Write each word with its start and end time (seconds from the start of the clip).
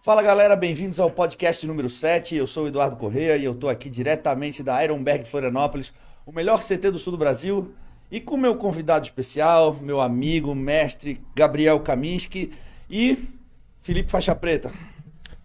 Fala 0.00 0.22
galera, 0.22 0.54
bem-vindos 0.54 1.00
ao 1.00 1.10
podcast 1.10 1.66
número 1.66 1.90
7. 1.90 2.36
Eu 2.36 2.46
sou 2.46 2.64
o 2.64 2.68
Eduardo 2.68 2.94
Correia 2.94 3.36
e 3.36 3.44
eu 3.44 3.52
tô 3.52 3.68
aqui 3.68 3.90
diretamente 3.90 4.62
da 4.62 4.82
Ironberg 4.82 5.24
Florianópolis, 5.24 5.92
o 6.24 6.30
melhor 6.30 6.60
CT 6.60 6.92
do 6.92 7.00
sul 7.00 7.10
do 7.10 7.18
Brasil, 7.18 7.74
e 8.08 8.20
com 8.20 8.36
meu 8.36 8.54
convidado 8.54 9.04
especial, 9.04 9.74
meu 9.74 10.00
amigo, 10.00 10.54
mestre 10.54 11.20
Gabriel 11.34 11.80
Kaminski 11.80 12.52
e 12.88 13.28
Felipe 13.80 14.08
Faixa 14.08 14.36
Preta. 14.36 14.70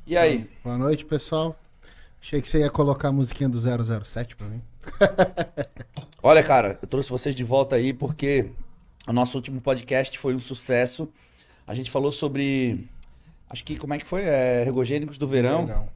E 0.06 0.16
aí? 0.16 0.48
Boa 0.64 0.78
noite, 0.78 1.04
pessoal. 1.04 1.60
Achei 2.22 2.40
que 2.40 2.48
você 2.48 2.60
ia 2.60 2.70
colocar 2.70 3.08
a 3.08 3.12
musiquinha 3.12 3.50
do 3.50 3.58
007 3.58 4.36
pra 4.36 4.48
mim. 4.48 4.62
Olha, 6.22 6.44
cara, 6.44 6.78
eu 6.80 6.88
trouxe 6.88 7.10
vocês 7.10 7.36
de 7.36 7.44
volta 7.44 7.76
aí 7.76 7.92
porque 7.92 8.52
o 9.08 9.12
nosso 9.12 9.36
último 9.36 9.60
podcast 9.60 10.18
foi 10.20 10.36
um 10.36 10.40
sucesso. 10.40 11.10
A 11.66 11.74
gente 11.74 11.90
falou 11.90 12.12
sobre. 12.12 12.88
Acho 13.54 13.64
que 13.64 13.78
como 13.78 13.94
é 13.94 14.00
que 14.00 14.06
foi? 14.06 14.24
É, 14.24 14.64
ergogênicos 14.64 15.16
do 15.16 15.28
verão. 15.28 15.62
Legal. 15.62 15.88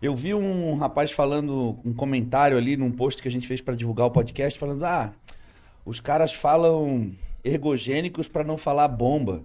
Eu 0.00 0.14
vi 0.14 0.32
um 0.32 0.76
rapaz 0.76 1.10
falando, 1.10 1.76
um 1.84 1.92
comentário 1.92 2.56
ali 2.56 2.76
num 2.76 2.92
post 2.92 3.20
que 3.20 3.26
a 3.26 3.30
gente 3.30 3.44
fez 3.44 3.60
para 3.60 3.74
divulgar 3.74 4.06
o 4.06 4.10
podcast, 4.12 4.56
falando: 4.56 4.84
ah, 4.84 5.12
os 5.84 5.98
caras 5.98 6.32
falam 6.32 7.12
ergogênicos 7.42 8.28
para 8.28 8.44
não 8.44 8.56
falar 8.56 8.86
bomba. 8.86 9.42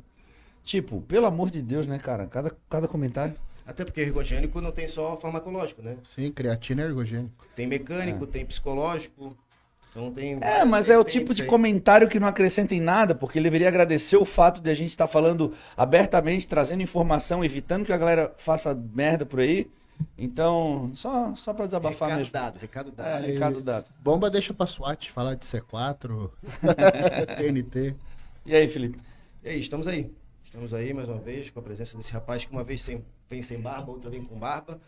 Tipo, 0.64 1.02
pelo 1.02 1.26
amor 1.26 1.50
de 1.50 1.64
Deus, 1.64 1.88
né, 1.88 1.98
cara? 1.98 2.28
Cada, 2.28 2.56
cada 2.70 2.88
comentário. 2.88 3.34
Até 3.66 3.84
porque 3.84 4.02
ergogênico 4.02 4.62
não 4.62 4.72
tem 4.72 4.88
só 4.88 5.18
farmacológico, 5.18 5.82
né? 5.82 5.98
Sim, 6.04 6.32
creatina 6.32 6.84
é 6.84 6.86
ergogênico. 6.86 7.44
Tem 7.56 7.66
mecânico, 7.66 8.28
tem 8.28 8.46
psicológico. 8.46 9.36
Então 9.96 10.12
tem. 10.12 10.38
É, 10.42 10.66
mas 10.66 10.90
é 10.90 10.98
o 10.98 11.06
tipo 11.06 11.34
de 11.34 11.44
aí. 11.44 11.48
comentário 11.48 12.10
que 12.10 12.20
não 12.20 12.28
acrescenta 12.28 12.76
em 12.76 12.82
nada, 12.82 13.16
porque 13.16 13.40
ele 13.40 13.46
deveria 13.46 13.70
agradecer 13.70 14.18
o 14.18 14.26
fato 14.26 14.60
de 14.60 14.70
a 14.70 14.74
gente 14.74 14.90
estar 14.90 15.08
falando 15.08 15.54
abertamente, 15.78 16.46
trazendo 16.48 16.84
informação, 16.84 17.46
evitando 17.46 17.86
que 17.86 17.94
a 17.94 17.98
galera 17.98 18.34
faça 18.38 18.76
merda 18.94 19.26
por 19.26 19.40
aí. 19.40 19.72
Então, 20.18 20.92
só, 20.94 21.34
só 21.36 21.54
pra 21.54 21.66
desabafar 21.66 22.10
Recado 22.10 22.18
mesmo. 22.20 22.34
dado, 22.34 22.58
recado 22.60 22.90
É, 22.90 22.92
dado. 22.92 23.26
recado 23.26 23.62
dado. 23.62 23.86
Bomba 24.04 24.30
deixa 24.30 24.54
pra 24.54 24.68
SWAT, 24.68 25.10
falar 25.12 25.36
de 25.36 25.46
C4, 25.46 26.30
TNT. 27.38 27.96
E 28.46 28.54
aí, 28.54 28.68
Felipe? 28.68 29.00
E 29.42 29.48
aí, 29.50 29.60
estamos 29.62 29.88
aí. 29.88 30.12
Estamos 30.44 30.74
aí 30.74 30.94
mais 30.94 31.08
uma 31.08 31.20
vez 31.20 31.50
com 31.50 31.62
a 31.62 31.64
presença 31.64 31.96
desse 31.98 32.12
rapaz 32.12 32.44
que 32.44 32.52
uma 32.52 32.66
vez 32.66 32.82
sem, 32.82 33.02
vem 33.30 33.42
sem 33.42 33.62
barba, 33.62 33.92
outra 33.94 34.10
vem 34.10 34.24
com 34.26 34.38
barba. 34.38 34.80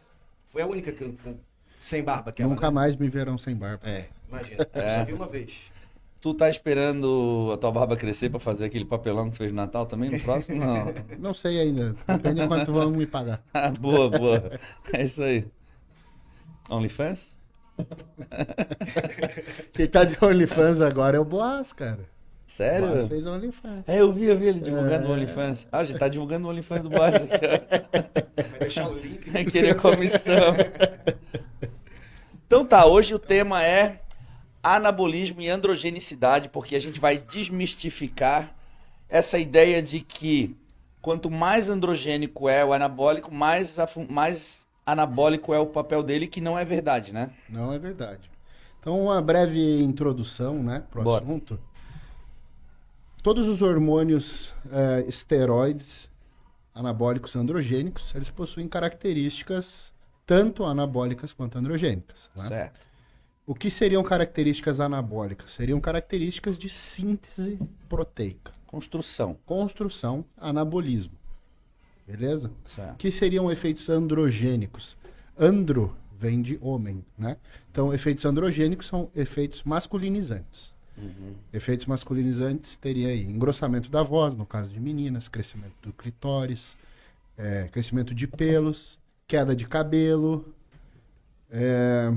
Foi 0.50 0.62
a 0.62 0.68
única 0.68 0.92
que, 0.92 1.06
com- 1.14 1.38
sem 1.80 2.04
barba 2.04 2.34
que 2.34 2.42
ela. 2.42 2.54
Nunca 2.54 2.70
mais 2.70 2.96
me 2.98 3.08
verão 3.08 3.38
sem 3.38 3.56
barba. 3.56 3.88
É, 3.88 4.08
imagina. 4.27 4.67
Eu 4.74 4.89
só 4.89 5.05
vi 5.05 5.13
uma 5.13 5.27
vez. 5.27 5.77
Tu 6.19 6.34
tá 6.34 6.50
esperando 6.50 7.51
a 7.53 7.57
tua 7.57 7.72
barba 7.72 7.96
crescer 7.96 8.29
pra 8.29 8.39
fazer 8.39 8.65
aquele 8.65 8.86
papelão 8.86 9.29
que 9.29 9.38
fez 9.38 9.51
no 9.51 9.57
Natal 9.57 9.86
também 9.86 10.10
no 10.10 10.19
próximo? 10.19 10.65
Não. 10.65 10.93
Não 11.19 11.34
sei 11.34 11.60
ainda. 11.60 11.96
Depende 12.07 12.41
de 12.41 12.48
quanto 12.48 12.74
vão 12.74 12.89
me 12.91 13.05
pagar. 13.05 13.43
Ah, 13.53 13.69
boa, 13.69 14.10
boa. 14.10 14.51
É 14.91 15.03
isso 15.03 15.22
aí. 15.22 15.46
OnlyFans? 16.69 17.38
Quem 19.74 19.86
tá 19.88 20.03
de 20.03 20.17
OnlyFans 20.24 20.81
agora 20.81 21.17
é 21.17 21.19
o 21.19 21.25
Boas, 21.25 21.72
cara. 21.72 22.10
Sério? 22.48 22.88
Boas 22.88 23.07
fez 23.07 23.25
OnlyFans. 23.25 23.84
É, 23.88 24.01
eu 24.01 24.12
vi, 24.12 24.25
eu 24.25 24.38
vi 24.38 24.48
ele 24.48 24.60
divulgando 24.60 25.07
o 25.07 25.12
OnlyFans. 25.12 25.67
Ah, 25.72 25.84
já 25.84 25.98
tá 25.98 26.07
divulgando 26.07 26.48
o 26.48 26.50
OnlyFans 26.50 26.81
do 26.81 26.89
ó. 26.96 27.00
Vai 27.00 28.60
deixar 28.60 28.89
o 28.89 28.98
link. 28.98 29.29
Vai 29.29 29.46
querer 29.46 29.75
comissão. 29.75 30.55
Então 32.48 32.65
tá, 32.65 32.86
hoje 32.86 33.13
o 33.13 33.19
tema 33.19 33.63
é 33.63 34.01
anabolismo 34.75 35.41
e 35.41 35.50
androgenicidade, 35.50 36.50
porque 36.50 36.75
a 36.75 36.79
gente 36.79 37.00
vai 37.00 37.17
desmistificar 37.17 38.53
essa 39.09 39.38
ideia 39.38 39.81
de 39.81 40.00
que 40.01 40.55
quanto 41.01 41.31
mais 41.31 41.69
androgênico 41.69 42.50
é 42.50 42.65
o 42.65 42.74
anabólico, 42.74 43.33
mais, 43.33 43.77
mais 44.09 44.67
anabólico 44.86 45.53
é 45.53 45.59
o 45.59 45.67
papel 45.67 46.03
dele, 46.03 46.27
que 46.27 46.41
não 46.41 46.57
é 46.57 46.65
verdade, 46.65 47.13
né? 47.13 47.31
Não 47.50 47.71
é 47.71 47.79
verdade. 47.79 48.29
Então, 48.79 49.00
uma 49.01 49.21
breve 49.21 49.81
introdução, 49.81 50.62
né, 50.62 50.83
pro 50.91 51.03
Bora. 51.03 51.24
assunto. 51.24 51.59
Todos 53.24 53.47
os 53.47 53.62
hormônios 53.62 54.53
eh, 54.71 55.05
esteroides 55.07 56.09
anabólicos 56.74 57.36
androgênicos, 57.36 58.13
eles 58.15 58.29
possuem 58.29 58.67
características 58.67 59.93
tanto 60.25 60.65
anabólicas 60.65 61.33
quanto 61.33 61.57
androgênicas. 61.57 62.29
né? 62.36 62.47
Certo. 62.47 62.88
O 63.48 63.56
que 63.56 63.70
seriam 63.70 64.04
características 64.04 64.82
anabólicas? 64.82 65.54
Seriam 65.54 65.80
características 65.80 66.58
de 66.58 66.68
síntese 66.70 67.58
proteica, 67.88 68.51
Construção. 68.68 69.38
construção, 69.46 70.25
anabolismo. 70.36 71.13
Beleza? 72.06 72.51
O 72.66 72.70
Certo. 72.70 72.98
que 72.98 73.10
seriam 73.10 73.50
efeitos 73.50 73.88
androgênicos? 73.89 74.98
Andro 75.39 75.96
vem 76.20 76.42
de 76.42 76.60
homem, 76.62 77.06
né? 77.18 77.38
Então, 77.72 77.94
efeitos 77.94 78.25
androgênicos 78.25 78.86
são 78.88 79.10
efeitos 79.16 79.63
masculinizantes. 79.63 80.75
Efeitos 81.54 81.86
masculinizantes 81.86 82.75
teria 82.75 83.10
aí 83.10 83.24
engrossamento 83.24 83.89
da 83.89 84.04
voz, 84.04 84.36
no 84.36 84.46
caso 84.46 84.70
de 84.70 84.80
meninas, 84.80 85.30
crescimento 85.30 85.75
do 85.82 85.94
clitóris, 85.94 86.75
é, 87.38 87.70
crescimento 87.72 88.13
de 88.16 88.27
pelos, 88.27 89.00
queda 89.27 89.56
de 89.56 89.68
cabelo, 89.68 90.54
é, 91.51 92.12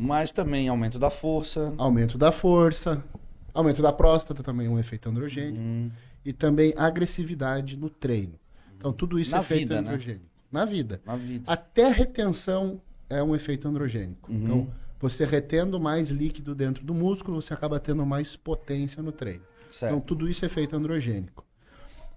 Mas 0.00 0.32
também 0.32 0.68
aumento 0.68 0.98
da 0.98 1.10
força. 1.10 1.74
aumento 1.76 2.16
da 2.16 2.32
força, 2.32 3.04
aumento 3.52 3.82
da 3.82 3.92
próstata 3.92 4.42
também 4.42 4.66
um 4.66 4.78
efeito 4.78 5.08
androgênico, 5.10 5.58
Hum, 5.62 5.90
e 6.24 6.32
também 6.32 6.72
agressividade 6.76 7.76
no 7.76 7.90
treino. 7.90 8.34
Então, 8.78 8.92
tudo 8.92 9.18
isso 9.18 9.32
Na 9.32 9.38
é 9.38 9.40
efeito 9.40 9.60
vida, 9.60 9.82
né? 9.82 9.88
androgênico. 9.90 10.24
Na 10.50 10.64
vida. 10.64 11.00
na 11.04 11.16
vida. 11.16 11.44
Até 11.52 11.86
a 11.88 11.92
retenção 11.92 12.80
é 13.10 13.22
um 13.22 13.34
efeito 13.34 13.68
androgênico. 13.68 14.30
Uhum. 14.32 14.42
Então, 14.42 14.68
você 14.98 15.24
retendo 15.26 15.78
mais 15.78 16.08
líquido 16.08 16.54
dentro 16.54 16.82
do 16.84 16.94
músculo, 16.94 17.40
você 17.40 17.52
acaba 17.52 17.78
tendo 17.78 18.04
mais 18.06 18.36
potência 18.36 19.02
no 19.02 19.12
treino. 19.12 19.42
Certo. 19.70 19.92
Então, 19.92 20.00
tudo 20.00 20.28
isso 20.28 20.44
é 20.44 20.46
efeito 20.46 20.74
androgênico. 20.74 21.44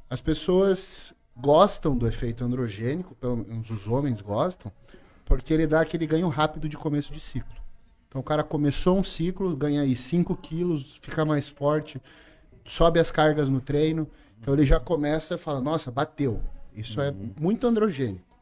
As 0.09 0.21
pessoas 0.21 1.13
gostam 1.35 1.97
do 1.97 2.07
efeito 2.07 2.43
androgênico, 2.45 3.13
pelo 3.15 3.37
menos 3.37 3.69
os 3.69 3.87
homens 3.87 4.21
gostam, 4.21 4.71
porque 5.25 5.53
ele 5.53 5.67
dá 5.67 5.81
aquele 5.81 6.05
ganho 6.07 6.27
rápido 6.29 6.67
de 6.69 6.77
começo 6.77 7.11
de 7.11 7.19
ciclo. 7.19 7.62
Então, 8.13 8.21
o 8.21 8.23
cara 8.23 8.43
começou 8.43 8.95
um 8.95 9.03
ciclo, 9.03 9.57
ganha 9.57 9.81
aí 9.81 9.95
5 9.95 10.37
quilos, 10.37 10.99
fica 11.01 11.25
mais 11.25 11.49
forte, 11.49 11.99
sobe 12.63 12.99
as 12.99 13.09
cargas 13.09 13.49
no 13.49 13.59
treino. 13.59 14.07
Então, 14.39 14.53
ele 14.53 14.67
já 14.67 14.79
começa 14.79 15.33
e 15.33 15.37
fala: 15.39 15.59
Nossa, 15.59 15.89
bateu. 15.89 16.39
Isso 16.75 17.01
é 17.01 17.11
muito 17.41 17.65
androgênico. 17.65 18.37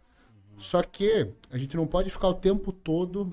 Só 0.57 0.83
que 0.83 1.29
a 1.49 1.57
gente 1.57 1.77
não 1.77 1.87
pode 1.87 2.09
ficar 2.09 2.27
o 2.27 2.33
tempo 2.33 2.73
todo 2.73 3.29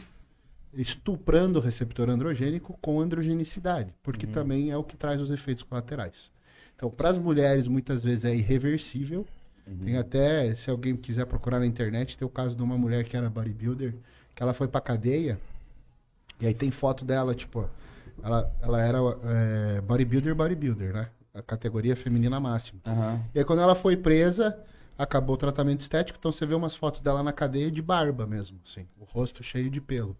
estuprando 0.72 1.58
o 1.58 1.62
receptor 1.62 2.08
androgênico 2.08 2.78
com 2.80 3.00
androgenicidade, 3.00 3.92
porque 4.00 4.24
também 4.24 4.70
é 4.70 4.76
o 4.76 4.84
que 4.84 4.96
traz 4.96 5.20
os 5.20 5.30
efeitos 5.30 5.64
colaterais. 5.64 6.30
Então, 6.76 6.88
para 6.88 7.08
as 7.08 7.18
mulheres, 7.18 7.66
muitas 7.66 8.04
vezes 8.04 8.24
é 8.24 8.32
irreversível. 8.32 9.26
Tem 9.84 9.96
até, 9.96 10.54
se 10.54 10.70
alguém 10.70 10.94
quiser 10.96 11.26
procurar 11.26 11.58
na 11.58 11.66
internet, 11.66 12.16
tem 12.16 12.24
o 12.24 12.30
caso 12.30 12.54
de 12.54 12.62
uma 12.62 12.78
mulher 12.78 13.02
que 13.02 13.16
era 13.16 13.28
bodybuilder, 13.28 13.92
que 14.36 14.42
ela 14.42 14.54
foi 14.54 14.68
pra 14.68 14.80
cadeia, 14.80 15.38
e 16.40 16.46
aí 16.46 16.54
tem 16.54 16.70
foto 16.70 17.04
dela, 17.04 17.34
tipo, 17.34 17.68
ela, 18.22 18.52
ela 18.60 18.80
era 18.80 18.98
é, 19.24 19.80
bodybuilder, 19.80 20.34
bodybuilder, 20.34 20.92
né? 20.92 21.08
A 21.34 21.42
categoria 21.42 21.94
feminina 21.94 22.40
máxima. 22.40 22.80
Aham. 22.86 23.20
E 23.34 23.38
aí 23.38 23.44
quando 23.44 23.60
ela 23.60 23.74
foi 23.74 23.96
presa, 23.96 24.58
acabou 24.96 25.34
o 25.34 25.38
tratamento 25.38 25.80
estético, 25.80 26.18
então 26.18 26.32
você 26.32 26.44
vê 26.44 26.54
umas 26.54 26.74
fotos 26.74 27.00
dela 27.00 27.22
na 27.22 27.32
cadeia 27.32 27.70
de 27.70 27.80
barba 27.80 28.26
mesmo, 28.26 28.58
assim, 28.66 28.86
o 28.98 29.04
rosto 29.04 29.42
cheio 29.42 29.70
de 29.70 29.80
pelo. 29.80 30.16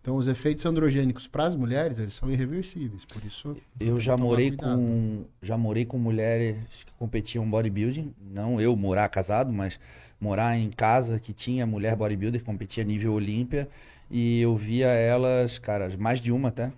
Então 0.00 0.16
os 0.16 0.28
efeitos 0.28 0.64
androgênicos 0.64 1.26
para 1.26 1.44
as 1.44 1.56
mulheres, 1.56 1.98
eles 1.98 2.14
são 2.14 2.30
irreversíveis, 2.30 3.04
por 3.04 3.24
isso 3.24 3.56
Eu 3.78 3.98
já 3.98 4.16
morei 4.16 4.50
cuidado. 4.50 4.76
com 4.76 5.24
já 5.42 5.58
morei 5.58 5.84
com 5.84 5.98
mulheres 5.98 6.84
que 6.84 6.94
competiam 6.94 7.48
bodybuilding, 7.48 8.14
não 8.20 8.60
eu 8.60 8.76
morar 8.76 9.08
casado, 9.08 9.52
mas 9.52 9.80
morar 10.20 10.56
em 10.56 10.70
casa 10.70 11.18
que 11.18 11.32
tinha 11.32 11.66
mulher 11.66 11.96
bodybuilder 11.96 12.40
que 12.40 12.46
competia 12.46 12.84
nível 12.84 13.14
Olímpia 13.14 13.68
e 14.10 14.40
eu 14.40 14.56
via 14.56 14.88
elas, 14.88 15.58
cara, 15.58 15.88
mais 15.98 16.20
de 16.20 16.32
uma 16.32 16.48
até, 16.48 16.72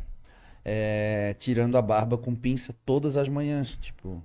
é, 0.64 1.34
tirando 1.38 1.76
a 1.76 1.82
barba 1.82 2.16
com 2.16 2.34
pinça 2.34 2.74
todas 2.84 3.16
as 3.16 3.28
manhãs, 3.28 3.76
tipo, 3.78 4.22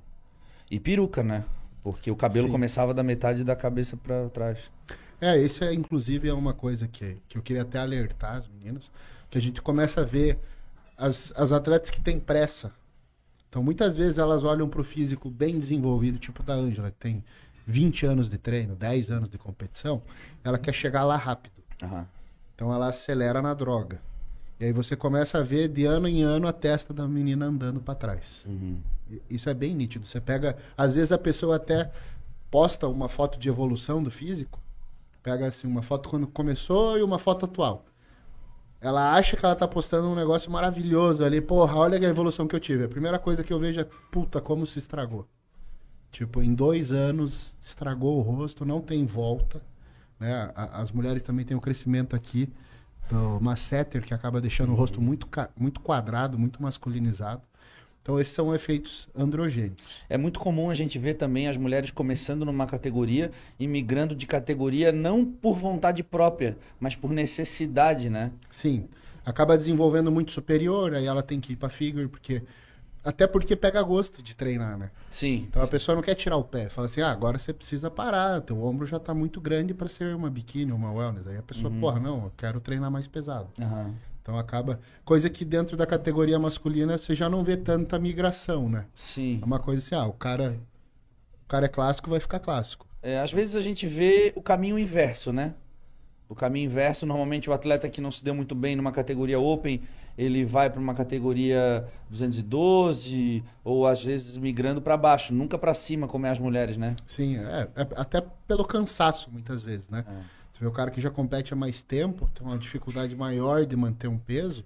e 0.69 0.79
peruca, 0.79 1.23
né? 1.23 1.43
Porque 1.81 2.09
o 2.09 2.15
cabelo 2.15 2.47
Sim. 2.47 2.51
começava 2.51 2.93
da 2.93 3.03
metade 3.03 3.43
da 3.43 3.55
cabeça 3.55 3.97
pra 3.97 4.29
trás. 4.29 4.71
É, 5.19 5.37
isso 5.37 5.63
é 5.63 5.73
inclusive 5.73 6.27
é 6.27 6.33
uma 6.33 6.53
coisa 6.53 6.87
que, 6.87 7.17
que 7.27 7.37
eu 7.37 7.41
queria 7.41 7.61
até 7.61 7.79
alertar 7.79 8.35
as 8.35 8.47
meninas, 8.47 8.91
que 9.29 9.37
a 9.37 9.41
gente 9.41 9.61
começa 9.61 10.01
a 10.01 10.05
ver 10.05 10.39
as, 10.97 11.33
as 11.35 11.51
atletas 11.51 11.89
que 11.89 12.01
têm 12.01 12.19
pressa. 12.19 12.71
Então, 13.49 13.61
muitas 13.61 13.95
vezes 13.95 14.17
elas 14.17 14.43
olham 14.43 14.67
para 14.67 14.81
o 14.81 14.83
físico 14.83 15.29
bem 15.29 15.59
desenvolvido, 15.59 16.17
tipo 16.17 16.41
da 16.41 16.53
Ângela, 16.53 16.89
que 16.89 16.97
tem 16.97 17.23
20 17.67 18.05
anos 18.05 18.27
de 18.27 18.37
treino, 18.37 18.75
10 18.75 19.11
anos 19.11 19.29
de 19.29 19.37
competição, 19.37 20.01
ela 20.43 20.57
quer 20.57 20.73
chegar 20.73 21.03
lá 21.03 21.15
rápido. 21.15 21.53
Aham. 21.81 22.07
Então 22.63 22.73
ela 22.73 22.87
acelera 22.87 23.41
na 23.41 23.53
droga. 23.53 23.99
E 24.57 24.63
aí 24.63 24.71
você 24.71 24.95
começa 24.95 25.37
a 25.39 25.43
ver 25.43 25.67
de 25.67 25.83
ano 25.83 26.07
em 26.07 26.23
ano 26.23 26.47
a 26.47 26.53
testa 26.53 26.93
da 26.93 27.05
menina 27.05 27.47
andando 27.47 27.81
para 27.81 27.93
trás. 27.93 28.41
Uhum. 28.47 28.77
Isso 29.29 29.49
é 29.49 29.53
bem 29.53 29.75
nítido. 29.75 30.07
Você 30.07 30.21
pega, 30.21 30.55
às 30.77 30.95
vezes 30.95 31.11
a 31.11 31.17
pessoa 31.17 31.57
até 31.57 31.91
posta 32.49 32.87
uma 32.87 33.09
foto 33.09 33.37
de 33.37 33.49
evolução 33.49 34.01
do 34.01 34.09
físico, 34.09 34.61
Pega 35.21 35.47
assim 35.47 35.67
uma 35.67 35.81
foto 35.81 36.09
quando 36.09 36.27
começou 36.27 36.97
e 36.97 37.03
uma 37.03 37.17
foto 37.17 37.45
atual. 37.45 37.85
Ela 38.81 39.13
acha 39.13 39.37
que 39.37 39.45
ela 39.45 39.55
tá 39.55 39.65
postando 39.65 40.07
um 40.07 40.15
negócio 40.15 40.51
maravilhoso 40.51 41.23
ali. 41.23 41.39
Porra, 41.39 41.75
olha 41.75 41.97
a 41.97 42.09
evolução 42.09 42.45
que 42.45 42.55
eu 42.55 42.59
tive. 42.59 42.83
A 42.85 42.89
primeira 42.89 43.17
coisa 43.17 43.41
que 43.41 43.51
eu 43.51 43.59
vejo 43.59 43.79
é, 43.79 43.87
puta, 44.11 44.41
como 44.41 44.65
se 44.65 44.79
estragou. 44.79 45.25
Tipo, 46.11 46.41
em 46.41 46.53
dois 46.53 46.91
anos, 46.91 47.57
estragou 47.61 48.17
o 48.17 48.21
rosto, 48.21 48.65
não 48.65 48.81
tem 48.81 49.05
volta. 49.05 49.61
Né? 50.23 50.49
As 50.55 50.93
mulheres 50.93 51.21
também 51.21 51.43
têm 51.45 51.55
um 51.57 51.59
crescimento 51.59 52.15
aqui 52.15 52.47
do 53.09 53.41
masseter, 53.41 54.01
que 54.01 54.13
acaba 54.13 54.39
deixando 54.39 54.71
o 54.71 54.75
rosto 54.75 55.01
muito, 55.01 55.27
muito 55.57 55.81
quadrado, 55.81 56.39
muito 56.39 56.63
masculinizado. 56.63 57.41
Então, 58.01 58.19
esses 58.19 58.33
são 58.33 58.55
efeitos 58.55 59.09
androgênicos. 59.13 60.03
É 60.09 60.17
muito 60.17 60.39
comum 60.39 60.69
a 60.69 60.73
gente 60.73 60.97
ver 60.97 61.15
também 61.15 61.49
as 61.49 61.57
mulheres 61.57 61.91
começando 61.91 62.45
numa 62.45 62.65
categoria 62.65 63.31
e 63.59 63.67
migrando 63.67 64.15
de 64.15 64.25
categoria 64.25 64.93
não 64.93 65.25
por 65.25 65.57
vontade 65.57 66.03
própria, 66.03 66.57
mas 66.79 66.95
por 66.95 67.11
necessidade, 67.11 68.09
né? 68.09 68.31
Sim. 68.49 68.87
Acaba 69.25 69.57
desenvolvendo 69.57 70.11
muito 70.11 70.31
superior, 70.31 70.93
aí 70.93 71.05
ela 71.05 71.23
tem 71.23 71.39
que 71.41 71.53
ir 71.53 71.55
pra 71.57 71.69
figure, 71.69 72.07
porque. 72.07 72.41
Até 73.03 73.27
porque 73.27 73.55
pega 73.55 73.81
gosto 73.81 74.23
de 74.23 74.35
treinar, 74.35 74.77
né? 74.77 74.89
Sim. 75.09 75.45
Então 75.49 75.61
a 75.61 75.67
pessoa 75.67 75.95
não 75.95 76.01
quer 76.01 76.15
tirar 76.15 76.37
o 76.37 76.43
pé. 76.43 76.69
Fala 76.69 76.85
assim, 76.85 77.01
ah, 77.01 77.11
agora 77.11 77.37
você 77.37 77.51
precisa 77.51 77.91
parar, 77.91 78.39
teu 78.41 78.63
ombro 78.63 78.85
já 78.85 78.97
tá 78.99 79.13
muito 79.13 79.41
grande 79.41 79.73
pra 79.73 79.89
ser 79.89 80.15
uma 80.15 80.29
biquíni, 80.29 80.71
uma 80.71 80.91
wellness. 80.91 81.27
Aí 81.27 81.37
a 81.37 81.41
pessoa, 81.41 81.71
porra, 81.79 81.99
não, 81.99 82.25
eu 82.25 82.33
quero 82.37 82.61
treinar 82.61 82.89
mais 82.89 83.07
pesado. 83.07 83.49
Aham. 83.59 83.93
Então 84.21 84.37
acaba. 84.37 84.79
Coisa 85.03 85.29
que 85.29 85.43
dentro 85.43 85.75
da 85.75 85.85
categoria 85.85 86.39
masculina 86.39 86.97
você 86.97 87.13
já 87.13 87.27
não 87.27 87.43
vê 87.43 87.57
tanta 87.57 87.99
migração, 87.99 88.69
né? 88.69 88.85
Sim. 88.93 89.39
É 89.41 89.45
uma 89.45 89.59
coisa 89.59 89.83
assim, 89.85 89.95
ah, 89.95 90.07
o 90.07 90.13
cara. 90.13 90.57
O 91.43 91.47
cara 91.53 91.65
é 91.65 91.69
clássico, 91.69 92.09
vai 92.09 92.21
ficar 92.21 92.39
clássico. 92.39 92.87
É, 93.01 93.19
às 93.19 93.33
vezes 93.33 93.57
a 93.57 93.61
gente 93.61 93.85
vê 93.85 94.31
o 94.33 94.41
caminho 94.41 94.79
inverso, 94.79 95.33
né? 95.33 95.53
O 96.29 96.33
caminho 96.33 96.65
inverso, 96.65 97.05
normalmente 97.05 97.49
o 97.49 97.53
atleta 97.53 97.89
que 97.89 97.99
não 97.99 98.09
se 98.09 98.23
deu 98.23 98.33
muito 98.33 98.55
bem 98.55 98.77
numa 98.77 98.93
categoria 98.93 99.37
Open, 99.39 99.81
ele 100.17 100.45
vai 100.45 100.69
para 100.69 100.79
uma 100.79 100.93
categoria 100.93 101.87
212 102.09 103.43
ou 103.63 103.87
às 103.87 104.03
vezes 104.03 104.37
migrando 104.37 104.81
para 104.81 104.95
baixo, 104.95 105.33
nunca 105.33 105.57
para 105.57 105.73
cima 105.73 106.07
como 106.07 106.25
é 106.25 106.29
as 106.29 106.39
mulheres, 106.39 106.77
né? 106.77 106.95
Sim, 107.05 107.37
é, 107.37 107.69
é 107.75 107.87
até 107.95 108.23
pelo 108.47 108.65
cansaço, 108.65 109.29
muitas 109.31 109.61
vezes, 109.61 109.89
né? 109.89 110.05
É. 110.07 110.11
Você 110.51 110.59
vê 110.59 110.67
o 110.67 110.71
cara 110.71 110.91
que 110.91 111.01
já 111.01 111.09
compete 111.09 111.53
há 111.53 111.55
mais 111.55 111.81
tempo, 111.81 112.29
tem 112.33 112.45
uma 112.45 112.57
dificuldade 112.57 113.15
maior 113.15 113.65
de 113.65 113.75
manter 113.75 114.07
um 114.07 114.19
peso, 114.19 114.63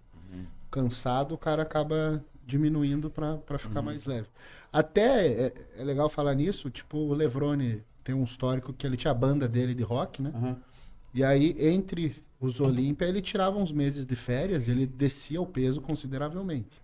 cansado, 0.70 1.34
o 1.34 1.38
cara 1.38 1.64
acaba 1.64 2.24
diminuindo 2.46 3.10
pra 3.10 3.58
ficar 3.58 3.82
mais 3.82 4.06
leve. 4.06 4.28
Até 4.72 5.28
é, 5.28 5.54
é 5.78 5.84
legal 5.84 6.10
falar 6.10 6.34
nisso, 6.34 6.70
tipo, 6.70 6.98
o 6.98 7.14
Levrone 7.14 7.84
tem 8.04 8.14
um 8.14 8.24
histórico 8.24 8.74
que 8.74 8.86
ele 8.86 8.96
tinha 8.96 9.12
a 9.12 9.14
banda 9.14 9.48
dele 9.48 9.74
de 9.74 9.84
rock, 9.84 10.22
né? 10.22 10.32
Aham. 10.36 10.58
E 11.14 11.24
aí, 11.24 11.56
entre 11.58 12.22
os 12.40 12.60
Olímpia, 12.60 13.06
ele 13.06 13.22
tirava 13.22 13.58
uns 13.58 13.72
meses 13.72 14.06
de 14.06 14.16
férias 14.16 14.68
e 14.68 14.72
ele 14.72 14.86
descia 14.86 15.42
o 15.42 15.46
peso 15.46 15.82
consideravelmente. 15.82 16.82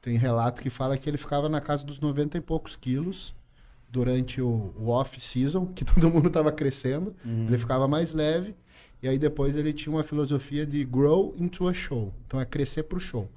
Tem 0.00 0.16
relato 0.16 0.62
que 0.62 0.70
fala 0.70 0.96
que 0.96 1.10
ele 1.10 1.18
ficava 1.18 1.48
na 1.48 1.60
casa 1.60 1.84
dos 1.84 1.98
90 1.98 2.38
e 2.38 2.40
poucos 2.40 2.76
quilos 2.76 3.34
durante 3.90 4.40
o, 4.40 4.72
o 4.78 4.88
off-season, 4.88 5.66
que 5.66 5.84
todo 5.84 6.10
mundo 6.10 6.28
estava 6.28 6.52
crescendo. 6.52 7.14
Ele 7.48 7.58
ficava 7.58 7.88
mais 7.88 8.12
leve. 8.12 8.54
E 9.02 9.08
aí 9.08 9.16
depois 9.16 9.56
ele 9.56 9.72
tinha 9.72 9.94
uma 9.94 10.02
filosofia 10.02 10.66
de 10.66 10.84
grow 10.84 11.34
into 11.38 11.68
a 11.68 11.74
show. 11.74 12.12
Então 12.26 12.40
é 12.40 12.44
crescer 12.44 12.84
pro 12.84 12.98
show. 12.98 13.28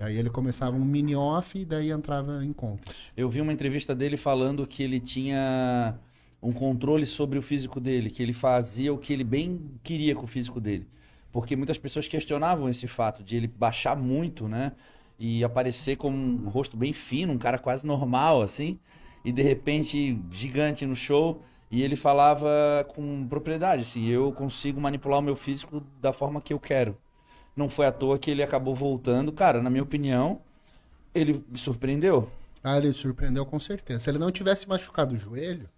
Aí 0.00 0.16
ele 0.16 0.30
começava 0.30 0.76
um 0.76 0.84
mini 0.84 1.16
off 1.16 1.58
e 1.58 1.64
daí 1.64 1.90
entrava 1.90 2.44
em 2.44 2.52
contas. 2.52 2.94
Eu 3.16 3.28
vi 3.28 3.40
uma 3.40 3.52
entrevista 3.52 3.94
dele 3.94 4.16
falando 4.16 4.66
que 4.66 4.82
ele 4.82 5.00
tinha 5.00 5.98
um 6.42 6.52
controle 6.52 7.04
sobre 7.04 7.38
o 7.38 7.42
físico 7.42 7.80
dele, 7.80 8.10
que 8.10 8.22
ele 8.22 8.32
fazia 8.32 8.92
o 8.92 8.98
que 8.98 9.12
ele 9.12 9.24
bem 9.24 9.60
queria 9.82 10.14
com 10.14 10.24
o 10.24 10.26
físico 10.26 10.60
dele. 10.60 10.88
Porque 11.32 11.54
muitas 11.54 11.78
pessoas 11.78 12.08
questionavam 12.08 12.68
esse 12.68 12.88
fato 12.88 13.22
de 13.22 13.36
ele 13.36 13.46
baixar 13.46 13.96
muito, 13.96 14.48
né? 14.48 14.72
E 15.18 15.44
aparecer 15.44 15.96
com 15.96 16.10
um 16.10 16.48
rosto 16.48 16.76
bem 16.76 16.92
fino, 16.92 17.32
um 17.32 17.38
cara 17.38 17.58
quase 17.58 17.86
normal, 17.86 18.40
assim, 18.42 18.78
e 19.24 19.30
de 19.30 19.42
repente 19.42 20.20
gigante 20.30 20.86
no 20.86 20.96
show. 20.96 21.42
E 21.70 21.82
ele 21.82 21.94
falava 21.94 22.48
com 22.88 23.26
propriedade, 23.28 23.82
assim, 23.82 24.08
eu 24.08 24.32
consigo 24.32 24.80
manipular 24.80 25.20
o 25.20 25.22
meu 25.22 25.36
físico 25.36 25.82
da 26.00 26.12
forma 26.12 26.40
que 26.40 26.52
eu 26.52 26.58
quero. 26.58 26.96
Não 27.54 27.68
foi 27.68 27.86
à 27.86 27.92
toa 27.92 28.18
que 28.18 28.30
ele 28.30 28.42
acabou 28.42 28.74
voltando. 28.74 29.30
Cara, 29.30 29.62
na 29.62 29.70
minha 29.70 29.82
opinião, 29.82 30.40
ele 31.14 31.44
me 31.48 31.58
surpreendeu. 31.58 32.28
Ah, 32.62 32.76
ele 32.76 32.92
surpreendeu 32.92 33.46
com 33.46 33.58
certeza. 33.60 34.00
Se 34.00 34.10
ele 34.10 34.18
não 34.18 34.32
tivesse 34.32 34.68
machucado 34.68 35.14
o 35.14 35.18
joelho, 35.18 35.68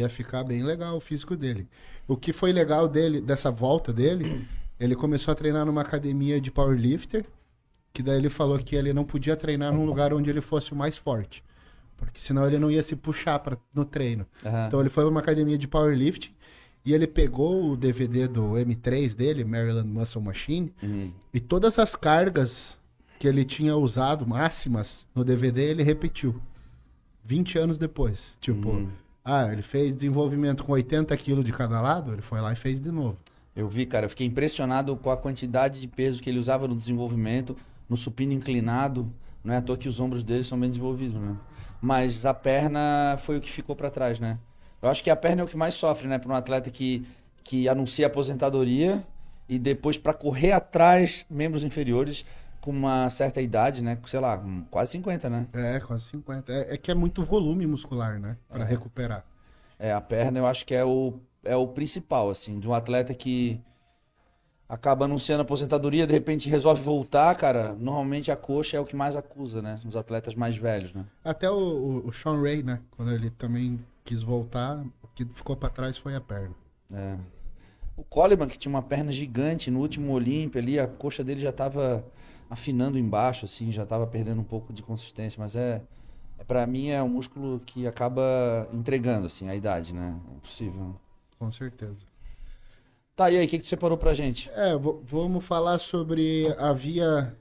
ia 0.00 0.08
ficar 0.08 0.44
bem 0.44 0.62
legal 0.62 0.96
o 0.96 1.00
físico 1.00 1.36
dele. 1.36 1.68
O 2.06 2.16
que 2.16 2.32
foi 2.32 2.52
legal 2.52 2.88
dele, 2.88 3.20
dessa 3.20 3.50
volta 3.50 3.92
dele, 3.92 4.46
ele 4.78 4.94
começou 4.94 5.32
a 5.32 5.34
treinar 5.34 5.64
numa 5.66 5.80
academia 5.80 6.40
de 6.40 6.50
powerlifter, 6.50 7.24
que 7.92 8.02
daí 8.02 8.18
ele 8.18 8.28
falou 8.28 8.58
que 8.58 8.76
ele 8.76 8.92
não 8.92 9.04
podia 9.04 9.34
treinar 9.36 9.72
num 9.72 9.84
lugar 9.86 10.12
onde 10.12 10.28
ele 10.28 10.40
fosse 10.42 10.72
o 10.72 10.76
mais 10.76 10.98
forte. 10.98 11.42
Porque 11.96 12.20
senão 12.20 12.46
ele 12.46 12.58
não 12.58 12.70
ia 12.70 12.82
se 12.82 12.94
puxar 12.94 13.38
pra, 13.38 13.56
no 13.74 13.84
treino. 13.84 14.26
Aham. 14.44 14.66
Então 14.66 14.80
ele 14.80 14.90
foi 14.90 15.02
pra 15.04 15.10
uma 15.10 15.20
academia 15.20 15.56
de 15.56 15.66
powerlifting 15.66 16.34
e 16.84 16.92
ele 16.92 17.06
pegou 17.06 17.70
o 17.70 17.76
DVD 17.76 18.28
do 18.28 18.52
M3 18.52 19.14
dele, 19.14 19.44
Maryland 19.44 19.88
Muscle 19.88 20.20
Machine, 20.22 20.72
Uhum. 20.82 21.10
e 21.32 21.40
todas 21.40 21.78
as 21.78 21.96
cargas 21.96 22.78
que 23.18 23.26
ele 23.26 23.44
tinha 23.46 23.74
usado, 23.76 24.26
máximas, 24.26 25.06
no 25.14 25.24
DVD, 25.24 25.70
ele 25.70 25.82
repetiu. 25.82 26.38
20 27.24 27.58
anos 27.58 27.78
depois. 27.78 28.34
Tipo, 28.40 28.68
Uhum. 28.68 28.88
Ah, 29.28 29.52
ele 29.52 29.62
fez 29.62 29.92
desenvolvimento 29.92 30.62
com 30.62 30.70
80 30.70 31.16
quilos 31.16 31.44
de 31.44 31.52
cada 31.52 31.80
lado, 31.80 32.12
ele 32.12 32.22
foi 32.22 32.40
lá 32.40 32.52
e 32.52 32.56
fez 32.56 32.80
de 32.80 32.92
novo. 32.92 33.18
Eu 33.56 33.68
vi, 33.68 33.84
cara, 33.84 34.06
eu 34.06 34.10
fiquei 34.10 34.24
impressionado 34.24 34.96
com 34.96 35.10
a 35.10 35.16
quantidade 35.16 35.80
de 35.80 35.88
peso 35.88 36.22
que 36.22 36.30
ele 36.30 36.38
usava 36.38 36.68
no 36.68 36.76
desenvolvimento, 36.76 37.56
no 37.88 37.96
supino 37.96 38.32
inclinado. 38.32 39.12
Não 39.42 39.52
é 39.52 39.56
à 39.56 39.62
toa 39.62 39.76
que 39.76 39.88
os 39.88 39.98
ombros 39.98 40.22
dele 40.22 40.44
são 40.44 40.60
bem 40.60 40.68
desenvolvidos, 40.68 41.20
né? 41.20 41.34
Mas 41.80 42.24
a 42.24 42.32
perna 42.32 43.16
foi 43.18 43.38
o 43.38 43.40
que 43.40 43.50
ficou 43.50 43.74
pra 43.74 43.90
trás, 43.90 44.20
né? 44.20 44.38
Eu 44.80 44.88
acho 44.88 45.02
que 45.02 45.10
a 45.10 45.16
perna 45.16 45.42
é 45.42 45.44
o 45.44 45.48
que 45.48 45.56
mais 45.56 45.74
sofre, 45.74 46.06
né? 46.06 46.18
Para 46.18 46.30
um 46.30 46.36
atleta 46.36 46.70
que, 46.70 47.04
que 47.42 47.68
anuncia 47.68 48.06
aposentadoria 48.06 49.04
e 49.48 49.58
depois 49.58 49.98
para 49.98 50.14
correr 50.14 50.52
atrás 50.52 51.26
membros 51.28 51.64
inferiores 51.64 52.24
com 52.66 52.72
uma 52.72 53.08
certa 53.08 53.40
idade, 53.40 53.80
né? 53.80 53.96
Sei 54.06 54.18
lá, 54.18 54.42
quase 54.72 54.90
50, 54.90 55.30
né? 55.30 55.46
É, 55.52 55.78
quase 55.78 56.02
50. 56.06 56.52
É, 56.52 56.74
é 56.74 56.76
que 56.76 56.90
é 56.90 56.94
muito 56.96 57.22
volume 57.22 57.64
muscular, 57.64 58.18
né? 58.18 58.36
Pra 58.48 58.64
recuperar. 58.64 59.24
É, 59.78 59.92
a 59.92 60.00
perna 60.00 60.40
eu 60.40 60.46
acho 60.48 60.66
que 60.66 60.74
é 60.74 60.84
o, 60.84 61.14
é 61.44 61.54
o 61.54 61.68
principal, 61.68 62.28
assim, 62.28 62.58
de 62.58 62.66
um 62.66 62.74
atleta 62.74 63.14
que 63.14 63.60
acaba 64.68 65.04
anunciando 65.04 65.42
aposentadoria, 65.42 66.08
de 66.08 66.12
repente 66.12 66.50
resolve 66.50 66.82
voltar, 66.82 67.36
cara. 67.36 67.72
Normalmente 67.72 68.32
a 68.32 68.36
coxa 68.36 68.76
é 68.76 68.80
o 68.80 68.84
que 68.84 68.96
mais 68.96 69.14
acusa, 69.14 69.62
né? 69.62 69.80
Os 69.86 69.94
atletas 69.94 70.34
mais 70.34 70.56
velhos, 70.56 70.92
né? 70.92 71.04
Até 71.22 71.48
o, 71.48 72.02
o, 72.04 72.12
Sean 72.12 72.42
Ray, 72.42 72.64
né? 72.64 72.80
Quando 72.90 73.12
ele 73.12 73.30
também 73.30 73.78
quis 74.02 74.24
voltar, 74.24 74.84
o 75.00 75.06
que 75.14 75.24
ficou 75.24 75.54
pra 75.56 75.68
trás 75.68 75.96
foi 75.96 76.16
a 76.16 76.20
perna. 76.20 76.56
É. 76.92 77.14
O 77.96 78.02
Coleman, 78.02 78.48
que 78.48 78.58
tinha 78.58 78.70
uma 78.70 78.82
perna 78.82 79.12
gigante 79.12 79.70
no 79.70 79.78
último 79.78 80.12
Olímpia 80.12 80.60
ali, 80.60 80.80
a 80.80 80.88
coxa 80.88 81.22
dele 81.22 81.38
já 81.38 81.52
tava 81.52 82.04
afinando 82.48 82.98
embaixo, 82.98 83.44
assim, 83.44 83.72
já 83.72 83.84
tava 83.84 84.06
perdendo 84.06 84.40
um 84.40 84.44
pouco 84.44 84.72
de 84.72 84.82
consistência, 84.82 85.40
mas 85.40 85.56
é, 85.56 85.82
é 86.38 86.44
para 86.44 86.66
mim 86.66 86.88
é 86.88 87.02
um 87.02 87.08
músculo 87.08 87.60
que 87.64 87.86
acaba 87.86 88.68
entregando, 88.72 89.26
assim, 89.26 89.48
a 89.48 89.54
idade, 89.54 89.94
né? 89.94 90.18
É 90.30 90.36
impossível. 90.36 90.96
Com 91.38 91.50
certeza. 91.50 92.06
Tá, 93.14 93.30
e 93.30 93.38
aí, 93.38 93.46
o 93.46 93.48
que, 93.48 93.58
que 93.58 93.64
tu 93.64 93.68
separou 93.68 93.96
pra 93.96 94.12
gente? 94.12 94.50
É, 94.50 94.72
vamos 95.04 95.44
falar 95.44 95.78
sobre 95.78 96.54
a 96.58 96.72
via 96.72 97.34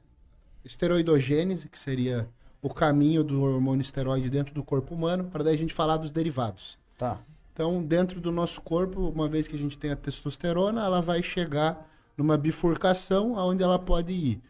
esteroidogênese, 0.64 1.68
que 1.68 1.78
seria 1.78 2.30
o 2.62 2.74
caminho 2.74 3.24
do 3.24 3.44
hormônio 3.44 3.82
esteroide 3.82 4.30
dentro 4.30 4.54
do 4.54 4.64
corpo 4.64 4.96
humano, 4.96 5.26
para 5.26 5.44
daí 5.44 5.54
a 5.54 5.58
gente 5.58 5.74
falar 5.74 5.98
dos 5.98 6.12
derivados. 6.12 6.80
Tá. 6.98 7.20
Então, 7.54 7.84
dentro 7.84 8.20
do 8.20 8.32
nosso 8.32 8.62
corpo, 8.62 9.02
uma 9.10 9.30
vez 9.30 9.48
que 9.48 9.56
a 9.56 9.60
gente 9.60 9.78
tem 9.78 9.92
a 9.92 9.96
testosterona, 9.96 10.84
ela 10.84 11.02
vai 11.02 11.22
chegar 11.22 11.88
numa 12.18 12.38
bifurcação 12.38 13.34
onde 13.34 13.62
ela 13.62 13.78
pode 13.78 14.14
ir 14.14 14.42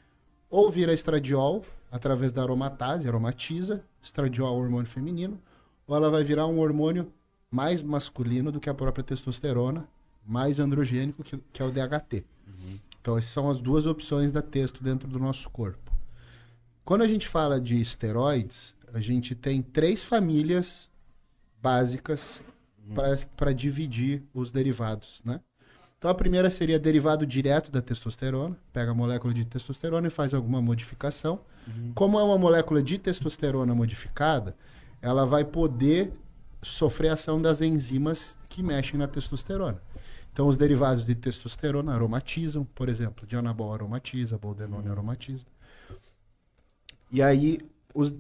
ou 0.55 0.71
vira 0.71 0.93
estradiol, 0.93 1.65
através 1.91 2.31
da 2.31 2.41
aromatase, 2.41 3.09
aromatiza, 3.09 3.83
estradiol 4.01 4.55
é 4.55 4.63
hormônio 4.63 4.89
feminino, 4.89 5.37
ou 5.85 5.97
ela 5.97 6.09
vai 6.09 6.23
virar 6.23 6.47
um 6.47 6.59
hormônio 6.59 7.11
mais 7.51 7.83
masculino 7.83 8.53
do 8.53 8.59
que 8.61 8.69
a 8.69 8.73
própria 8.73 9.03
testosterona, 9.03 9.85
mais 10.25 10.61
androgênico, 10.61 11.25
que, 11.25 11.37
que 11.51 11.61
é 11.61 11.65
o 11.65 11.71
DHT. 11.71 12.23
Então, 13.01 13.17
essas 13.17 13.31
são 13.31 13.49
as 13.49 13.61
duas 13.61 13.85
opções 13.85 14.31
da 14.31 14.41
testo 14.41 14.81
dentro 14.81 15.09
do 15.09 15.19
nosso 15.19 15.49
corpo. 15.49 15.91
Quando 16.85 17.01
a 17.01 17.07
gente 17.07 17.27
fala 17.27 17.59
de 17.59 17.81
esteroides, 17.81 18.73
a 18.93 19.01
gente 19.01 19.35
tem 19.35 19.61
três 19.61 20.05
famílias 20.05 20.89
básicas 21.61 22.41
para 23.35 23.51
dividir 23.51 24.23
os 24.33 24.53
derivados, 24.53 25.21
né? 25.25 25.41
Então 26.05 26.11
a 26.11 26.15
primeira 26.15 26.51
seria 26.51 26.77
derivado 26.77 27.25
direto 27.25 27.71
da 27.71 27.81
testosterona, 27.81 28.55
pega 28.71 28.91
a 28.91 28.93
molécula 28.93 29.33
de 29.33 29.43
testosterona 29.43 30.07
e 30.07 30.11
faz 30.11 30.35
alguma 30.35 30.61
modificação. 30.61 31.39
Como 31.95 32.19
é 32.19 32.23
uma 32.23 32.37
molécula 32.37 32.83
de 32.83 32.99
testosterona 32.99 33.73
modificada, 33.73 34.55
ela 35.01 35.25
vai 35.25 35.43
poder 35.43 36.13
sofrer 36.61 37.09
ação 37.09 37.41
das 37.41 37.59
enzimas 37.59 38.37
que 38.47 38.61
mexem 38.61 38.99
na 38.99 39.07
testosterona. 39.07 39.81
Então, 40.31 40.47
os 40.47 40.55
derivados 40.55 41.07
de 41.07 41.15
testosterona 41.15 41.95
aromatizam, 41.95 42.65
por 42.75 42.87
exemplo, 42.87 43.25
Dianabol 43.25 43.73
aromatiza, 43.73 44.37
Boldenone 44.37 44.87
aromatiza. 44.87 45.43
E 47.11 47.19
aí, 47.19 47.57
os, 47.95 48.13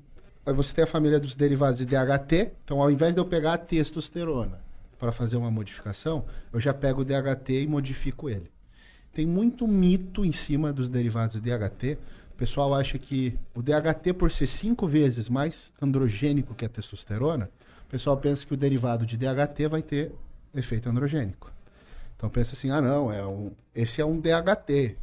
você 0.43 0.73
tem 0.73 0.83
a 0.85 0.87
família 0.87 1.19
dos 1.19 1.35
derivados 1.35 1.77
de 1.77 1.85
DHT. 1.85 2.51
Então, 2.63 2.81
ao 2.81 2.89
invés 2.89 3.13
de 3.13 3.19
eu 3.19 3.25
pegar 3.25 3.53
a 3.53 3.57
testosterona 3.59 4.64
para 4.97 5.11
fazer 5.11 5.37
uma 5.37 5.51
modificação, 5.51 6.25
eu 6.51 6.59
já 6.59 6.73
pego 6.73 7.01
o 7.01 7.05
DHT 7.05 7.63
e 7.63 7.67
modifico 7.67 8.29
ele. 8.29 8.51
Tem 9.13 9.25
muito 9.25 9.67
mito 9.67 10.25
em 10.25 10.31
cima 10.31 10.73
dos 10.73 10.89
derivados 10.89 11.39
de 11.39 11.41
DHT. 11.41 11.97
O 12.33 12.37
pessoal 12.37 12.73
acha 12.73 12.97
que 12.99 13.37
o 13.53 13.61
DHT, 13.61 14.13
por 14.13 14.29
ser 14.29 14.47
cinco 14.47 14.87
vezes 14.87 15.29
mais 15.29 15.71
androgênico 15.81 16.53
que 16.53 16.65
a 16.65 16.69
testosterona, 16.69 17.49
o 17.85 17.89
pessoal 17.89 18.17
pensa 18.17 18.45
que 18.45 18.53
o 18.53 18.57
derivado 18.57 19.05
de 19.05 19.15
DHT 19.15 19.67
vai 19.69 19.81
ter 19.81 20.11
efeito 20.53 20.89
androgênico. 20.89 21.51
Então 22.15 22.29
pensa 22.29 22.55
assim, 22.55 22.69
ah 22.71 22.81
não, 22.81 23.11
é 23.11 23.25
um, 23.25 23.51
esse 23.73 24.01
é 24.01 24.05
um 24.05 24.19
DHT. 24.19 24.97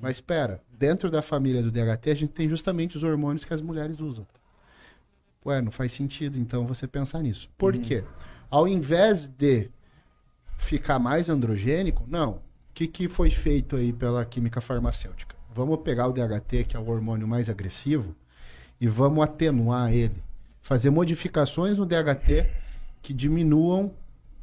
Mas 0.00 0.16
espera, 0.16 0.62
dentro 0.78 1.10
da 1.10 1.22
família 1.22 1.62
do 1.62 1.70
DHT 1.70 2.10
a 2.10 2.14
gente 2.14 2.32
tem 2.32 2.48
justamente 2.48 2.96
os 2.96 3.02
hormônios 3.02 3.44
que 3.44 3.54
as 3.54 3.60
mulheres 3.60 4.00
usam. 4.00 4.26
Ué, 5.44 5.60
não 5.60 5.70
faz 5.70 5.92
sentido 5.92 6.38
então 6.38 6.66
você 6.66 6.86
pensar 6.86 7.22
nisso. 7.22 7.48
Por 7.56 7.74
uhum. 7.74 7.80
quê? 7.80 8.04
Ao 8.50 8.66
invés 8.66 9.28
de 9.28 9.70
ficar 10.56 10.98
mais 10.98 11.28
androgênico, 11.28 12.04
não. 12.06 12.32
O 12.32 12.40
que, 12.74 12.86
que 12.86 13.08
foi 13.08 13.30
feito 13.30 13.76
aí 13.76 13.92
pela 13.92 14.24
química 14.24 14.60
farmacêutica? 14.60 15.34
Vamos 15.52 15.78
pegar 15.80 16.08
o 16.08 16.12
DHT, 16.12 16.64
que 16.68 16.76
é 16.76 16.80
o 16.80 16.88
hormônio 16.88 17.26
mais 17.26 17.48
agressivo, 17.48 18.14
e 18.80 18.86
vamos 18.86 19.24
atenuar 19.24 19.92
ele. 19.92 20.22
Fazer 20.60 20.90
modificações 20.90 21.78
no 21.78 21.86
DHT 21.86 22.46
que 23.00 23.14
diminuam 23.14 23.94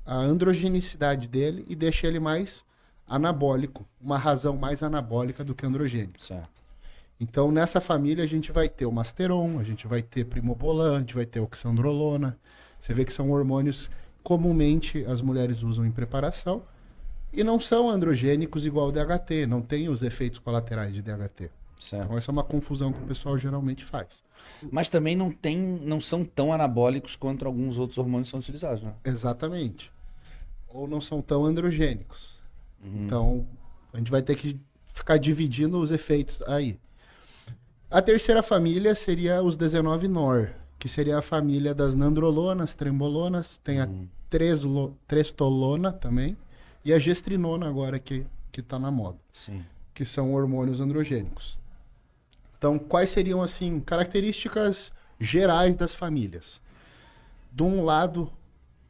a 0.05 0.15
androgenicidade 0.15 1.27
dele 1.27 1.65
e 1.67 1.75
deixa 1.75 2.07
ele 2.07 2.19
mais 2.19 2.65
anabólico, 3.07 3.85
uma 4.01 4.17
razão 4.17 4.57
mais 4.57 4.81
anabólica 4.81 5.43
do 5.43 5.53
que 5.53 5.65
androgênico. 5.65 6.23
Certo. 6.23 6.63
Então, 7.19 7.51
nessa 7.51 7.79
família, 7.79 8.23
a 8.23 8.27
gente 8.27 8.51
vai 8.51 8.67
ter 8.67 8.85
o 8.85 8.91
Masteron, 8.91 9.59
a 9.59 9.63
gente 9.63 9.87
vai 9.87 10.01
ter 10.01 10.25
Primobolan, 10.25 10.97
a 10.97 10.99
gente 10.99 11.13
vai 11.13 11.25
ter 11.25 11.39
Oxandrolona. 11.39 12.37
Você 12.83 12.93
vê 12.93 13.05
que 13.05 13.13
são 13.13 13.31
hormônios 13.31 13.89
comumente 14.21 15.05
as 15.05 15.21
mulheres 15.21 15.63
usam 15.63 15.85
em 15.85 15.91
preparação 15.91 16.63
e 17.31 17.41
não 17.41 17.57
são 17.57 17.89
androgênicos 17.89 18.65
igual 18.65 18.89
o 18.89 18.91
DHT, 18.91 19.47
não 19.47 19.61
tem 19.61 19.87
os 19.87 20.03
efeitos 20.03 20.37
colaterais 20.37 20.93
de 20.93 21.01
DHT. 21.01 21.49
Certo. 21.79 22.03
Então 22.03 22.17
essa 22.17 22.29
é 22.29 22.33
uma 22.33 22.43
confusão 22.43 22.91
que 22.91 23.01
o 23.01 23.05
pessoal 23.07 23.37
geralmente 23.37 23.85
faz. 23.85 24.21
Mas 24.69 24.89
também 24.89 25.15
não 25.15 25.31
tem, 25.31 25.57
não 25.57 26.01
são 26.01 26.25
tão 26.25 26.51
anabólicos 26.51 27.15
quanto 27.15 27.45
alguns 27.45 27.77
outros 27.77 27.97
hormônios 27.97 28.27
são 28.27 28.41
utilizados, 28.41 28.83
né? 28.83 28.93
Exatamente. 29.05 29.89
Ou 30.67 30.85
não 30.85 30.99
são 30.99 31.21
tão 31.21 31.45
androgênicos. 31.45 32.33
Uhum. 32.83 33.05
Então 33.05 33.47
a 33.93 33.97
gente 33.97 34.11
vai 34.11 34.21
ter 34.21 34.35
que 34.35 34.59
ficar 34.87 35.15
dividindo 35.15 35.79
os 35.79 35.89
efeitos 35.89 36.41
aí. 36.41 36.77
A 37.89 38.01
terceira 38.01 38.43
família 38.43 38.93
seria 38.93 39.41
os 39.41 39.55
19 39.55 40.09
NOR, 40.09 40.49
que 40.83 40.89
seria 40.89 41.17
a 41.17 41.21
família 41.21 41.73
das 41.73 41.95
nandrolonas, 41.95 42.75
trembolonas, 42.75 43.57
tem 43.57 43.79
a 43.79 43.85
uhum. 43.85 44.05
treslo, 44.29 44.97
trestolona 45.07 45.93
também, 45.93 46.35
e 46.83 46.91
a 46.91 46.99
gestrinona 46.99 47.69
agora 47.69 47.97
que 47.97 48.25
está 48.51 48.77
na 48.77 48.91
moda. 48.91 49.17
Sim. 49.29 49.63
Que 49.93 50.03
são 50.03 50.33
hormônios 50.33 50.81
androgênicos. 50.81 51.57
Então, 52.57 52.77
quais 52.77 53.09
seriam, 53.11 53.41
assim, 53.41 53.79
características 53.79 54.91
gerais 55.17 55.77
das 55.77 55.95
famílias? 55.95 56.61
De 57.49 57.63
um 57.63 57.85
lado, 57.85 58.29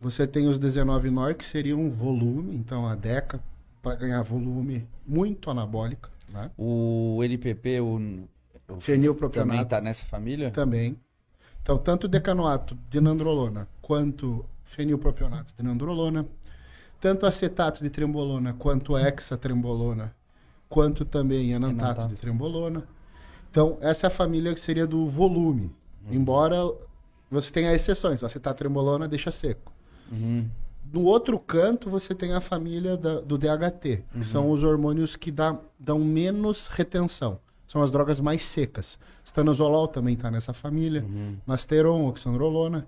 você 0.01 0.25
tem 0.25 0.47
os 0.47 0.57
19 0.57 1.11
NOR, 1.11 1.35
que 1.35 1.45
seriam 1.45 1.79
um 1.79 1.91
volume, 1.91 2.55
então 2.55 2.87
a 2.87 2.95
DECA, 2.95 3.39
para 3.83 3.93
ganhar 3.93 4.23
volume, 4.23 4.87
muito 5.05 5.51
anabólica. 5.51 6.09
Né? 6.27 6.49
O 6.57 7.19
NPP, 7.23 7.81
o, 7.81 8.25
o 8.67 8.81
fenilpropionato. 8.81 9.47
Também 9.47 9.61
está 9.61 9.79
nessa 9.79 10.07
família? 10.07 10.49
Também. 10.49 10.97
Então, 11.63 11.77
tanto 11.77 12.09
decanoato 12.09 12.77
de 12.89 12.99
nandrolona 12.99 13.69
quanto 13.81 14.45
fenilpropionato 14.65 15.53
de 15.57 15.63
nandrolona, 15.63 16.27
tanto 16.99 17.25
acetato 17.25 17.81
de 17.81 17.89
trembolona 17.89 18.53
quanto 18.53 18.97
hexatrembolona, 18.97 20.13
quanto 20.67 21.05
também 21.05 21.53
enantato, 21.53 21.81
enantato. 21.81 22.09
de 22.09 22.15
trembolona. 22.15 22.83
Então, 23.49 23.77
essa 23.79 24.05
é 24.05 24.09
a 24.09 24.11
família 24.11 24.53
que 24.53 24.59
seria 24.59 24.85
do 24.85 25.05
volume. 25.07 25.73
Uhum. 26.05 26.13
Embora 26.13 26.57
você 27.31 27.51
tenha 27.51 27.73
exceções. 27.73 28.21
Você 28.21 28.39
tá 28.39 28.53
tremolona, 28.53 29.07
deixa 29.07 29.31
seco. 29.31 29.71
Uhum. 30.11 30.49
No 30.91 31.03
outro 31.03 31.39
canto, 31.39 31.89
você 31.89 32.13
tem 32.13 32.33
a 32.33 32.41
família 32.41 32.97
da, 32.97 33.21
do 33.21 33.37
DHT, 33.37 34.03
que 34.11 34.17
uhum. 34.17 34.23
são 34.23 34.51
os 34.51 34.63
hormônios 34.63 35.15
que 35.15 35.31
dá, 35.31 35.57
dão 35.79 35.99
menos 35.99 36.67
retenção. 36.67 37.39
São 37.73 37.81
as 37.81 37.89
drogas 37.89 38.19
mais 38.19 38.43
secas. 38.43 38.99
Stanozolol 39.25 39.87
também 39.87 40.13
está 40.13 40.29
nessa 40.29 40.53
família. 40.53 41.01
Uhum. 41.01 41.37
Masteron, 41.43 42.05
oxandrolona. 42.05 42.85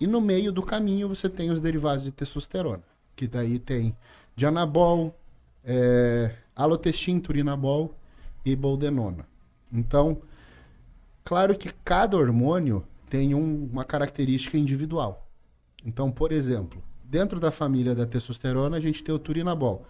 E 0.00 0.06
no 0.06 0.18
meio 0.18 0.50
do 0.50 0.62
caminho, 0.62 1.06
você 1.06 1.28
tem 1.28 1.50
os 1.50 1.60
derivados 1.60 2.04
de 2.04 2.10
testosterona. 2.10 2.82
Que 3.14 3.26
daí 3.28 3.58
tem 3.58 3.94
dianabol, 4.34 5.14
é, 5.62 6.34
alotestin, 6.56 7.20
turinabol 7.20 7.94
e 8.46 8.56
boldenona. 8.56 9.28
Então, 9.70 10.22
claro 11.22 11.54
que 11.54 11.70
cada 11.84 12.16
hormônio 12.16 12.82
tem 13.10 13.34
um, 13.34 13.68
uma 13.70 13.84
característica 13.84 14.56
individual. 14.56 15.28
Então, 15.84 16.10
por 16.10 16.32
exemplo, 16.32 16.82
dentro 17.04 17.38
da 17.38 17.50
família 17.50 17.94
da 17.94 18.06
testosterona, 18.06 18.78
a 18.78 18.80
gente 18.80 19.04
tem 19.04 19.14
o 19.14 19.18
turinabol. 19.18 19.84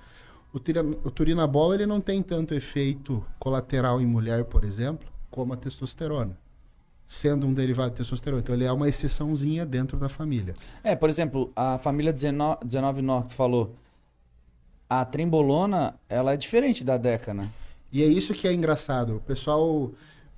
O, 0.52 0.58
o 0.58 1.10
turinabol 1.10 1.74
ele 1.74 1.86
não 1.86 2.00
tem 2.00 2.22
tanto 2.22 2.54
efeito 2.54 3.24
colateral 3.38 4.00
em 4.00 4.06
mulher, 4.06 4.44
por 4.44 4.64
exemplo, 4.64 5.08
como 5.30 5.52
a 5.52 5.56
testosterona. 5.56 6.38
Sendo 7.06 7.46
um 7.46 7.54
derivado 7.54 7.90
de 7.90 7.96
testosterona. 7.96 8.40
Então, 8.42 8.54
ele 8.54 8.64
é 8.64 8.72
uma 8.72 8.88
exceçãozinha 8.88 9.64
dentro 9.64 9.96
da 9.98 10.08
família. 10.08 10.54
É, 10.84 10.94
por 10.94 11.08
exemplo, 11.08 11.50
a 11.56 11.78
família 11.78 12.12
19, 12.12 12.64
19 12.64 13.02
Norte 13.02 13.34
falou. 13.34 13.74
A 14.90 15.04
trembolona, 15.04 15.94
ela 16.08 16.32
é 16.32 16.36
diferente 16.36 16.82
da 16.84 16.96
DECA, 16.96 17.32
né? 17.32 17.50
E 17.92 18.02
é 18.02 18.06
isso 18.06 18.34
que 18.34 18.46
é 18.46 18.52
engraçado. 18.52 19.16
O 19.16 19.20
pessoal 19.20 19.90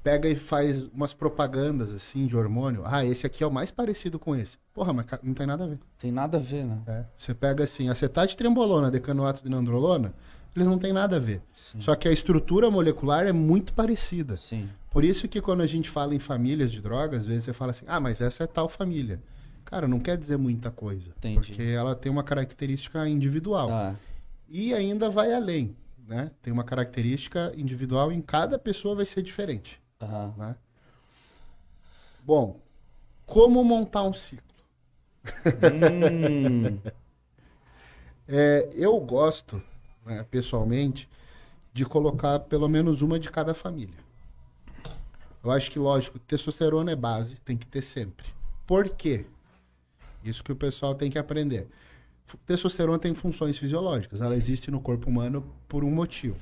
pega 0.02 0.28
e 0.28 0.36
faz 0.36 0.86
umas 0.86 1.12
propagandas 1.12 1.92
assim 1.92 2.26
de 2.26 2.36
hormônio. 2.36 2.82
Ah, 2.84 3.04
esse 3.04 3.26
aqui 3.26 3.42
é 3.42 3.46
o 3.46 3.50
mais 3.50 3.70
parecido 3.70 4.18
com 4.18 4.34
esse. 4.34 4.58
Porra, 4.72 4.92
mas 4.92 5.06
não 5.22 5.34
tem 5.34 5.46
nada 5.46 5.64
a 5.64 5.66
ver. 5.66 5.78
Tem 5.98 6.10
nada 6.10 6.38
a 6.38 6.40
ver, 6.40 6.64
né? 6.64 6.78
É. 6.86 7.04
Você 7.16 7.34
pega 7.34 7.64
assim, 7.64 7.88
acetato 7.88 8.28
de 8.28 8.36
trembolona, 8.36 8.90
decanoato 8.90 9.42
de 9.42 9.48
nandrolona, 9.48 10.14
eles 10.54 10.66
não 10.66 10.78
têm 10.78 10.92
nada 10.92 11.16
a 11.16 11.18
ver. 11.18 11.42
Sim. 11.54 11.80
Só 11.80 11.94
que 11.94 12.08
a 12.08 12.12
estrutura 12.12 12.70
molecular 12.70 13.26
é 13.26 13.32
muito 13.32 13.72
parecida. 13.72 14.36
Sim. 14.36 14.68
Por 14.90 15.04
isso 15.04 15.28
que 15.28 15.40
quando 15.40 15.60
a 15.60 15.66
gente 15.66 15.88
fala 15.88 16.14
em 16.14 16.18
famílias 16.18 16.72
de 16.72 16.80
drogas, 16.80 17.22
às 17.22 17.26
vezes 17.26 17.44
você 17.44 17.52
fala 17.52 17.70
assim: 17.70 17.84
"Ah, 17.86 18.00
mas 18.00 18.20
essa 18.20 18.44
é 18.44 18.46
tal 18.46 18.68
família". 18.68 19.22
Cara, 19.64 19.86
não 19.86 20.00
quer 20.00 20.16
dizer 20.16 20.36
muita 20.36 20.70
coisa, 20.70 21.10
Entendi. 21.18 21.36
porque 21.36 21.62
ela 21.62 21.94
tem 21.94 22.10
uma 22.10 22.24
característica 22.24 23.08
individual. 23.08 23.70
Ah. 23.70 23.94
E 24.48 24.74
ainda 24.74 25.08
vai 25.08 25.32
além 25.32 25.76
né? 26.10 26.32
Tem 26.42 26.52
uma 26.52 26.64
característica 26.64 27.52
individual 27.56 28.10
em 28.10 28.20
cada 28.20 28.58
pessoa 28.58 28.96
vai 28.96 29.06
ser 29.06 29.22
diferente. 29.22 29.79
Uhum. 30.00 30.34
Né? 30.36 30.56
Bom, 32.24 32.60
como 33.26 33.62
montar 33.64 34.02
um 34.04 34.12
ciclo? 34.12 34.44
Hum. 35.72 36.78
é, 38.28 38.70
eu 38.74 38.98
gosto, 39.00 39.62
né, 40.04 40.24
pessoalmente, 40.30 41.08
de 41.72 41.84
colocar 41.84 42.40
pelo 42.40 42.68
menos 42.68 43.02
uma 43.02 43.18
de 43.18 43.30
cada 43.30 43.54
família. 43.54 43.98
Eu 45.42 45.50
acho 45.50 45.70
que, 45.70 45.78
lógico, 45.78 46.18
testosterona 46.18 46.92
é 46.92 46.96
base, 46.96 47.36
tem 47.36 47.56
que 47.56 47.66
ter 47.66 47.82
sempre. 47.82 48.26
Por 48.66 48.88
quê? 48.90 49.26
Isso 50.22 50.44
que 50.44 50.52
o 50.52 50.56
pessoal 50.56 50.94
tem 50.94 51.10
que 51.10 51.18
aprender 51.18 51.68
testosterona 52.36 52.98
tem 52.98 53.14
funções 53.14 53.58
fisiológicas. 53.58 54.20
Ela 54.20 54.36
existe 54.36 54.70
no 54.70 54.80
corpo 54.80 55.08
humano 55.08 55.44
por 55.68 55.84
um 55.84 55.90
motivo. 55.90 56.38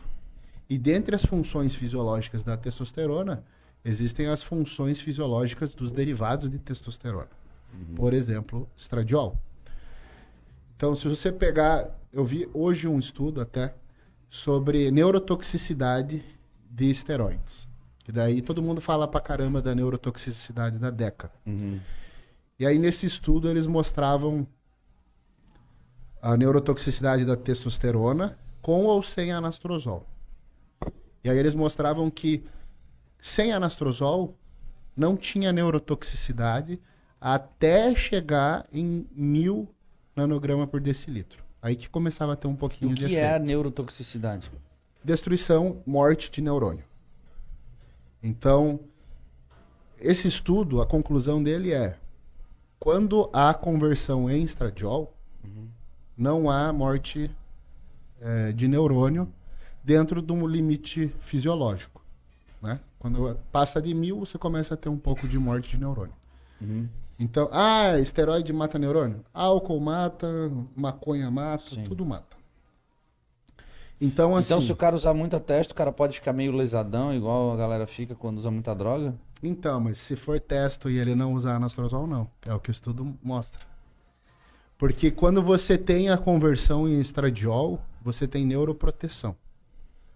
E 0.69 0.77
dentre 0.77 1.15
as 1.15 1.25
funções 1.25 1.75
fisiológicas 1.75 2.43
da 2.43 2.57
testosterona, 2.57 3.45
existem 3.85 4.27
as 4.27 4.43
funções 4.43 5.01
fisiológicas 5.01 5.75
dos 5.75 5.93
derivados 5.93 6.51
de 6.51 6.59
testosterona. 6.59 7.29
Uhum. 7.73 7.95
Por 7.95 8.13
exemplo, 8.13 8.69
estradiol. 8.77 9.39
Então, 10.77 10.95
se 10.95 11.09
você 11.09 11.33
pegar, 11.33 11.99
eu 12.13 12.25
vi 12.25 12.49
hoje 12.53 12.87
um 12.87 12.99
estudo 12.99 13.41
até 13.41 13.75
sobre 14.29 14.91
neurotoxicidade 14.91 16.25
de 16.71 16.91
esteroides. 16.91 17.67
E 18.07 18.13
daí 18.13 18.41
todo 18.41 18.63
mundo 18.63 18.81
fala 18.81 19.09
pra 19.09 19.21
caramba 19.21 19.61
da 19.61 19.75
neurotoxicidade 19.75 20.79
da 20.79 20.91
DECA. 20.91 21.31
Uhum. 21.47 21.81
E 22.59 22.67
aí 22.67 22.79
nesse 22.79 23.07
estudo 23.07 23.49
eles 23.51 23.67
mostravam 23.67 24.47
a 26.21 26.37
neurotoxicidade 26.37 27.25
da 27.25 27.37
testosterona 27.37 28.39
com 28.61 28.85
ou 28.85 29.03
sem 29.03 29.31
anastrozol. 29.31 30.07
E 31.23 31.31
aí 31.31 31.39
eles 31.39 31.55
mostravam 31.55 32.11
que 32.11 32.45
sem 33.21 33.53
anastrozol 33.53 34.37
não 34.97 35.17
tinha 35.17 35.53
neurotoxicidade 35.53 36.81
até 37.21 37.95
chegar 37.95 38.67
em 38.73 39.07
mil 39.13 39.69
nanograma 40.15 40.67
por 40.67 40.81
decilitro. 40.81 41.45
Aí 41.61 41.75
que 41.75 41.89
começava 41.89 42.33
a 42.33 42.37
ter 42.37 42.47
um 42.47 42.55
pouquinho 42.57 42.93
o 42.93 42.95
de 42.95 43.07
que 43.07 43.13
efeito. 43.13 43.21
é 43.21 43.35
a 43.35 43.39
neurotoxicidade? 43.39 44.51
destruição, 45.03 45.83
morte 45.87 46.31
de 46.31 46.41
neurônio. 46.43 46.85
Então, 48.23 48.81
esse 49.99 50.29
estudo, 50.29 50.83
a 50.83 50.87
conclusão 50.87 51.43
dele 51.43 51.73
é: 51.73 51.97
quando 52.79 53.31
há 53.33 53.55
conversão 53.55 54.29
em 54.31 54.43
estradiol, 54.43 55.15
não 56.17 56.51
há 56.51 56.73
morte 56.73 57.31
eh, 58.21 58.53
de 58.53 58.67
neurônio 58.69 59.33
dentro 59.89 60.21
de 60.21 60.31
um 60.31 60.47
limite 60.47 61.11
fisiológico. 61.21 62.05
Né? 62.61 62.79
Quando 62.99 63.39
passa 63.51 63.81
de 63.81 63.95
mil, 63.95 64.21
você 64.21 64.37
começa 64.37 64.75
a 64.75 64.77
ter 64.77 64.91
um 64.91 64.99
pouco 64.99 65.27
de 65.27 65.39
morte 65.39 65.71
de 65.71 65.79
neurônio. 65.79 66.13
Então, 67.19 67.49
ah, 67.51 67.99
esteroide 67.99 68.53
mata 68.53 68.79
neurônio? 68.79 69.25
Álcool 69.33 69.81
mata, 69.81 70.29
maconha 70.77 71.31
mata, 71.31 71.71
Sim. 71.71 71.85
tudo 71.85 72.05
mata. 72.05 72.37
Então, 73.99 74.37
assim. 74.37 74.49
Então, 74.49 74.61
se 74.61 74.71
o 74.71 74.77
cara 74.77 74.95
usar 74.95 75.15
muita 75.15 75.41
testa, 75.41 75.73
o 75.73 75.77
cara 75.77 75.91
pode 75.91 76.17
ficar 76.17 76.35
meio 76.35 76.53
lesadão, 76.53 77.15
igual 77.15 77.53
a 77.53 77.57
galera 77.57 77.87
fica 77.87 78.15
quando 78.15 78.37
usa 78.37 78.51
muita 78.51 78.75
droga? 78.75 79.15
Então, 79.43 79.81
mas 79.81 79.97
se 79.97 80.17
for 80.17 80.39
testo 80.39 80.91
e 80.91 80.99
ele 80.99 81.15
não 81.15 81.33
usar 81.33 81.57
anastrozol, 81.57 82.07
não. 82.07 82.29
É 82.45 82.53
o 82.53 82.61
que 82.61 82.69
o 82.69 82.73
estudo 82.73 83.17
mostra. 83.23 83.63
Porque 84.77 85.11
quando 85.11 85.43
você 85.43 85.79
tem 85.79 86.11
a 86.11 86.19
conversão 86.19 86.87
em 86.87 87.01
estradiol, 87.01 87.81
você 88.03 88.29
tem 88.29 88.45
neuroproteção. 88.45 89.35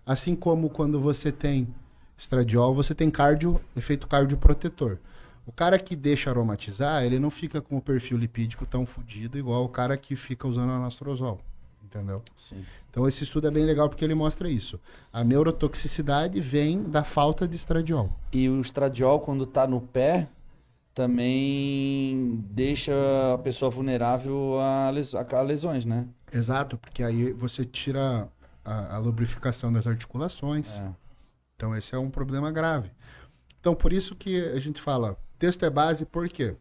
Assim 0.04 0.34
como 0.34 0.68
quando 0.68 1.00
você 1.00 1.30
tem 1.30 1.68
estradiol, 2.16 2.74
você 2.74 2.94
tem 2.94 3.10
cardio, 3.10 3.60
efeito 3.76 4.06
cardioprotetor. 4.06 4.98
O 5.46 5.50
cara 5.52 5.78
que 5.78 5.96
deixa 5.96 6.30
aromatizar, 6.30 7.02
ele 7.04 7.18
não 7.18 7.30
fica 7.30 7.60
com 7.60 7.76
o 7.76 7.82
perfil 7.82 8.16
lipídico 8.16 8.64
tão 8.64 8.86
fodido 8.86 9.36
igual 9.38 9.64
o 9.64 9.68
cara 9.68 9.96
que 9.96 10.14
fica 10.14 10.46
usando 10.46 10.70
anastrozol. 10.70 11.40
Entendeu? 11.84 12.22
Sim. 12.34 12.64
Então 12.90 13.06
esse 13.06 13.24
estudo 13.24 13.48
é 13.48 13.50
bem 13.50 13.64
legal 13.64 13.88
porque 13.88 14.04
ele 14.04 14.14
mostra 14.14 14.48
isso. 14.48 14.80
A 15.12 15.22
neurotoxicidade 15.22 16.40
vem 16.40 16.82
da 16.82 17.04
falta 17.04 17.46
de 17.46 17.54
estradiol. 17.56 18.10
E 18.32 18.48
o 18.48 18.60
estradiol, 18.60 19.20
quando 19.20 19.44
tá 19.44 19.66
no 19.66 19.80
pé, 19.80 20.28
também 20.94 22.42
deixa 22.50 22.92
a 23.34 23.38
pessoa 23.38 23.70
vulnerável 23.70 24.58
a, 24.60 24.90
les- 24.90 25.14
a 25.14 25.42
lesões, 25.42 25.84
né? 25.84 26.06
Exato, 26.32 26.78
porque 26.78 27.02
aí 27.02 27.32
você 27.32 27.64
tira 27.64 28.28
a, 28.64 28.96
a 28.96 28.98
lubrificação 28.98 29.72
das 29.72 29.86
articulações. 29.86 30.78
É. 30.78 30.92
Então 31.56 31.76
esse 31.76 31.94
é 31.94 31.98
um 31.98 32.10
problema 32.10 32.50
grave. 32.50 32.90
Então 33.60 33.74
por 33.74 33.92
isso 33.92 34.14
que 34.14 34.40
a 34.50 34.60
gente 34.60 34.80
fala, 34.80 35.16
texto 35.38 35.64
é 35.64 35.70
base 35.70 36.04
por 36.04 36.28
quê? 36.28 36.56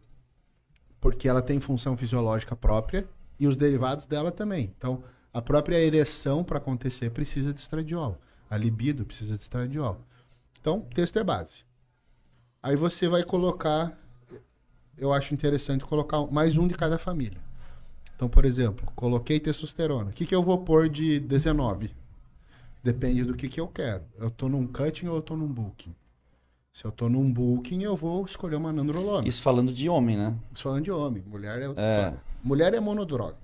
Porque 1.00 1.28
ela 1.28 1.42
tem 1.42 1.60
função 1.60 1.96
fisiológica 1.96 2.54
própria 2.54 3.08
e 3.38 3.46
os 3.46 3.56
derivados 3.56 4.06
dela 4.06 4.30
também. 4.30 4.72
Então 4.76 5.02
a 5.32 5.42
própria 5.42 5.80
ereção 5.80 6.44
para 6.44 6.58
acontecer 6.58 7.10
precisa 7.10 7.52
de 7.52 7.60
estradiol. 7.60 8.18
A 8.48 8.56
libido 8.56 9.04
precisa 9.04 9.34
de 9.34 9.42
estradiol. 9.42 10.00
Então 10.60 10.80
texto 10.94 11.18
é 11.18 11.24
base. 11.24 11.64
Aí 12.62 12.76
você 12.76 13.08
vai 13.08 13.24
colocar, 13.24 13.98
eu 14.96 15.12
acho 15.12 15.34
interessante 15.34 15.84
colocar 15.84 16.24
mais 16.26 16.56
um 16.56 16.68
de 16.68 16.74
cada 16.74 16.96
família. 16.96 17.40
Então, 18.22 18.30
por 18.30 18.44
exemplo, 18.44 18.86
coloquei 18.94 19.40
testosterona. 19.40 20.10
O 20.10 20.12
que, 20.12 20.24
que 20.24 20.32
eu 20.32 20.44
vou 20.44 20.56
pôr 20.58 20.88
de 20.88 21.18
19? 21.18 21.90
Depende 22.80 23.24
do 23.24 23.34
que, 23.34 23.48
que 23.48 23.60
eu 23.60 23.66
quero. 23.66 24.04
Eu 24.16 24.30
tô 24.30 24.48
num 24.48 24.64
cutting 24.64 25.08
ou 25.08 25.16
eu 25.16 25.22
tô 25.22 25.36
num 25.36 25.48
booking? 25.48 25.92
Se 26.72 26.84
eu 26.84 26.92
tô 26.92 27.08
num 27.08 27.32
booking, 27.32 27.82
eu 27.82 27.96
vou 27.96 28.24
escolher 28.24 28.54
uma 28.54 28.72
nandrolona. 28.72 29.22
Isso 29.26 29.38
Isso 29.38 29.42
falando 29.42 29.72
de 29.72 29.88
homem, 29.88 30.16
né? 30.16 30.36
falando 30.54 30.84
de 30.84 30.92
homem. 30.92 31.20
Mulher 31.26 31.62
é 31.62 31.68
outra 31.68 31.82
É. 31.84 31.98
história. 31.98 32.22
Mulher 32.44 32.74
é 32.74 32.78
monodroga. 32.78 33.36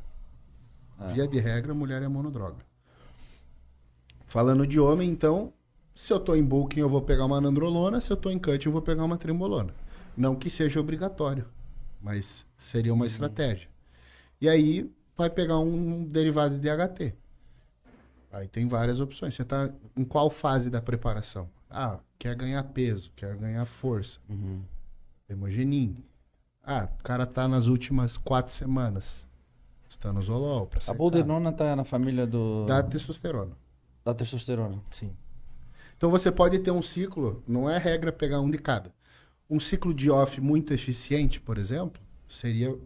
É. 1.01 1.13
Via 1.13 1.27
de 1.27 1.41
regra, 1.41 1.75
mulher 1.75 2.01
é 2.01 2.07
monodroga. 2.07 2.65
Falando 4.29 4.65
de 4.65 4.79
homem, 4.79 5.11
então, 5.11 5.53
se 5.93 6.13
eu 6.13 6.21
tô 6.21 6.37
em 6.37 6.45
booking, 6.45 6.79
eu 6.79 6.89
vou 6.89 7.03
pegar 7.03 7.25
uma 7.25 7.41
nandrolona. 7.41 7.99
Se 7.99 8.13
eu 8.13 8.17
tô 8.17 8.31
em 8.31 8.39
cutting, 8.39 8.69
eu 8.69 8.73
vou 8.73 8.83
pegar 8.83 9.03
uma 9.03 9.19
trembolona. 9.19 9.75
Não 10.17 10.37
que 10.37 10.49
seja 10.49 10.79
obrigatório, 10.79 11.47
mas 12.01 12.47
seria 12.57 12.95
uma 12.95 13.07
estratégia. 13.07 13.69
E 14.41 14.49
aí 14.49 14.91
vai 15.17 15.29
pegar 15.29 15.59
um 15.59 16.05
derivado 16.05 16.59
de 16.59 16.61
DHT. 16.61 17.15
Aí 18.31 18.47
tem 18.47 18.69
várias 18.69 19.01
opções. 19.01 19.35
Você 19.35 19.43
está 19.43 19.71
em 19.97 20.05
qual 20.05 20.31
fase 20.31 20.71
da 20.71 20.81
preparação? 20.81 21.49
Ah, 21.71 21.99
quer 22.19 22.35
ganhar 22.35 22.63
peso, 22.65 23.11
quer 23.17 23.37
ganhar 23.37 23.65
força. 23.67 24.21
Uhum. 24.29 24.63
Hemogenin. 25.29 25.97
Ah, 26.63 26.89
o 26.99 27.03
cara 27.03 27.27
tá 27.27 27.49
nas 27.49 27.67
últimas 27.67 28.17
quatro 28.17 28.53
semanas. 28.53 29.27
Estanozolol. 29.89 30.69
A 30.87 30.93
boldenona 30.93 31.51
tá 31.51 31.75
na 31.75 31.85
família 31.85 32.27
do... 32.27 32.67
Dá 32.67 32.83
testosterona. 32.83 33.57
da 34.05 34.15
testosterona. 34.15 34.83
Sim. 34.91 35.11
Então 35.97 36.11
você 36.11 36.31
pode 36.31 36.59
ter 36.59 36.71
um 36.71 36.83
ciclo, 36.83 37.43
não 37.47 37.69
é 37.69 37.77
regra 37.79 38.13
pegar 38.13 38.41
um 38.41 38.51
de 38.51 38.59
cada. 38.59 38.93
Um 39.51 39.59
ciclo 39.59 39.95
de 39.95 40.11
off 40.11 40.41
muito 40.41 40.73
eficiente, 40.75 41.41
por 41.41 41.57
exemplo, 41.57 42.01
seria 42.29 42.79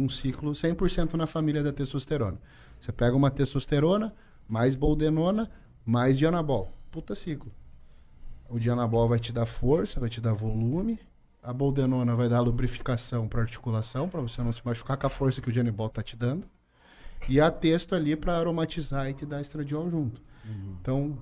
um 0.00 0.08
ciclo 0.08 0.52
100% 0.52 1.14
na 1.14 1.26
família 1.26 1.62
da 1.62 1.72
testosterona. 1.72 2.40
Você 2.80 2.90
pega 2.90 3.14
uma 3.14 3.30
testosterona, 3.30 4.14
mais 4.48 4.74
boldenona, 4.74 5.50
mais 5.84 6.16
dianabol. 6.16 6.72
Puta 6.90 7.14
ciclo. 7.14 7.52
O 8.48 8.58
dianabol 8.58 9.08
vai 9.08 9.18
te 9.18 9.32
dar 9.32 9.46
força, 9.46 10.00
vai 10.00 10.08
te 10.08 10.20
dar 10.20 10.32
volume. 10.32 10.98
A 11.42 11.52
boldenona 11.52 12.16
vai 12.16 12.28
dar 12.28 12.40
lubrificação 12.40 13.28
para 13.28 13.42
articulação, 13.42 14.08
para 14.08 14.20
você 14.20 14.42
não 14.42 14.52
se 14.52 14.64
machucar 14.64 14.96
com 14.96 15.06
a 15.06 15.10
força 15.10 15.40
que 15.40 15.48
o 15.48 15.52
dianabol 15.52 15.88
tá 15.88 16.02
te 16.02 16.16
dando. 16.16 16.46
E 17.28 17.40
a 17.40 17.50
testo 17.50 17.94
ali 17.94 18.16
para 18.16 18.36
aromatizar 18.38 19.08
e 19.08 19.14
te 19.14 19.26
dar 19.26 19.40
estradiol 19.40 19.90
junto. 19.90 20.22
Então, 20.80 21.18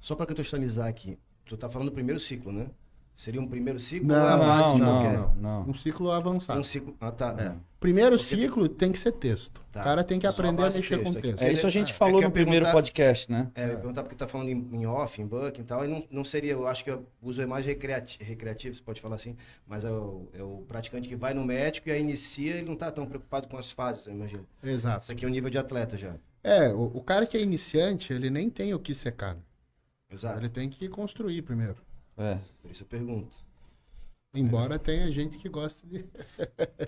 Só 0.00 0.14
para 0.14 0.26
contextualizar 0.26 0.88
aqui, 0.88 1.18
tu 1.46 1.56
tá 1.56 1.70
falando 1.70 1.88
do 1.88 1.94
primeiro 1.94 2.20
ciclo, 2.20 2.52
né? 2.52 2.68
Seria 3.16 3.40
um 3.40 3.46
primeiro 3.46 3.78
ciclo 3.78 4.08
Não, 4.08 4.16
ou 4.20 4.28
é 4.28 4.32
a 4.32 4.36
Não, 4.36 4.78
não, 4.78 4.86
qualquer? 5.02 5.18
não, 5.18 5.34
não. 5.36 5.70
um 5.70 5.74
ciclo 5.74 6.10
avançado. 6.10 6.58
Um 6.58 6.64
ciclo. 6.64 6.96
Ah, 7.00 7.12
tá. 7.12 7.34
É. 7.38 7.54
Primeiro 7.78 8.16
Porque- 8.16 8.24
ciclo 8.24 8.68
tem 8.68 8.90
que 8.90 8.98
ser 8.98 9.12
texto. 9.12 9.62
Tá. 9.70 9.80
O 9.82 9.84
cara 9.84 10.02
tem 10.02 10.18
que 10.18 10.26
Só 10.26 10.32
aprender 10.32 10.62
a 10.62 10.70
mexer 10.70 10.98
texto 10.98 11.14
com 11.14 11.20
texto. 11.20 11.42
É 11.42 11.52
isso 11.52 11.64
a 11.66 11.70
gente 11.70 11.92
É, 11.92 11.94
falou 11.94 12.20
é 12.20 12.24
eu 12.24 12.28
no 12.28 12.32
primeiro 12.32 12.68
podcast, 12.72 13.30
né? 13.30 13.50
É, 13.54 13.66
eu 13.66 13.68
ia 13.68 13.76
perguntar 13.76 14.02
porque 14.02 14.16
tá 14.16 14.26
falando 14.26 14.48
em, 14.48 14.68
em 14.72 14.84
off, 14.86 15.20
em 15.22 15.26
buck 15.26 15.60
e 15.60 15.62
tal, 15.64 15.84
e 15.84 15.88
não, 15.88 16.04
não 16.10 16.24
seria, 16.24 16.52
eu 16.52 16.66
acho 16.66 16.82
que 16.82 16.90
o 16.90 17.04
uso 17.22 17.40
é 17.40 17.46
mais 17.46 17.64
recreati- 17.64 18.18
recreativo, 18.24 18.74
você 18.74 18.82
pode 18.82 19.00
falar 19.00 19.14
assim, 19.16 19.36
mas 19.66 19.84
é 19.84 19.90
o, 19.90 20.28
é 20.32 20.42
o 20.42 20.64
praticante 20.66 21.08
que 21.08 21.14
vai 21.14 21.34
no 21.34 21.44
médico 21.44 21.88
e 21.88 21.92
aí 21.92 22.00
inicia, 22.00 22.56
ele 22.56 22.68
não 22.68 22.74
tá 22.76 22.90
tão 22.90 23.06
preocupado 23.06 23.46
com 23.46 23.56
as 23.56 23.70
fases, 23.70 24.06
eu 24.06 24.12
imagino. 24.14 24.44
Exato. 24.62 25.04
Isso 25.04 25.12
aqui 25.12 25.24
é 25.24 25.28
um 25.28 25.30
nível 25.30 25.50
de 25.50 25.58
atleta 25.58 25.96
já. 25.96 26.16
É, 26.42 26.72
o, 26.72 26.90
o 26.94 27.00
cara 27.02 27.26
que 27.26 27.36
é 27.36 27.40
iniciante, 27.40 28.12
ele 28.12 28.28
nem 28.28 28.50
tem 28.50 28.74
o 28.74 28.78
que 28.80 28.92
secar. 28.92 29.36
Exato. 30.10 30.38
Ele 30.40 30.48
tem 30.48 30.68
que 30.68 30.88
construir 30.88 31.42
primeiro. 31.42 31.76
É. 32.16 32.38
Por 32.62 32.70
isso 32.70 32.82
eu 32.82 32.86
pergunto. 32.86 33.36
Embora 34.34 34.78
tenha 34.78 35.10
gente 35.12 35.38
que 35.38 35.48
gosta 35.48 35.86
de. 35.86 36.04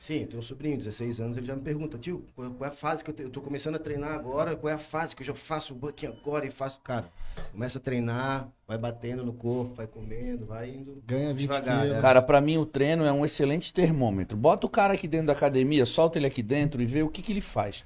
Sim, 0.00 0.20
eu 0.22 0.26
tenho 0.28 0.38
um 0.38 0.42
sobrinho, 0.42 0.78
16 0.78 1.20
anos, 1.20 1.36
ele 1.36 1.44
já 1.44 1.54
me 1.54 1.60
pergunta, 1.60 1.98
tio, 1.98 2.24
qual, 2.34 2.54
é 2.62 2.66
a 2.68 2.72
fase 2.72 3.04
que 3.04 3.10
eu, 3.10 3.14
te, 3.14 3.22
eu 3.22 3.28
tô 3.28 3.42
começando 3.42 3.74
a 3.74 3.78
treinar 3.78 4.12
agora, 4.12 4.56
qual 4.56 4.70
é 4.70 4.74
a 4.74 4.78
fase 4.78 5.14
que 5.14 5.20
eu 5.20 5.26
já 5.26 5.34
faço 5.34 5.74
o 5.74 5.76
buck 5.76 6.06
agora 6.06 6.46
e 6.46 6.50
faço, 6.50 6.80
cara, 6.80 7.12
começa 7.52 7.76
a 7.76 7.82
treinar, 7.82 8.48
vai 8.66 8.78
batendo 8.78 9.26
no 9.26 9.34
corpo, 9.34 9.74
vai 9.74 9.86
comendo, 9.86 10.46
vai 10.46 10.70
indo 10.70 11.02
Ganha 11.06 11.34
20 11.34 11.40
devagar. 11.40 11.82
quilos. 11.82 11.98
é. 11.98 12.00
Cara, 12.00 12.22
pra 12.22 12.40
mim 12.40 12.56
o 12.56 12.64
treino 12.64 13.04
é 13.04 13.12
um 13.12 13.26
excelente 13.26 13.74
termômetro. 13.74 14.38
Bota 14.38 14.66
o 14.66 14.70
cara 14.70 14.94
aqui 14.94 15.06
dentro 15.06 15.26
da 15.26 15.32
academia, 15.34 15.84
solta 15.84 16.18
ele 16.18 16.26
aqui 16.26 16.42
dentro 16.42 16.80
e 16.80 16.86
vê 16.86 17.02
o 17.02 17.10
que, 17.10 17.20
que 17.20 17.32
ele 17.32 17.42
faz. 17.42 17.84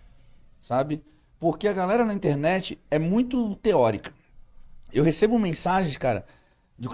Sabe? 0.60 1.02
Porque 1.40 1.66
a 1.66 1.72
galera 1.72 2.04
na 2.04 2.14
internet 2.14 2.78
é 2.92 2.98
muito 2.98 3.56
teórica. 3.56 4.12
Eu 4.92 5.02
recebo 5.02 5.36
mensagens, 5.36 5.96
cara, 5.96 6.24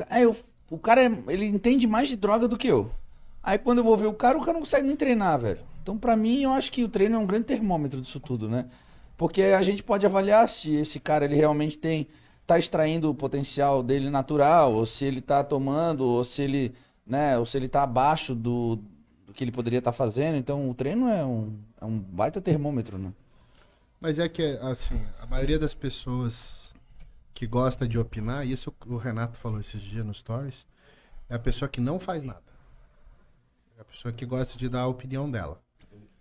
ah, 0.09 0.21
eu- 0.21 0.37
o 0.71 0.79
cara 0.79 1.03
é- 1.03 1.23
ele 1.29 1.47
entende 1.47 1.87
mais 1.87 2.09
de 2.09 2.17
droga 2.17 2.47
do 2.47 2.57
que 2.57 2.69
eu. 2.69 2.91
Aí 3.43 3.59
quando 3.59 3.79
eu 3.79 3.85
vou 3.85 3.97
ver 3.97 4.07
o 4.07 4.13
cara, 4.15 4.37
o 4.37 4.41
cara 4.41 4.53
não 4.55 4.61
consegue 4.61 4.87
nem 4.87 4.97
treinar, 4.97 5.39
velho. 5.39 5.61
Então, 5.83 5.97
pra 5.97 6.15
mim, 6.15 6.43
eu 6.43 6.53
acho 6.53 6.71
que 6.71 6.85
o 6.85 6.89
treino 6.89 7.17
é 7.17 7.19
um 7.19 7.27
grande 7.27 7.47
termômetro 7.47 8.01
disso 8.01 8.21
tudo, 8.21 8.49
né? 8.49 8.67
Porque 9.17 9.43
a 9.43 9.63
gente 9.63 9.83
pode 9.83 10.05
avaliar 10.07 10.49
se 10.49 10.75
esse 10.75 11.01
cara 11.01 11.25
ele 11.25 11.35
realmente 11.37 11.79
tem 11.79 12.07
tá 12.47 12.59
extraindo 12.59 13.09
o 13.09 13.15
potencial 13.15 13.81
dele 13.83 14.11
natural, 14.11 14.75
ou 14.75 14.85
se 14.85 15.05
ele 15.05 15.21
tá 15.21 15.45
tomando, 15.45 16.05
ou 16.05 16.25
se 16.25 16.43
ele, 16.43 16.75
né, 17.07 17.39
ou 17.39 17.47
se 17.47 17.57
ele 17.57 17.69
tá 17.69 17.85
abaixo 17.85 18.35
do, 18.35 18.81
do 19.25 19.33
que 19.33 19.45
ele 19.45 19.53
poderia 19.53 19.79
estar 19.79 19.93
fazendo. 19.93 20.37
Então, 20.37 20.69
o 20.69 20.75
treino 20.75 21.09
é 21.09 21.25
um, 21.25 21.55
é 21.81 21.85
um 21.85 21.99
baita 21.99 22.41
termômetro, 22.41 22.99
né? 22.99 23.13
Mas 24.01 24.19
é 24.19 24.29
que, 24.29 24.59
assim, 24.63 25.01
a 25.21 25.27
maioria 25.27 25.59
das 25.61 25.75
pessoas 25.75 26.70
que 27.35 27.47
gosta 27.47 27.87
de 27.87 27.99
opinar, 27.99 28.47
e 28.47 28.53
isso 28.53 28.75
o 28.87 28.97
Renato 28.97 29.39
falou 29.39 29.61
esses 29.61 29.81
dias 29.81 30.05
no 30.05 30.13
Stories, 30.13 30.67
é 31.29 31.35
a 31.35 31.39
pessoa 31.39 31.69
que 31.69 31.81
não 31.81 31.99
faz 31.99 32.23
nada. 32.25 32.43
É 33.79 33.81
a 33.81 33.85
pessoa 33.85 34.13
que 34.13 34.27
gosta 34.27 34.59
de 34.59 34.69
dar 34.69 34.81
a 34.81 34.87
opinião 34.87 35.31
dela. 35.31 35.61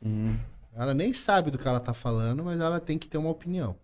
Uhum. 0.02 0.38
Ela 0.74 0.93
nem 0.93 1.12
sabe 1.13 1.52
do 1.52 1.58
que 1.58 1.67
ela 1.67 1.80
tá 1.80 1.93
falando, 1.93 2.43
mas 2.43 2.60
ela 2.60 2.80
tem 2.80 2.98
que 2.98 3.08
ter 3.08 3.17
uma 3.17 3.30
opinião. 3.30 3.76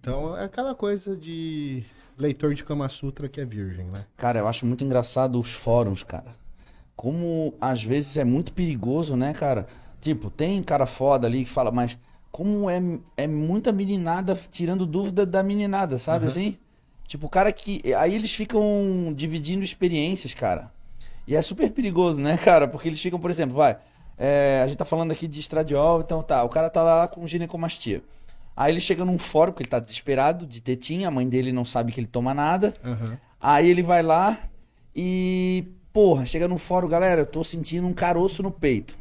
Então 0.00 0.36
é 0.36 0.44
aquela 0.44 0.74
coisa 0.74 1.16
de 1.16 1.84
leitor 2.18 2.54
de 2.54 2.64
Kama 2.64 2.88
Sutra 2.88 3.28
que 3.28 3.40
é 3.40 3.44
virgem, 3.44 3.86
né? 3.86 4.06
Cara, 4.16 4.40
eu 4.40 4.48
acho 4.48 4.66
muito 4.66 4.82
engraçado 4.82 5.38
os 5.38 5.52
fóruns, 5.52 6.02
cara. 6.02 6.34
Como 6.96 7.54
às 7.60 7.84
vezes 7.84 8.16
é 8.16 8.24
muito 8.24 8.52
perigoso, 8.52 9.16
né, 9.16 9.32
cara? 9.32 9.66
Tipo, 10.00 10.30
tem 10.30 10.62
cara 10.62 10.86
foda 10.86 11.26
ali 11.26 11.44
que 11.44 11.50
fala, 11.50 11.70
mas 11.70 11.96
como 12.32 12.68
é, 12.68 12.82
é 13.16 13.26
muita 13.28 13.70
meninada 13.70 14.36
tirando 14.50 14.84
dúvida 14.86 15.24
da 15.24 15.42
meninada, 15.42 15.98
sabe 15.98 16.24
Uhum. 16.24 16.30
assim? 16.30 16.56
Tipo, 17.06 17.26
o 17.26 17.30
cara 17.30 17.52
que. 17.52 17.80
Aí 17.94 18.14
eles 18.14 18.32
ficam 18.34 19.12
dividindo 19.14 19.62
experiências, 19.62 20.32
cara. 20.34 20.72
E 21.28 21.36
é 21.36 21.42
super 21.42 21.70
perigoso, 21.70 22.18
né, 22.20 22.36
cara? 22.42 22.66
Porque 22.66 22.88
eles 22.88 23.00
ficam, 23.00 23.20
por 23.20 23.30
exemplo, 23.30 23.54
vai. 23.56 23.76
é, 24.18 24.62
a 24.64 24.66
gente 24.66 24.78
tá 24.78 24.84
falando 24.84 25.12
aqui 25.12 25.28
de 25.28 25.38
estradiol, 25.40 26.00
então 26.00 26.22
tá. 26.22 26.42
O 26.42 26.48
cara 26.48 26.70
tá 26.70 26.82
lá 26.82 27.06
com 27.06 27.26
ginecomastia. 27.26 28.02
Aí 28.56 28.72
ele 28.72 28.80
chega 28.80 29.04
num 29.04 29.18
fórum, 29.18 29.52
porque 29.52 29.62
ele 29.64 29.70
tá 29.70 29.78
desesperado 29.78 30.46
de 30.46 30.60
tetinha, 30.60 31.08
a 31.08 31.10
mãe 31.10 31.28
dele 31.28 31.52
não 31.52 31.64
sabe 31.64 31.92
que 31.92 32.00
ele 32.00 32.06
toma 32.06 32.32
nada. 32.34 32.74
Aham. 32.84 33.18
Aí 33.40 33.68
ele 33.68 33.82
vai 33.82 34.02
lá 34.02 34.38
e, 34.94 35.64
porra, 35.92 36.24
chega 36.26 36.46
no 36.46 36.58
fórum, 36.58 36.86
galera, 36.88 37.22
eu 37.22 37.26
tô 37.26 37.42
sentindo 37.42 37.86
um 37.86 37.92
caroço 37.92 38.42
no 38.42 38.50
peito. 38.50 38.96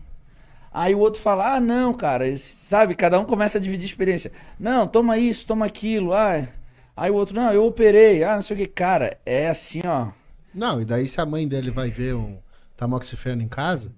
Aí 0.73 0.95
o 0.95 0.99
outro 0.99 1.21
fala, 1.21 1.55
ah, 1.55 1.59
não, 1.59 1.93
cara, 1.93 2.25
sabe, 2.37 2.95
cada 2.95 3.19
um 3.19 3.25
começa 3.25 3.57
a 3.57 3.61
dividir 3.61 3.85
experiência. 3.85 4.31
Não, 4.59 4.87
toma 4.87 5.17
isso, 5.17 5.45
toma 5.45 5.65
aquilo, 5.65 6.13
ah. 6.13 6.47
Aí 6.95 7.11
o 7.11 7.15
outro, 7.15 7.35
não, 7.35 7.51
eu 7.51 7.65
operei, 7.65 8.23
ah, 8.23 8.35
não 8.35 8.41
sei 8.41 8.55
o 8.55 8.59
que. 8.59 8.67
Cara, 8.67 9.17
é 9.25 9.49
assim, 9.49 9.81
ó. 9.85 10.09
Não, 10.53 10.81
e 10.81 10.85
daí 10.85 11.07
se 11.07 11.19
a 11.19 11.25
mãe 11.25 11.47
dele 11.47 11.71
vai 11.71 11.89
ver 11.89 12.15
um 12.15 12.37
tamoxifeno 12.77 13.41
em 13.41 13.47
casa, 13.47 13.91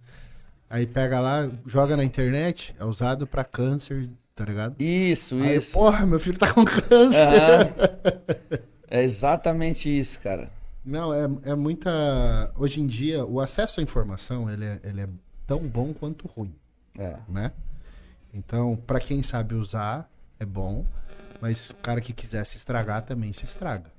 aí 0.69 0.85
pega 0.87 1.19
lá, 1.19 1.49
joga 1.65 1.95
na 1.95 2.03
internet, 2.03 2.75
é 2.79 2.85
usado 2.85 3.27
pra 3.27 3.43
câncer, 3.43 4.09
tá 4.35 4.43
ligado? 4.45 4.75
Isso, 4.79 5.35
Aí, 5.41 5.57
isso. 5.57 5.73
porra, 5.73 6.05
meu 6.05 6.19
filho 6.19 6.37
tá 6.39 6.51
com 6.53 6.65
câncer. 6.65 7.17
Aham. 7.17 8.63
É 8.95 9.01
exatamente 9.01 9.89
isso, 9.89 10.19
cara. 10.19 10.51
Não, 10.85 11.11
é, 11.11 11.27
é 11.45 11.55
muita. 11.55 11.89
Hoje 12.55 12.79
em 12.79 12.85
dia, 12.85 13.25
o 13.25 13.39
acesso 13.39 13.79
à 13.79 13.83
informação 13.83 14.47
ele 14.47 14.63
é, 14.65 14.79
ele 14.83 15.01
é 15.01 15.07
tão 15.47 15.59
bom 15.61 15.91
quanto 15.95 16.27
ruim, 16.27 16.53
É. 16.97 17.15
né? 17.27 17.51
Então, 18.33 18.75
pra 18.75 18.99
quem 18.99 19.21
sabe 19.23 19.53
usar, 19.55 20.09
é 20.39 20.45
bom, 20.45 20.85
mas 21.41 21.69
o 21.69 21.75
cara 21.75 22.01
que 22.01 22.13
quiser 22.13 22.45
se 22.45 22.57
estragar 22.57 23.03
também 23.03 23.31
se 23.33 23.45
estraga. 23.45 23.91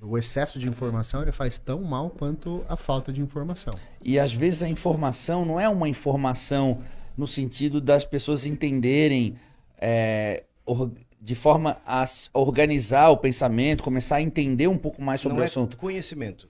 O 0.00 0.18
excesso 0.18 0.58
de 0.58 0.68
informação 0.68 1.22
ele 1.22 1.32
faz 1.32 1.56
tão 1.56 1.80
mal 1.82 2.10
quanto 2.10 2.62
a 2.68 2.76
falta 2.76 3.10
de 3.12 3.22
informação. 3.22 3.72
E 4.02 4.18
às 4.18 4.34
vezes 4.34 4.62
a 4.62 4.68
informação 4.68 5.44
não 5.46 5.58
é 5.58 5.66
uma 5.68 5.88
informação 5.88 6.82
no 7.16 7.26
sentido 7.26 7.80
das 7.80 8.04
pessoas 8.04 8.44
entenderem 8.44 9.36
é, 9.78 10.44
or- 10.66 10.90
de 11.20 11.34
forma 11.34 11.78
a 11.86 12.04
organizar 12.34 13.08
o 13.08 13.16
pensamento, 13.16 13.82
começar 13.82 14.16
a 14.16 14.22
entender 14.22 14.66
um 14.68 14.76
pouco 14.76 15.00
mais 15.00 15.22
sobre 15.22 15.36
não 15.36 15.40
o 15.40 15.44
é 15.44 15.46
assunto. 15.46 15.76
conhecimento. 15.78 16.48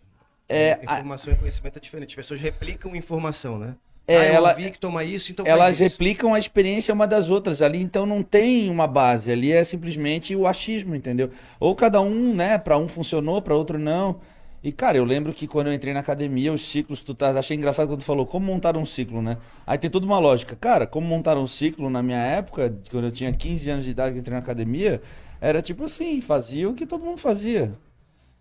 É, 0.48 0.80
a- 0.86 0.94
informação 0.96 1.32
e 1.32 1.36
conhecimento 1.36 1.76
é 1.78 1.80
diferente. 1.80 2.10
As 2.10 2.16
pessoas 2.16 2.40
replicam 2.40 2.96
informação, 2.96 3.56
né? 3.58 3.76
É, 4.06 4.18
ah, 4.18 4.24
ela- 4.24 4.50
ouvi 4.50 4.70
que 4.70 4.78
toma 4.78 5.02
isso, 5.02 5.32
então 5.32 5.46
Elas 5.46 5.76
isso. 5.80 5.82
replicam 5.84 6.34
a 6.34 6.38
experiência 6.38 6.92
uma 6.92 7.06
das 7.06 7.30
outras 7.30 7.62
ali, 7.62 7.80
então 7.80 8.04
não 8.04 8.22
tem 8.22 8.68
uma 8.68 8.86
base. 8.86 9.32
Ali 9.32 9.50
é 9.52 9.64
simplesmente 9.64 10.36
o 10.36 10.46
achismo, 10.46 10.94
entendeu? 10.94 11.30
Ou 11.58 11.74
cada 11.74 12.00
um, 12.00 12.34
né, 12.34 12.58
para 12.58 12.76
um 12.76 12.86
funcionou, 12.86 13.40
para 13.40 13.54
outro 13.56 13.78
não. 13.78 14.20
E 14.62 14.72
cara, 14.72 14.96
eu 14.96 15.04
lembro 15.04 15.32
que 15.32 15.46
quando 15.46 15.66
eu 15.68 15.74
entrei 15.74 15.92
na 15.92 16.00
academia, 16.00 16.52
os 16.52 16.66
ciclos, 16.66 17.02
tu 17.02 17.14
tá, 17.14 17.30
achei 17.38 17.56
engraçado 17.56 17.88
quando 17.88 18.00
tu 18.00 18.04
falou 18.04 18.24
como 18.26 18.46
montar 18.46 18.76
um 18.76 18.86
ciclo, 18.86 19.20
né? 19.22 19.36
Aí 19.66 19.76
tem 19.78 19.90
toda 19.90 20.06
uma 20.06 20.18
lógica. 20.18 20.56
Cara, 20.56 20.86
como 20.86 21.06
montar 21.06 21.36
um 21.36 21.46
ciclo 21.46 21.88
na 21.90 22.02
minha 22.02 22.18
época, 22.18 22.74
quando 22.90 23.04
eu 23.04 23.10
tinha 23.10 23.32
15 23.32 23.70
anos 23.70 23.84
de 23.84 23.90
idade 23.90 24.14
que 24.14 24.20
entrei 24.20 24.32
na 24.34 24.40
academia, 24.40 25.02
era 25.40 25.60
tipo 25.60 25.84
assim, 25.84 26.20
fazia 26.20 26.68
o 26.68 26.74
que 26.74 26.86
todo 26.86 27.04
mundo 27.04 27.18
fazia. 27.18 27.72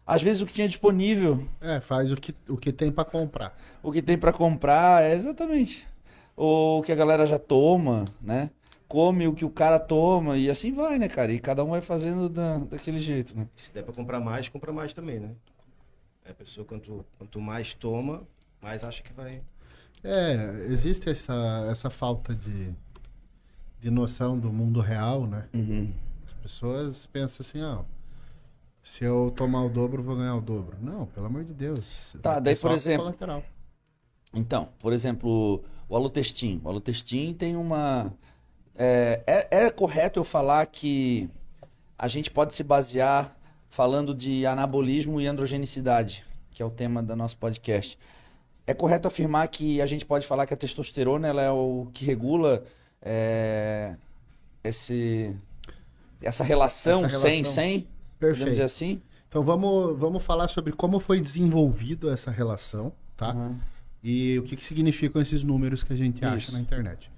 Às 0.05 0.21
vezes 0.21 0.41
o 0.41 0.45
que 0.45 0.53
tinha 0.53 0.67
disponível, 0.67 1.47
É, 1.61 1.79
faz 1.79 2.11
o 2.11 2.15
que, 2.17 2.35
o 2.49 2.57
que 2.57 2.71
tem 2.73 2.91
pra 2.91 3.05
comprar. 3.05 3.57
o 3.81 3.91
que 3.91 4.01
tem 4.01 4.17
pra 4.17 4.33
comprar, 4.33 5.03
é 5.03 5.13
exatamente. 5.13 5.87
Ou 6.35 6.79
o 6.79 6.83
que 6.83 6.91
a 6.91 6.95
galera 6.95 7.25
já 7.25 7.39
toma, 7.39 8.05
né? 8.21 8.49
Come 8.87 9.27
o 9.27 9.33
que 9.33 9.45
o 9.45 9.49
cara 9.49 9.79
toma 9.79 10.37
e 10.37 10.49
assim 10.49 10.71
vai, 10.73 10.99
né, 10.99 11.07
cara? 11.07 11.31
E 11.31 11.39
cada 11.39 11.63
um 11.63 11.69
vai 11.69 11.81
fazendo 11.81 12.27
da, 12.29 12.57
daquele 12.59 12.99
jeito, 12.99 13.35
né? 13.35 13.47
Se 13.55 13.71
der 13.71 13.83
pra 13.83 13.93
comprar 13.93 14.19
mais, 14.19 14.49
compra 14.49 14.71
mais 14.73 14.93
também, 14.93 15.19
né? 15.19 15.31
É, 16.25 16.31
A 16.31 16.33
pessoa, 16.33 16.65
quanto, 16.65 17.05
quanto 17.17 17.39
mais 17.41 17.73
toma, 17.73 18.23
mais 18.61 18.83
acha 18.83 19.01
que 19.01 19.13
vai. 19.13 19.41
É, 20.03 20.65
existe 20.69 21.09
essa, 21.09 21.67
essa 21.71 21.89
falta 21.89 22.35
de, 22.35 22.71
de 23.79 23.89
noção 23.89 24.37
do 24.37 24.51
mundo 24.51 24.79
real, 24.81 25.25
né? 25.25 25.47
Uhum. 25.53 25.91
As 26.25 26.33
pessoas 26.33 27.05
pensam 27.05 27.43
assim, 27.43 27.61
ó, 27.61 27.83
se 28.83 29.05
eu 29.05 29.31
tomar 29.33 29.63
o 29.63 29.69
dobro, 29.69 30.03
vou 30.03 30.17
ganhar 30.17 30.35
o 30.35 30.41
dobro. 30.41 30.75
Não, 30.81 31.05
pelo 31.05 31.25
amor 31.25 31.45
de 31.45 31.53
Deus. 31.53 32.13
Tá, 32.21 32.37
daí 32.37 32.53
por 32.53 32.71
exemplo. 32.71 33.15
Então, 34.33 34.67
por 34.77 34.91
exemplo, 34.91 35.63
o 35.87 35.95
alotestim. 35.95 36.59
O 36.61 36.67
alotestim 36.69 37.33
tem 37.33 37.55
uma. 37.55 38.13
É, 38.75 39.21
é, 39.25 39.65
é, 39.65 39.69
correto 39.69 40.19
eu 40.19 40.23
falar 40.25 40.65
que 40.65 41.29
a 41.97 42.09
gente 42.09 42.29
pode 42.29 42.53
se 42.53 42.61
basear 42.61 43.33
falando 43.69 44.13
de 44.13 44.45
anabolismo 44.45 45.21
e 45.21 45.27
androgenicidade, 45.27 46.25
que 46.51 46.61
é 46.61 46.65
o 46.65 46.69
tema 46.69 47.01
do 47.01 47.15
nosso 47.15 47.37
podcast. 47.37 47.97
É 48.67 48.73
correto 48.73 49.07
afirmar 49.07 49.47
que 49.47 49.81
a 49.81 49.85
gente 49.85 50.05
pode 50.05 50.27
falar 50.27 50.45
que 50.45 50.53
a 50.53 50.57
testosterona 50.57 51.27
ela 51.27 51.41
é 51.41 51.51
o 51.51 51.87
que 51.93 52.03
regula 52.03 52.63
é, 53.01 53.95
esse, 54.61 55.33
essa 56.21 56.43
relação 56.43 57.03
100-100? 57.03 57.92
Perfeito. 58.27 58.39
Podemos 58.39 58.51
dizer 58.51 58.63
assim? 58.63 59.01
Então 59.27 59.43
vamos, 59.43 59.97
vamos 59.97 60.23
falar 60.23 60.47
sobre 60.47 60.71
como 60.71 60.99
foi 60.99 61.19
desenvolvido 61.19 62.09
essa 62.09 62.31
relação, 62.31 62.93
tá? 63.17 63.33
Uhum. 63.33 63.57
E 64.03 64.37
o 64.39 64.43
que, 64.43 64.55
que, 64.55 64.63
significam 64.63 65.21
esses 65.21 65.43
números 65.43 65.83
que 65.83 65.91
a 65.91 65.95
gente 65.95 66.17
Isso. 66.17 66.25
acha 66.25 66.51
na 66.51 66.59
internet. 66.59 67.11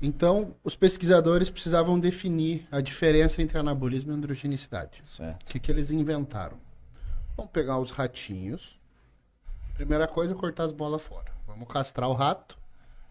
Então, 0.00 0.54
os 0.64 0.74
pesquisadores 0.74 1.50
precisavam 1.50 1.98
definir 1.98 2.66
a 2.70 2.80
diferença 2.80 3.40
entre 3.42 3.58
anabolismo 3.58 4.12
e 4.12 4.14
androgenicidade. 4.14 5.00
Certo. 5.04 5.42
O 5.42 5.52
que, 5.52 5.60
que 5.60 5.70
eles 5.70 5.90
inventaram? 5.90 6.56
Vamos 7.36 7.52
pegar 7.52 7.78
os 7.78 7.90
ratinhos. 7.90 8.78
Primeira 9.74 10.08
coisa, 10.08 10.34
cortar 10.34 10.64
as 10.64 10.72
bolas 10.72 11.02
fora. 11.02 11.30
Vamos 11.46 11.68
castrar 11.68 12.08
o 12.08 12.14
rato 12.14 12.58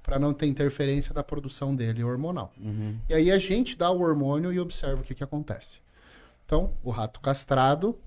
para 0.03 0.17
não 0.17 0.33
ter 0.33 0.47
interferência 0.47 1.13
da 1.13 1.23
produção 1.23 1.75
dele 1.75 2.03
hormonal. 2.03 2.51
Uhum. 2.59 2.97
E 3.07 3.13
aí 3.13 3.31
a 3.31 3.37
gente 3.37 3.77
dá 3.77 3.89
o 3.91 4.01
hormônio 4.01 4.51
e 4.51 4.59
observa 4.59 5.01
o 5.01 5.03
que, 5.03 5.13
que 5.13 5.23
acontece. 5.23 5.79
Então, 6.51 6.73
o 6.83 6.89
rato 6.89 7.21
castrado 7.21 7.97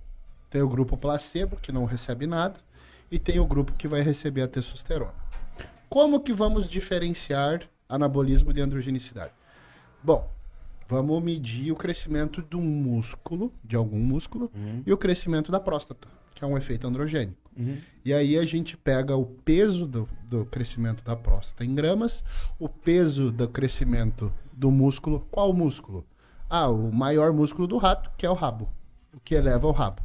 tem 0.51 0.61
o 0.61 0.69
grupo 0.69 0.99
placebo, 0.99 1.57
que 1.57 1.73
não 1.73 1.87
recebe 1.87 2.27
nada, 2.27 2.61
e 3.11 3.19
tem 3.19 3.41
o 3.41 3.47
grupo 3.47 3.73
que 3.73 3.89
vai 3.89 4.03
receber 4.03 4.43
a 4.43 4.47
testosterona. 4.47 5.15
Como 5.89 6.21
que 6.21 6.31
vamos 6.31 6.69
diferenciar 6.69 7.63
anabolismo 7.89 8.53
de 8.53 8.61
androgenicidade? 8.61 9.33
Bom, 10.03 10.31
vamos 10.87 11.23
medir 11.23 11.73
o 11.73 11.75
crescimento 11.75 12.43
do 12.43 12.61
músculo, 12.61 13.51
de 13.65 13.77
algum 13.77 13.99
músculo, 13.99 14.53
e 14.85 14.93
o 14.93 14.99
crescimento 14.99 15.51
da 15.51 15.59
próstata, 15.59 16.07
que 16.35 16.45
é 16.45 16.47
um 16.47 16.59
efeito 16.59 16.87
androgênico. 16.87 17.51
Uhum. 17.57 17.79
E 18.05 18.13
aí 18.13 18.37
a 18.37 18.45
gente 18.45 18.77
pega 18.77 19.17
o 19.17 19.25
peso 19.25 19.87
do, 19.87 20.07
do 20.25 20.45
crescimento 20.45 21.03
da 21.03 21.17
próstata 21.17 21.65
em 21.65 21.75
gramas, 21.75 22.23
o 22.59 22.69
peso 22.69 23.33
do 23.33 23.49
crescimento 23.49 24.31
do 24.53 24.71
músculo. 24.71 25.27
Qual 25.31 25.51
músculo? 25.55 26.07
Ah, 26.49 26.69
o 26.69 26.93
maior 26.93 27.33
músculo 27.33 27.67
do 27.67 27.79
rato, 27.79 28.11
que 28.17 28.27
é 28.27 28.31
o 28.31 28.35
rabo, 28.35 28.69
o 29.13 29.21
que 29.21 29.35
eleva 29.35 29.67
o 29.67 29.73
rabo. 29.73 30.03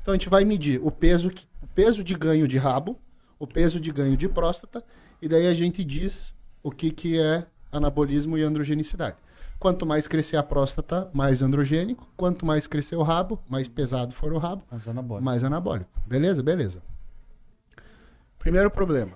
Então 0.00 0.12
a 0.12 0.16
gente 0.16 0.28
vai 0.28 0.44
medir 0.44 0.80
o 0.82 0.90
peso, 0.90 1.30
o 1.62 1.66
peso 1.68 2.04
de 2.04 2.14
ganho 2.14 2.46
de 2.46 2.58
rabo, 2.58 2.98
o 3.38 3.46
peso 3.46 3.80
de 3.80 3.90
ganho 3.90 4.16
de 4.16 4.28
próstata, 4.28 4.84
e 5.20 5.28
daí 5.28 5.46
a 5.46 5.54
gente 5.54 5.82
diz 5.82 6.34
o 6.62 6.70
que, 6.70 6.90
que 6.90 7.18
é 7.18 7.46
anabolismo 7.72 8.36
e 8.38 8.42
androgenicidade. 8.42 9.16
Quanto 9.58 9.86
mais 9.86 10.06
crescer 10.06 10.36
a 10.36 10.42
próstata, 10.42 11.10
mais 11.14 11.40
androgênico. 11.40 12.06
Quanto 12.16 12.44
mais 12.44 12.66
crescer 12.66 12.96
o 12.96 13.02
rabo, 13.02 13.40
mais 13.48 13.66
pesado 13.66 14.12
for 14.12 14.32
o 14.32 14.38
rabo, 14.38 14.62
Mas 14.70 14.86
anabólico. 14.86 15.24
mais 15.24 15.42
anabólico. 15.42 15.90
Beleza? 16.06 16.42
Beleza. 16.42 16.82
Primeiro 18.38 18.70
problema. 18.70 19.12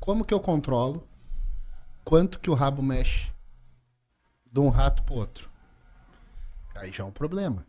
Como 0.00 0.24
que 0.24 0.32
eu 0.32 0.40
controlo 0.40 1.06
quanto 2.04 2.40
que 2.40 2.48
o 2.48 2.54
rabo 2.54 2.82
mexe 2.82 3.30
de 4.56 4.60
um 4.60 4.70
rato 4.70 5.02
pro 5.02 5.14
outro? 5.16 5.50
Aí 6.74 6.90
já 6.90 7.04
é 7.04 7.06
um 7.06 7.10
problema. 7.10 7.64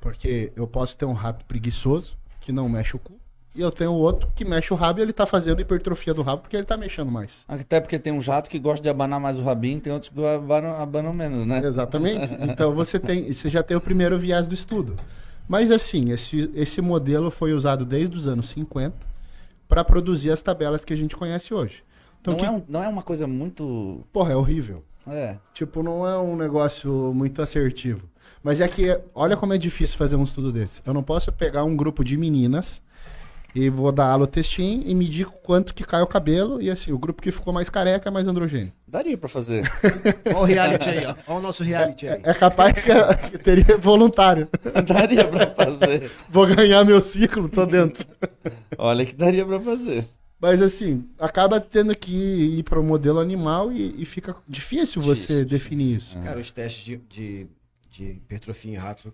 Porque 0.00 0.52
eu 0.54 0.66
posso 0.66 0.96
ter 0.96 1.04
um 1.04 1.12
rato 1.12 1.44
preguiçoso, 1.44 2.16
que 2.40 2.52
não 2.52 2.68
mexe 2.68 2.94
o 2.96 2.98
cu, 2.98 3.18
e 3.54 3.60
eu 3.60 3.70
tenho 3.72 3.92
outro 3.92 4.30
que 4.34 4.44
mexe 4.44 4.72
o 4.72 4.76
rabo 4.76 5.00
e 5.00 5.02
ele 5.02 5.12
tá 5.12 5.26
fazendo 5.26 5.60
hipertrofia 5.60 6.14
do 6.14 6.22
rabo 6.22 6.42
porque 6.42 6.56
ele 6.56 6.64
tá 6.64 6.76
mexendo 6.76 7.10
mais. 7.10 7.44
Até 7.48 7.80
porque 7.80 7.98
tem 7.98 8.12
um 8.12 8.22
jato 8.22 8.48
que 8.48 8.60
gosta 8.60 8.80
de 8.80 8.88
abanar 8.88 9.18
mais 9.18 9.36
o 9.36 9.42
rabinho, 9.42 9.80
tem 9.80 9.92
outros 9.92 10.08
que 10.08 10.24
abanam, 10.24 10.76
abanam 10.80 11.12
menos, 11.12 11.44
né? 11.44 11.58
Exatamente. 11.66 12.32
Então 12.40 12.72
você 12.72 12.98
tem, 12.98 13.32
você 13.32 13.50
já 13.50 13.60
tem 13.62 13.76
o 13.76 13.80
primeiro 13.80 14.16
viés 14.18 14.46
do 14.46 14.54
estudo. 14.54 14.94
Mas 15.48 15.72
assim, 15.72 16.12
esse, 16.12 16.48
esse 16.54 16.80
modelo 16.80 17.28
foi 17.28 17.52
usado 17.52 17.84
desde 17.84 18.16
os 18.16 18.28
anos 18.28 18.48
50 18.50 18.96
para 19.68 19.82
produzir 19.84 20.30
as 20.30 20.40
tabelas 20.40 20.84
que 20.84 20.92
a 20.92 20.96
gente 20.96 21.16
conhece 21.16 21.52
hoje. 21.52 21.82
Então, 22.20 22.34
não, 22.34 22.38
que, 22.38 22.46
é 22.46 22.50
um- 22.50 22.62
não 22.68 22.82
é 22.84 22.88
uma 22.88 23.02
coisa 23.02 23.26
muito. 23.26 24.04
porra, 24.12 24.32
é 24.32 24.36
horrível. 24.36 24.84
É. 25.06 25.36
Tipo, 25.54 25.82
não 25.82 26.06
é 26.06 26.18
um 26.18 26.36
negócio 26.36 27.12
muito 27.14 27.40
assertivo. 27.42 28.08
Mas 28.42 28.60
é 28.60 28.68
que, 28.68 28.98
olha 29.14 29.36
como 29.36 29.52
é 29.52 29.58
difícil 29.58 29.98
fazer 29.98 30.16
um 30.16 30.22
estudo 30.22 30.50
desse. 30.52 30.80
Eu 30.86 30.94
não 30.94 31.02
posso 31.02 31.30
pegar 31.32 31.64
um 31.64 31.76
grupo 31.76 32.02
de 32.04 32.16
meninas 32.16 32.80
E 33.54 33.68
vou 33.68 33.90
dar 33.90 34.12
alotestim 34.12 34.82
e 34.86 34.94
medir 34.94 35.26
quanto 35.26 35.74
que 35.74 35.82
cai 35.84 36.00
o 36.00 36.06
cabelo. 36.06 36.62
E 36.62 36.70
assim, 36.70 36.92
o 36.92 36.98
grupo 36.98 37.20
que 37.20 37.32
ficou 37.32 37.52
mais 37.52 37.68
careca 37.68 38.08
é 38.08 38.12
mais 38.12 38.28
androgênio. 38.28 38.72
Daria 38.86 39.18
pra 39.18 39.28
fazer. 39.28 39.68
Olha 40.26 40.36
o 40.38 40.44
reality 40.44 40.88
aí, 40.88 41.04
ó. 41.04 41.14
Olha 41.26 41.38
o 41.38 41.42
nosso 41.42 41.64
reality 41.64 42.06
aí. 42.08 42.20
É 42.22 42.32
capaz 42.32 42.84
que, 42.84 42.92
que 43.30 43.38
teria 43.38 43.76
voluntário. 43.76 44.48
daria 44.86 45.26
pra 45.26 45.48
fazer. 45.48 46.10
Vou 46.28 46.46
ganhar 46.46 46.84
meu 46.84 47.00
ciclo, 47.00 47.48
tô 47.48 47.66
dentro. 47.66 48.06
Olha 48.78 49.04
que 49.04 49.14
daria 49.14 49.44
pra 49.44 49.60
fazer. 49.60 50.06
Mas 50.40 50.62
assim, 50.62 51.06
acaba 51.18 51.60
tendo 51.60 51.94
que 51.94 52.14
ir 52.14 52.62
para 52.62 52.80
o 52.80 52.82
modelo 52.82 53.18
animal 53.20 53.70
e, 53.70 54.02
e 54.02 54.04
fica 54.06 54.34
difícil 54.48 55.02
você 55.02 55.20
Difícil, 55.20 55.44
definir 55.44 55.96
isso. 55.96 56.18
Cara, 56.20 56.40
os 56.40 56.50
testes 56.50 56.82
de, 56.82 56.96
de, 56.96 57.46
de 57.90 58.04
hipertrofia 58.12 58.72
em 58.72 58.76
rato 58.76 59.12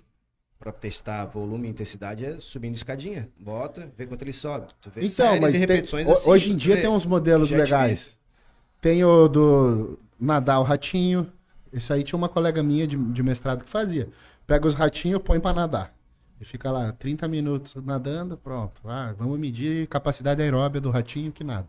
pra 0.59 0.71
testar 0.73 1.25
volume 1.27 1.67
e 1.67 1.71
intensidade 1.71 2.25
é 2.25 2.39
subindo 2.39 2.77
escadinha. 2.77 3.29
Bota, 3.39 3.91
vê 3.97 4.07
quanto 4.07 4.23
ele 4.23 4.33
sobe. 4.33 4.69
Tu 4.81 4.89
vê 4.91 5.05
Então, 5.05 5.41
mas 5.41 5.53
tem- 5.53 5.81
assim, 6.13 6.31
hoje 6.31 6.53
em 6.53 6.57
dia 6.57 6.77
tem 6.81 6.89
uns 6.89 7.05
modelos 7.05 7.51
é 7.51 7.57
legais. 7.57 8.19
Tem 8.81 9.05
o 9.05 9.27
do 9.27 9.99
nadar 10.19 10.61
o 10.61 10.63
ratinho. 10.63 11.31
Esse 11.73 11.93
aí 11.93 12.05
tinha 12.05 12.17
uma 12.17 12.29
colega 12.29 12.63
minha 12.63 12.87
de, 12.87 12.97
de 12.97 13.23
mestrado 13.23 13.65
que 13.65 13.71
fazia. 13.71 14.09
Pega 14.47 14.67
os 14.67 14.75
ratinhos, 14.75 15.21
põe 15.23 15.41
pra 15.41 15.53
nadar. 15.53 15.96
E 16.41 16.45
fica 16.45 16.71
lá 16.71 16.93
30 16.93 17.27
minutos 17.29 17.75
nadando, 17.85 18.37
pronto. 18.37 18.83
Ah, 18.85 19.15
vamos 19.19 19.39
medir 19.39 19.87
capacidade 19.87 20.43
aeróbia 20.43 20.81
do 20.81 20.91
ratinho 20.91 21.33
que 21.33 21.43
nada. 21.43 21.67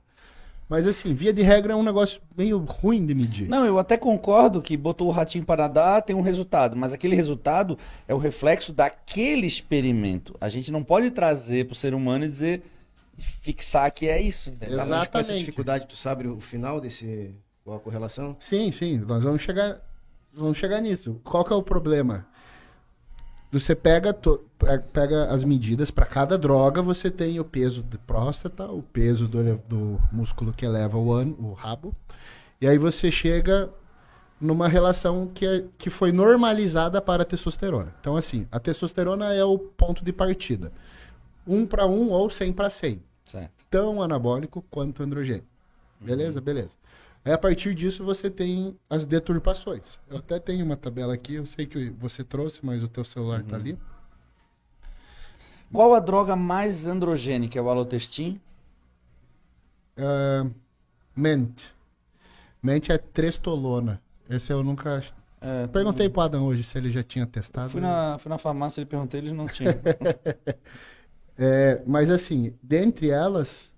Mas 0.69 0.85
assim, 0.85 1.13
via 1.13 1.31
de 1.31 1.41
regra 1.41 1.71
é 1.71 1.75
um 1.75 1.83
negócio 1.83 2.21
meio 2.35 2.57
ruim 2.57 3.05
de 3.05 3.15
medir. 3.15 3.47
Não, 3.47 3.65
eu 3.65 3.79
até 3.79 3.95
concordo 3.95 4.61
que 4.61 4.75
botou 4.75 5.07
o 5.07 5.11
ratinho 5.11 5.45
para 5.45 5.63
nadar, 5.63 6.01
tem 6.01 6.13
um 6.13 6.21
resultado, 6.21 6.75
mas 6.75 6.91
aquele 6.91 7.15
resultado 7.15 7.77
é 8.05 8.13
o 8.13 8.17
reflexo 8.17 8.73
daquele 8.73 9.47
experimento. 9.47 10.35
A 10.41 10.49
gente 10.49 10.69
não 10.69 10.83
pode 10.83 11.09
trazer 11.11 11.65
para 11.65 11.71
o 11.71 11.75
ser 11.75 11.93
humano 11.93 12.25
e 12.25 12.27
dizer, 12.27 12.63
fixar 13.17 13.89
que 13.93 14.09
é 14.09 14.21
isso. 14.21 14.49
entendeu? 14.49 14.75
Tá, 14.77 14.83
essa 14.83 14.95
Exatamente. 14.95 15.39
dificuldade, 15.39 15.87
tu 15.87 15.95
sabe 15.95 16.27
o 16.27 16.39
final 16.41 16.81
desse. 16.81 17.33
Qual 17.63 17.77
a 17.77 17.79
correlação? 17.79 18.35
Sim, 18.39 18.69
sim, 18.71 18.97
nós 18.97 19.23
vamos 19.23 19.41
chegar, 19.41 19.81
vamos 20.33 20.57
chegar 20.57 20.81
nisso. 20.81 21.19
Qual 21.23 21.45
que 21.45 21.53
é 21.53 21.55
o 21.55 21.63
problema? 21.63 22.27
Você 23.51 23.73
pega, 23.75 24.13
to- 24.13 24.43
pe- 24.59 24.79
pega 24.91 25.25
as 25.31 25.43
medidas 25.43 25.89
para 25.89 26.05
cada 26.05 26.37
droga, 26.37 26.81
você 26.81 27.09
tem 27.09 27.39
o 27.39 27.45
peso 27.45 27.81
de 27.81 27.97
próstata, 27.97 28.65
o 28.69 28.81
peso 28.83 29.27
do, 29.27 29.57
do 29.67 30.01
músculo 30.11 30.51
que 30.51 30.65
eleva 30.65 30.97
o, 30.97 31.11
ano, 31.13 31.35
o 31.39 31.53
rabo, 31.53 31.95
e 32.59 32.67
aí 32.67 32.77
você 32.77 33.09
chega 33.09 33.69
numa 34.39 34.67
relação 34.67 35.27
que, 35.33 35.45
é, 35.45 35.63
que 35.77 35.89
foi 35.89 36.11
normalizada 36.11 37.01
para 37.01 37.23
a 37.23 37.25
testosterona. 37.25 37.93
Então, 37.99 38.15
assim, 38.17 38.45
a 38.51 38.59
testosterona 38.59 39.33
é 39.33 39.43
o 39.43 39.57
ponto 39.57 40.03
de 40.03 40.11
partida. 40.11 40.71
Um 41.47 41.65
para 41.65 41.85
um 41.87 42.09
ou 42.09 42.29
100 42.29 42.51
para 42.53 42.69
100 42.69 43.01
Certo. 43.23 43.65
tão 43.69 44.01
anabólico 44.01 44.63
quanto 44.69 45.01
androgênio. 45.03 45.43
Beleza? 45.99 46.39
Beleza. 46.41 46.75
Aí 47.27 47.33
a 47.33 47.37
partir 47.37 47.75
disso 47.75 48.05
você 48.05 48.29
tem 48.29 48.79
as 48.89 49.05
deturpações. 49.05 49.99
Eu 50.09 50.19
até 50.19 50.39
tenho 50.39 50.63
uma 50.63 50.77
tabela 50.77 51.13
aqui, 51.13 51.33
eu 51.33 51.45
sei 51.45 51.65
que 51.65 51.89
você 51.89 52.23
trouxe, 52.23 52.65
mas 52.65 52.81
o 52.81 52.87
teu 52.87 53.03
celular 53.03 53.43
tá 53.43 53.57
ali. 53.57 53.77
Qual 55.69 55.93
a 55.93 55.99
droga 55.99 56.37
mais 56.37 56.87
androgênica? 56.87 57.59
É 57.59 57.61
o 57.61 57.69
alotestin? 57.69 58.39
Ah, 59.97 60.47
ment. 61.13 61.73
Ment 62.63 62.83
é 62.87 62.97
trestolona. 62.97 64.01
Esse 64.29 64.53
eu 64.53 64.63
nunca. 64.63 65.03
É, 65.41 65.67
Perguntei 65.67 66.07
pro 66.07 66.21
Adam 66.21 66.45
hoje 66.45 66.63
se 66.63 66.77
ele 66.77 66.89
já 66.89 67.03
tinha 67.03 67.25
testado. 67.27 67.71
Fui 67.71 67.81
na, 67.81 68.17
fui 68.19 68.29
na 68.29 68.37
farmácia, 68.37 68.79
ele 68.79 68.89
perguntei, 68.89 69.19
eles 69.19 69.33
não 69.33 69.47
tinham. 69.47 69.73
É, 71.39 71.83
mas 71.85 72.09
assim, 72.09 72.55
dentre 72.63 73.11
elas, 73.11 73.71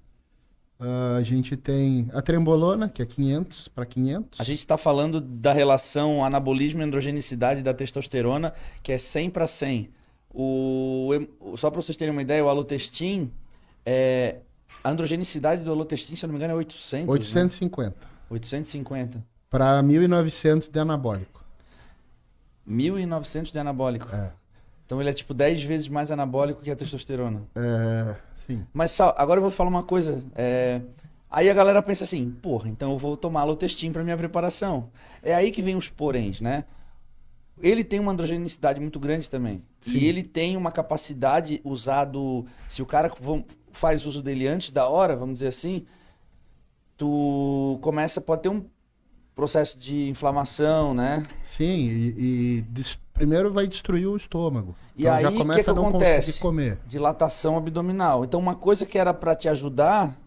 ah, 0.80 1.18
a 1.18 1.24
gente 1.24 1.58
tem 1.58 2.10
a 2.14 2.22
trembolona, 2.22 2.88
que 2.88 3.02
é 3.02 3.06
500 3.06 3.68
para 3.68 3.86
500. 3.86 4.40
A 4.40 4.44
gente 4.44 4.60
está 4.60 4.78
falando 4.78 5.20
da 5.20 5.52
relação 5.52 6.24
anabolismo 6.24 6.82
e 6.82 6.86
androgenicidade 6.86 7.62
da 7.62 7.74
testosterona, 7.74 8.54
que 8.82 8.94
é 8.94 8.98
100 8.98 9.30
para 9.30 9.46
100. 9.46 9.90
O, 10.32 11.10
só 11.58 11.70
para 11.70 11.82
vocês 11.82 11.98
terem 11.98 12.14
uma 12.14 12.22
ideia, 12.22 12.46
o 12.46 12.48
alotestin, 12.48 13.32
é, 13.86 14.38
a 14.84 14.90
androgenicidade 14.90 15.64
do 15.64 15.72
alotestin, 15.72 16.16
se 16.16 16.24
eu 16.24 16.28
não 16.28 16.34
me 16.34 16.38
engano, 16.38 16.54
é 16.54 16.58
800. 16.58 17.08
né? 17.08 17.12
850 17.12 18.08
850. 18.30 19.26
para 19.50 19.82
1900 19.84 20.70
de 20.70 20.80
anabólico. 20.80 21.44
1.900 22.68 23.52
de 23.52 23.60
anabólico. 23.60 24.16
É. 24.16 24.32
Então 24.86 25.02
ele 25.02 25.10
é 25.10 25.14
tipo 25.14 25.34
10 25.34 25.64
vezes 25.64 25.88
mais 25.90 26.12
anabólico 26.12 26.62
que 26.62 26.72
a 26.72 26.76
testosterona. 26.76 27.42
É, 27.56 28.16
sim. 28.50 28.66
Mas 28.74 28.92
Sal, 28.92 29.14
agora 29.18 29.38
eu 29.38 29.42
vou 29.44 29.52
falar 29.52 29.70
uma 29.70 29.84
coisa. 29.84 30.24
é, 30.36 30.82
Aí 31.32 31.48
a 31.48 31.54
galera 31.54 31.82
pensa 31.84 32.06
assim, 32.06 32.32
porra, 32.32 32.68
então 32.68 32.92
eu 32.92 32.98
vou 32.98 33.16
tomar 33.16 33.42
alotestin 33.42 33.92
para 33.92 34.04
minha 34.04 34.18
preparação. 34.18 34.90
É 35.22 35.34
aí 35.36 35.52
que 35.52 35.62
vem 35.62 35.76
os 35.76 35.88
poréns, 35.88 36.42
né? 36.42 36.66
Ele 37.62 37.84
tem 37.84 38.00
uma 38.00 38.12
androgenicidade 38.12 38.80
muito 38.80 39.00
grande 39.00 39.30
também. 39.30 39.62
Sim. 39.80 39.98
E 39.98 40.06
ele 40.06 40.24
tem 40.24 40.58
uma 40.58 40.72
capacidade 40.72 41.62
usado. 41.64 42.48
Se 42.68 42.82
o 42.82 42.86
cara 42.86 43.12
faz 43.72 44.06
uso 44.08 44.24
dele 44.24 44.48
antes 44.48 44.72
da 44.72 44.88
hora, 44.88 45.16
vamos 45.16 45.36
dizer 45.36 45.48
assim, 45.50 45.86
tu 46.98 47.78
começa, 47.82 48.20
pode 48.20 48.42
ter 48.44 48.50
um 48.50 48.66
processo 49.36 49.78
de 49.78 50.10
inflamação, 50.10 50.96
né? 50.96 51.22
Sim, 51.44 51.88
e, 51.88 52.16
e 52.18 52.62
primeiro 53.20 53.52
vai 53.52 53.68
destruir 53.68 54.08
o 54.08 54.16
estômago. 54.18 54.76
E 54.98 55.02
então 55.04 55.14
aí, 55.14 55.22
já 55.24 55.32
que 55.32 55.38
começa 55.38 55.64
que 55.64 55.70
a 55.70 55.74
não 55.74 55.88
acontece? 55.90 56.16
conseguir 56.28 56.40
comer. 56.40 56.80
dilatação 56.88 57.58
abdominal. 57.58 58.24
Então, 58.26 58.40
uma 58.40 58.56
coisa 58.56 58.86
que 58.86 58.98
era 58.98 59.14
para 59.14 59.36
te 59.36 59.48
ajudar, 59.50 60.18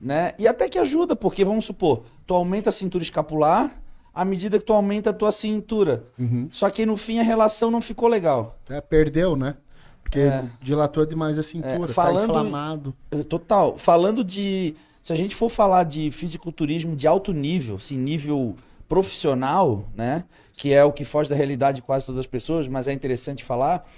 né? 0.00 0.32
E 0.38 0.46
até 0.48 0.68
que 0.68 0.78
ajuda, 0.78 1.14
porque 1.16 1.44
vamos 1.44 1.64
supor, 1.64 2.02
tu 2.26 2.34
aumenta 2.34 2.70
a 2.70 2.72
cintura 2.72 3.02
escapular 3.02 3.70
à 4.14 4.24
medida 4.24 4.58
que 4.58 4.64
tu 4.64 4.72
aumenta 4.72 5.10
a 5.10 5.12
tua 5.12 5.30
cintura. 5.32 6.04
Uhum. 6.18 6.48
Só 6.50 6.68
que 6.70 6.84
no 6.86 6.96
fim 6.96 7.18
a 7.20 7.22
relação 7.22 7.70
não 7.70 7.80
ficou 7.80 8.08
legal. 8.08 8.56
É, 8.68 8.80
perdeu, 8.80 9.36
né? 9.36 9.54
Porque 10.02 10.20
É. 10.20 10.44
dilatou 10.62 11.04
demais 11.04 11.38
a 11.38 11.42
cintura, 11.42 11.74
É, 11.74 11.86
tá 11.86 11.92
falando- 11.92 12.30
inflamado. 12.30 12.94
Eh, 13.10 13.22
Total. 13.22 13.76
Falando 13.76 14.24
de. 14.24 14.74
Se 15.02 15.12
a 15.12 15.16
gente 15.16 15.36
for 15.36 15.48
falar 15.50 15.84
de 15.84 16.10
fisiculturismo 16.10 16.96
de 16.96 17.06
alto 17.06 17.32
nível, 17.32 17.76
assim, 17.76 17.96
nível 17.96 18.56
profissional, 18.88 19.84
né? 19.94 20.24
Que 20.58 20.74
é 20.74 20.82
o 20.82 20.92
que 20.92 21.04
foge 21.04 21.30
da 21.30 21.36
realidade 21.36 21.76
de 21.76 21.82
quase 21.82 22.04
todas 22.04 22.18
as 22.18 22.26
pessoas, 22.26 22.66
mas 22.66 22.88
é 22.88 22.92
interessante 22.92 23.44
falar. 23.44 23.88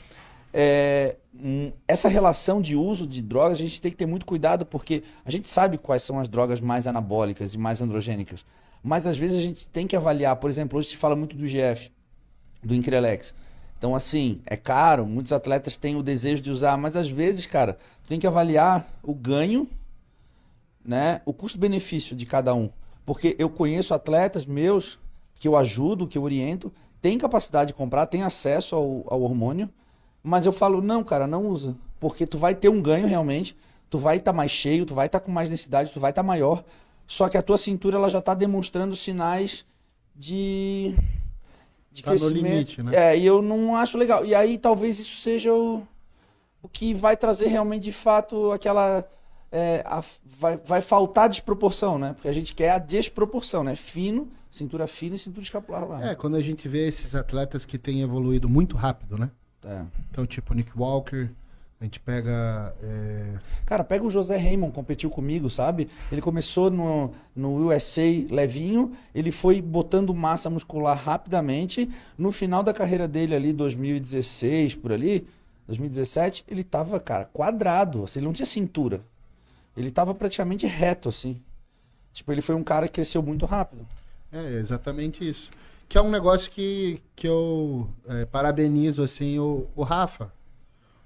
é, 0.52 1.16
hum, 1.34 1.72
essa 1.88 2.08
relação 2.08 2.60
de 2.60 2.76
uso 2.76 3.06
de 3.06 3.22
drogas, 3.22 3.58
a 3.58 3.62
gente 3.62 3.80
tem 3.80 3.90
que 3.90 3.96
ter 3.96 4.06
muito 4.06 4.26
cuidado, 4.26 4.66
porque 4.66 5.02
a 5.24 5.30
gente 5.30 5.48
sabe 5.48 5.78
quais 5.78 6.02
são 6.02 6.20
as 6.20 6.28
drogas 6.28 6.60
mais 6.60 6.86
anabólicas 6.86 7.54
e 7.54 7.58
mais 7.58 7.80
androgênicas. 7.80 8.44
Mas 8.82 9.06
às 9.06 9.16
vezes 9.16 9.38
a 9.38 9.42
gente 9.42 9.68
tem 9.68 9.86
que 9.86 9.96
avaliar, 9.96 10.36
por 10.36 10.50
exemplo, 10.50 10.78
hoje 10.78 10.88
se 10.88 10.96
fala 10.96 11.16
muito 11.16 11.36
do 11.36 11.46
GF, 11.46 11.90
do 12.62 12.74
Increlex. 12.74 13.34
Então, 13.78 13.94
assim, 13.94 14.42
é 14.44 14.56
caro, 14.56 15.06
muitos 15.06 15.32
atletas 15.32 15.78
têm 15.78 15.96
o 15.96 16.02
desejo 16.02 16.42
de 16.42 16.50
usar, 16.50 16.76
mas 16.76 16.96
às 16.96 17.08
vezes, 17.08 17.46
cara, 17.46 17.78
tem 18.06 18.18
que 18.20 18.26
avaliar 18.26 18.86
o 19.02 19.14
ganho, 19.14 19.66
né, 20.84 21.22
o 21.24 21.32
custo-benefício 21.32 22.14
de 22.14 22.26
cada 22.26 22.54
um. 22.54 22.68
Porque 23.06 23.34
eu 23.38 23.48
conheço 23.48 23.94
atletas 23.94 24.44
meus 24.44 24.98
que 25.40 25.48
eu 25.48 25.56
ajudo, 25.56 26.06
que 26.06 26.16
eu 26.16 26.22
oriento, 26.22 26.70
têm 27.00 27.18
capacidade 27.18 27.68
de 27.68 27.74
comprar, 27.74 28.06
têm 28.06 28.22
acesso 28.22 28.76
ao, 28.76 29.04
ao 29.08 29.22
hormônio, 29.22 29.68
mas 30.22 30.44
eu 30.46 30.52
falo, 30.52 30.82
não, 30.82 31.02
cara, 31.02 31.26
não 31.26 31.46
usa. 31.46 31.74
Porque 31.98 32.26
tu 32.26 32.38
vai 32.38 32.54
ter 32.54 32.68
um 32.68 32.80
ganho 32.80 33.08
realmente, 33.08 33.56
tu 33.88 33.98
vai 33.98 34.18
estar 34.18 34.32
mais 34.34 34.52
cheio, 34.52 34.84
tu 34.86 34.94
vai 34.94 35.06
estar 35.06 35.18
com 35.18 35.32
mais 35.32 35.48
densidade, 35.48 35.90
tu 35.90 35.98
vai 35.98 36.10
estar 36.10 36.22
maior, 36.22 36.62
só 37.06 37.28
que 37.28 37.38
a 37.38 37.42
tua 37.42 37.58
cintura 37.58 37.96
ela 37.96 38.08
já 38.08 38.18
está 38.20 38.34
demonstrando 38.34 38.94
sinais 38.94 39.66
de, 40.14 40.94
de 41.90 42.02
Tá 42.02 42.14
no 42.14 42.18
crescimento. 42.18 42.76
limite, 42.76 42.82
né? 42.82 42.94
É, 42.94 43.18
e 43.18 43.24
eu 43.24 43.40
não 43.42 43.74
acho 43.76 43.96
legal. 43.98 44.24
E 44.24 44.34
aí 44.34 44.58
talvez 44.58 44.98
isso 44.98 45.16
seja 45.16 45.52
o, 45.52 45.82
o 46.62 46.68
que 46.68 46.92
vai 46.94 47.16
trazer 47.16 47.48
realmente 47.48 47.84
de 47.84 47.92
fato 47.92 48.52
aquela. 48.52 49.04
É, 49.52 49.82
a- 49.84 50.02
vai, 50.24 50.56
vai 50.58 50.80
faltar 50.80 51.28
desproporção, 51.28 51.98
né? 51.98 52.12
Porque 52.14 52.28
a 52.28 52.32
gente 52.32 52.54
quer 52.54 52.70
a 52.70 52.78
desproporção, 52.78 53.64
né? 53.64 53.74
Fino, 53.74 54.28
cintura 54.50 54.86
fina 54.86 55.14
e 55.14 55.18
cintura 55.18 55.42
escapular 55.42 55.86
lá. 55.88 56.10
É, 56.10 56.14
quando 56.14 56.36
a 56.36 56.42
gente 56.42 56.68
vê 56.68 56.86
esses 56.86 57.14
atletas 57.14 57.64
que 57.66 57.78
têm 57.78 58.02
evoluído 58.02 58.48
muito 58.48 58.76
rápido, 58.76 59.18
né? 59.18 59.30
É. 59.64 59.82
Então, 60.10 60.26
tipo 60.26 60.54
Nick 60.54 60.70
Walker, 60.78 61.28
a 61.80 61.84
gente 61.84 61.98
pega. 62.00 62.74
é, 62.82 63.34
Cara, 63.66 63.82
pega 63.82 64.04
o 64.04 64.10
José 64.10 64.36
Raymond, 64.36 64.72
competiu 64.72 65.10
comigo, 65.10 65.48
sabe? 65.50 65.88
Ele 66.12 66.20
começou 66.20 66.70
no, 66.70 67.10
no 67.34 67.66
USA 67.66 68.02
levinho, 68.30 68.92
ele 69.14 69.30
foi 69.30 69.60
botando 69.62 70.14
massa 70.14 70.48
muscular 70.50 70.96
rapidamente. 70.96 71.90
No 72.16 72.30
final 72.32 72.62
da 72.62 72.72
carreira 72.72 73.08
dele 73.08 73.34
ali, 73.34 73.52
2016, 73.52 74.74
por 74.76 74.92
ali, 74.92 75.26
2017, 75.66 76.44
ele 76.48 76.62
tava, 76.64 76.98
cara, 77.00 77.24
quadrado. 77.32 78.04
Assim, 78.04 78.18
ele 78.20 78.26
não 78.26 78.32
tinha 78.32 78.46
cintura. 78.46 79.00
Ele 79.80 79.90
tava 79.90 80.14
praticamente 80.14 80.66
reto, 80.66 81.08
assim. 81.08 81.40
Tipo, 82.12 82.32
ele 82.32 82.42
foi 82.42 82.54
um 82.54 82.62
cara 82.64 82.86
que 82.86 82.94
cresceu 82.94 83.22
muito 83.22 83.46
rápido. 83.46 83.86
É, 84.32 84.54
exatamente 84.54 85.28
isso. 85.28 85.50
Que 85.88 85.98
é 85.98 86.02
um 86.02 86.10
negócio 86.10 86.50
que, 86.50 87.02
que 87.16 87.26
eu 87.26 87.88
é, 88.08 88.24
parabenizo, 88.24 89.02
assim, 89.02 89.38
o, 89.38 89.66
o 89.74 89.82
Rafa. 89.82 90.32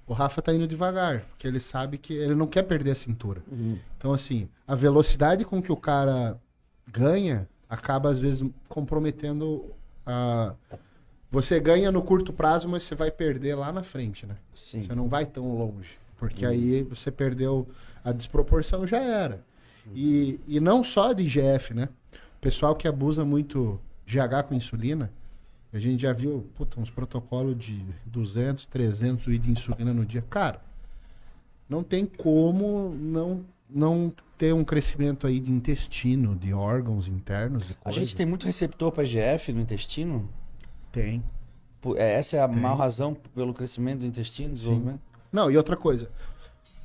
O 0.07 0.13
Rafa 0.13 0.41
tá 0.41 0.53
indo 0.53 0.67
devagar, 0.67 1.21
porque 1.21 1.47
ele 1.47 1.59
sabe 1.59 1.97
que 1.97 2.13
ele 2.13 2.35
não 2.35 2.45
quer 2.45 2.63
perder 2.63 2.91
a 2.91 2.95
cintura. 2.95 3.41
Uhum. 3.51 3.79
Então, 3.97 4.13
assim, 4.13 4.47
a 4.67 4.75
velocidade 4.75 5.43
com 5.43 5.61
que 5.61 5.71
o 5.71 5.77
cara 5.77 6.39
ganha 6.87 7.49
acaba, 7.67 8.09
às 8.09 8.19
vezes, 8.19 8.47
comprometendo 8.69 9.65
a. 10.05 10.53
Você 11.31 11.59
ganha 11.59 11.91
no 11.91 12.03
curto 12.03 12.31
prazo, 12.31 12.69
mas 12.69 12.83
você 12.83 12.93
vai 12.93 13.09
perder 13.09 13.55
lá 13.55 13.71
na 13.71 13.81
frente, 13.81 14.27
né? 14.27 14.35
Sim. 14.53 14.83
Você 14.83 14.93
não 14.93 15.07
vai 15.07 15.25
tão 15.25 15.57
longe. 15.57 15.97
Porque 16.17 16.45
aí 16.45 16.83
você 16.83 17.11
perdeu 17.11 17.67
a 18.05 18.11
desproporção, 18.11 18.85
já 18.85 19.01
era. 19.01 19.43
E, 19.93 20.39
e 20.47 20.59
não 20.59 20.83
só 20.83 21.11
de 21.11 21.23
IGF, 21.23 21.73
né? 21.73 21.89
O 22.37 22.39
pessoal 22.39 22.75
que 22.75 22.87
abusa 22.87 23.25
muito 23.25 23.79
GH 24.05 24.47
com 24.47 24.55
insulina, 24.55 25.11
a 25.73 25.79
gente 25.79 26.03
já 26.03 26.13
viu 26.13 26.47
puta, 26.55 26.79
uns 26.79 26.89
protocolos 26.89 27.57
de 27.57 27.83
200, 28.05 28.65
300 28.67 29.27
UI 29.27 29.37
de 29.39 29.51
insulina 29.51 29.93
no 29.93 30.05
dia. 30.05 30.23
Cara, 30.29 30.61
não 31.67 31.83
tem 31.83 32.05
como 32.05 32.95
não, 32.95 33.43
não 33.69 34.13
ter 34.37 34.53
um 34.53 34.63
crescimento 34.63 35.27
aí 35.27 35.39
de 35.39 35.51
intestino, 35.51 36.35
de 36.35 36.53
órgãos 36.53 37.07
internos 37.07 37.71
e 37.71 37.75
A 37.83 37.91
gente 37.91 38.15
tem 38.15 38.25
muito 38.25 38.45
receptor 38.45 38.91
para 38.91 39.03
IGF 39.03 39.51
no 39.51 39.61
intestino? 39.61 40.29
Tem. 40.91 41.23
É, 41.95 42.13
Essa 42.13 42.37
é 42.37 42.41
a 42.41 42.47
maior 42.47 42.75
razão 42.75 43.15
pelo 43.33 43.53
crescimento 43.53 43.99
do 43.99 44.05
intestino, 44.05 44.53
desenvolvimento? 44.53 45.01
Não, 45.31 45.51
e 45.51 45.57
outra 45.57 45.75
coisa. 45.75 46.09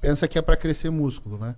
Pensa 0.01 0.27
que 0.27 0.39
é 0.39 0.43
para 0.43 0.57
crescer 0.57 0.91
músculo, 0.91 1.39
né? 1.39 1.55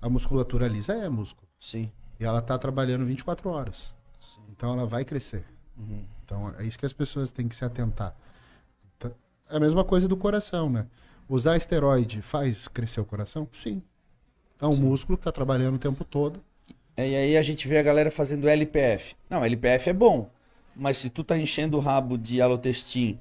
A 0.00 0.08
musculatura 0.08 0.66
lisa 0.68 0.94
é 0.94 1.08
músculo. 1.08 1.48
Sim. 1.58 1.90
E 2.18 2.24
ela 2.24 2.40
tá 2.40 2.56
trabalhando 2.58 3.04
24 3.04 3.48
horas. 3.50 3.94
Então 4.50 4.72
ela 4.72 4.86
vai 4.86 5.04
crescer. 5.04 5.44
Uhum. 5.76 6.04
Então 6.24 6.54
é 6.58 6.64
isso 6.64 6.78
que 6.78 6.86
as 6.86 6.92
pessoas 6.92 7.30
têm 7.30 7.48
que 7.48 7.56
se 7.56 7.64
atentar. 7.64 8.14
Tá- 8.98 9.10
É 9.48 9.56
a 9.56 9.60
mesma 9.60 9.84
coisa 9.84 10.06
do 10.06 10.16
coração, 10.16 10.70
né? 10.70 10.86
Usar 11.28 11.56
esteroide 11.56 12.22
faz 12.22 12.68
crescer 12.68 13.00
o 13.00 13.04
coração? 13.04 13.48
Sim. 13.52 13.82
É 14.60 14.66
um 14.66 14.72
Sim. 14.72 14.82
músculo 14.82 15.16
que 15.18 15.24
tá 15.24 15.32
trabalhando 15.32 15.76
o 15.76 15.78
tempo 15.78 16.04
todo. 16.04 16.40
É, 16.96 17.08
e 17.08 17.16
aí 17.16 17.36
a 17.36 17.42
gente 17.42 17.66
vê 17.66 17.78
a 17.78 17.82
galera 17.82 18.10
fazendo 18.10 18.48
LPF. 18.48 19.14
Não, 19.28 19.44
LPF 19.44 19.90
é 19.90 19.92
bom. 19.92 20.30
Mas 20.76 20.98
se 20.98 21.08
tu 21.10 21.24
tá 21.24 21.36
enchendo 21.38 21.76
o 21.76 21.80
rabo 21.80 22.16
de 22.18 22.40
alotestin 22.40 23.18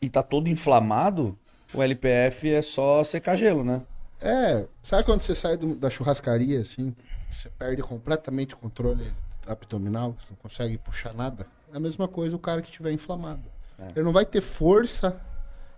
e 0.00 0.08
tá 0.08 0.22
todo 0.22 0.48
inflamado, 0.48 1.38
o 1.74 1.82
LPF 1.82 2.50
é 2.52 2.62
só 2.62 3.02
secar 3.04 3.36
gelo, 3.36 3.64
né? 3.64 3.82
É, 4.20 4.66
sabe 4.82 5.04
quando 5.04 5.20
você 5.20 5.34
sai 5.34 5.56
do- 5.56 5.74
da 5.74 5.90
churrascaria, 5.90 6.60
assim, 6.60 6.94
você 7.30 7.48
perde 7.50 7.82
completamente 7.82 8.54
o 8.54 8.56
controle 8.58 9.12
abdominal, 9.46 10.12
você 10.12 10.26
não 10.30 10.36
consegue 10.36 10.78
puxar 10.78 11.12
nada? 11.12 11.46
É 11.72 11.76
a 11.76 11.80
mesma 11.80 12.06
coisa 12.08 12.34
o 12.36 12.38
cara 12.38 12.62
que 12.62 12.68
estiver 12.68 12.92
inflamado. 12.92 13.42
É. 13.78 13.88
Ele 13.96 14.02
não 14.04 14.12
vai 14.12 14.24
ter 14.24 14.40
força 14.40 15.20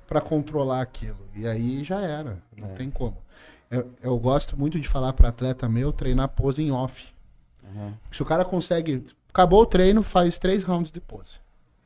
para 0.07 0.21
controlar 0.21 0.81
aquilo. 0.83 1.19
E 1.35 1.47
aí 1.47 1.83
já 1.83 2.01
era, 2.01 2.39
não 2.57 2.69
É. 2.71 2.73
tem 2.75 2.91
como. 2.91 3.17
Eu, 3.71 3.91
eu 4.01 4.17
gosto 4.19 4.57
muito 4.57 4.79
de 4.79 4.87
falar 4.87 5.13
para 5.15 5.29
atleta 5.31 5.69
meu 5.69 5.93
treinar 5.93 6.29
pose 6.29 6.63
em 6.63 6.71
off. 6.71 7.09
Uhum. 7.65 7.93
Se 8.13 8.23
o 8.23 8.25
cara 8.25 8.45
consegue. 8.45 9.05
Acabou 9.29 9.63
o 9.63 9.67
treino, 9.67 10.03
faz 10.03 10.39
três 10.39 10.63
rounds 10.63 10.93
de 10.93 11.01
pose. 11.01 11.41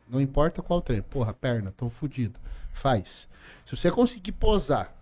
Não 0.09 0.21
importa 0.21 0.61
qual 0.61 0.83
treino. 0.83 1.03
Porra, 1.05 1.33
perna, 1.33 1.73
tô 1.75 1.89
fudido. 1.89 2.39
Faz. 2.73 3.29
Se 3.65 3.77
você 3.77 3.91
conseguir 3.91 4.33
posar 4.33 4.95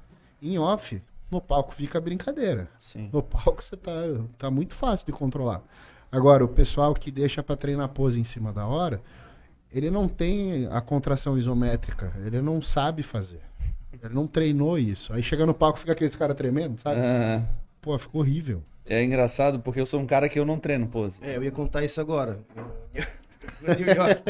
em 0.42 0.58
off, 0.58 1.02
no 1.30 1.40
palco 1.40 1.74
fica 1.74 2.00
brincadeira. 2.00 2.68
Sim. 2.78 3.08
No 3.12 3.22
palco 3.22 3.62
você 3.62 3.76
tá, 3.76 3.92
tá 4.36 4.50
muito 4.50 4.74
fácil 4.74 5.06
de 5.06 5.12
controlar. 5.12 5.62
Agora, 6.10 6.44
o 6.44 6.48
pessoal 6.48 6.94
que 6.94 7.10
deixa 7.10 7.42
pra 7.42 7.56
treinar 7.56 7.88
pose 7.90 8.18
em 8.18 8.24
cima 8.24 8.52
da 8.52 8.66
hora, 8.66 9.02
ele 9.70 9.90
não 9.90 10.08
tem 10.08 10.66
a 10.70 10.80
contração 10.80 11.36
isométrica. 11.36 12.12
Ele 12.24 12.40
não 12.40 12.62
sabe 12.62 13.02
fazer. 13.02 13.40
Ele 13.92 14.14
não 14.14 14.26
treinou 14.26 14.78
isso. 14.78 15.12
Aí 15.12 15.22
chega 15.22 15.44
no 15.44 15.52
palco 15.52 15.78
fica 15.78 15.92
aqueles 15.92 16.16
cara 16.16 16.34
tremendo, 16.34 16.78
sabe? 16.80 17.00
Ah, 17.00 17.42
Pô, 17.80 17.96
ficou 17.98 18.20
horrível. 18.22 18.62
é 18.86 19.02
engraçado 19.04 19.60
porque 19.60 19.80
eu 19.80 19.86
sou 19.86 20.00
um 20.00 20.06
cara 20.06 20.28
que 20.28 20.38
eu 20.38 20.44
não 20.44 20.58
treino 20.58 20.86
pose. 20.86 21.22
É, 21.22 21.36
eu 21.36 21.44
ia 21.44 21.50
contar 21.52 21.84
isso 21.84 22.00
agora. 22.00 22.40
No 23.62 23.74
New 23.74 23.86
York, 23.94 24.22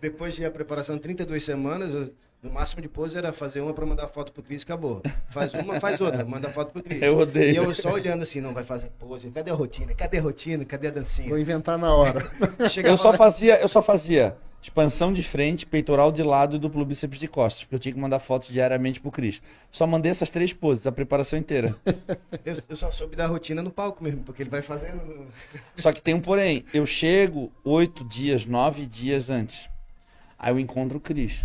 depois 0.00 0.34
de 0.34 0.44
a 0.44 0.50
preparação 0.50 0.98
32 0.98 1.42
semanas, 1.42 1.92
eu- 1.92 2.12
no 2.44 2.52
máximo 2.52 2.82
de 2.82 2.88
pose 2.88 3.16
era 3.16 3.32
fazer 3.32 3.60
uma 3.62 3.72
pra 3.72 3.86
mandar 3.86 4.06
foto 4.08 4.30
pro 4.30 4.42
Cris 4.42 4.60
e 4.62 4.64
acabou. 4.64 5.02
Faz 5.30 5.54
uma, 5.54 5.80
faz 5.80 6.00
outra, 6.00 6.24
manda 6.24 6.50
foto 6.50 6.72
pro 6.72 6.82
Cris. 6.82 7.00
Eu 7.02 7.18
odeio. 7.18 7.52
E 7.54 7.56
eu 7.56 7.74
só 7.74 7.90
olhando 7.92 8.22
assim, 8.22 8.40
não 8.40 8.52
vai 8.52 8.62
fazer 8.62 8.90
pose. 8.98 9.30
Cadê 9.30 9.50
a 9.50 9.54
rotina? 9.54 9.94
Cadê 9.94 10.18
a 10.18 10.22
rotina? 10.22 10.64
Cadê 10.64 10.88
a 10.88 10.90
Vou 10.90 11.00
dancinha? 11.00 11.38
inventar 11.38 11.78
na 11.78 11.92
hora. 11.94 12.30
Eu 12.84 12.96
só 12.98 13.10
lá- 13.10 13.16
fazia, 13.16 13.60
eu 13.60 13.66
só 13.68 13.80
fazia 13.80 14.36
expansão 14.60 15.12
de 15.12 15.22
frente, 15.22 15.66
peitoral 15.66 16.10
de 16.12 16.22
lado 16.22 16.56
e 16.56 16.58
duplo 16.58 16.84
bíceps 16.84 17.18
de 17.18 17.28
costas, 17.28 17.64
porque 17.64 17.74
eu 17.74 17.78
tinha 17.78 17.92
que 17.94 18.00
mandar 18.00 18.18
fotos 18.18 18.48
diariamente 18.48 18.98
pro 19.00 19.10
Cris. 19.10 19.42
Só 19.70 19.86
mandei 19.86 20.10
essas 20.10 20.30
três 20.30 20.52
poses, 20.52 20.86
a 20.86 20.92
preparação 20.92 21.38
inteira. 21.38 21.74
Eu, 22.44 22.56
eu 22.68 22.76
só 22.76 22.90
soube 22.90 23.16
da 23.16 23.26
rotina 23.26 23.62
no 23.62 23.70
palco 23.70 24.04
mesmo, 24.04 24.22
porque 24.22 24.42
ele 24.42 24.50
vai 24.50 24.60
fazendo. 24.60 25.26
Só 25.76 25.92
que 25.92 26.02
tem 26.02 26.12
um 26.14 26.20
porém. 26.20 26.64
Eu 26.74 26.84
chego 26.84 27.50
oito 27.64 28.04
dias, 28.04 28.44
nove 28.44 28.84
dias 28.86 29.30
antes. 29.30 29.68
Aí 30.38 30.52
eu 30.52 30.58
encontro 30.58 30.98
o 30.98 31.00
Cris. 31.00 31.40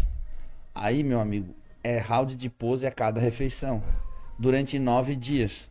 Aí, 0.82 1.04
meu 1.04 1.20
amigo, 1.20 1.54
é 1.84 1.98
round 1.98 2.38
de 2.38 2.50
pose 2.50 2.88
a 2.88 2.92
cada 2.92 3.20
refeição. 3.20 3.84
Durante 4.38 4.80
nove 4.80 5.14
dias. 5.16 5.70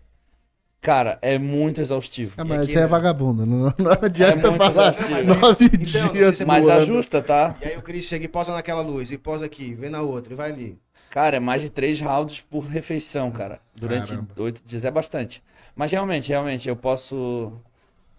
Cara, 0.82 1.18
é 1.22 1.38
muito 1.38 1.80
exaustivo. 1.80 2.34
E 2.38 2.44
mas 2.44 2.62
aqui, 2.62 2.72
você 2.72 2.78
é 2.78 2.82
né? 2.82 2.86
vagabundo. 2.86 3.46
Não, 3.46 3.72
não 3.78 3.92
adianta 4.02 4.48
É 4.48 4.52
falar 4.56 4.68
exaustivo. 4.68 5.34
nove 5.34 5.64
Então, 5.64 6.12
dias. 6.12 6.36
se 6.36 6.42
é 6.42 6.46
Mas 6.46 6.68
ajusta, 6.68 7.22
tá? 7.22 7.56
E 7.62 7.64
aí 7.64 7.76
o 7.78 7.82
Cris 7.82 8.04
chega 8.04 8.26
e 8.26 8.28
posa 8.28 8.52
naquela 8.52 8.82
luz, 8.82 9.10
e 9.10 9.16
posa 9.16 9.46
aqui, 9.46 9.74
vem 9.74 9.88
na 9.90 10.02
outra, 10.02 10.34
e 10.34 10.36
vai 10.36 10.50
ali. 10.52 10.78
Cara, 11.10 11.38
é 11.38 11.40
mais 11.40 11.62
de 11.62 11.70
três 11.70 12.00
rounds 12.00 12.40
por 12.40 12.60
refeição, 12.66 13.30
cara. 13.30 13.60
Durante 13.74 14.10
Caramba. 14.10 14.28
oito 14.36 14.62
dias 14.62 14.84
é 14.84 14.90
bastante. 14.90 15.42
Mas 15.74 15.90
realmente, 15.90 16.28
realmente, 16.28 16.68
eu 16.68 16.76
posso. 16.76 17.50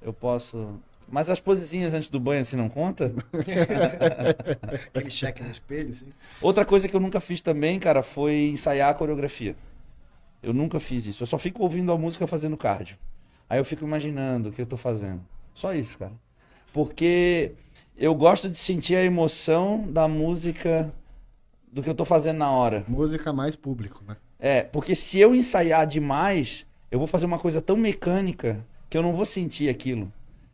Eu 0.01 0.11
posso. 0.11 0.79
Mas 1.11 1.29
as 1.29 1.39
posezinhas 1.39 1.93
antes 1.93 2.09
do 2.09 2.19
banho, 2.19 2.41
assim, 2.41 2.55
não 2.55 2.69
conta? 2.69 3.13
Aquele 4.93 5.09
cheque 5.09 5.43
no 5.43 5.49
espelho, 5.49 5.91
assim. 5.91 6.07
Outra 6.41 6.65
coisa 6.65 6.87
que 6.87 6.95
eu 6.95 6.99
nunca 6.99 7.19
fiz 7.19 7.41
também, 7.41 7.79
cara, 7.79 8.03
foi 8.03 8.49
ensaiar 8.49 8.89
a 8.89 8.93
coreografia. 8.93 9.55
Eu 10.41 10.53
nunca 10.53 10.79
fiz 10.79 11.05
isso. 11.05 11.23
Eu 11.23 11.27
só 11.27 11.37
fico 11.37 11.63
ouvindo 11.63 11.91
a 11.91 11.97
música 11.97 12.25
fazendo 12.27 12.55
cardio. 12.55 12.97
Aí 13.49 13.59
eu 13.59 13.65
fico 13.65 13.83
imaginando 13.83 14.49
o 14.49 14.51
que 14.51 14.61
eu 14.61 14.65
tô 14.65 14.77
fazendo. 14.77 15.21
Só 15.53 15.73
isso, 15.73 15.97
cara. 15.97 16.13
Porque 16.71 17.53
eu 17.97 18.13
gosto 18.15 18.49
de 18.49 18.57
sentir 18.57 18.95
a 18.95 19.03
emoção 19.03 19.85
da 19.91 20.07
música 20.07 20.93
do 21.71 21.83
que 21.83 21.89
eu 21.89 21.95
tô 21.95 22.05
fazendo 22.05 22.37
na 22.37 22.51
hora. 22.51 22.83
Música 22.87 23.33
mais 23.33 23.55
público, 23.55 24.03
né? 24.07 24.15
É, 24.39 24.63
porque 24.63 24.95
se 24.95 25.19
eu 25.19 25.35
ensaiar 25.35 25.85
demais, 25.85 26.65
eu 26.89 26.97
vou 26.97 27.07
fazer 27.07 27.25
uma 27.25 27.37
coisa 27.37 27.61
tão 27.61 27.75
mecânica 27.75 28.65
que 28.89 28.97
eu 28.97 29.01
não 29.01 29.13
vou 29.13 29.25
sentir 29.25 29.69
aquilo. 29.69 30.11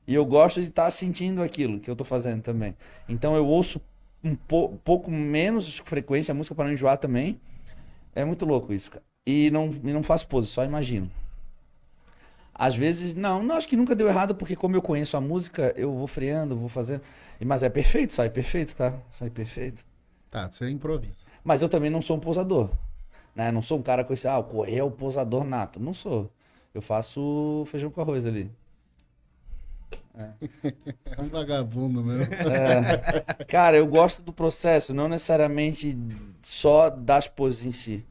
E 0.07 0.13
eu 0.13 0.25
gosto 0.25 0.61
de 0.61 0.69
estar 0.69 0.89
sentindo 0.91 1.41
aquilo 1.41 1.79
que 1.79 1.89
eu 1.89 1.95
tô 1.95 2.03
fazendo 2.03 2.41
também. 2.41 2.75
Então 3.09 3.35
eu 3.35 3.45
ouço 3.45 3.81
um 4.23 4.35
po- 4.35 4.69
pouco 4.83 5.09
menos 5.11 5.79
frequência 5.79 6.31
a 6.31 6.35
música 6.35 6.55
para 6.55 6.65
não 6.65 6.73
enjoar 6.73 6.97
também. 6.97 7.39
É 8.15 8.25
muito 8.25 8.45
louco 8.45 8.73
isso, 8.73 8.91
cara. 8.91 9.03
E 9.25 9.49
não, 9.51 9.67
e 9.83 9.93
não 9.93 10.03
faço 10.03 10.27
pose, 10.27 10.47
só 10.47 10.63
imagino. 10.63 11.09
Às 12.53 12.75
vezes, 12.75 13.13
não, 13.13 13.43
não, 13.43 13.55
acho 13.55 13.67
que 13.67 13.75
nunca 13.75 13.95
deu 13.95 14.07
errado, 14.07 14.33
porque 14.33 14.55
como 14.55 14.75
eu 14.75 14.81
conheço 14.81 15.17
a 15.17 15.21
música, 15.21 15.73
eu 15.75 15.91
vou 15.93 16.07
freando, 16.07 16.55
vou 16.55 16.69
fazendo. 16.69 17.01
E- 17.39 17.45
Mas 17.45 17.63
é 17.63 17.69
perfeito, 17.69 18.13
sai 18.13 18.29
perfeito, 18.29 18.75
tá? 18.75 18.93
Sai 19.09 19.29
perfeito. 19.29 19.85
Tá, 20.31 20.49
você 20.49 20.69
improvisa. 20.69 21.25
Mas 21.43 21.61
eu 21.61 21.67
também 21.69 21.89
não 21.89 22.01
sou 22.01 22.15
um 22.17 22.19
posador. 22.19 22.71
Né? 23.35 23.51
Não 23.51 23.61
sou 23.61 23.79
um 23.79 23.81
cara 23.81 24.03
com 24.03 24.13
esse, 24.13 24.27
ah, 24.27 24.37
o 24.37 24.43
correr 24.45 24.77
é 24.77 24.83
o 24.83 24.91
posador 24.91 25.43
nato. 25.43 25.79
Não 25.79 25.93
sou. 25.93 26.31
Eu 26.73 26.81
faço 26.81 27.65
feijão 27.67 27.89
com 27.91 28.01
arroz 28.01 28.25
ali. 28.25 28.49
É 31.17 31.21
um 31.21 31.27
vagabundo 31.27 32.03
mesmo. 32.03 32.33
Cara, 33.47 33.77
eu 33.77 33.87
gosto 33.87 34.21
do 34.21 34.33
processo, 34.33 34.93
não 34.93 35.07
necessariamente 35.07 35.97
só 36.41 36.89
das 36.89 37.27
poses 37.27 37.65
em 37.65 37.71
si. 37.71 38.05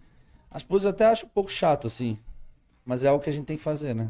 As 0.50 0.62
poses 0.62 0.84
eu 0.84 0.90
até 0.90 1.06
acho 1.06 1.26
um 1.26 1.28
pouco 1.28 1.50
chato, 1.50 1.86
assim. 1.86 2.16
Mas 2.84 3.04
é 3.04 3.08
algo 3.08 3.22
que 3.22 3.30
a 3.30 3.32
gente 3.32 3.46
tem 3.46 3.56
que 3.56 3.62
fazer, 3.62 3.94
né? 3.94 4.08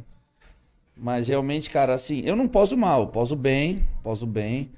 Mas 0.97 1.28
realmente, 1.28 1.70
cara, 1.70 1.95
assim, 1.95 2.20
eu 2.24 2.36
não 2.36 2.47
poso 2.47 2.76
mal, 2.76 3.09
poso 3.09 3.34
bem, 3.34 3.86
poso 4.03 4.26
bem. 4.26 4.70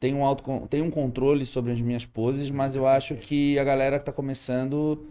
Tenho 0.00 0.18
um, 0.18 0.24
auto, 0.24 0.66
tenho 0.68 0.84
um 0.84 0.90
controle 0.90 1.44
sobre 1.44 1.72
as 1.72 1.80
minhas 1.80 2.06
poses, 2.06 2.50
mas 2.50 2.74
eu 2.74 2.86
acho 2.86 3.14
que 3.16 3.58
a 3.58 3.64
galera 3.64 3.98
que 3.98 4.04
tá 4.04 4.12
começando 4.12 5.06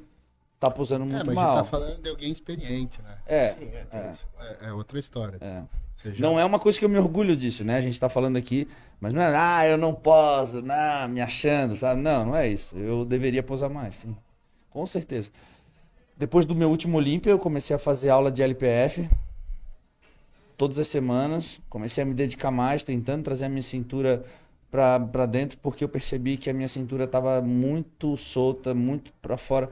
tá 0.60 0.70
posando 0.70 1.04
É, 1.06 1.08
muito 1.08 1.26
mas 1.28 1.38
a 1.38 1.42
mal. 1.42 1.56
gente 1.56 1.64
tá 1.66 1.70
falando 1.70 2.02
de 2.02 2.10
alguém 2.10 2.32
experiente, 2.32 3.02
né? 3.02 3.16
É, 3.26 3.50
Sim, 3.50 3.66
é, 3.74 3.86
é. 3.92 4.14
É, 4.40 4.68
é 4.70 4.74
outra 4.74 5.00
história. 5.00 5.38
é. 5.42 5.64
Não 6.18 6.40
é 6.40 6.46
uma 6.46 6.60
coisa 6.60 6.80
que 6.80 6.86
eu 6.86 6.90
me 6.90 6.98
orgulho 6.98 7.36
disso, 7.36 7.64
né? 7.66 7.76
A 7.76 7.82
gente 7.82 8.00
tá 8.00 8.08
falando 8.08 8.38
aqui, 8.38 8.68
mas 9.02 9.14
não 9.14 9.22
é, 9.22 9.36
ah, 9.36 9.68
eu 9.68 9.78
não 9.78 9.94
poso, 9.94 10.62
não, 10.62 11.10
me 11.10 11.20
achando, 11.20 11.76
sabe? 11.76 12.00
Não, 12.02 12.26
não 12.28 12.36
é 12.38 12.48
isso. 12.48 12.78
Eu 12.78 13.04
deveria 13.04 13.44
posar 13.44 13.70
mais, 13.70 13.96
sim. 13.96 14.16
Com 14.70 14.88
certeza. 14.88 15.30
Depois 16.16 16.46
do 16.46 16.56
meu 16.56 16.70
último 16.70 16.98
Olímpia, 16.98 17.32
eu 17.32 17.38
comecei 17.40 17.76
a 17.76 17.80
fazer 17.80 18.10
aula 18.10 18.32
de 18.32 18.42
LPF 18.42 19.10
todas 20.58 20.80
as 20.80 20.88
semanas. 20.88 21.60
Comecei 21.70 22.02
a 22.02 22.06
me 22.06 22.14
dedicar 22.14 22.52
mais, 22.52 22.82
tentando 22.84 23.24
trazer 23.24 23.46
a 23.46 23.50
minha 23.50 23.62
cintura 23.62 24.24
pra 24.72 25.26
dentro, 25.26 25.58
porque 25.62 25.84
eu 25.84 25.90
percebi 25.90 26.38
que 26.38 26.50
a 26.50 26.54
minha 26.54 26.68
cintura 26.68 27.08
tava 27.08 27.42
muito 27.42 28.16
solta, 28.16 28.74
muito 28.74 29.12
pra 29.22 29.36
fora. 29.36 29.70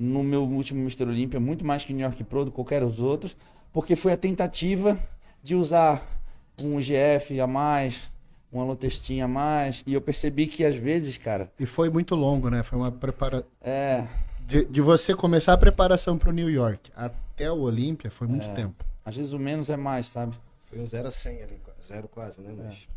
No 0.00 0.22
meu 0.24 0.42
último 0.44 0.80
Mr. 0.80 1.04
Olímpia, 1.04 1.38
muito 1.38 1.62
mais 1.64 1.84
que 1.84 1.92
New 1.92 2.02
York 2.02 2.24
Pro 2.24 2.44
do 2.46 2.50
que 2.50 2.54
qualquer 2.56 2.82
os 2.82 3.00
outros, 3.00 3.36
porque 3.72 3.94
foi 3.94 4.12
a 4.12 4.16
tentativa 4.16 4.98
de 5.42 5.54
usar 5.54 6.02
um 6.60 6.80
GF 6.80 7.38
a 7.38 7.46
mais, 7.46 8.10
uma 8.50 8.64
lotestinha 8.64 9.26
a 9.26 9.28
mais, 9.28 9.84
e 9.86 9.92
eu 9.92 10.00
percebi 10.00 10.46
que 10.46 10.64
às 10.64 10.74
vezes, 10.74 11.18
cara, 11.18 11.52
E 11.60 11.66
foi 11.66 11.90
muito 11.90 12.14
longo, 12.16 12.48
né? 12.48 12.62
Foi 12.62 12.78
uma 12.78 12.90
preparação. 12.90 13.46
é, 13.60 14.06
De, 14.46 14.64
de 14.64 14.80
você 14.80 15.14
começar 15.14 15.52
a 15.52 15.58
preparação 15.58 16.16
pro 16.16 16.32
New 16.32 16.48
York 16.50 16.90
até 16.96 17.52
o 17.52 17.58
Olímpia 17.60 18.10
foi 18.10 18.26
muito 18.26 18.46
É. 18.46 18.54
tempo. 18.54 18.82
às 19.04 19.16
vezes 19.16 19.32
o 19.32 19.38
menos 19.38 19.68
é 19.70 19.76
mais, 19.76 20.06
sabe? 20.08 20.34
Foi 20.64 20.80
um 20.80 20.86
0 20.86 21.08
a 21.08 21.10
100 21.10 21.42
ali, 21.42 21.60
zero 21.86 22.08
quase, 22.08 22.40
né? 22.40 22.54
Mas 22.56 22.88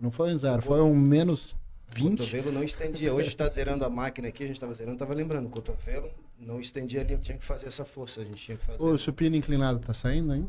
Não 0.00 0.10
foi 0.10 0.34
um 0.34 0.38
zero, 0.38 0.62
foi 0.62 0.80
um 0.80 0.94
menos 0.96 1.54
o 1.92 1.94
20. 1.94 2.18
cotovelo 2.18 2.52
não 2.52 2.62
estendia. 2.62 3.14
Hoje 3.14 3.28
está 3.28 3.48
zerando 3.48 3.84
a 3.84 3.90
máquina 3.90 4.28
aqui, 4.28 4.44
a 4.44 4.46
gente 4.46 4.56
estava 4.56 4.74
zerando, 4.74 4.94
estava 4.94 5.14
lembrando, 5.14 5.46
o 5.46 5.50
cotovelo 5.50 6.10
não 6.38 6.60
estendia 6.60 7.00
ali, 7.00 7.16
tinha 7.18 7.38
que 7.38 7.44
fazer 7.44 7.68
essa 7.68 7.84
força, 7.84 8.20
a 8.20 8.24
gente 8.24 8.44
tinha 8.44 8.58
que 8.58 8.64
fazer. 8.64 8.82
O 8.82 8.98
supino 8.98 9.36
inclinado 9.36 9.78
tá 9.78 9.94
saindo 9.94 10.32
ainda? 10.32 10.48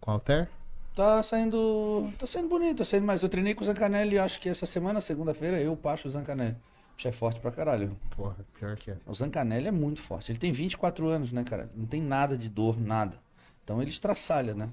Com 0.00 0.12
halter? 0.12 0.48
Tá 0.94 1.22
saindo. 1.22 2.12
Tá 2.18 2.26
saindo 2.26 2.48
bonito, 2.48 2.78
tá 2.78 2.84
saindo, 2.84 3.06
mas 3.06 3.22
eu 3.22 3.28
treinei 3.28 3.54
com 3.54 3.62
o 3.62 3.64
Zancanelli, 3.66 4.18
acho 4.18 4.40
que 4.40 4.48
essa 4.48 4.66
semana, 4.66 5.00
segunda-feira, 5.00 5.60
eu, 5.60 5.76
Pacho 5.76 6.08
o 6.08 6.10
Zancanelli. 6.10 6.56
O 7.04 7.08
é 7.08 7.12
forte 7.12 7.38
pra 7.38 7.52
caralho. 7.52 7.96
Porra, 8.16 8.34
pior 8.58 8.76
que 8.76 8.90
é. 8.90 8.96
O 9.06 9.14
Zancanelli 9.14 9.68
é 9.68 9.70
muito 9.70 10.00
forte. 10.00 10.32
Ele 10.32 10.38
tem 10.38 10.50
24 10.50 11.06
anos, 11.08 11.30
né, 11.30 11.44
cara? 11.44 11.70
Não 11.76 11.86
tem 11.86 12.02
nada 12.02 12.36
de 12.36 12.48
dor, 12.48 12.80
nada. 12.80 13.16
Então 13.62 13.80
ele 13.80 13.90
estraçalha, 13.90 14.52
né? 14.54 14.68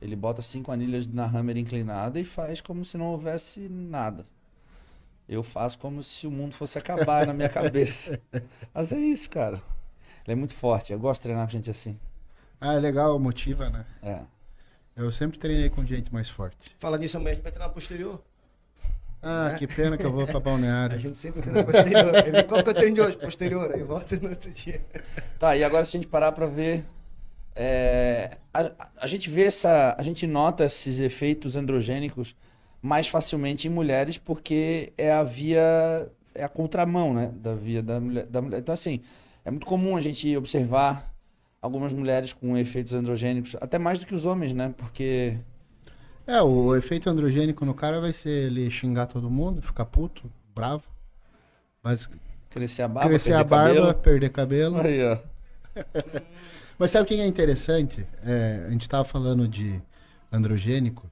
Ele 0.00 0.16
bota 0.16 0.42
cinco 0.42 0.72
anilhas 0.72 1.06
na 1.06 1.24
hammer 1.24 1.56
inclinada 1.56 2.18
e 2.18 2.24
faz 2.24 2.60
como 2.60 2.84
se 2.84 2.98
não 2.98 3.06
houvesse 3.06 3.60
nada. 3.68 4.26
Eu 5.28 5.42
faço 5.42 5.78
como 5.78 6.02
se 6.02 6.26
o 6.26 6.30
mundo 6.30 6.54
fosse 6.54 6.76
acabar 6.78 7.26
na 7.26 7.32
minha 7.32 7.48
cabeça. 7.48 8.20
Mas 8.74 8.92
é 8.92 8.98
isso, 8.98 9.30
cara. 9.30 9.56
Ele 10.24 10.32
é 10.32 10.34
muito 10.34 10.54
forte. 10.54 10.92
Eu 10.92 10.98
gosto 10.98 11.20
de 11.20 11.24
treinar 11.28 11.46
com 11.46 11.52
gente 11.52 11.70
assim. 11.70 11.98
Ah, 12.60 12.74
é 12.74 12.78
legal, 12.78 13.18
motiva, 13.18 13.68
né? 13.70 13.84
É. 14.02 14.20
Eu 14.94 15.10
sempre 15.10 15.38
treinei 15.38 15.70
com 15.70 15.84
gente 15.86 16.12
mais 16.12 16.28
forte. 16.28 16.76
Fala 16.78 16.98
nisso 16.98 17.16
amanhã, 17.16 17.32
a 17.32 17.34
gente 17.34 17.42
vai 17.42 17.52
treinar 17.52 17.72
posterior. 17.72 18.22
Ah, 19.22 19.52
É. 19.54 19.58
que 19.58 19.66
pena 19.66 19.96
que 19.96 20.04
eu 20.04 20.12
vou 20.12 20.26
pra 20.26 20.36
A 20.38 20.40
balneário. 20.40 20.98
gente 21.00 21.16
sempre 21.16 21.40
treina 21.42 21.64
posterior. 21.64 22.44
Qual 22.48 22.62
que 22.62 22.68
eu 22.70 22.74
treino 22.74 22.94
de 22.96 23.00
hoje? 23.00 23.16
Posterior, 23.18 23.72
aí 23.72 23.82
volta 23.82 24.16
no 24.16 24.28
outro 24.28 24.50
dia. 24.50 24.84
Tá, 25.38 25.56
e 25.56 25.64
agora 25.64 25.84
se 25.84 25.96
a 25.96 26.00
gente 26.00 26.08
parar 26.08 26.30
pra 26.32 26.46
ver. 26.46 26.84
é, 27.56 28.36
a, 28.54 28.70
a 28.96 29.06
gente 29.08 29.28
vê 29.30 29.44
essa. 29.44 29.94
A 29.98 30.02
gente 30.02 30.24
nota 30.26 30.64
esses 30.64 30.98
efeitos 31.00 31.56
androgênicos 31.56 32.36
mais 32.82 33.06
facilmente 33.08 33.68
em 33.68 33.70
mulheres 33.70 34.18
porque 34.18 34.92
é 34.98 35.12
a 35.12 35.22
via. 35.22 36.10
É 36.34 36.42
a 36.42 36.48
contramão, 36.48 37.14
né? 37.14 37.30
Da 37.36 37.54
via 37.54 37.82
da 37.82 38.00
mulher. 38.00 38.26
Da 38.26 38.42
mulher. 38.42 38.58
Então, 38.58 38.72
assim, 38.72 39.00
é 39.44 39.50
muito 39.50 39.66
comum 39.66 39.96
a 39.96 40.00
gente 40.00 40.36
observar 40.36 41.14
algumas 41.60 41.94
mulheres 41.94 42.32
com 42.32 42.56
efeitos 42.56 42.92
androgênicos, 42.92 43.54
até 43.60 43.78
mais 43.78 44.00
do 44.00 44.06
que 44.06 44.14
os 44.14 44.26
homens, 44.26 44.52
né? 44.52 44.74
Porque. 44.76 45.38
É, 46.26 46.42
o 46.42 46.74
efeito 46.74 47.08
androgênico 47.08 47.64
no 47.64 47.74
cara 47.74 48.00
vai 48.00 48.12
ser 48.12 48.46
ele 48.46 48.70
xingar 48.70 49.06
todo 49.06 49.30
mundo, 49.30 49.62
ficar 49.62 49.84
puto, 49.84 50.30
bravo. 50.54 50.88
Mas 51.82 52.08
Crescer 52.48 52.82
a 52.82 52.88
barba, 52.88 53.08
crescer 53.08 53.32
a 53.32 53.44
perder 53.44 53.48
barba, 53.50 53.74
cabelo. 53.74 53.94
perder 53.94 54.28
cabelo. 54.30 54.80
Aí, 54.80 55.04
ó. 55.04 55.18
Mas 56.78 56.90
sabe 56.90 57.04
o 57.04 57.06
que 57.06 57.20
é 57.20 57.26
interessante? 57.26 58.06
É, 58.24 58.64
a 58.66 58.70
gente 58.70 58.88
tava 58.88 59.04
falando 59.04 59.48
de 59.48 59.80
androgênico 60.30 61.10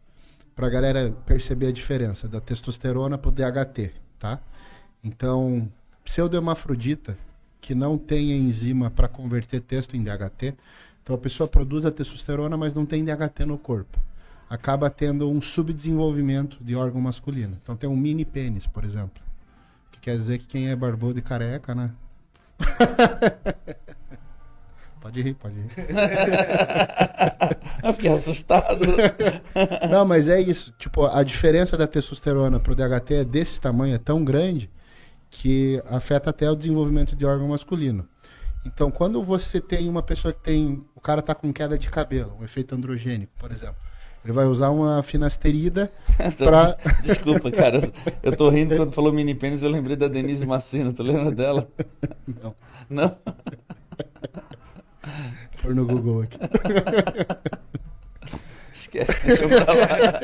pra 0.61 0.69
galera 0.69 1.11
perceber 1.25 1.69
a 1.69 1.73
diferença 1.73 2.29
da 2.29 2.39
testosterona 2.39 3.17
pro 3.17 3.31
DHT, 3.31 3.93
tá? 4.19 4.39
Então, 5.03 5.73
pseudohermafrodita, 6.05 7.17
que 7.63 7.75
não 7.75 7.97
tem 7.97 8.33
enzima 8.33 8.91
para 8.91 9.09
converter 9.09 9.63
testo 9.63 9.97
em 9.97 10.05
DHT, 10.05 10.55
então 11.03 11.17
a 11.17 11.19
pessoa 11.19 11.49
produz 11.49 11.87
a 11.87 11.91
testosterona, 11.91 12.59
mas 12.59 12.75
não 12.75 12.85
tem 12.85 13.03
DHT 13.03 13.47
no 13.47 13.57
corpo. 13.57 13.99
Acaba 14.51 14.91
tendo 14.91 15.31
um 15.31 15.41
subdesenvolvimento 15.41 16.59
de 16.63 16.77
órgão 16.77 17.01
masculino. 17.01 17.57
Então 17.63 17.75
tem 17.75 17.89
um 17.89 17.97
mini 17.97 18.27
pênis, 18.27 18.67
por 18.67 18.85
exemplo. 18.85 19.23
Que 19.91 19.99
quer 19.99 20.17
dizer 20.19 20.37
que 20.37 20.47
quem 20.47 20.69
é 20.69 20.77
barbudo 20.77 21.19
e 21.19 21.23
careca, 21.23 21.75
né? 21.75 21.91
pode 25.01 25.23
rir, 25.23 25.35
pode 25.35 25.55
rir. 25.55 25.71
Eu 27.83 27.93
fiquei 27.95 28.13
assustado. 28.13 28.85
Não, 29.91 30.05
mas 30.05 30.29
é 30.29 30.41
isso. 30.41 30.73
Tipo, 30.79 31.07
a 31.07 31.23
diferença 31.23 31.77
da 31.77 31.87
testosterona 31.87 32.61
pro 32.61 32.75
DHT 32.75 33.15
é 33.15 33.25
desse 33.25 33.61
tamanho, 33.61 33.95
é 33.95 33.99
tão 33.99 34.23
grande, 34.25 34.71
que 35.31 35.83
afeta 35.89 36.31
até 36.31 36.51
o 36.51 36.57
desenvolvimento 36.57 37.17
de 37.17 37.25
órgão 37.25 37.49
masculino. 37.49 38.07
Então, 38.67 38.91
quando 38.91 39.23
você 39.23 39.61
tem 39.61 39.89
uma 39.89 40.03
pessoa 40.03 40.35
que 40.35 40.41
tem. 40.43 40.85
O 40.95 41.01
cara 41.01 41.23
tá 41.23 41.35
com 41.35 41.51
queda 41.53 41.79
de 41.79 41.89
cabelo, 41.89 42.37
um 42.39 42.45
efeito 42.45 42.75
androgênico, 42.75 43.33
por 43.39 43.51
exemplo. 43.51 43.77
Ele 44.23 44.35
vai 44.35 44.45
usar 44.45 44.69
uma 44.69 45.03
finasterida 45.03 45.91
pra. 46.37 46.77
Desculpa, 47.03 47.51
cara. 47.51 47.91
eu- 48.23 48.37
tô 48.37 48.51
rindo 48.51 48.77
quando 48.77 48.93
falou 48.93 49.11
mini 49.15 49.35
pênis, 49.35 49.63
eu 49.63 49.71
lembrei 49.71 49.97
da 49.97 50.09
Denise 50.09 50.45
Macena. 50.45 50.93
Tu 50.93 51.03
lembra 51.03 51.31
dela? 51.31 51.67
Não. 52.43 52.55
Não? 52.91 53.17
Pôr 55.63 55.75
no 55.75 55.87
Google 55.87 56.23
aqui. 56.23 56.39
Esquece, 58.73 59.27
deixa 59.27 59.45
eu 59.45 59.49
pra 59.49 59.73
lá. 59.73 60.21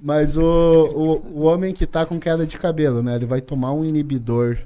Mas 0.00 0.36
o, 0.38 0.42
o, 0.42 1.40
o 1.40 1.42
homem 1.42 1.74
que 1.74 1.86
tá 1.86 2.06
com 2.06 2.18
queda 2.20 2.46
de 2.46 2.56
cabelo, 2.56 3.02
né? 3.02 3.16
Ele 3.16 3.26
vai 3.26 3.40
tomar 3.40 3.72
um 3.72 3.84
inibidor 3.84 4.58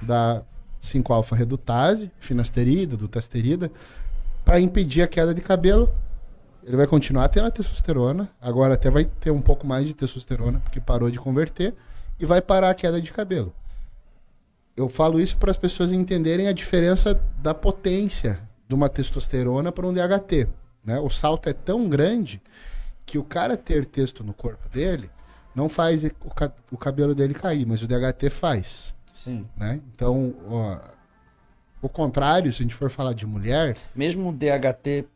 da 0.00 0.42
5-alfa 0.80 1.34
redutase, 1.34 2.10
finasterida, 2.18 2.96
dutasterida, 2.96 3.72
para 4.44 4.60
impedir 4.60 5.02
a 5.02 5.08
queda 5.08 5.34
de 5.34 5.40
cabelo. 5.40 5.90
Ele 6.62 6.76
vai 6.76 6.86
continuar 6.86 7.28
tendo 7.28 7.46
a 7.46 7.50
testosterona, 7.50 8.30
agora 8.40 8.74
até 8.74 8.90
vai 8.90 9.04
ter 9.04 9.30
um 9.30 9.40
pouco 9.40 9.66
mais 9.66 9.86
de 9.86 9.94
testosterona, 9.94 10.60
porque 10.60 10.80
parou 10.80 11.10
de 11.10 11.18
converter, 11.18 11.74
e 12.18 12.24
vai 12.24 12.40
parar 12.40 12.70
a 12.70 12.74
queda 12.74 13.00
de 13.00 13.12
cabelo. 13.12 13.52
Eu 14.76 14.88
falo 14.88 15.20
isso 15.20 15.36
para 15.36 15.50
as 15.50 15.56
pessoas 15.56 15.92
entenderem 15.92 16.48
a 16.48 16.52
diferença 16.52 17.20
da 17.38 17.54
potência 17.54 18.40
de 18.68 18.74
uma 18.74 18.88
testosterona 18.88 19.70
para 19.70 19.86
um 19.86 19.92
DHT. 19.92 20.48
Né? 20.84 20.98
O 20.98 21.08
salto 21.10 21.48
é 21.48 21.52
tão 21.52 21.88
grande 21.88 22.42
que 23.06 23.18
o 23.18 23.24
cara 23.24 23.56
ter 23.56 23.86
texto 23.86 24.24
no 24.24 24.32
corpo 24.34 24.68
dele 24.68 25.10
não 25.54 25.68
faz 25.68 26.02
o, 26.02 26.10
ca- 26.34 26.52
o 26.72 26.76
cabelo 26.76 27.14
dele 27.14 27.34
cair, 27.34 27.64
mas 27.66 27.82
o 27.82 27.86
DHT 27.86 28.30
faz. 28.30 28.92
Sim. 29.12 29.46
Né? 29.56 29.80
Então, 29.94 30.34
ó, 30.50 30.78
o 31.80 31.88
contrário, 31.88 32.52
se 32.52 32.62
a 32.62 32.64
gente 32.64 32.74
for 32.74 32.90
falar 32.90 33.12
de 33.12 33.24
mulher. 33.26 33.76
Mesmo 33.94 34.30
o 34.30 34.32
DHT 34.32 35.06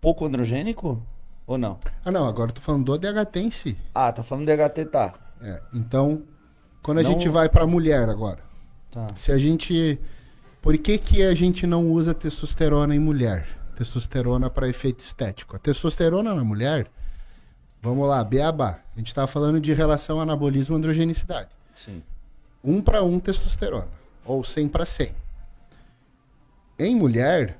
pouco 0.00 0.24
androgênico? 0.26 1.00
Ou 1.46 1.56
não? 1.56 1.78
Ah, 2.04 2.10
não, 2.10 2.26
agora 2.26 2.50
eu 2.50 2.54
tô 2.54 2.60
falando 2.60 2.84
do 2.84 2.98
DHT 2.98 3.36
em 3.38 3.50
si. 3.50 3.78
Ah, 3.94 4.10
tá 4.12 4.22
falando 4.24 4.46
DHT, 4.46 4.84
tá. 4.86 5.14
É, 5.40 5.62
então, 5.72 6.22
quando 6.82 6.98
a 6.98 7.02
Não- 7.02 7.12
gente 7.12 7.28
vai 7.28 7.48
pra 7.48 7.66
mulher 7.66 8.08
agora, 8.08 8.40
Tá. 8.90 9.08
se 9.14 9.32
a 9.32 9.38
gente. 9.38 9.98
Por 10.60 10.76
que, 10.76 10.98
que 10.98 11.22
a 11.22 11.34
gente 11.34 11.66
não 11.66 11.90
usa 11.90 12.12
testosterona 12.12 12.94
em 12.94 12.98
mulher? 12.98 13.46
Testosterona 13.76 14.50
para 14.50 14.68
efeito 14.68 15.00
estético. 15.00 15.54
A 15.54 15.58
testosterona 15.58 16.34
na 16.34 16.42
mulher, 16.42 16.90
vamos 17.80 18.08
lá, 18.08 18.22
beabá. 18.24 18.80
A 18.94 18.98
gente 18.98 19.14
tava 19.14 19.28
falando 19.28 19.60
de 19.60 19.72
relação 19.72 20.20
anabolismo-androgenicidade. 20.20 21.50
Sim. 21.74 22.02
um 22.64 22.82
para 22.82 23.04
um 23.04 23.20
testosterona, 23.20 23.86
ou 24.24 24.42
100 24.42 24.68
para 24.68 24.84
100. 24.84 25.14
Em 26.76 26.96
mulher, 26.96 27.56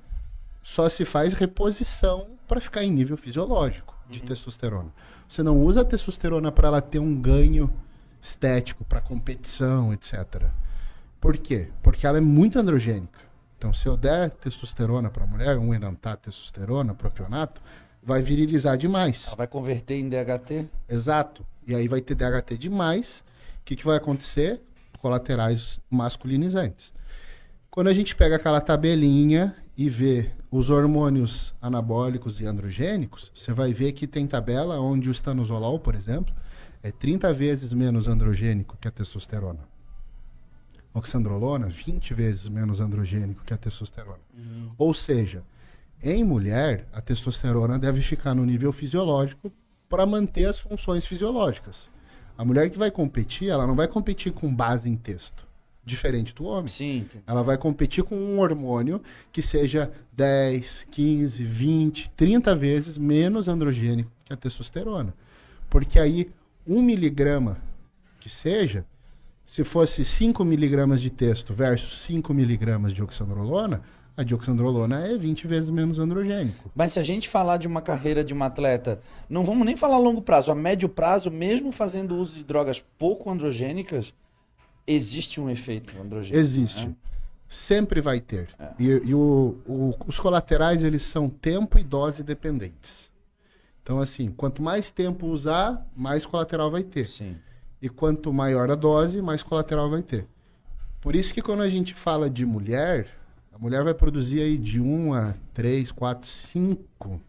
só 0.61 0.89
se 0.89 1.05
faz 1.05 1.33
reposição 1.35 2.27
para 2.49 2.61
ficar 2.61 2.83
em 2.83 2.91
nível 2.91 3.17
fisiológico 3.17 3.97
de 4.09 4.23
testosterona. 4.23 4.93
Você 5.29 5.43
não 5.43 5.63
usa 5.63 5.83
a 5.83 5.85
testosterona 5.85 6.51
para 6.51 6.69
ela 6.69 6.81
ter 6.81 6.99
um 6.99 7.15
ganho 7.15 7.71
estético, 8.21 8.85
para 8.85 9.01
competição, 9.01 9.93
etc. 9.93 10.47
Por 11.21 11.37
quê? 11.37 11.69
Porque 11.83 12.07
ela 12.07 12.19
é 12.19 12.21
muito 12.21 12.59
androgênica. 12.59 13.19
Então, 13.57 13.73
se 13.73 13.89
eu 13.89 13.97
der 13.97 14.31
testosterona 14.31 15.11
para 15.11 15.27
mulher, 15.27 15.59
um 15.59 15.75
enantar 15.75 16.17
testosterona, 16.17 16.95
propionato, 16.95 17.61
vai 18.03 18.23
virilizar 18.23 18.77
demais. 18.77 19.27
Ela 19.27 19.37
vai 19.37 19.47
converter 19.49 19.97
em 19.97 20.09
DHT? 20.09 20.69
Exato. 20.89 21.45
E 21.67 21.75
aí 21.75 21.89
vai 21.89 22.01
ter 22.01 22.15
DHT 22.15 22.57
demais. 22.57 23.25
O 23.61 23.65
que, 23.65 23.75
que 23.75 23.85
vai 23.85 23.97
acontecer? 23.97 24.63
Colaterais 24.99 25.81
masculinizantes. 25.91 26.93
Quando 27.71 27.89
a 27.89 27.95
gente 27.95 28.15
pega 28.15 28.37
aquela 28.37 28.61
tabelinha 28.61 29.55
e 29.77 29.91
vê 29.91 30.31
os 30.51 30.71
hormônios 30.71 31.55
anabólicos 31.61 32.41
e 32.41 32.47
androgênicos, 32.47 33.31
você 33.35 33.53
vai 33.53 33.75
ver 33.75 33.93
que 33.93 34.07
tem 34.07 34.27
tabela 34.27 34.81
onde 34.81 35.09
o 35.09 35.13
stanozolol, 35.13 35.79
por 35.79 35.95
exemplo, 35.95 36.35
é 36.83 36.91
30 36.91 37.33
vezes 37.33 37.73
menos 37.73 38.09
androgênico 38.09 38.79
que 38.81 38.89
a 38.89 38.91
testosterona. 38.91 39.68
Oxandrolona, 40.99 41.67
20 41.69 42.13
vezes 42.15 42.49
menos 42.49 42.81
androgênico 42.81 43.45
que 43.45 43.55
a 43.55 43.57
testosterona. 43.57 44.21
Ou 44.77 44.93
seja, 44.93 45.43
em 46.03 46.23
mulher, 46.23 46.87
a 46.93 47.01
testosterona 47.01 47.79
deve 47.79 48.01
ficar 48.03 48.35
no 48.35 48.45
nível 48.45 48.73
fisiológico 48.73 49.51
para 49.89 50.05
manter 50.07 50.45
as 50.47 50.59
funções 50.59 51.07
fisiológicas. 51.07 51.91
A 52.37 52.45
mulher 52.45 52.71
que 52.71 52.79
vai 52.79 52.91
competir, 52.91 53.49
ela 53.49 53.67
não 53.67 53.75
vai 53.75 53.89
competir 53.89 54.33
com 54.33 54.55
base 54.55 54.89
em 54.89 54.97
texto. 54.97 55.47
diferente 55.85 56.35
do 56.35 56.45
homem. 56.45 56.69
Sim. 56.69 57.07
Ela 57.27 57.43
vai 57.43 57.57
competir 57.57 58.05
com 58.05 58.15
um 58.15 58.39
hormônio 58.39 59.01
que 59.33 59.41
seja 59.41 59.91
10, 60.13 60.87
15, 60.91 61.43
20, 61.43 62.11
30 62.11 62.55
vezes 62.55 62.99
menos 62.99 63.49
androgênico 63.49 64.11
que 64.25 64.33
a 64.33 64.37
testosterona. 64.37 65.15
Porque 65.71 65.99
aí, 65.99 66.31
um 66.67 66.83
miligrama 66.83 67.57
que 68.21 68.29
seja, 68.29 68.85
se 69.49 69.65
fosse 69.65 70.05
5 70.05 70.45
miligramas 70.45 71.01
de 71.01 71.09
testo 71.09 71.55
versus 71.55 72.01
5 72.01 72.35
miligramas 72.35 72.93
de 72.93 73.03
oxandrolona, 73.03 73.81
a 74.15 74.23
dioxandrolona 74.23 75.07
é 75.07 75.17
20 75.17 75.47
vezes 75.47 75.71
menos 75.71 75.99
androgênico. 75.99 76.71
Mas 76.75 76.93
se 76.93 77.01
a 77.01 77.03
gente 77.03 77.31
falar 77.31 77.57
de 77.57 77.67
uma 77.67 77.81
carreira 77.81 78.23
de 78.23 78.35
uma 78.35 78.45
atleta, 78.47 79.01
não 79.27 79.45
vamos 79.47 79.65
nem 79.65 79.75
falar 79.75 79.95
a 79.97 79.99
longo 80.01 80.21
prazo, 80.21 80.51
a 80.53 80.55
médio 80.55 80.87
prazo, 80.87 81.31
mesmo 81.31 81.73
fazendo 81.73 82.15
uso 82.17 82.35
de 82.35 82.45
drogas 82.45 82.85
pouco 82.99 83.31
androgênicas, 83.31 84.13
existe 84.87 85.41
um 85.41 85.49
efeito 85.49 85.99
androgênico. 85.99 86.39
Existe. 86.39 86.87
né? 86.89 86.95
Sempre 87.49 88.03
vai 88.03 88.21
ter. 88.21 88.51
É. 88.59 88.69
E, 88.79 88.85
e 89.07 89.15
o- 89.15 89.57
o- 89.67 89.95
os 90.07 90.21
colaterais, 90.21 90.83
eles 90.85 91.01
são 91.03 91.31
tempo 91.31 91.79
e 91.79 91.83
dose 91.83 92.23
dependentes. 92.23 93.11
Então, 93.83 93.99
assim, 93.99 94.31
quanto 94.31 94.61
mais 94.63 94.91
tempo 94.91 95.27
usar, 95.29 95.87
mais 95.97 96.27
colateral 96.27 96.71
vai 96.71 96.83
ter. 96.83 97.09
Sim. 97.09 97.37
E 97.81 97.89
quanto 97.89 98.33
maior 98.33 98.71
a 98.71 98.75
dose, 98.75 99.23
mais 99.23 99.43
colateral 99.43 99.89
vai 99.89 100.03
ter. 100.03 100.27
Por 101.01 101.15
isso 101.15 101.33
que 101.33 101.41
quando 101.41 101.63
a 101.63 101.69
gente 101.69 101.95
fala 101.95 102.29
de 102.29 102.45
mulher, 102.45 103.09
a 103.53 103.59
mulher 103.59 103.85
vai 103.85 103.95
produzir 103.95 104.41
aí 104.41 104.59
de 104.59 104.81
1 104.81 105.15
a 105.15 105.35
3, 105.55 105.93
4, 105.93 106.29
5. 106.29 107.21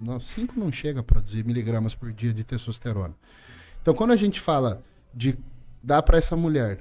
Não, 0.00 0.18
5 0.18 0.58
não 0.58 0.72
chega 0.72 1.00
a 1.00 1.02
produzir 1.02 1.44
miligramas 1.44 1.94
por 1.94 2.12
dia 2.12 2.32
de 2.32 2.42
testosterona. 2.42 3.14
Então, 3.82 3.94
quando 3.94 4.12
a 4.12 4.16
gente 4.16 4.40
fala 4.40 4.82
de 5.12 5.38
dar 5.82 6.02
para 6.02 6.18
essa 6.18 6.36
mulher 6.36 6.80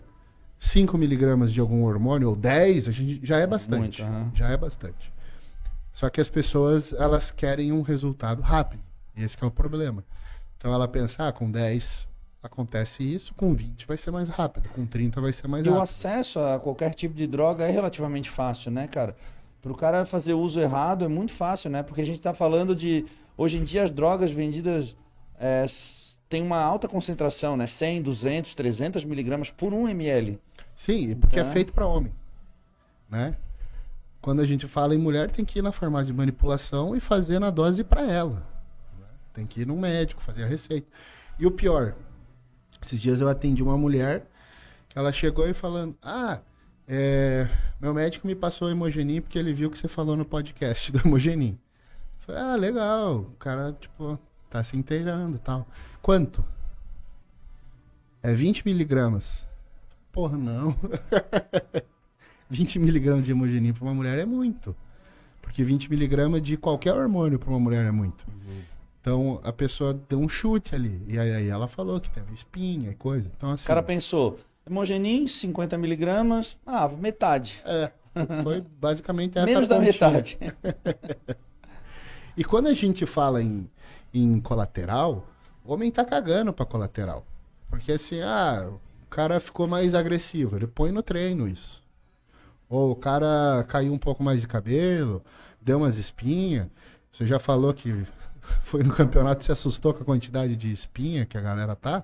5 0.59 0.97
miligramas 0.97 1.53
de 1.53 1.59
algum 1.59 1.83
hormônio, 1.83 2.29
ou 2.29 2.35
10, 2.35 2.87
a 2.87 2.91
gente 2.91 3.25
já 3.25 3.37
é 3.39 3.47
bastante. 3.47 4.01
Muito, 4.01 4.03
aham. 4.03 4.31
Já 4.33 4.49
é 4.49 4.57
bastante. 4.57 5.11
Só 5.93 6.09
que 6.09 6.21
as 6.21 6.29
pessoas, 6.29 6.93
elas 6.93 7.31
querem 7.31 7.71
um 7.71 7.81
resultado 7.81 8.41
rápido. 8.41 8.83
E 9.15 9.23
esse 9.23 9.37
que 9.37 9.43
é 9.43 9.47
o 9.47 9.51
problema. 9.51 10.03
Então 10.57 10.73
ela 10.73 10.87
pensa, 10.87 11.27
ah, 11.27 11.31
com 11.31 11.49
10 11.49 12.07
acontece 12.41 13.03
isso, 13.03 13.33
com 13.33 13.53
20 13.53 13.85
vai 13.85 13.97
ser 13.97 14.11
mais 14.11 14.27
rápido, 14.29 14.69
com 14.69 14.85
30 14.85 15.19
vai 15.21 15.31
ser 15.33 15.47
mais 15.47 15.65
E 15.65 15.69
o 15.69 15.71
rápido. 15.71 15.83
acesso 15.83 16.39
a 16.39 16.59
qualquer 16.59 16.93
tipo 16.93 17.13
de 17.13 17.27
droga 17.27 17.65
é 17.65 17.71
relativamente 17.71 18.29
fácil, 18.29 18.71
né, 18.71 18.87
cara? 18.87 19.15
Para 19.61 19.71
o 19.71 19.75
cara 19.75 20.05
fazer 20.05 20.33
uso 20.33 20.59
errado 20.59 21.03
é 21.03 21.07
muito 21.07 21.33
fácil, 21.33 21.69
né? 21.69 21.83
Porque 21.83 22.01
a 22.01 22.05
gente 22.05 22.15
está 22.17 22.33
falando 22.33 22.73
de. 22.75 23.05
Hoje 23.37 23.57
em 23.57 23.63
dia 23.63 23.83
as 23.83 23.91
drogas 23.91 24.31
vendidas 24.31 24.95
é, 25.37 25.65
têm 26.29 26.41
uma 26.41 26.61
alta 26.61 26.87
concentração, 26.87 27.57
né? 27.57 27.67
100, 27.67 28.01
200, 28.01 28.53
300 28.55 29.03
miligramas 29.03 29.49
por 29.49 29.73
1 29.73 29.89
ml. 29.89 30.39
Sim, 30.73 31.15
porque 31.17 31.39
é 31.39 31.43
Tá. 31.43 31.51
feito 31.51 31.73
para 31.73 31.85
homem, 31.85 32.13
né? 33.09 33.35
Quando 34.21 34.41
a 34.41 34.45
gente 34.45 34.65
fala 34.67 34.95
em 34.95 34.97
mulher, 34.97 35.29
tem 35.31 35.43
que 35.43 35.59
ir 35.59 35.61
na 35.61 35.71
farmácia 35.73 36.07
de 36.07 36.13
manipulação 36.13 36.95
e 36.95 36.99
fazer 37.01 37.39
na 37.39 37.49
dose 37.49 37.83
para 37.83 38.03
ela. 38.09 38.45
né? 38.99 39.05
Tem 39.33 39.45
que 39.45 39.61
ir 39.61 39.67
no 39.67 39.75
médico, 39.77 40.21
fazer 40.21 40.43
a 40.43 40.47
receita. 40.47 40.87
E 41.37 41.45
o 41.45 41.51
pior, 41.51 41.95
esses 42.81 42.99
dias 42.99 43.21
eu 43.21 43.27
atendi 43.27 43.61
uma 43.61 43.77
mulher 43.77 44.25
que 44.87 44.97
ela 44.97 45.11
chegou 45.11 45.47
e 45.47 45.53
falando: 45.53 45.95
Ah, 46.01 46.41
é, 46.87 47.47
meu 47.79 47.93
médico 47.93 48.25
me 48.25 48.33
passou 48.33 48.69
hemogenin 48.69 49.21
porque 49.21 49.37
ele 49.37 49.53
viu 49.53 49.69
que 49.69 49.77
você 49.77 49.87
falou 49.87 50.17
no 50.17 50.25
podcast 50.25 50.91
do 50.91 50.99
hemogenin. 51.05 51.57
Falei, 52.19 52.41
ah, 52.41 52.55
legal. 52.55 53.17
O 53.17 53.35
cara, 53.37 53.73
tipo, 53.79 54.19
tá 54.49 54.63
se 54.63 54.75
inteirando 54.75 55.35
e 55.35 55.39
tal. 55.39 55.67
Quanto? 56.01 56.43
É 58.21 58.33
20 58.33 58.65
miligramas. 58.65 59.45
Porra, 60.11 60.37
não. 60.37 60.75
20 62.49 62.79
miligramas 62.79 63.23
de 63.23 63.31
hemogenin 63.31 63.71
para 63.71 63.83
uma 63.83 63.93
mulher 63.93 64.17
é 64.17 64.25
muito. 64.25 64.75
Porque 65.41 65.63
20 65.63 65.89
miligramas 65.89 66.41
de 66.41 66.57
qualquer 66.57 66.93
hormônio 66.93 67.37
para 67.39 67.49
uma 67.49 67.59
mulher 67.59 67.85
é 67.85 67.91
muito. 67.91 68.25
Então 69.09 69.41
a 69.43 69.51
pessoa 69.51 69.99
deu 70.07 70.19
um 70.19 70.29
chute 70.29 70.75
ali. 70.75 71.03
E 71.07 71.17
aí, 71.17 71.33
aí 71.33 71.49
ela 71.49 71.67
falou 71.67 71.99
que 71.99 72.11
teve 72.11 72.31
espinha 72.31 72.91
e 72.91 72.95
coisa. 72.95 73.27
Então 73.35 73.49
assim. 73.49 73.63
O 73.63 73.67
cara 73.67 73.81
pensou, 73.81 74.39
hemogenin, 74.69 75.25
50 75.25 75.79
miligramas, 75.79 76.59
ah, 76.63 76.87
metade. 76.87 77.63
É. 77.65 77.91
Foi 78.43 78.61
basicamente 78.79 79.35
essa 79.39 79.47
Menos 79.47 79.67
da 79.67 79.79
metade. 79.79 80.37
E 82.37 82.43
quando 82.43 82.67
a 82.67 82.73
gente 82.73 83.05
fala 83.05 83.43
em, 83.43 83.69
em 84.13 84.39
colateral, 84.39 85.27
o 85.65 85.73
homem 85.73 85.91
tá 85.91 86.05
cagando 86.05 86.53
pra 86.53 86.65
colateral. 86.65 87.25
Porque 87.69 87.91
assim, 87.91 88.21
ah, 88.21 88.71
o 89.03 89.07
cara 89.09 89.41
ficou 89.41 89.67
mais 89.67 89.93
agressivo, 89.93 90.55
ele 90.55 90.65
põe 90.65 90.89
no 90.89 91.03
treino 91.03 91.49
isso. 91.49 91.83
Ou 92.69 92.91
o 92.91 92.95
cara 92.95 93.65
caiu 93.67 93.91
um 93.91 93.97
pouco 93.97 94.23
mais 94.23 94.39
de 94.39 94.47
cabelo, 94.47 95.21
deu 95.59 95.79
umas 95.79 95.97
espinhas. 95.97 96.67
Você 97.11 97.25
já 97.25 97.39
falou 97.39 97.73
que 97.73 98.05
foi 98.63 98.83
no 98.83 98.93
campeonato 98.93 99.43
se 99.43 99.51
assustou 99.51 99.93
com 99.93 100.03
a 100.03 100.05
quantidade 100.05 100.55
de 100.55 100.71
espinha 100.71 101.25
que 101.25 101.37
a 101.37 101.41
galera 101.41 101.75
tá. 101.75 102.03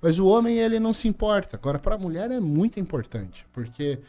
Mas 0.00 0.18
o 0.18 0.26
homem, 0.26 0.58
ele 0.58 0.80
não 0.80 0.92
se 0.92 1.06
importa. 1.06 1.56
Agora, 1.56 1.78
pra 1.78 1.96
mulher 1.96 2.30
é 2.30 2.40
muito 2.40 2.80
importante. 2.80 3.46
Porque 3.52 4.00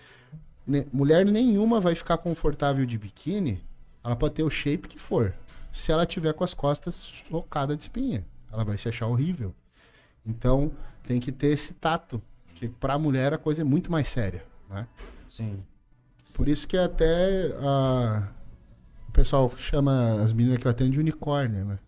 mulher 0.92 1.26
nenhuma 1.26 1.80
vai 1.80 1.94
ficar 1.94 2.18
confortável 2.18 2.86
de 2.86 2.98
biquíni. 2.98 3.62
Ela 4.04 4.16
pode 4.16 4.34
ter 4.34 4.44
o 4.44 4.50
shape 4.50 4.88
que 4.88 4.98
for. 5.00 5.34
Se 5.72 5.92
ela 5.92 6.06
tiver 6.06 6.34
com 6.34 6.44
as 6.44 6.54
costas 6.54 6.96
socadas 6.96 7.78
de 7.78 7.84
espinha, 7.84 8.26
ela 8.52 8.64
vai 8.64 8.78
se 8.78 8.90
achar 8.90 9.08
horrível. 9.08 9.54
Então, 10.26 10.72
tem 11.04 11.20
que 11.20 11.32
ter 11.32 11.48
esse 11.48 11.74
tato. 11.74 12.22
Que 12.56 12.68
pra 12.68 12.98
mulher 12.98 13.34
a 13.34 13.38
coisa 13.38 13.62
é 13.62 13.64
muito 13.64 13.92
mais 13.92 14.08
séria. 14.08 14.44
Né? 14.70 14.88
Sim. 15.28 15.64
Por 16.34 16.48
isso 16.48 16.68
que 16.68 16.78
até 16.78 17.56
a- 17.62 18.28
pessoal 19.14 19.52
chama 19.56 20.22
as 20.22 20.34
meninas 20.34 20.60
que 20.60 20.68
eu 20.68 20.72
atendo 20.72 20.92
de 20.92 21.00
unicórnio, 21.00 21.64
né? 21.66 21.80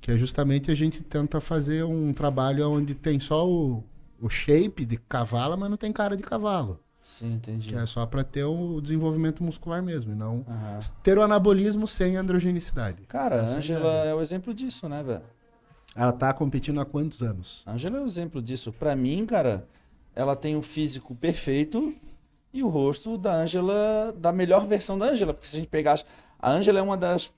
Que 0.00 0.12
é 0.12 0.16
justamente 0.16 0.70
a 0.70 0.74
gente 0.74 1.02
tenta 1.02 1.40
fazer 1.40 1.84
um 1.84 2.12
trabalho 2.12 2.70
onde 2.70 2.94
tem 2.94 3.20
só 3.20 3.46
o, 3.46 3.84
o 4.20 4.28
shape 4.30 4.84
de 4.84 4.96
cavalo, 4.96 5.58
mas 5.58 5.68
não 5.68 5.76
tem 5.76 5.92
cara 5.92 6.16
de 6.16 6.22
cavalo. 6.22 6.80
Sim, 7.02 7.34
entendi. 7.34 7.68
Que 7.68 7.74
é 7.74 7.84
só 7.86 8.06
para 8.06 8.22
ter 8.22 8.44
o 8.44 8.80
desenvolvimento 8.80 9.42
muscular 9.42 9.82
mesmo, 9.82 10.12
e 10.12 10.14
não 10.14 10.44
ter 11.02 11.18
o 11.18 11.22
anabolismo 11.22 11.86
sem 11.86 12.16
androgenicidade. 12.16 13.02
Cara, 13.06 13.40
a 13.40 13.42
Essa 13.44 13.58
Ângela 13.58 14.04
já 14.04 14.04
é 14.04 14.14
o 14.14 14.20
exemplo 14.20 14.54
disso, 14.54 14.88
né, 14.88 15.02
velho? 15.02 15.22
Ela 15.96 16.12
tá 16.12 16.32
competindo 16.32 16.80
há 16.80 16.84
quantos 16.84 17.22
anos? 17.22 17.62
A 17.66 17.72
Ângela 17.72 17.98
é 17.98 18.00
o 18.00 18.06
exemplo 18.06 18.40
disso. 18.40 18.72
Pra 18.72 18.94
mim, 18.94 19.26
cara, 19.26 19.66
ela 20.14 20.36
tem 20.36 20.56
o 20.56 20.62
físico 20.62 21.14
perfeito 21.14 21.94
e 22.52 22.62
o 22.62 22.68
rosto 22.68 23.16
da 23.16 23.32
Ângela, 23.32 24.14
da 24.16 24.32
melhor 24.32 24.66
versão 24.66 24.98
da 24.98 25.06
Ângela. 25.06 25.32
Porque 25.34 25.48
se 25.48 25.56
a 25.56 25.58
gente 25.60 25.68
pegar. 25.68 26.00
A 26.38 26.50
Ângela 26.50 26.78
é 26.78 26.82
uma 26.82 26.96
das. 26.96 27.32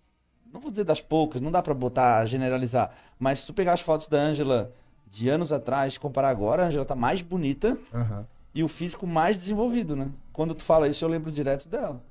Não 0.52 0.60
vou 0.60 0.70
dizer 0.70 0.84
das 0.84 1.00
poucas, 1.00 1.40
não 1.40 1.50
dá 1.50 1.62
pra 1.62 1.72
botar, 1.74 2.24
generalizar. 2.26 2.92
Mas 3.18 3.40
se 3.40 3.46
tu 3.46 3.54
pegar 3.54 3.72
as 3.72 3.80
fotos 3.80 4.06
da 4.08 4.18
Ângela 4.18 4.72
de 5.06 5.28
anos 5.28 5.52
atrás 5.52 5.96
comparar 5.98 6.28
agora, 6.28 6.62
a 6.62 6.66
Ângela 6.66 6.84
tá 6.84 6.94
mais 6.94 7.22
bonita 7.22 7.76
Aham. 7.92 8.26
e 8.54 8.62
o 8.62 8.68
físico 8.68 9.06
mais 9.06 9.36
desenvolvido, 9.36 9.96
né? 9.96 10.08
Quando 10.32 10.54
tu 10.54 10.62
fala 10.62 10.88
isso, 10.88 11.04
eu 11.04 11.08
lembro 11.08 11.30
direto 11.32 11.68
dela. 11.68 12.02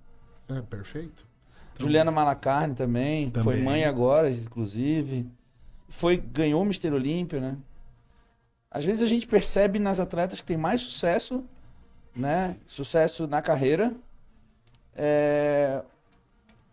É, 0.49 0.60
perfeito. 0.62 1.26
Então, 1.74 1.86
Juliana 1.86 2.12
Malacarne 2.12 2.74
também, 2.76 3.30
foi 3.30 3.41
Também. 3.43 3.64
mãe 3.64 3.86
agora, 3.86 4.30
inclusive. 4.32 5.28
Foi, 5.88 6.18
ganhou 6.18 6.62
o 6.62 6.66
Mister 6.66 6.93
Olímpio, 6.93 7.39
né? 7.39 7.58
Às 8.70 8.86
vezes 8.86 9.04
a 9.04 9.08
gente 9.08 9.28
percebe 9.28 9.78
nas 9.80 9.99
atletas 9.99 10.39
que 10.41 10.47
tem 10.47 10.58
mais 10.58 10.82
sucesso, 10.82 11.43
né? 12.16 12.55
Sucesso 12.68 13.28
na 13.28 13.41
carreira. 13.41 13.93
É 14.95 15.82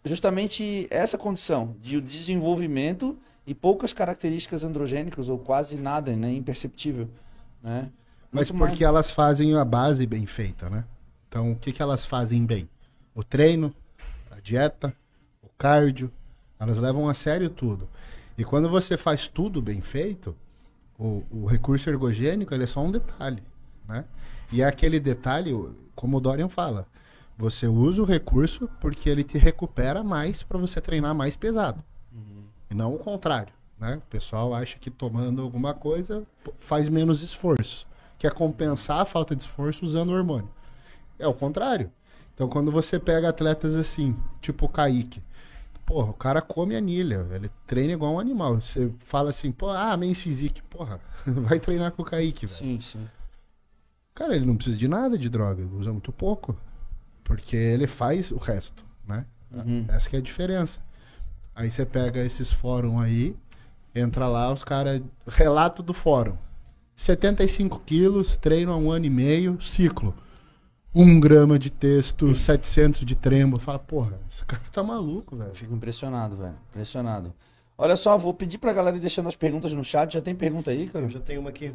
justamente 0.05 0.87
essa 0.91 1.19
condição 1.19 1.77
de 1.81 2.01
desenvolvimento 2.01 3.17
e 3.47 3.55
poucas 3.55 3.93
características 3.93 4.65
androgênicas, 4.65 5.29
ou 5.29 5.39
quase 5.39 5.77
nada, 5.77 6.15
né? 6.17 6.33
Imperceptível. 6.33 7.09
Né? 7.63 7.91
Mas 8.33 8.51
Muito 8.51 8.69
porque 8.69 8.85
elas 8.85 9.11
fazem 9.11 9.55
a 9.57 9.65
base 9.65 10.07
bem 10.07 10.27
feita, 10.27 10.69
né? 10.69 10.85
Então, 11.29 11.53
o 11.53 11.57
que, 11.57 11.73
que 11.73 11.83
elas 11.83 12.05
fazem 12.05 12.45
bem? 12.45 12.69
O 13.15 13.23
treino, 13.23 13.75
a 14.31 14.41
dieta, 14.41 14.95
o 15.43 15.49
cardio. 15.59 16.11
Elas 16.59 16.77
levam 16.77 17.09
a 17.09 17.15
sério 17.15 17.49
tudo. 17.49 17.89
E 18.37 18.45
quando 18.45 18.69
você 18.69 18.97
faz 18.97 19.29
tudo 19.29 19.63
bem 19.63 19.81
feito, 19.81 20.35
o, 20.99 21.23
o 21.31 21.47
recurso 21.47 21.89
ergogênico 21.89 22.53
ele 22.55 22.65
é 22.65 22.67
só 22.67 22.83
um 22.83 22.91
detalhe, 22.91 23.43
né? 23.89 24.05
E 24.51 24.63
é 24.63 24.65
aquele 24.65 24.99
detalhe, 24.99 25.53
como 25.95 26.17
o 26.17 26.21
Dorian 26.21 26.49
fala, 26.49 26.87
você 27.37 27.67
usa 27.67 28.03
o 28.03 28.05
recurso 28.05 28.69
porque 28.81 29.09
ele 29.09 29.23
te 29.23 29.39
recupera 29.39 30.03
mais 30.03 30.43
para 30.43 30.59
você 30.59 30.81
treinar 30.81 31.15
mais 31.15 31.37
pesado. 31.37 31.83
E 32.71 32.75
não 32.75 32.95
o 32.95 32.99
contrário, 32.99 33.53
né? 33.79 33.97
O 33.97 34.11
pessoal 34.11 34.55
acha 34.55 34.79
que 34.79 34.91
tomando 34.91 35.43
alguma 35.43 35.73
coisa 35.73 36.25
faz 36.59 36.89
menos 36.89 37.23
esforço, 37.23 37.87
que 38.19 38.27
é 38.27 38.31
compensar 38.31 39.01
a 39.01 39.05
falta 39.05 39.35
de 39.35 39.43
esforço 39.43 39.85
usando 39.85 40.11
o 40.11 40.15
hormônio. 40.15 40.51
É 41.19 41.27
o 41.27 41.35
contrário. 41.35 41.91
Então, 42.35 42.49
quando 42.49 42.71
você 42.71 42.99
pega 42.99 43.29
atletas 43.29 43.77
assim, 43.77 44.17
tipo 44.41 44.67
o 44.67 44.69
Kaique, 44.69 45.23
porra, 45.85 46.11
o 46.11 46.15
cara 46.15 46.43
come 46.43 46.77
anilha, 46.77 47.27
ele 47.33 47.51
treina 47.67 47.95
igual 47.95 48.15
um 48.15 48.21
animal. 48.21 48.61
Você 48.61 48.93
fala 49.01 49.31
assim, 49.31 49.51
pô, 49.51 49.71
ah, 49.71 49.97
men's 49.97 50.21
physique, 50.21 50.63
porra, 50.63 51.01
vai 51.27 51.59
treinar 51.59 51.93
com 51.93 52.03
o 52.03 52.05
Kaique, 52.05 52.47
velho. 52.47 52.59
Sim, 52.59 52.81
sim. 52.81 53.09
Cara, 54.19 54.35
ele 54.35 54.45
não 54.45 54.57
precisa 54.57 54.77
de 54.77 54.89
nada 54.89 55.17
de 55.17 55.29
droga, 55.29 55.63
ele 55.63 55.73
usa 55.77 55.93
muito 55.93 56.11
pouco. 56.11 56.57
Porque 57.23 57.55
ele 57.55 57.87
faz 57.87 58.33
o 58.33 58.37
resto, 58.37 58.85
né? 59.07 59.25
Uhum. 59.53 59.85
Essa 59.87 60.11
que 60.11 60.17
é 60.17 60.19
a 60.19 60.23
diferença. 60.23 60.81
Aí 61.55 61.71
você 61.71 61.87
pega 61.87 62.19
esses 62.19 62.53
fóruns 62.53 63.01
aí, 63.01 63.37
entra 63.95 64.27
lá, 64.27 64.53
os 64.53 64.65
caras. 64.65 65.01
Relato 65.25 65.85
do 65.85 65.95
fórum. 65.95 66.37
75 66.97 67.79
quilos, 67.87 68.35
treino 68.35 68.73
há 68.73 68.77
um 68.77 68.91
ano 68.91 69.07
e 69.07 69.11
meio, 69.11 69.61
ciclo. 69.63 70.13
Um 70.93 71.21
grama 71.21 71.57
de 71.57 71.71
texto, 71.71 72.35
700 72.35 73.05
de 73.05 73.15
trembo. 73.15 73.61
Fala, 73.61 73.79
porra, 73.79 74.19
esse 74.29 74.45
cara 74.45 74.65
tá 74.73 74.83
maluco, 74.83 75.37
velho. 75.37 75.51
Eu 75.51 75.55
fico 75.55 75.73
impressionado, 75.73 76.37
velho. 76.37 76.57
Impressionado. 76.71 77.33
Olha 77.77 77.95
só, 77.95 78.19
vou 78.19 78.35
pedir 78.35 78.59
pra 78.59 78.73
galera 78.73 78.97
ir 78.97 79.01
deixando 79.01 79.29
as 79.29 79.37
perguntas 79.37 79.73
no 79.73 79.85
chat. 79.85 80.15
Já 80.15 80.21
tem 80.21 80.35
pergunta 80.35 80.73
aí, 80.73 80.89
cara? 80.89 81.05
Eu 81.05 81.11
já 81.11 81.21
tenho 81.21 81.41
uma 81.41 81.51
aqui. 81.51 81.73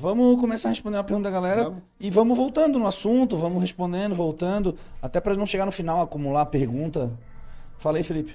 Vamos 0.00 0.40
começar 0.40 0.68
a 0.68 0.70
responder 0.70 0.96
a 0.96 1.04
pergunta 1.04 1.28
da 1.28 1.34
galera 1.34 1.64
Vamos. 1.64 1.82
e 2.00 2.10
vamos 2.10 2.34
voltando 2.34 2.78
no 2.78 2.86
assunto, 2.86 3.36
vamos 3.36 3.60
respondendo, 3.60 4.14
voltando, 4.14 4.74
até 5.02 5.20
pra 5.20 5.34
não 5.34 5.44
chegar 5.44 5.66
no 5.66 5.72
final 5.72 6.00
acumular 6.00 6.46
pergunta. 6.46 7.12
Fala 7.76 7.98
aí, 7.98 8.02
Felipe. 8.02 8.34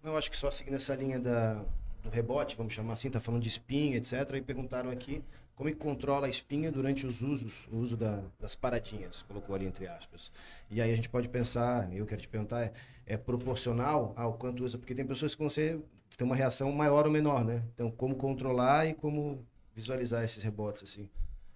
Não, 0.00 0.16
acho 0.16 0.30
que 0.30 0.36
só 0.36 0.52
seguindo 0.52 0.74
essa 0.74 0.94
linha 0.94 1.18
da, 1.18 1.54
do 2.00 2.10
rebote, 2.10 2.54
vamos 2.56 2.72
chamar 2.72 2.92
assim, 2.92 3.10
tá 3.10 3.18
falando 3.18 3.42
de 3.42 3.48
espinha, 3.48 3.96
etc. 3.96 4.12
E 4.36 4.40
perguntaram 4.40 4.88
aqui 4.88 5.20
como 5.56 5.68
é 5.68 5.72
que 5.72 5.78
controla 5.78 6.26
a 6.26 6.30
espinha 6.30 6.70
durante 6.70 7.04
os 7.04 7.20
usos, 7.20 7.66
o 7.72 7.78
uso 7.78 7.96
da- 7.96 8.20
das 8.38 8.54
paradinhas, 8.54 9.22
colocou 9.26 9.52
ali 9.56 9.66
entre 9.66 9.88
aspas. 9.88 10.30
E 10.70 10.80
aí 10.80 10.92
a 10.92 10.96
gente 10.96 11.08
pode 11.08 11.28
pensar, 11.28 11.92
eu 11.92 12.06
quero 12.06 12.20
te 12.20 12.28
perguntar, 12.28 12.60
é, 12.62 12.72
é 13.04 13.16
proporcional 13.16 14.12
ao 14.14 14.34
quanto 14.34 14.62
usa, 14.62 14.78
porque 14.78 14.94
tem 14.94 15.04
pessoas 15.04 15.34
que 15.34 15.40
vão 15.40 15.50
ser, 15.50 15.80
ter 16.16 16.22
uma 16.22 16.36
reação 16.36 16.70
maior 16.70 17.04
ou 17.04 17.10
menor, 17.12 17.44
né? 17.44 17.62
Então, 17.74 17.90
como 17.90 18.14
controlar 18.14 18.86
e 18.86 18.94
como 18.94 19.44
visualizar 19.74 20.24
esses 20.24 20.42
rebotes, 20.42 20.82
assim. 20.82 21.08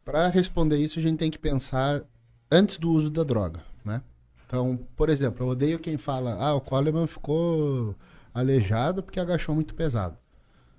Para 0.04 0.28
responder 0.28 0.76
isso, 0.76 0.98
a 0.98 1.02
gente 1.02 1.18
tem 1.18 1.30
que 1.30 1.38
pensar 1.38 2.02
antes 2.50 2.78
do 2.78 2.90
uso 2.90 3.10
da 3.10 3.22
droga, 3.22 3.62
né? 3.84 4.02
Então, 4.46 4.78
por 4.96 5.10
exemplo, 5.10 5.44
eu 5.44 5.50
odeio 5.50 5.78
quem 5.78 5.98
fala, 5.98 6.34
ah, 6.34 6.54
o 6.54 6.60
Coleman 6.60 7.06
ficou 7.06 7.94
aleijado 8.32 9.02
porque 9.02 9.20
agachou 9.20 9.54
muito 9.54 9.74
pesado. 9.74 10.16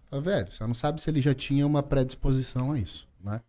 Fala, 0.10 0.22
velho, 0.22 0.52
você 0.52 0.66
não 0.66 0.74
sabe 0.74 1.00
se 1.02 1.10
ele 1.10 1.22
já 1.22 1.36
tinha 1.36 1.68
uma 1.68 1.84
predisposição 1.84 2.72
a 2.72 2.80
isso, 2.80 3.08
né? 3.24 3.42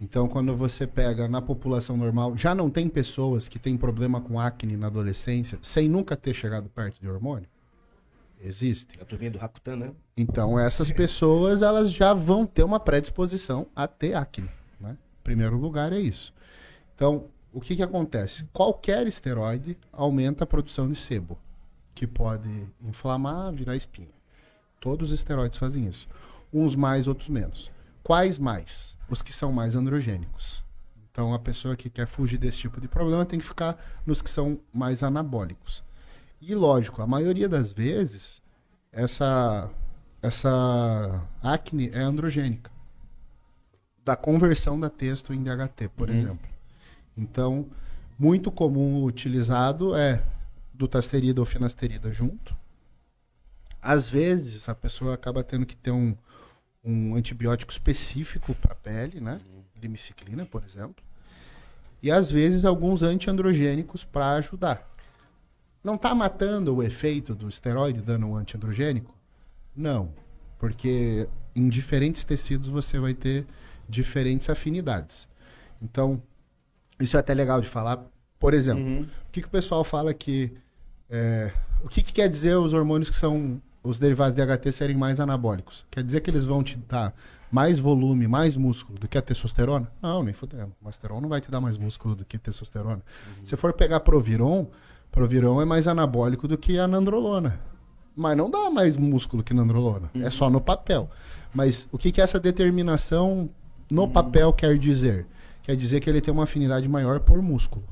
Então, 0.00 0.28
quando 0.28 0.54
você 0.54 0.86
pega 0.86 1.26
na 1.26 1.42
população 1.42 1.96
normal, 1.96 2.36
já 2.36 2.54
não 2.54 2.70
tem 2.70 2.88
pessoas 2.88 3.48
que 3.48 3.58
têm 3.58 3.76
problema 3.76 4.20
com 4.20 4.38
acne 4.38 4.76
na 4.76 4.86
adolescência 4.86 5.58
sem 5.60 5.88
nunca 5.88 6.16
ter 6.16 6.34
chegado 6.34 6.68
perto 6.68 7.00
de 7.00 7.08
hormônio? 7.08 7.48
Existem. 8.40 9.00
A 9.00 9.04
turminha 9.04 9.30
do 9.30 9.38
Rakutan, 9.38 9.76
né? 9.76 9.92
Então, 10.16 10.58
essas 10.58 10.90
pessoas 10.90 11.62
elas 11.62 11.92
já 11.92 12.14
vão 12.14 12.46
ter 12.46 12.62
uma 12.62 12.78
predisposição 12.78 13.66
a 13.74 13.88
ter 13.88 14.14
acne. 14.14 14.48
Né? 14.80 14.96
Primeiro 15.24 15.56
lugar 15.56 15.92
é 15.92 15.98
isso. 15.98 16.32
Então, 16.94 17.26
o 17.52 17.60
que, 17.60 17.74
que 17.74 17.82
acontece? 17.82 18.44
Qualquer 18.52 19.06
esteroide 19.06 19.76
aumenta 19.92 20.44
a 20.44 20.46
produção 20.46 20.88
de 20.88 20.94
sebo, 20.94 21.38
que 21.94 22.06
pode 22.06 22.48
inflamar, 22.80 23.52
virar 23.52 23.74
espinha. 23.74 24.08
Todos 24.80 25.10
os 25.10 25.18
esteroides 25.18 25.58
fazem 25.58 25.86
isso. 25.86 26.08
Uns 26.52 26.76
mais, 26.76 27.08
outros 27.08 27.28
menos. 27.28 27.70
Quais 28.02 28.38
mais? 28.38 28.96
Os 29.08 29.22
que 29.22 29.32
são 29.32 29.52
mais 29.52 29.74
androgênicos. 29.74 30.62
Então, 31.10 31.34
a 31.34 31.38
pessoa 31.38 31.76
que 31.76 31.90
quer 31.90 32.06
fugir 32.06 32.38
desse 32.38 32.58
tipo 32.58 32.80
de 32.80 32.86
problema 32.86 33.26
tem 33.26 33.40
que 33.40 33.44
ficar 33.44 33.76
nos 34.06 34.22
que 34.22 34.30
são 34.30 34.60
mais 34.72 35.02
anabólicos. 35.02 35.82
E 36.40 36.54
lógico, 36.54 37.02
a 37.02 37.06
maioria 37.06 37.48
das 37.48 37.72
vezes 37.72 38.40
essa 38.92 39.70
essa 40.20 41.22
acne 41.42 41.90
é 41.90 42.00
androgênica. 42.00 42.70
Da 44.04 44.16
conversão 44.16 44.78
da 44.78 44.90
testo 44.90 45.32
em 45.32 45.42
DHT, 45.42 45.88
por 45.96 46.08
exemplo. 46.08 46.48
Então, 47.16 47.68
muito 48.18 48.50
comum 48.50 49.04
utilizado 49.04 49.94
é 49.94 50.24
dutasterida 50.74 51.40
ou 51.40 51.46
finasterida 51.46 52.12
junto. 52.12 52.56
Às 53.80 54.08
vezes, 54.08 54.68
a 54.68 54.74
pessoa 54.74 55.14
acaba 55.14 55.44
tendo 55.44 55.66
que 55.66 55.76
ter 55.76 55.90
um, 55.90 56.16
um 56.82 57.14
antibiótico 57.14 57.70
específico 57.70 58.54
para 58.54 58.72
a 58.72 58.76
pele, 58.76 59.20
né? 59.20 59.40
Limiciclina, 59.80 60.44
por 60.46 60.64
exemplo. 60.64 61.04
E 62.02 62.10
às 62.10 62.30
vezes 62.30 62.64
alguns 62.64 63.02
antiandrogênicos 63.02 64.04
para 64.04 64.32
ajudar. 64.32 64.88
Não 65.88 65.94
está 65.94 66.14
matando 66.14 66.76
o 66.76 66.82
efeito 66.82 67.34
do 67.34 67.48
esteroide 67.48 68.02
dando 68.02 68.26
um 68.26 68.36
antiandrogênico? 68.36 69.14
Não, 69.74 70.10
porque 70.58 71.26
em 71.56 71.66
diferentes 71.66 72.24
tecidos 72.24 72.68
você 72.68 72.98
vai 72.98 73.14
ter 73.14 73.46
diferentes 73.88 74.50
afinidades. 74.50 75.26
Então, 75.80 76.22
isso 77.00 77.16
é 77.16 77.20
até 77.20 77.32
legal 77.32 77.58
de 77.62 77.68
falar. 77.68 78.04
Por 78.38 78.52
exemplo, 78.52 78.84
Uhum. 78.84 79.02
o 79.02 79.32
que, 79.32 79.40
que 79.40 79.46
o 79.48 79.50
pessoal 79.50 79.82
fala 79.82 80.12
que. 80.12 80.52
é, 81.08 81.50
o 81.82 81.88
que, 81.88 82.02
que 82.02 82.12
quer 82.12 82.28
dizer 82.28 82.54
os 82.56 82.74
hormônios 82.74 83.08
que 83.08 83.16
são 83.16 83.58
os 83.82 83.98
derivados 83.98 84.34
de 84.34 84.42
HT 84.44 84.70
serem 84.72 84.94
mais 84.96 85.20
anabólicos? 85.20 85.86
Quer 85.90 86.02
dizer 86.04 86.20
que 86.20 86.28
eles 86.28 86.44
vão 86.44 86.62
te 86.62 86.76
dar 86.76 87.14
mais 87.50 87.78
volume, 87.78 88.28
mais 88.28 88.58
músculo 88.58 88.98
do 88.98 89.08
que 89.08 89.16
a 89.16 89.22
testosterona? 89.22 89.90
Não, 90.02 90.22
nem 90.22 90.34
fudendo. 90.34 90.74
O 90.82 90.84
Masteron 90.84 91.22
não 91.22 91.30
vai 91.30 91.40
te 91.40 91.50
dar 91.50 91.62
mais 91.62 91.78
músculo 91.78 92.14
do 92.14 92.26
que 92.26 92.36
testosterona. 92.36 93.00
Se 93.42 93.56
for 93.56 93.72
pegar 93.72 94.00
Proviron, 94.00 94.66
Proviron 95.10 95.60
é 95.60 95.64
mais 95.64 95.88
anabólico 95.88 96.46
do 96.46 96.56
que 96.58 96.78
a 96.78 96.86
nandrolona. 96.86 97.60
Mas 98.14 98.36
não 98.36 98.50
dá 98.50 98.68
mais 98.70 98.96
músculo 98.96 99.42
que 99.42 99.54
nandrolona. 99.54 100.10
É 100.14 100.30
só 100.30 100.50
no 100.50 100.60
papel. 100.60 101.08
Mas 101.54 101.88
o 101.92 101.98
que, 101.98 102.10
que 102.10 102.20
essa 102.20 102.38
determinação 102.38 103.48
no 103.90 104.08
papel 104.08 104.52
quer 104.52 104.76
dizer? 104.76 105.26
Quer 105.62 105.76
dizer 105.76 106.00
que 106.00 106.10
ele 106.10 106.20
tem 106.20 106.32
uma 106.32 106.42
afinidade 106.44 106.88
maior 106.88 107.20
por 107.20 107.40
músculo 107.40 107.84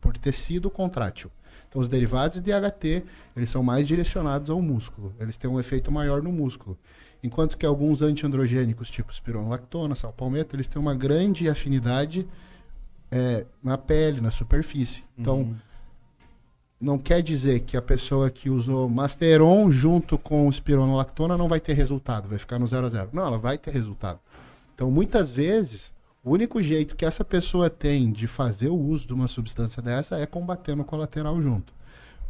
por 0.00 0.16
tecido 0.16 0.70
contrátil. 0.70 1.30
Então, 1.68 1.80
os 1.80 1.86
derivados 1.86 2.40
de 2.40 2.50
HT, 2.50 3.04
eles 3.36 3.50
são 3.50 3.62
mais 3.62 3.86
direcionados 3.86 4.50
ao 4.50 4.60
músculo. 4.60 5.14
Eles 5.20 5.36
têm 5.36 5.48
um 5.48 5.60
efeito 5.60 5.92
maior 5.92 6.20
no 6.22 6.32
músculo. 6.32 6.76
Enquanto 7.22 7.56
que 7.56 7.64
alguns 7.64 8.02
antiandrogênicos, 8.02 8.90
tipo 8.90 9.12
espironolactona, 9.12 9.94
salpalmeto, 9.94 10.56
eles 10.56 10.66
têm 10.66 10.80
uma 10.80 10.94
grande 10.94 11.48
afinidade 11.48 12.26
é, 13.10 13.44
na 13.62 13.78
pele, 13.78 14.20
na 14.20 14.30
superfície. 14.30 15.04
Então, 15.16 15.54
não 16.80 16.98
quer 16.98 17.22
dizer 17.22 17.60
que 17.60 17.76
a 17.76 17.82
pessoa 17.82 18.30
que 18.30 18.48
usou 18.48 18.88
Masteron 18.88 19.70
junto 19.70 20.16
com 20.16 20.48
espironolactona 20.48 21.36
não 21.36 21.48
vai 21.48 21.60
ter 21.60 21.74
resultado, 21.74 22.28
vai 22.28 22.38
ficar 22.38 22.58
no 22.58 22.66
0 22.66 22.86
a 22.86 22.88
0. 22.88 23.10
Não, 23.12 23.26
ela 23.26 23.38
vai 23.38 23.58
ter 23.58 23.70
resultado. 23.70 24.18
Então, 24.74 24.90
muitas 24.90 25.30
vezes, 25.30 25.92
o 26.24 26.30
único 26.32 26.62
jeito 26.62 26.96
que 26.96 27.04
essa 27.04 27.22
pessoa 27.24 27.68
tem 27.68 28.10
de 28.10 28.26
fazer 28.26 28.68
o 28.68 28.74
uso 28.78 29.06
de 29.06 29.12
uma 29.12 29.28
substância 29.28 29.82
dessa 29.82 30.16
é 30.18 30.24
combatendo 30.24 30.80
o 30.82 30.84
colateral 30.84 31.40
junto. 31.42 31.72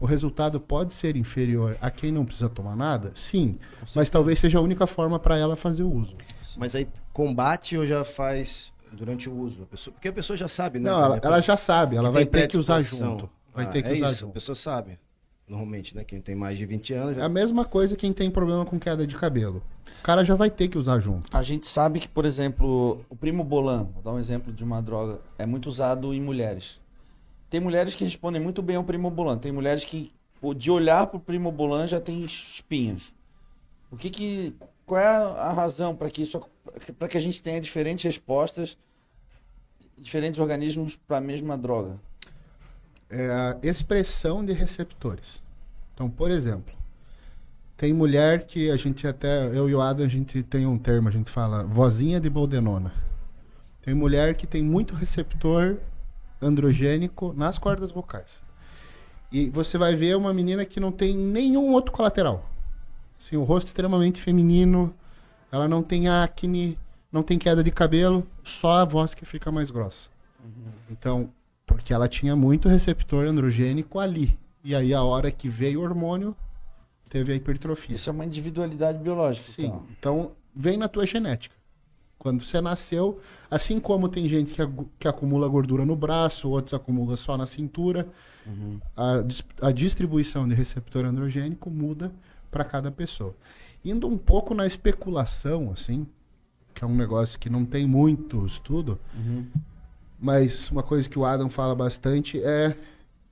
O 0.00 0.06
resultado 0.06 0.58
pode 0.58 0.94
ser 0.94 1.14
inferior 1.14 1.76
a 1.80 1.90
quem 1.90 2.10
não 2.10 2.24
precisa 2.24 2.48
tomar 2.48 2.74
nada? 2.74 3.12
Sim, 3.14 3.56
mas 3.94 4.08
talvez 4.10 4.38
seja 4.38 4.58
a 4.58 4.62
única 4.62 4.86
forma 4.86 5.18
para 5.18 5.36
ela 5.38 5.54
fazer 5.54 5.82
o 5.84 5.92
uso. 5.92 6.14
Mas 6.56 6.74
aí 6.74 6.88
combate 7.12 7.76
ou 7.76 7.86
já 7.86 8.02
faz 8.04 8.72
durante 8.92 9.28
o 9.28 9.34
uso? 9.36 9.62
A 9.62 9.66
pessoa- 9.66 9.92
porque 9.94 10.08
a 10.08 10.12
pessoa 10.12 10.36
já 10.36 10.48
sabe, 10.48 10.80
né? 10.80 10.90
Não, 10.90 11.04
ela, 11.04 11.20
ela 11.22 11.40
já 11.40 11.56
sabe, 11.56 11.96
ela 11.96 12.10
vai 12.10 12.24
ter 12.26 12.48
que 12.48 12.56
usar 12.58 12.80
junto. 12.80 13.30
Vai 13.52 13.64
Ah, 13.64 13.68
ter 13.68 13.82
que 13.82 13.88
é 13.88 13.92
usar 13.92 14.06
isso, 14.06 14.14
A 14.14 14.18
junto. 14.18 14.32
pessoa 14.32 14.54
sabe. 14.54 14.98
Normalmente, 15.48 15.96
né? 15.96 16.04
Quem 16.04 16.20
tem 16.20 16.36
mais 16.36 16.56
de 16.56 16.64
20 16.64 16.94
anos 16.94 17.16
É 17.16 17.20
já 17.20 17.24
a 17.24 17.28
mesma 17.28 17.64
coisa 17.64 17.96
quem 17.96 18.12
tem 18.12 18.30
problema 18.30 18.64
com 18.64 18.78
queda 18.78 19.04
de 19.04 19.16
cabelo. 19.16 19.60
O 19.98 20.02
cara 20.02 20.24
já 20.24 20.36
vai 20.36 20.48
ter 20.48 20.68
que 20.68 20.78
usar 20.78 21.00
junto. 21.00 21.28
A 21.36 21.42
gente 21.42 21.66
sabe 21.66 21.98
que, 21.98 22.06
por 22.06 22.24
exemplo, 22.24 23.04
o 23.10 23.16
primo 23.16 23.42
bolan, 23.42 23.82
vou 23.92 24.00
dar 24.02 24.12
um 24.12 24.18
exemplo 24.18 24.52
de 24.52 24.62
uma 24.62 24.80
droga, 24.80 25.20
é 25.36 25.44
muito 25.44 25.68
usado 25.68 26.14
em 26.14 26.20
mulheres. 26.20 26.80
Tem 27.48 27.60
mulheres 27.60 27.96
que 27.96 28.04
respondem 28.04 28.40
muito 28.40 28.62
bem 28.62 28.76
ao 28.76 28.84
primo 28.84 29.10
bolan, 29.10 29.36
tem 29.38 29.50
mulheres 29.50 29.84
que 29.84 30.12
de 30.56 30.70
olhar 30.70 31.06
pro 31.08 31.18
primo 31.18 31.50
bolan 31.50 31.86
já 31.88 32.00
tem 32.00 32.24
espinhas. 32.24 33.12
O 33.90 33.96
que 33.96 34.08
que 34.08 34.54
qual 34.86 35.00
é 35.00 35.06
a 35.06 35.52
razão 35.52 35.94
para 35.96 36.08
que 36.10 36.22
isso 36.22 36.40
para 36.96 37.08
que 37.08 37.16
a 37.16 37.20
gente 37.20 37.42
tenha 37.42 37.60
diferentes 37.60 38.04
respostas, 38.04 38.78
diferentes 39.98 40.38
organismos 40.38 40.94
para 40.94 41.16
a 41.18 41.20
mesma 41.20 41.58
droga? 41.58 41.98
É 43.10 43.28
a 43.28 43.58
expressão 43.62 44.44
de 44.44 44.52
receptores. 44.52 45.42
Então, 45.94 46.08
por 46.08 46.30
exemplo, 46.30 46.72
tem 47.76 47.92
mulher 47.92 48.44
que 48.44 48.70
a 48.70 48.76
gente 48.76 49.06
até, 49.06 49.46
eu 49.48 49.68
e 49.68 49.74
o 49.74 49.80
Adam, 49.80 50.06
a 50.06 50.08
gente 50.08 50.42
tem 50.42 50.66
um 50.66 50.78
termo, 50.78 51.08
a 51.08 51.10
gente 51.10 51.30
fala 51.30 51.64
vozinha 51.64 52.20
de 52.20 52.30
boldenona. 52.30 52.92
Tem 53.82 53.94
mulher 53.94 54.34
que 54.34 54.46
tem 54.46 54.62
muito 54.62 54.94
receptor 54.94 55.78
androgênico 56.40 57.34
nas 57.36 57.58
cordas 57.58 57.90
vocais. 57.90 58.42
E 59.32 59.48
você 59.50 59.76
vai 59.76 59.96
ver 59.96 60.16
uma 60.16 60.32
menina 60.32 60.64
que 60.64 60.78
não 60.78 60.92
tem 60.92 61.16
nenhum 61.16 61.72
outro 61.72 61.92
colateral. 61.92 62.48
Assim, 63.18 63.36
o 63.36 63.44
rosto 63.44 63.68
extremamente 63.68 64.20
feminino, 64.20 64.94
ela 65.52 65.68
não 65.68 65.82
tem 65.82 66.08
acne, 66.08 66.78
não 67.12 67.22
tem 67.22 67.38
queda 67.38 67.62
de 67.62 67.70
cabelo, 67.70 68.26
só 68.42 68.78
a 68.78 68.84
voz 68.84 69.14
que 69.14 69.24
fica 69.24 69.50
mais 69.50 69.70
grossa. 69.70 70.08
Então, 70.90 71.30
porque 71.74 71.92
ela 71.94 72.08
tinha 72.08 72.34
muito 72.36 72.68
receptor 72.68 73.26
androgênico 73.26 73.98
ali. 73.98 74.38
E 74.62 74.74
aí, 74.74 74.92
a 74.92 75.02
hora 75.02 75.30
que 75.30 75.48
veio 75.48 75.80
o 75.80 75.82
hormônio, 75.82 76.36
teve 77.08 77.32
a 77.32 77.36
hipertrofia. 77.36 77.96
Isso 77.96 78.10
é 78.10 78.12
uma 78.12 78.24
individualidade 78.24 78.98
biológica, 78.98 79.48
Sim. 79.48 79.66
então. 79.66 79.86
Então, 79.98 80.32
vem 80.54 80.76
na 80.76 80.88
tua 80.88 81.06
genética. 81.06 81.54
quando 82.18 82.44
você 82.44 82.60
nasceu, 82.60 83.18
assim 83.50 83.80
como 83.80 84.06
tem 84.08 84.28
gente 84.28 84.52
que, 84.52 84.60
que 84.98 85.08
acumula 85.08 85.48
gordura 85.48 85.86
no 85.86 85.96
braço, 85.96 86.50
outros 86.50 86.74
acumulam 86.74 87.16
só 87.16 87.34
na 87.36 87.46
cintura, 87.46 88.06
a, 88.96 89.22
dis- 89.22 89.42
a 89.62 89.72
distribuição 89.72 90.46
de 90.46 90.54
receptor 90.54 91.04
androgênico 91.06 91.70
muda 91.70 92.12
para 92.50 92.62
cada 92.64 92.90
pessoa. 92.90 93.34
Indo 93.82 94.06
um 94.06 94.18
pouco 94.18 94.52
na 94.54 94.66
especulação, 94.66 95.70
assim, 95.72 96.06
que 96.74 96.84
é 96.84 96.86
um 96.86 96.94
negócio 96.94 97.38
que 97.38 97.48
não 97.48 97.64
tem 97.64 97.86
muito 97.86 98.44
estudo, 98.44 98.98
mas 100.20 100.70
uma 100.70 100.82
coisa 100.82 101.08
que 101.08 101.18
o 101.18 101.24
Adam 101.24 101.48
fala 101.48 101.74
bastante 101.74 102.42
é 102.42 102.76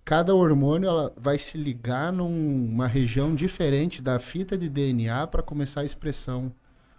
cada 0.05 0.35
hormônio 0.35 0.89
ela 0.89 1.13
vai 1.19 1.39
se 1.39 1.59
ligar 1.59 2.11
numa 2.11 2.87
região 2.87 3.35
diferente 3.35 4.01
da 4.01 4.19
fita 4.19 4.57
de 4.57 4.69
DNA 4.69 5.27
para 5.27 5.43
começar 5.43 5.83
a 5.83 5.85
expressão 5.85 6.51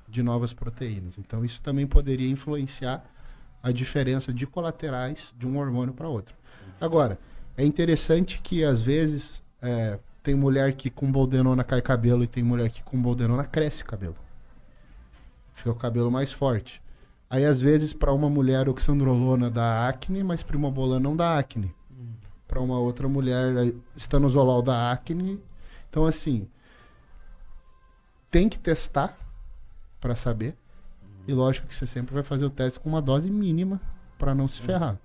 de 0.08 0.22
novas 0.22 0.54
proteínas. 0.54 1.18
Então 1.18 1.44
isso 1.44 1.62
também 1.62 1.88
poderia 1.88 2.30
influenciar 2.30 3.04
a 3.64 3.72
diferença 3.72 4.32
de 4.32 4.46
colaterais 4.46 5.34
de 5.38 5.48
um 5.48 5.58
hormônio 5.58 5.94
para 5.94 6.08
outro. 6.08 6.36
Agora, 6.80 7.18
é 7.58 7.66
interessante 7.66 8.40
que 8.42 8.64
às 8.64 8.82
vezes 8.82 9.44
é, 9.62 9.98
tem 10.22 10.36
mulher 10.36 10.74
que 10.74 10.90
com 10.90 11.12
boldenona 11.12 11.64
cai 11.64 11.82
cabelo 11.82 12.24
e 12.24 12.28
tem 12.28 12.44
mulher 12.44 12.70
que 12.70 12.84
com 12.84 13.02
boldenona 13.02 13.44
cresce 13.44 13.84
cabelo. 13.84 14.16
Fica 15.54 15.72
o 15.72 15.76
cabelo 15.76 16.12
mais 16.12 16.32
forte. 16.32 16.82
Aí 17.30 17.46
às 17.46 17.62
vezes 17.62 17.94
para 17.94 18.12
uma 18.12 18.30
mulher 18.30 18.68
oxandrolona 18.68 19.50
dá 19.50 19.88
acne, 19.88 20.24
mas 20.24 20.42
primobolan 20.42 21.00
não 21.00 21.16
dá 21.16 21.38
acne. 21.38 21.74
Para 22.48 22.60
uma 22.60 22.80
outra 22.80 23.08
mulher 23.08 23.74
estanozolol 23.96 24.62
dá 24.64 24.92
acne. 24.92 25.40
Então 25.90 26.06
assim, 26.06 26.48
tem 28.32 28.50
que 28.50 28.58
testar 28.58 29.18
para 30.02 30.16
saber. 30.16 30.56
E 31.28 31.34
lógico 31.34 31.68
que 31.68 31.76
você 31.76 31.86
sempre 31.86 32.14
vai 32.14 32.24
fazer 32.24 32.46
o 32.46 32.50
teste 32.50 32.80
com 32.80 32.90
uma 32.90 33.02
dose 33.02 33.30
mínima 33.30 33.80
para 34.18 34.34
não 34.34 34.48
se 34.48 34.60
ferrar. 34.62 34.98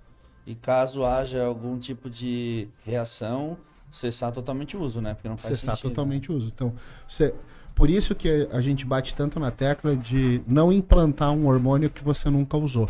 E 0.46 0.54
caso 0.54 1.04
haja 1.04 1.44
algum 1.44 1.78
tipo 1.78 2.08
de 2.08 2.68
reação, 2.84 3.58
cessar 3.90 4.32
totalmente 4.32 4.76
o 4.76 4.80
uso, 4.80 5.00
né? 5.00 5.14
Porque 5.14 5.28
não 5.28 5.36
faz 5.36 5.58
cessar 5.58 5.76
sentido. 5.76 5.90
totalmente 5.90 6.30
o 6.30 6.36
uso. 6.36 6.48
Então, 6.48 6.74
você, 7.08 7.34
por 7.74 7.90
isso 7.90 8.14
que 8.14 8.48
a 8.52 8.60
gente 8.60 8.86
bate 8.86 9.14
tanto 9.14 9.40
na 9.40 9.50
tecla 9.50 9.96
de 9.96 10.40
não 10.46 10.72
implantar 10.72 11.32
um 11.32 11.46
hormônio 11.46 11.90
que 11.90 12.04
você 12.04 12.30
nunca 12.30 12.56
usou. 12.56 12.88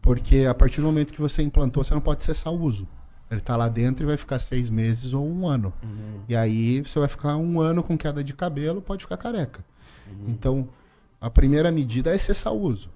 Porque 0.00 0.46
a 0.48 0.54
partir 0.54 0.80
do 0.80 0.86
momento 0.86 1.12
que 1.12 1.20
você 1.20 1.42
implantou, 1.42 1.84
você 1.84 1.92
não 1.92 2.00
pode 2.00 2.24
cessar 2.24 2.52
o 2.52 2.60
uso. 2.60 2.88
Ele 3.30 3.40
está 3.40 3.56
lá 3.56 3.68
dentro 3.68 4.02
e 4.02 4.06
vai 4.06 4.16
ficar 4.16 4.38
seis 4.38 4.70
meses 4.70 5.12
ou 5.12 5.26
um 5.26 5.46
ano. 5.46 5.72
Uhum. 5.82 6.22
E 6.28 6.34
aí 6.34 6.80
você 6.80 6.98
vai 6.98 7.08
ficar 7.08 7.36
um 7.36 7.60
ano 7.60 7.82
com 7.82 7.96
queda 7.96 8.24
de 8.24 8.32
cabelo, 8.32 8.80
pode 8.80 9.02
ficar 9.02 9.18
careca. 9.18 9.64
Uhum. 10.08 10.24
Então, 10.28 10.68
a 11.20 11.28
primeira 11.28 11.70
medida 11.70 12.12
é 12.12 12.18
cessar 12.18 12.52
o 12.52 12.60
uso. 12.60 12.90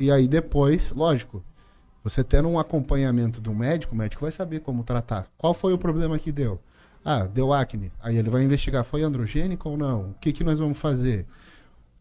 E 0.00 0.10
aí 0.10 0.26
depois, 0.26 0.92
lógico, 0.92 1.44
você 2.02 2.24
tendo 2.24 2.48
um 2.48 2.58
acompanhamento 2.58 3.40
do 3.40 3.54
médico, 3.54 3.94
o 3.94 3.98
médico 3.98 4.22
vai 4.22 4.32
saber 4.32 4.60
como 4.60 4.82
tratar. 4.82 5.26
Qual 5.36 5.52
foi 5.52 5.72
o 5.72 5.78
problema 5.78 6.18
que 6.18 6.32
deu? 6.32 6.60
Ah, 7.08 7.24
deu 7.24 7.52
acne. 7.52 7.92
Aí 8.00 8.16
ele 8.16 8.28
vai 8.28 8.42
investigar, 8.42 8.82
foi 8.82 9.04
androgênico 9.04 9.68
ou 9.68 9.76
não? 9.76 10.10
O 10.10 10.14
que, 10.20 10.32
que 10.32 10.42
nós 10.42 10.58
vamos 10.58 10.76
fazer? 10.76 11.24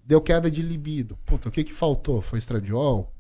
Deu 0.04 0.20
queda 0.20 0.50
de 0.50 0.64
libido. 0.64 1.16
Puta, 1.24 1.48
o 1.48 1.52
que, 1.52 1.64
que 1.64 1.74
faltou? 1.76 2.22
Foi 2.22 2.40
estradiol? 2.40 3.12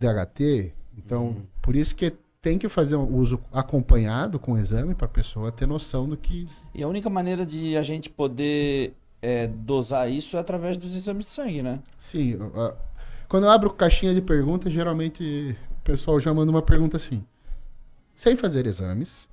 DHT? 0.00 0.72
Então, 0.98 1.36
por 1.62 1.76
isso 1.76 1.94
que 1.94 2.12
tem 2.42 2.58
que 2.58 2.68
fazer 2.68 2.96
um 2.96 3.14
uso 3.14 3.38
acompanhado 3.52 4.40
com 4.40 4.54
o 4.54 4.58
exame 4.58 4.92
para 4.92 5.06
a 5.06 5.08
pessoa 5.08 5.52
ter 5.52 5.66
noção 5.66 6.08
do 6.08 6.16
que 6.16 6.48
E 6.74 6.82
a 6.82 6.88
única 6.88 7.08
maneira 7.08 7.46
de 7.46 7.76
a 7.76 7.82
gente 7.84 8.10
poder 8.10 8.94
é, 9.22 9.46
dosar 9.46 10.10
isso 10.10 10.36
é 10.36 10.40
através 10.40 10.76
dos 10.76 10.96
exames 10.96 11.26
de 11.26 11.30
sangue, 11.30 11.62
né? 11.62 11.78
Sim, 11.96 12.38
quando 13.28 13.44
eu 13.44 13.50
abro 13.50 13.72
caixinha 13.72 14.12
de 14.12 14.20
perguntas, 14.20 14.72
geralmente 14.72 15.56
o 15.78 15.84
pessoal 15.84 16.18
já 16.18 16.34
manda 16.34 16.50
uma 16.50 16.62
pergunta 16.62 16.96
assim: 16.96 17.24
sem 18.16 18.34
fazer 18.34 18.66
exames, 18.66 19.28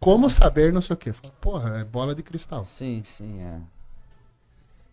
como 0.00 0.28
saber 0.30 0.72
não 0.72 0.80
sei 0.82 0.94
o 0.94 0.96
quê? 0.96 1.12
Fala, 1.12 1.34
Porra, 1.40 1.78
é 1.80 1.84
bola 1.84 2.14
de 2.14 2.22
cristal. 2.22 2.62
Sim, 2.62 3.02
sim, 3.04 3.40
é. 3.40 3.60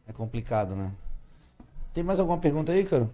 É 0.08 0.14
complicado, 0.14 0.76
né? 0.76 0.92
Tem 1.94 2.04
mais 2.04 2.20
alguma 2.20 2.38
pergunta 2.38 2.72
aí, 2.72 2.86
cara? 2.86 3.10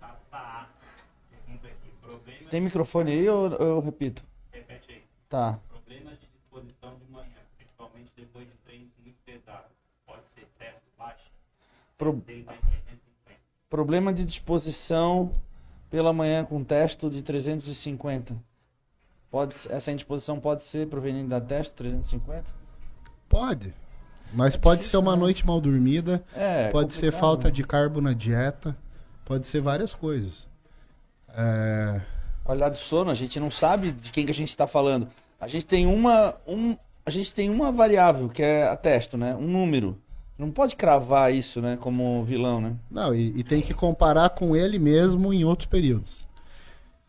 Sassá. 0.00 0.68
Pergunta 1.30 1.66
aqui. 1.68 1.90
Problemas, 2.00 2.50
Tem 2.50 2.60
microfone 2.60 3.12
aí 3.12 3.28
ou 3.28 3.48
eu 3.52 3.80
repito? 3.80 4.24
repete 4.52 4.92
aí. 4.92 5.02
Tá. 5.28 5.58
Problemas 5.68 6.18
de 6.18 6.26
disposição 6.26 6.96
de 6.96 7.12
manhã, 7.12 7.36
principalmente 7.56 8.10
depois 8.16 8.46
de 8.46 8.54
treinos 8.64 8.90
muito 9.02 9.16
pesados. 9.24 9.70
Pode 10.06 10.22
ser 10.34 10.46
testo 10.58 10.80
baixo, 10.98 11.30
Pro- 11.96 12.20
350. 12.22 13.40
Problema 13.68 14.12
de 14.12 14.24
disposição 14.24 15.30
pela 15.90 16.12
manhã 16.12 16.44
com 16.44 16.64
testo 16.64 17.10
de 17.10 17.22
350. 17.22 18.34
Pode, 19.30 19.54
essa 19.68 19.92
indisposição 19.92 20.40
pode 20.40 20.62
ser 20.62 20.86
proveniente 20.88 21.28
da 21.28 21.40
testo 21.40 21.74
350? 21.74 22.44
Pode. 23.28 23.74
Mas 24.32 24.56
pode 24.56 24.80
difícil, 24.80 24.98
ser 25.00 25.04
uma 25.04 25.14
né? 25.16 25.20
noite 25.20 25.46
mal 25.46 25.60
dormida, 25.60 26.22
É. 26.34 26.68
pode 26.70 26.92
ser 26.92 27.12
falta 27.12 27.48
né? 27.48 27.50
de 27.50 27.62
carbo 27.62 28.00
na 28.00 28.12
dieta, 28.12 28.76
pode 29.24 29.46
ser 29.46 29.60
várias 29.60 29.94
coisas. 29.94 30.46
É, 31.34 32.00
Qualidade 32.44 32.76
do 32.76 32.78
sono, 32.78 33.10
a 33.10 33.14
gente 33.14 33.38
não 33.38 33.50
sabe 33.50 33.92
de 33.92 34.10
quem 34.10 34.24
que 34.24 34.30
a 34.30 34.34
gente 34.34 34.48
está 34.48 34.66
falando. 34.66 35.08
A 35.38 35.46
gente 35.46 35.66
tem 35.66 35.86
uma, 35.86 36.34
um, 36.46 36.76
a 37.04 37.10
gente 37.10 37.32
tem 37.32 37.50
uma 37.50 37.70
variável 37.70 38.28
que 38.28 38.42
é 38.42 38.66
a 38.66 38.76
testo, 38.76 39.16
né? 39.18 39.34
Um 39.34 39.46
número. 39.46 39.98
Não 40.38 40.50
pode 40.50 40.74
cravar 40.76 41.34
isso, 41.34 41.60
né? 41.60 41.76
Como 41.78 42.24
vilão, 42.24 42.60
né? 42.60 42.76
Não, 42.90 43.14
e, 43.14 43.38
e 43.38 43.44
tem 43.44 43.60
que 43.60 43.74
comparar 43.74 44.30
com 44.30 44.56
ele 44.56 44.78
mesmo 44.78 45.32
em 45.32 45.44
outros 45.44 45.66
períodos. 45.66 46.26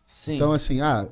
Sim. 0.04 0.34
Então, 0.36 0.52
assim, 0.52 0.80
ah, 0.80 1.06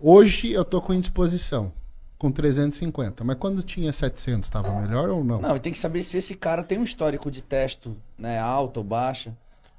hoje 0.00 0.50
eu 0.50 0.64
tô 0.64 0.80
com 0.80 0.94
indisposição, 0.94 1.72
com 2.18 2.32
350, 2.32 3.22
mas 3.22 3.36
quando 3.38 3.62
tinha 3.62 3.92
700, 3.92 4.46
estava 4.46 4.80
melhor 4.80 5.08
ou 5.10 5.22
não? 5.22 5.40
Não, 5.40 5.58
tem 5.58 5.72
que 5.72 5.78
saber 5.78 6.02
se 6.02 6.18
esse 6.18 6.34
cara 6.34 6.62
tem 6.62 6.78
um 6.78 6.84
histórico 6.84 7.30
de 7.30 7.42
testo, 7.42 7.96
né? 8.18 8.38
Alta 8.38 8.80
ou 8.80 8.84
baixa, 8.84 9.36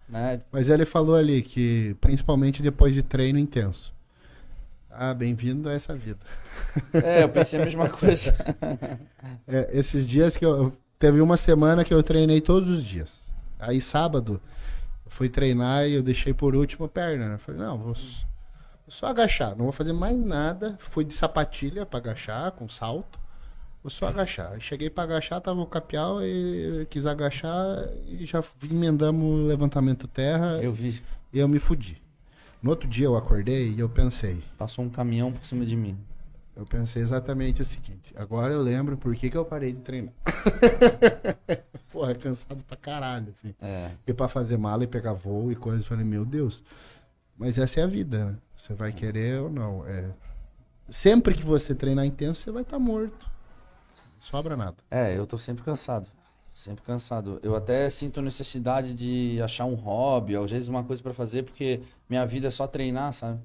né? 0.07 0.41
Mas 0.51 0.69
ele 0.69 0.86
falou 0.86 1.15
ali 1.15 1.41
que, 1.41 1.95
principalmente 1.99 2.61
depois 2.61 2.93
de 2.93 3.01
treino 3.01 3.39
intenso. 3.39 3.93
Ah, 4.89 5.13
bem-vindo 5.13 5.69
a 5.69 5.74
essa 5.74 5.95
vida. 5.95 6.19
É, 6.93 7.24
eu 7.24 7.30
pensei 7.30 7.59
a 7.59 7.65
mesma 7.65 7.89
coisa. 7.89 8.36
É, 9.47 9.69
esses 9.72 10.07
dias 10.07 10.36
que 10.36 10.43
eu, 10.43 10.74
Teve 11.01 11.19
uma 11.19 11.36
semana 11.36 11.84
que 11.84 11.91
eu 11.91 12.03
treinei 12.03 12.39
todos 12.39 12.69
os 12.69 12.84
dias. 12.84 13.34
Aí 13.59 13.82
sábado, 13.82 14.39
eu 15.03 15.09
fui 15.09 15.28
treinar 15.28 15.88
e 15.88 15.95
eu 15.95 16.03
deixei 16.03 16.32
por 16.32 16.55
último 16.55 16.86
a 16.86 16.88
perna. 16.88 17.28
Né? 17.28 17.34
Eu 17.34 17.39
falei, 17.39 17.59
não, 17.59 17.76
vou 17.80 17.95
só 18.91 19.07
agachar, 19.07 19.51
não 19.55 19.63
vou 19.65 19.71
fazer 19.71 19.93
mais 19.93 20.17
nada. 20.17 20.75
Fui 20.79 21.03
de 21.03 21.13
sapatilha 21.13 21.85
pra 21.85 21.99
agachar, 21.99 22.51
com 22.51 22.67
salto. 22.67 23.19
Vou 23.83 23.89
só 23.89 24.07
agachar. 24.07 24.59
Cheguei 24.59 24.89
pra 24.89 25.03
agachar, 25.05 25.41
tava 25.41 25.59
o 25.59 25.65
capial 25.65 26.21
e 26.23 26.85
quis 26.89 27.05
agachar 27.07 27.77
e 28.07 28.25
já 28.25 28.43
emendamos 28.63 29.39
o 29.41 29.47
levantamento 29.47 30.07
terra 30.07 30.59
Eu 30.61 30.71
vi. 30.71 31.01
e 31.33 31.39
eu 31.39 31.47
me 31.47 31.57
fudi. 31.57 31.99
No 32.61 32.69
outro 32.69 32.87
dia 32.87 33.05
eu 33.07 33.15
acordei 33.17 33.71
e 33.71 33.79
eu 33.79 33.89
pensei, 33.89 34.39
Passou 34.57 34.85
um 34.85 34.89
caminhão 34.89 35.31
por 35.31 35.43
cima 35.43 35.65
de 35.65 35.75
mim. 35.75 35.97
eu 36.55 36.63
pensei 36.63 37.01
exatamente 37.01 37.59
o 37.63 37.65
seguinte, 37.65 38.13
agora 38.15 38.53
eu 38.53 38.61
lembro 38.61 38.95
por 38.97 39.15
que, 39.15 39.31
que 39.31 39.35
eu 39.37 39.43
parei 39.43 39.73
de 39.73 39.79
treinar. 39.79 40.13
Porra, 41.91 42.13
cansado 42.15 42.63
pra 42.63 42.77
caralho, 42.77 43.33
assim. 43.33 43.53
É. 43.61 43.89
E 44.07 44.13
pra 44.13 44.27
fazer 44.27 44.57
mala 44.57 44.83
e 44.83 44.87
pegar 44.87 45.13
voo 45.13 45.51
e 45.51 45.55
coisas, 45.55 45.81
eu 45.83 45.87
falei, 45.89 46.05
meu 46.05 46.23
Deus. 46.23 46.63
Mas 47.41 47.57
essa 47.57 47.79
é 47.79 47.83
a 47.83 47.87
vida, 47.87 48.23
né? 48.23 48.37
Você 48.55 48.71
vai 48.75 48.91
querer 48.91 49.41
ou 49.41 49.49
não. 49.49 49.83
É... 49.87 50.11
Sempre 50.87 51.33
que 51.33 51.43
você 51.43 51.73
treinar 51.73 52.05
intenso, 52.05 52.39
você 52.39 52.51
vai 52.51 52.61
estar 52.61 52.77
morto. 52.77 53.31
Não 53.97 54.21
sobra 54.21 54.55
nada. 54.55 54.77
É, 54.91 55.17
eu 55.17 55.25
tô 55.25 55.39
sempre 55.39 55.63
cansado. 55.63 56.07
Sempre 56.53 56.83
cansado. 56.83 57.39
Eu 57.41 57.55
até 57.55 57.89
sinto 57.89 58.21
necessidade 58.21 58.93
de 58.93 59.41
achar 59.41 59.65
um 59.65 59.73
hobby, 59.73 60.35
às 60.35 60.51
vezes 60.51 60.67
uma 60.67 60.83
coisa 60.83 61.01
pra 61.01 61.15
fazer, 61.15 61.41
porque 61.41 61.81
minha 62.07 62.23
vida 62.27 62.47
é 62.47 62.51
só 62.51 62.67
treinar, 62.67 63.11
sabe? 63.11 63.39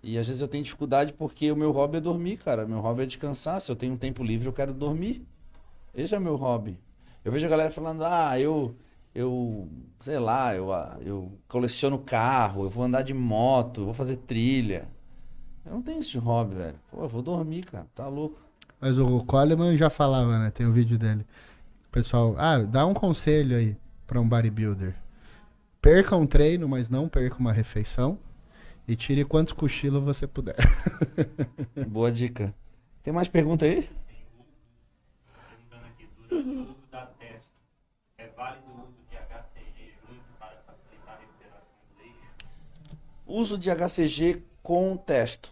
E 0.00 0.16
às 0.16 0.28
vezes 0.28 0.40
eu 0.40 0.46
tenho 0.46 0.62
dificuldade 0.62 1.12
porque 1.12 1.50
o 1.50 1.56
meu 1.56 1.72
hobby 1.72 1.96
é 1.96 2.00
dormir, 2.00 2.36
cara. 2.36 2.64
Meu 2.68 2.78
hobby 2.78 3.02
é 3.02 3.06
descansar. 3.06 3.60
Se 3.60 3.68
eu 3.68 3.74
tenho 3.74 3.94
um 3.94 3.98
tempo 3.98 4.22
livre, 4.22 4.46
eu 4.46 4.52
quero 4.52 4.72
dormir. 4.72 5.26
Esse 5.92 6.14
é 6.14 6.18
o 6.18 6.20
meu 6.20 6.36
hobby. 6.36 6.78
Eu 7.24 7.32
vejo 7.32 7.48
a 7.48 7.50
galera 7.50 7.70
falando, 7.72 8.04
ah, 8.04 8.38
eu, 8.38 8.76
eu, 9.14 9.68
sei 10.00 10.18
lá, 10.18 10.54
eu, 10.54 10.72
ah, 10.72 10.96
eu 11.00 11.38
coleciono 11.48 11.98
carro, 11.98 12.64
eu 12.64 12.70
vou 12.70 12.84
andar 12.84 13.02
de 13.02 13.14
moto, 13.14 13.82
eu 13.82 13.84
vou 13.86 13.94
fazer 13.94 14.16
trilha. 14.16 14.88
Eu 15.64 15.72
não 15.72 15.82
tenho 15.82 16.00
esse 16.00 16.16
hobby, 16.18 16.54
velho. 16.54 16.78
Pô, 16.90 17.02
eu 17.02 17.08
vou 17.08 17.22
dormir, 17.22 17.64
cara. 17.64 17.86
Tá 17.94 18.08
louco. 18.08 18.38
Mas 18.80 18.98
o 18.98 19.22
Coleman 19.24 19.76
já 19.76 19.90
falava, 19.90 20.38
né? 20.38 20.50
Tem 20.50 20.66
o 20.66 20.72
vídeo 20.72 20.98
dele. 20.98 21.26
Pessoal, 21.92 22.34
ah, 22.38 22.58
dá 22.58 22.86
um 22.86 22.94
conselho 22.94 23.56
aí 23.56 23.76
pra 24.06 24.20
um 24.20 24.28
bodybuilder. 24.28 24.96
Perca 25.82 26.16
um 26.16 26.26
treino, 26.26 26.68
mas 26.68 26.88
não 26.88 27.08
perca 27.08 27.36
uma 27.38 27.52
refeição. 27.52 28.18
E 28.88 28.96
tire 28.96 29.24
quantos 29.24 29.52
cochilos 29.52 30.02
você 30.02 30.26
puder. 30.26 30.56
Boa 31.86 32.10
dica. 32.10 32.54
Tem 33.02 33.12
mais 33.12 33.28
pergunta 33.28 33.64
aí? 33.64 33.88
Perguntando 35.48 35.86
aqui, 35.86 36.08
durante 36.28 36.48
o 36.48 36.62
uso 36.62 36.76
da 36.90 37.06
testa, 37.06 37.52
é 38.18 38.26
válido 38.28 38.64
o 38.66 38.82
uso 38.82 38.98
de 39.08 39.16
HCG 39.16 39.94
junto 40.08 40.24
para 40.38 40.56
facilitar 40.66 41.20
Uso 43.30 43.56
de 43.56 43.70
HCG 43.70 44.42
com 44.62 44.96
testo. 44.96 45.50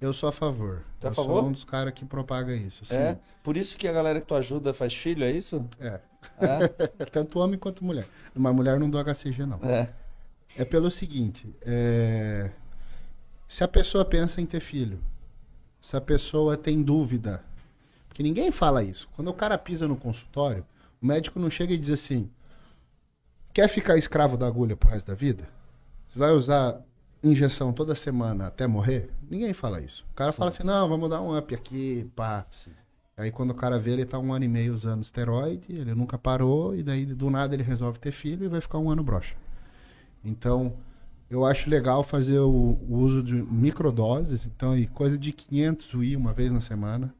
Eu 0.00 0.12
sou 0.12 0.28
a 0.28 0.32
favor. 0.32 0.84
Tá 1.00 1.08
a 1.08 1.10
eu 1.10 1.14
favor? 1.14 1.40
sou 1.40 1.48
um 1.48 1.52
dos 1.52 1.64
caras 1.64 1.92
que 1.94 2.04
propaga 2.04 2.54
isso. 2.54 2.84
Sim. 2.84 2.96
É? 2.96 3.18
Por 3.42 3.56
isso 3.56 3.76
que 3.76 3.86
a 3.86 3.92
galera 3.92 4.20
que 4.20 4.26
tu 4.26 4.34
ajuda 4.34 4.74
faz 4.74 4.94
filho, 4.94 5.24
é 5.24 5.30
isso? 5.30 5.64
É. 5.78 6.00
É? 6.40 6.68
Tanto 7.06 7.38
homem 7.38 7.58
quanto 7.58 7.84
mulher. 7.84 8.08
Mas 8.34 8.54
mulher 8.54 8.78
não 8.80 8.90
dou 8.90 9.00
HCG, 9.00 9.46
não. 9.46 9.60
é. 9.62 9.92
É 10.56 10.64
pelo 10.66 10.90
seguinte: 10.90 11.54
é, 11.62 12.50
se 13.48 13.64
a 13.64 13.68
pessoa 13.68 14.04
pensa 14.04 14.40
em 14.40 14.44
ter 14.44 14.60
filho, 14.60 15.00
se 15.80 15.96
a 15.96 16.00
pessoa 16.00 16.56
tem 16.56 16.82
dúvida, 16.82 17.42
porque 18.08 18.22
ninguém 18.22 18.50
fala 18.50 18.82
isso. 18.84 19.08
Quando 19.16 19.28
o 19.28 19.34
cara 19.34 19.56
pisa 19.56 19.88
no 19.88 19.96
consultório, 19.96 20.66
o 21.00 21.06
médico 21.06 21.38
não 21.40 21.48
chega 21.48 21.72
e 21.72 21.78
diz 21.78 21.90
assim: 21.90 22.30
quer 23.54 23.66
ficar 23.68 23.96
escravo 23.96 24.36
da 24.36 24.46
agulha 24.46 24.76
pro 24.76 24.90
resto 24.90 25.06
da 25.06 25.14
vida? 25.14 25.48
Você 26.12 26.18
vai 26.18 26.32
usar 26.32 26.78
injeção 27.24 27.72
toda 27.72 27.94
semana 27.94 28.48
até 28.48 28.66
morrer? 28.66 29.08
Ninguém 29.30 29.54
fala 29.54 29.80
isso. 29.80 30.04
O 30.12 30.14
cara 30.14 30.30
fala 30.30 30.50
assim: 30.50 30.62
não, 30.62 30.86
vamos 30.86 31.08
dar 31.08 31.22
um 31.22 31.34
up 31.34 31.54
aqui, 31.54 32.06
pá. 32.14 32.46
Aí 33.16 33.30
quando 33.30 33.52
o 33.52 33.54
cara 33.54 33.78
vê, 33.78 33.92
ele 33.92 34.04
tá 34.04 34.18
um 34.18 34.30
ano 34.30 34.44
e 34.44 34.48
meio 34.48 34.74
usando 34.74 35.02
esteroide, 35.02 35.72
ele 35.72 35.94
nunca 35.94 36.18
parou, 36.18 36.76
e 36.76 36.82
daí 36.82 37.06
do 37.06 37.30
nada 37.30 37.54
ele 37.54 37.62
resolve 37.62 37.98
ter 37.98 38.12
filho 38.12 38.44
e 38.44 38.48
vai 38.48 38.60
ficar 38.60 38.78
um 38.78 38.90
ano 38.90 39.02
broxa. 39.02 39.34
Então, 40.22 40.74
eu 41.30 41.46
acho 41.46 41.70
legal 41.70 42.02
fazer 42.02 42.40
o, 42.40 42.78
o 42.86 42.96
uso 42.98 43.22
de 43.22 43.34
microdoses, 43.34 44.44
então, 44.44 44.76
e 44.76 44.86
coisa 44.86 45.16
de 45.16 45.32
500 45.32 45.94
UI 45.94 46.14
uma 46.14 46.34
vez 46.34 46.52
na 46.52 46.60
semana, 46.60 47.14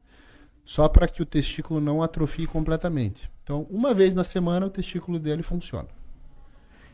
só 0.63 0.87
para 0.87 1.07
que 1.07 1.21
o 1.21 1.25
testículo 1.25 1.81
não 1.81 2.03
atrofie 2.03 2.45
completamente. 2.45 3.31
Então, 3.43 3.65
uma 3.71 3.91
vez 3.91 4.13
na 4.13 4.23
semana 4.23 4.67
o 4.67 4.69
testículo 4.69 5.17
dele 5.17 5.41
funciona. 5.41 5.89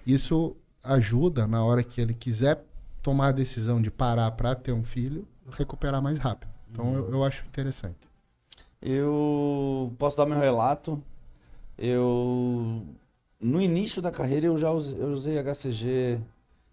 Isso 0.08 0.56
ajuda 0.94 1.48
na 1.48 1.64
hora 1.64 1.84
que 1.84 2.02
ele 2.02 2.14
quiser 2.14 2.64
tomar 3.02 3.28
a 3.28 3.32
decisão 3.32 3.82
de 3.82 3.90
parar 3.90 4.32
para 4.32 4.56
ter 4.56 4.72
um 4.72 4.84
filho, 4.84 5.28
recuperar 5.52 6.02
mais 6.02 6.18
rápido. 6.18 6.50
Então, 6.72 6.94
eu, 6.94 7.12
eu 7.12 7.24
acho 7.24 7.46
interessante. 7.46 7.98
Eu 8.82 9.94
posso 9.98 10.18
dar 10.18 10.26
meu 10.26 10.40
relato. 10.40 11.02
Eu 11.78 12.84
no 13.40 13.62
início 13.62 14.02
da 14.02 14.12
carreira 14.12 14.48
eu 14.48 14.58
já 14.58 14.70
usei, 14.70 15.02
eu 15.02 15.08
usei 15.12 15.38
HCG 15.40 16.20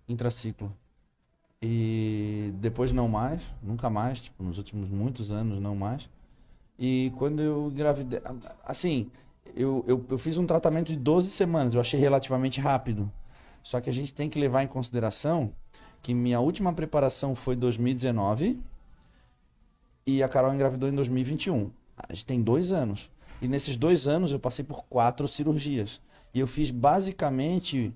intraciclo. 0.08 0.72
E 1.62 2.52
depois 2.56 2.92
não 2.92 3.08
mais, 3.08 3.42
nunca 3.62 3.88
mais, 3.88 4.20
tipo, 4.20 4.42
nos 4.42 4.58
últimos 4.58 4.88
muitos 4.88 5.30
anos 5.30 5.60
não 5.60 5.74
mais. 5.74 6.08
E 6.78 7.12
quando 7.16 7.40
eu 7.40 7.70
engravidei, 7.72 8.20
assim, 8.64 9.10
eu, 9.54 9.84
eu, 9.86 10.04
eu 10.10 10.18
fiz 10.18 10.36
um 10.36 10.46
tratamento 10.46 10.88
de 10.88 10.96
12 10.96 11.30
semanas, 11.30 11.74
eu 11.74 11.80
achei 11.80 11.98
relativamente 11.98 12.60
rápido. 12.60 13.10
Só 13.66 13.80
que 13.80 13.90
a 13.90 13.92
gente 13.92 14.14
tem 14.14 14.30
que 14.30 14.38
levar 14.38 14.62
em 14.62 14.68
consideração 14.68 15.50
que 16.00 16.14
minha 16.14 16.38
última 16.38 16.72
preparação 16.72 17.34
foi 17.34 17.56
2019 17.56 18.60
e 20.06 20.22
a 20.22 20.28
Carol 20.28 20.54
engravidou 20.54 20.88
em 20.88 20.94
2021. 20.94 21.72
A 21.96 22.14
gente 22.14 22.24
tem 22.26 22.40
dois 22.40 22.72
anos. 22.72 23.10
E 23.42 23.48
nesses 23.48 23.76
dois 23.76 24.06
anos 24.06 24.30
eu 24.30 24.38
passei 24.38 24.64
por 24.64 24.84
quatro 24.84 25.26
cirurgias. 25.26 26.00
E 26.32 26.38
eu 26.38 26.46
fiz 26.46 26.70
basicamente 26.70 27.92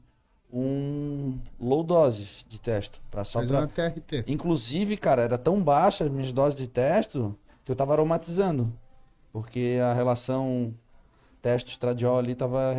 um 0.52 1.38
low 1.60 1.84
doses 1.84 2.44
de 2.48 2.60
testo. 2.60 3.00
Pra 3.08 3.22
só 3.22 3.40
pra... 3.46 3.60
uma 3.60 3.68
TRT. 3.68 4.24
Inclusive, 4.26 4.96
cara, 4.96 5.22
era 5.22 5.38
tão 5.38 5.62
baixa 5.62 6.02
as 6.02 6.10
minhas 6.10 6.32
doses 6.32 6.58
de 6.58 6.66
testo 6.66 7.38
que 7.64 7.70
eu 7.70 7.76
tava 7.76 7.92
aromatizando. 7.92 8.72
Porque 9.32 9.78
a 9.80 9.92
relação 9.92 10.74
testo-estradiol 11.40 12.18
ali 12.18 12.34
tava. 12.34 12.74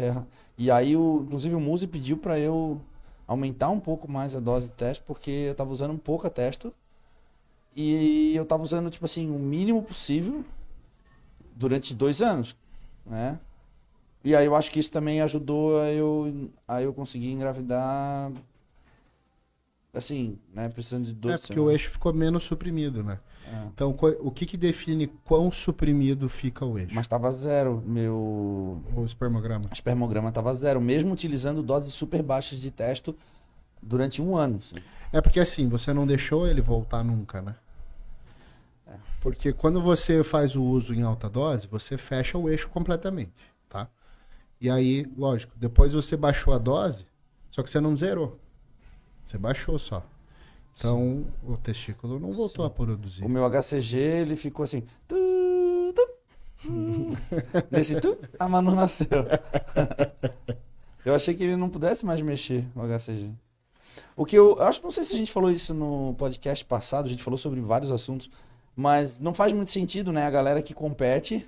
E 0.62 0.70
aí, 0.70 0.96
o, 0.96 1.24
inclusive, 1.26 1.56
o 1.56 1.60
Muse 1.60 1.88
pediu 1.88 2.18
pra 2.18 2.38
eu 2.38 2.80
aumentar 3.26 3.72
um 3.72 3.80
pouco 3.80 4.10
mais 4.10 4.36
a 4.36 4.40
dose 4.40 4.68
de 4.68 4.74
testo, 4.74 5.04
porque 5.08 5.32
eu 5.32 5.56
tava 5.56 5.72
usando 5.72 5.98
pouca 5.98 6.30
testo. 6.30 6.72
E 7.76 8.36
eu 8.36 8.46
tava 8.46 8.62
usando, 8.62 8.92
tipo 8.92 9.06
assim, 9.06 9.32
o 9.32 9.40
mínimo 9.40 9.82
possível 9.82 10.46
durante 11.56 11.96
dois 11.96 12.22
anos, 12.22 12.56
né? 13.04 13.40
E 14.24 14.36
aí 14.36 14.46
eu 14.46 14.56
acho 14.56 14.70
que 14.70 14.80
isso 14.80 14.92
também 14.92 15.20
ajudou 15.22 15.82
a 15.82 15.92
eu, 15.92 16.52
a 16.68 16.80
eu 16.80 16.94
conseguir 16.94 17.32
engravidar, 17.32 18.32
assim, 19.92 20.38
né? 20.54 20.70
Precisando 20.70 21.06
de 21.06 21.14
dois 21.14 21.44
É 21.44 21.48
porque 21.48 21.60
o 21.60 21.72
eixo 21.72 21.90
ficou 21.90 22.14
menos 22.14 22.44
suprimido, 22.44 23.04
né? 23.04 23.20
É. 23.52 23.66
Então, 23.66 23.94
o 24.22 24.32
que, 24.32 24.46
que 24.46 24.56
define 24.56 25.08
quão 25.26 25.52
suprimido 25.52 26.30
fica 26.30 26.66
o 26.66 26.80
eixo? 26.80 26.96
Mas 26.96 27.06
tava 27.06 27.30
zero, 27.30 27.84
meu 27.86 28.82
O 28.96 29.04
espermograma. 29.04 29.66
espermograma 29.74 30.32
tava 30.32 30.54
zero, 30.54 30.80
mesmo 30.80 31.12
utilizando 31.12 31.62
doses 31.62 31.94
super 31.94 32.24
baixas 32.24 32.60
de 32.62 32.72
testo 32.72 33.16
durante 33.82 34.22
um 34.22 34.38
ano. 34.38 34.58
assim. 34.58 34.76
É 35.12 35.20
porque 35.20 35.40
assim, 35.40 35.68
você 35.68 35.94
não 35.94 36.08
deixou 36.08 36.48
ele 36.48 36.62
voltar 36.62 37.04
nunca, 37.04 37.42
né? 37.42 37.56
É. 38.88 38.94
Porque 39.20 39.52
quando 39.52 39.82
você 39.82 40.24
faz 40.24 40.56
o 40.56 40.64
uso 40.64 40.94
em 40.94 41.02
alta 41.02 41.30
dose, 41.30 41.68
você 41.68 41.98
fecha 41.98 42.38
o 42.38 42.50
eixo 42.50 42.70
completamente, 42.70 43.34
tá? 43.68 43.90
E 44.62 44.70
aí, 44.70 45.06
lógico, 45.18 45.54
depois 45.58 45.94
você 45.94 46.16
baixou 46.16 46.54
a 46.54 46.58
dose, 46.58 47.06
só 47.50 47.62
que 47.62 47.70
você 47.70 47.82
não 47.82 47.98
zerou. 47.98 48.40
Você 49.26 49.38
baixou 49.38 49.78
só. 49.78 50.06
Então, 50.78 51.26
o 51.44 51.58
testículo 51.58 52.20
não 52.20 52.32
voltou 52.32 52.66
a 52.66 52.70
produzir. 52.70 53.24
O 53.24 53.30
meu 53.30 53.46
HCG, 53.50 53.98
ele 53.98 54.36
ficou 54.36 54.64
assim. 54.64 54.84
tu, 55.08 55.16
tu, 55.96 56.10
hum. 56.70 57.16
Nesse 57.70 58.00
tu, 58.00 58.18
a 58.40 58.48
Manu 58.48 58.74
nasceu. 58.74 59.08
eu 61.06 61.14
achei 61.14 61.34
que 61.34 61.44
ele 61.44 61.56
não 61.56 61.70
pudesse 61.70 62.06
mais 62.06 62.22
mexer 62.22 62.66
o 62.76 62.82
HCG. 62.82 63.32
O 64.16 64.26
que 64.26 64.36
eu, 64.36 64.58
eu 64.58 64.64
acho, 64.64 64.82
não 64.84 64.92
sei 64.92 65.04
se 65.04 65.14
a 65.14 65.18
gente 65.18 65.32
falou 65.32 65.52
isso 65.52 65.74
no 65.74 66.16
podcast 66.16 66.64
passado, 66.66 67.06
a 67.06 67.10
gente 67.10 67.24
falou 67.24 67.38
sobre 67.38 67.60
vários 67.62 67.92
assuntos, 67.92 68.30
mas 68.76 69.20
não 69.20 69.34
faz 69.34 69.54
muito 69.54 69.72
sentido, 69.72 70.12
né? 70.12 70.26
A 70.26 70.32
galera 70.32 70.62
que 70.62 70.74
compete 70.74 71.48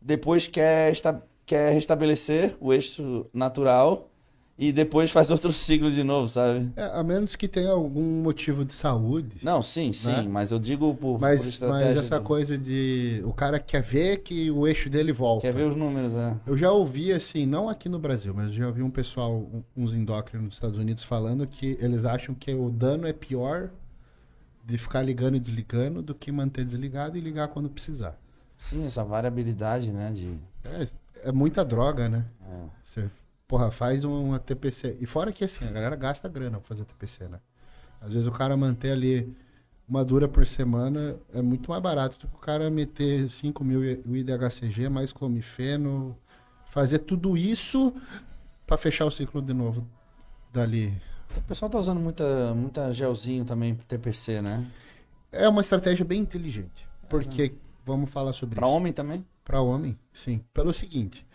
depois 0.00 0.46
quer, 0.46 0.90
esta, 0.90 1.22
quer 1.44 1.72
restabelecer 1.72 2.56
o 2.60 2.72
eixo 2.72 3.26
natural 3.32 4.08
e 4.58 4.72
depois 4.72 5.10
faz 5.12 5.30
outro 5.30 5.52
ciclo 5.52 5.88
de 5.90 6.02
novo, 6.02 6.26
sabe? 6.28 6.68
É, 6.74 6.84
a 6.98 7.02
menos 7.04 7.36
que 7.36 7.46
tenha 7.46 7.70
algum 7.70 8.20
motivo 8.22 8.64
de 8.64 8.72
saúde. 8.72 9.36
Não, 9.42 9.62
sim, 9.62 9.92
sim, 9.92 10.10
Né? 10.10 10.22
mas 10.28 10.50
eu 10.50 10.58
digo 10.58 10.94
por, 10.96 11.12
por 11.12 11.20
Mas, 11.20 11.46
estratégia. 11.46 11.86
mas 11.94 11.96
essa 12.04 12.18
do- 12.18 12.24
coisa 12.24 12.58
de. 12.58 13.22
O 13.24 13.32
cara 13.32 13.60
quer 13.60 13.82
ver 13.82 14.18
que 14.18 14.50
o 14.50 14.66
eixo 14.66 14.90
dele 14.90 15.12
volta. 15.12 15.42
Quer 15.46 15.52
ver 15.54 15.68
os 15.68 15.76
números, 15.76 16.12
é. 16.14 16.34
Eu 16.46 16.56
já 16.56 16.72
ouvi, 16.72 17.12
assim, 17.12 17.46
não 17.46 17.68
aqui 17.68 17.88
no 17.88 17.98
Brasil, 18.00 18.34
mas 18.34 18.48
eu 18.48 18.52
já 18.54 18.66
ouvi 18.66 18.82
um 18.82 18.90
pessoal, 18.90 19.46
uns 19.76 19.94
endócrinos 19.94 20.48
dos 20.48 20.54
Estados 20.56 20.76
Unidos 20.78 21.04
falando 21.04 21.46
que 21.46 21.78
eles 21.80 22.04
acham 22.04 22.34
que 22.34 22.52
o 22.52 22.68
dano 22.68 23.06
é 23.06 23.12
pior 23.12 23.70
de 24.64 24.76
ficar 24.76 25.02
ligando 25.02 25.36
e 25.36 25.40
desligando 25.40 26.02
do 26.02 26.14
que 26.14 26.30
manter 26.32 26.64
desligado 26.64 27.16
e 27.16 27.20
ligar 27.20 27.48
quando 27.48 27.70
precisar. 27.70 28.18
Sim, 28.58 28.84
essa 28.84 29.04
variabilidade, 29.04 29.92
né? 29.92 30.12
De, 30.12 30.36
É, 30.64 31.28
é 31.28 31.32
muita 31.32 31.64
droga, 31.64 32.08
né? 32.08 32.24
é. 32.44 32.64
Você, 32.82 33.08
porra, 33.48 33.70
faz 33.70 34.04
uma 34.04 34.38
TPC. 34.38 34.96
E 35.00 35.06
fora 35.06 35.32
que, 35.32 35.42
assim, 35.42 35.64
a 35.66 35.70
galera 35.72 35.96
gasta 35.96 36.28
grana 36.28 36.58
pra 36.58 36.66
fazer 36.68 36.84
TPC, 36.84 37.26
né? 37.28 37.40
Às 38.00 38.12
vezes 38.12 38.28
o 38.28 38.32
cara 38.32 38.56
manter 38.56 38.92
ali 38.92 39.34
uma 39.88 40.04
dura 40.04 40.28
por 40.28 40.44
semana 40.46 41.16
é 41.32 41.40
muito 41.40 41.70
mais 41.70 41.82
barato 41.82 42.18
do 42.18 42.28
que 42.28 42.36
o 42.36 42.38
cara 42.38 42.70
meter 42.70 43.28
5 43.28 43.64
mil 43.64 43.82
IDHCG, 43.82 44.88
mais 44.90 45.12
clomifeno, 45.12 46.16
fazer 46.66 46.98
tudo 47.00 47.36
isso 47.36 47.92
pra 48.66 48.76
fechar 48.76 49.06
o 49.06 49.10
ciclo 49.10 49.40
de 49.40 49.54
novo 49.54 49.88
dali. 50.52 50.94
O 51.36 51.40
pessoal 51.42 51.70
tá 51.70 51.78
usando 51.78 51.98
muita, 52.00 52.54
muita 52.54 52.92
gelzinho 52.92 53.44
também 53.44 53.74
pro 53.74 53.86
TPC, 53.86 54.42
né? 54.42 54.66
É 55.32 55.48
uma 55.48 55.60
estratégia 55.62 56.04
bem 56.04 56.20
inteligente. 56.20 56.86
Porque, 57.08 57.54
vamos 57.84 58.10
falar 58.10 58.32
sobre 58.34 58.56
Pra 58.56 58.66
isso. 58.66 58.76
homem 58.76 58.92
também? 58.92 59.24
Para 59.42 59.60
homem, 59.62 59.98
sim. 60.12 60.42
Pelo 60.52 60.72
seguinte, 60.72 61.26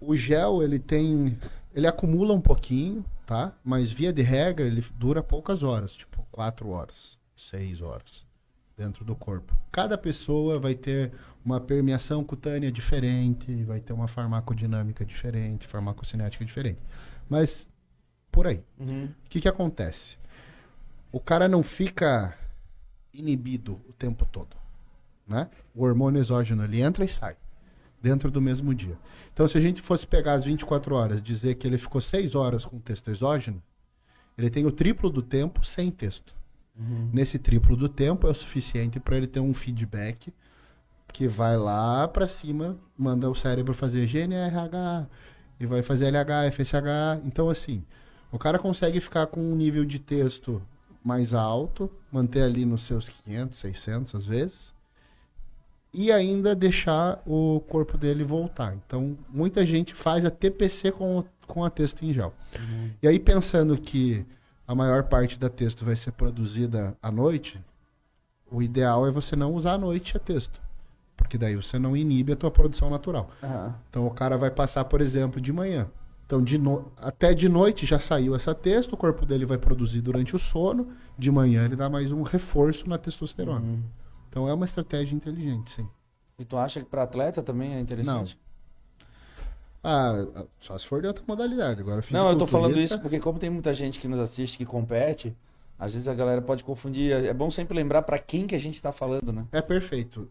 o 0.00 0.16
gel 0.16 0.62
ele 0.62 0.78
tem, 0.78 1.38
ele 1.74 1.86
acumula 1.86 2.34
um 2.34 2.40
pouquinho, 2.40 3.04
tá? 3.26 3.52
Mas 3.62 3.90
via 3.90 4.12
de 4.12 4.22
regra 4.22 4.66
ele 4.66 4.84
dura 4.96 5.22
poucas 5.22 5.62
horas, 5.62 5.94
tipo 5.94 6.26
quatro 6.32 6.70
horas, 6.70 7.18
seis 7.36 7.82
horas 7.82 8.26
dentro 8.76 9.04
do 9.04 9.14
corpo. 9.14 9.54
Cada 9.70 9.98
pessoa 9.98 10.58
vai 10.58 10.74
ter 10.74 11.12
uma 11.44 11.60
permeação 11.60 12.24
cutânea 12.24 12.72
diferente, 12.72 13.62
vai 13.64 13.80
ter 13.80 13.92
uma 13.92 14.08
farmacodinâmica 14.08 15.04
diferente, 15.04 15.66
farmacocinética 15.66 16.44
diferente. 16.44 16.80
Mas 17.28 17.68
por 18.32 18.46
aí. 18.46 18.64
Uhum. 18.78 19.04
O 19.04 19.28
que, 19.28 19.40
que 19.40 19.48
acontece? 19.48 20.18
O 21.12 21.20
cara 21.20 21.46
não 21.46 21.62
fica 21.62 22.36
inibido 23.12 23.80
o 23.86 23.92
tempo 23.92 24.24
todo. 24.24 24.56
Né? 25.26 25.48
O 25.74 25.84
hormônio 25.84 26.20
exógeno 26.20 26.64
ele 26.64 26.80
entra 26.80 27.04
e 27.04 27.08
sai 27.08 27.36
dentro 28.00 28.30
do 28.30 28.40
mesmo 28.40 28.74
dia. 28.74 28.98
Então, 29.32 29.46
se 29.46 29.58
a 29.58 29.60
gente 29.60 29.82
fosse 29.82 30.06
pegar 30.06 30.34
as 30.34 30.44
24 30.44 30.94
horas 30.94 31.22
dizer 31.22 31.54
que 31.56 31.66
ele 31.66 31.78
ficou 31.78 32.00
6 32.00 32.34
horas 32.34 32.64
com 32.64 32.78
texto 32.78 33.10
exógeno, 33.10 33.62
ele 34.36 34.50
tem 34.50 34.64
o 34.66 34.72
triplo 34.72 35.10
do 35.10 35.22
tempo 35.22 35.64
sem 35.64 35.90
texto. 35.90 36.34
Nesse 37.12 37.38
triplo 37.38 37.76
do 37.76 37.90
tempo 37.90 38.26
é 38.26 38.30
o 38.30 38.34
suficiente 38.34 38.98
para 38.98 39.16
ele 39.16 39.26
ter 39.26 39.40
um 39.40 39.52
feedback 39.52 40.32
que 41.12 41.28
vai 41.28 41.58
lá 41.58 42.08
para 42.08 42.26
cima, 42.26 42.78
manda 42.96 43.28
o 43.28 43.34
cérebro 43.34 43.74
fazer 43.74 44.06
GNRH 44.06 45.06
e 45.58 45.66
vai 45.66 45.82
fazer 45.82 46.06
LH, 46.06 46.52
FSH. 46.52 47.20
Então, 47.26 47.50
assim, 47.50 47.84
O 48.32 48.38
cara 48.38 48.58
consegue 48.58 49.00
ficar 49.00 49.26
com 49.26 49.40
um 49.40 49.56
nível 49.56 49.84
de 49.84 49.98
texto 49.98 50.62
mais 51.02 51.34
alto, 51.34 51.90
manter 52.12 52.42
ali 52.42 52.64
nos 52.64 52.82
seus 52.82 53.08
500, 53.08 53.58
600 53.58 54.14
às 54.14 54.24
vezes, 54.24 54.74
e 55.92 56.12
ainda 56.12 56.54
deixar 56.54 57.20
o 57.26 57.60
corpo 57.68 57.98
dele 57.98 58.22
voltar. 58.22 58.74
Então, 58.74 59.16
muita 59.28 59.64
gente 59.66 59.94
faz 59.94 60.24
a 60.24 60.30
TPC 60.30 60.92
com, 60.92 61.24
com 61.46 61.64
a 61.64 61.70
texto 61.70 62.04
em 62.04 62.12
gel. 62.12 62.32
E 63.02 63.08
aí, 63.08 63.18
pensando 63.18 63.76
que 63.76 64.24
a 64.66 64.74
maior 64.74 65.04
parte 65.04 65.38
da 65.38 65.48
texto 65.48 65.84
vai 65.84 65.96
ser 65.96 66.12
produzida 66.12 66.96
à 67.02 67.10
noite, 67.10 67.60
o 68.50 68.62
ideal 68.62 69.06
é 69.06 69.10
você 69.10 69.34
não 69.34 69.52
usar 69.52 69.72
à 69.72 69.78
noite 69.78 70.16
a 70.16 70.20
texto. 70.20 70.60
Porque 71.16 71.36
daí 71.36 71.56
você 71.56 71.78
não 71.78 71.96
inibe 71.96 72.32
a 72.32 72.36
tua 72.36 72.50
produção 72.50 72.88
natural. 72.88 73.30
Aham. 73.42 73.74
Então 73.88 74.06
o 74.06 74.10
cara 74.10 74.38
vai 74.38 74.50
passar, 74.50 74.84
por 74.84 75.00
exemplo, 75.00 75.40
de 75.40 75.52
manhã. 75.52 75.88
Então 76.24 76.42
de 76.42 76.56
no... 76.56 76.90
até 76.96 77.34
de 77.34 77.48
noite 77.48 77.84
já 77.84 77.98
saiu 77.98 78.34
essa 78.34 78.54
texto, 78.54 78.92
o 78.92 78.96
corpo 78.96 79.26
dele 79.26 79.44
vai 79.44 79.58
produzir 79.58 80.00
durante 80.00 80.36
o 80.36 80.38
sono, 80.38 80.88
de 81.18 81.30
manhã 81.30 81.64
ele 81.64 81.74
dá 81.74 81.90
mais 81.90 82.12
um 82.12 82.22
reforço 82.22 82.88
na 82.88 82.96
testosterona. 82.96 83.66
Uhum. 83.66 83.82
Então 84.30 84.48
é 84.48 84.54
uma 84.54 84.64
estratégia 84.64 85.14
inteligente, 85.14 85.72
sim. 85.72 85.88
E 86.38 86.44
tu 86.44 86.56
acha 86.56 86.80
que 86.80 86.86
para 86.86 87.02
atleta 87.02 87.42
também 87.42 87.74
é 87.74 87.80
interessante? 87.80 88.38
Ah, 89.82 90.24
só 90.60 90.78
se 90.78 90.86
for 90.86 91.00
de 91.00 91.08
outra 91.08 91.24
modalidade. 91.26 91.80
Agora 91.80 92.02
Não, 92.10 92.28
eu 92.30 92.38
tô 92.38 92.46
falando 92.46 92.80
isso 92.80 92.98
porque 93.00 93.18
como 93.18 93.38
tem 93.38 93.50
muita 93.50 93.74
gente 93.74 93.98
que 93.98 94.06
nos 94.06 94.20
assiste 94.20 94.56
que 94.58 94.64
compete, 94.64 95.36
às 95.78 95.94
vezes 95.94 96.06
a 96.06 96.14
galera 96.14 96.40
pode 96.40 96.62
confundir. 96.62 97.12
É 97.12 97.34
bom 97.34 97.50
sempre 97.50 97.74
lembrar 97.74 98.02
para 98.02 98.18
quem 98.18 98.46
que 98.46 98.54
a 98.54 98.58
gente 98.58 98.80
tá 98.80 98.92
falando, 98.92 99.32
né? 99.32 99.46
É 99.50 99.60
perfeito. 99.60 100.30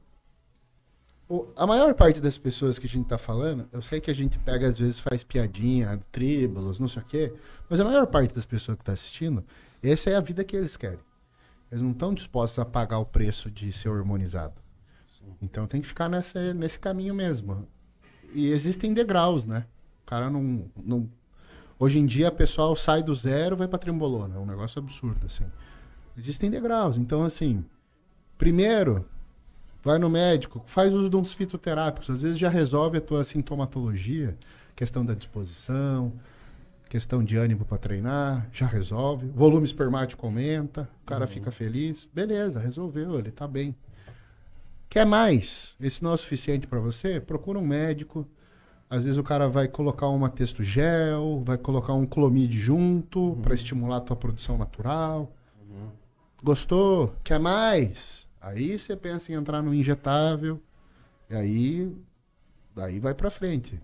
O- 1.28 1.48
a 1.56 1.68
maior 1.68 1.94
parte 1.94 2.20
das 2.20 2.38
pessoas 2.38 2.80
que 2.80 2.88
a 2.88 2.90
gente 2.90 3.08
tá 3.08 3.18
falando, 3.18 3.68
eu 3.72 3.82
sei 3.82 4.00
que 4.00 4.10
a 4.10 4.16
gente 4.16 4.40
pega, 4.40 4.68
às 4.68 4.80
vezes, 4.80 5.00
faz 5.00 5.24
piadinha, 5.24 6.00
tríbulos, 6.12 6.80
não 6.80 6.88
sei 6.88 7.02
o 7.04 7.06
quê, 7.06 7.34
mas 7.70 7.80
a 7.80 7.86
maior 7.86 8.08
parte 8.08 8.34
das 8.34 8.46
pessoas 8.46 8.78
que 8.80 8.84
tá 8.84 8.94
assistindo, 8.94 9.44
essa 9.84 10.10
é 10.10 10.16
a 10.16 10.22
vida 10.22 10.44
que 10.44 10.56
eles 10.56 10.76
querem. 10.76 10.98
Eles 11.72 11.84
não 11.84 11.92
estão 11.92 12.14
dispostos 12.14 12.60
a 12.60 12.66
pagar 12.66 13.00
o 13.00 13.06
preço 13.06 13.50
de 13.50 13.72
ser 13.72 13.90
hormonizado. 13.90 14.56
Então 15.42 15.68
tem 15.68 15.82
que 15.82 15.88
ficar 15.88 16.10
nessa, 16.10 16.54
nesse 16.54 16.80
caminho 16.80 17.14
mesmo. 17.14 17.68
E 18.34 18.50
existem 18.50 18.94
degraus, 18.94 19.46
né? 19.46 19.66
O 20.04 20.06
cara 20.06 20.30
não, 20.30 20.66
não. 20.76 21.10
Hoje 21.78 22.00
em 22.00 22.06
dia, 22.06 22.30
o 22.30 22.32
pessoal 22.32 22.76
sai 22.76 23.04
do 23.04 23.14
zero 23.14 23.56
vai 23.56 23.68
pra 23.68 23.78
trembolona. 23.80 24.36
É 24.36 24.40
um 24.40 24.46
negócio 24.46 24.80
absurdo, 24.80 25.26
assim. 25.26 25.46
Existem 26.18 26.50
degraus. 26.50 26.98
Então, 26.98 27.24
assim, 27.24 27.64
primeiro, 28.38 29.06
vai 29.82 29.98
no 29.98 30.10
médico, 30.10 30.62
faz 30.66 30.94
uso 30.94 31.10
de 31.10 31.16
uns 31.16 31.34
fitoterápicos. 31.34 32.10
Às 32.10 32.22
vezes 32.22 32.38
já 32.38 32.50
resolve 32.50 32.98
a 32.98 33.02
tua 33.02 33.24
sintomatologia, 33.24 34.38
questão 34.76 35.06
da 35.06 35.14
disposição, 35.14 36.14
questão 36.90 37.24
de 37.24 37.38
ânimo 37.38 37.64
para 37.64 37.78
treinar, 37.78 38.50
já 38.52 38.66
resolve. 38.66 39.28
Volume 39.28 39.66
espermático 39.66 40.26
aumenta, 40.26 40.90
o 41.04 41.06
cara 41.06 41.28
fica 41.28 41.52
feliz. 41.52 42.10
Beleza, 42.12 42.60
resolveu, 42.60 43.20
ele 43.20 43.32
tá 43.32 43.48
bem. 43.48 43.76
Quer 44.90 45.06
mais? 45.06 45.78
Esse 45.80 46.04
não 46.04 46.10
é 46.12 46.14
o 46.16 46.18
suficiente 46.18 46.66
para 46.66 46.80
você? 46.80 47.22
Procura 47.22 47.60
um 47.60 47.66
médico. 47.66 48.28
Às 48.90 49.04
vezes 49.04 49.20
o 49.20 49.24
cara 49.24 49.48
vai 49.48 49.68
colocar 49.68 50.08
uma 50.08 50.30
texto 50.30 50.64
gel, 50.64 51.44
vai 51.46 51.60
colocar 51.60 51.94
um 51.94 52.08
clomide 52.08 52.58
junto 52.58 53.38
para 53.44 53.54
estimular 53.54 53.98
a 53.98 54.02
tua 54.02 54.16
produção 54.16 54.58
natural. 54.58 55.32
Gostou? 56.42 57.14
Quer 57.24 57.40
mais? 57.40 58.28
Aí 58.42 58.80
você 58.80 58.96
pensa 58.96 59.32
em 59.32 59.36
entrar 59.36 59.62
no 59.62 59.76
injetável. 59.76 60.60
E 61.30 61.36
aí 61.36 61.96
daí 62.76 63.00
vai 63.00 63.14
para 63.14 63.30
frente. 63.30 63.80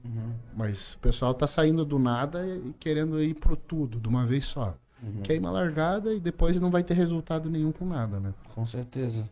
Mas 0.56 0.94
o 0.94 1.00
pessoal 1.00 1.34
tá 1.34 1.48
saindo 1.48 1.86
do 1.86 2.00
nada 2.00 2.46
e 2.46 2.74
querendo 2.80 3.22
ir 3.22 3.34
pro 3.36 3.56
tudo 3.56 4.00
de 4.00 4.08
uma 4.08 4.26
vez 4.26 4.46
só. 4.46 4.76
Queima 5.24 5.50
a 5.50 5.52
largada 5.52 6.14
e 6.14 6.20
depois 6.20 6.60
não 6.60 6.72
vai 6.72 6.84
ter 6.84 6.94
resultado 6.94 7.50
nenhum 7.50 7.72
com 7.72 7.86
nada, 7.86 8.20
né? 8.20 8.34
Com 8.54 8.66
certeza. 8.66 9.30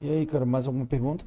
E 0.00 0.10
aí, 0.10 0.26
cara, 0.26 0.44
mais 0.44 0.66
alguma 0.66 0.86
pergunta? 0.86 1.24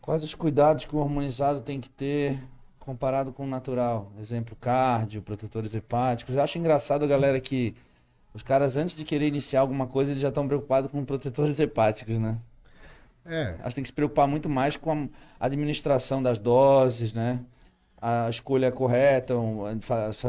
Quais 0.00 0.22
os 0.22 0.34
cuidados 0.34 0.84
que 0.84 0.94
o 0.94 0.98
hormonizado 0.98 1.62
tem 1.62 1.80
que 1.80 1.88
ter 1.88 2.38
comparado 2.84 3.32
com 3.32 3.44
o 3.44 3.46
natural? 3.46 4.12
Exemplo, 4.20 4.56
cardio, 4.60 5.22
protetores 5.22 5.74
hepáticos. 5.74 6.36
Eu 6.36 6.42
acho 6.42 6.58
engraçado 6.58 7.04
a 7.04 7.06
galera 7.06 7.40
que 7.40 7.74
os 8.34 8.42
caras, 8.42 8.76
antes 8.76 8.96
de 8.96 9.04
querer 9.04 9.26
iniciar 9.26 9.60
alguma 9.60 9.86
coisa, 9.86 10.10
eles 10.10 10.20
já 10.20 10.28
estão 10.28 10.46
preocupados 10.46 10.90
com 10.90 11.04
protetores 11.04 11.58
hepáticos, 11.60 12.18
né? 12.18 12.38
É, 13.26 13.54
Acho 13.60 13.68
que 13.70 13.74
tem 13.76 13.82
que 13.82 13.88
se 13.88 13.92
preocupar 13.92 14.28
muito 14.28 14.50
mais 14.50 14.76
com 14.76 15.08
a 15.40 15.46
administração 15.46 16.22
das 16.22 16.38
doses, 16.38 17.12
né? 17.14 17.40
A 18.00 18.28
escolha 18.28 18.70
correta, 18.70 19.34
um, 19.34 19.62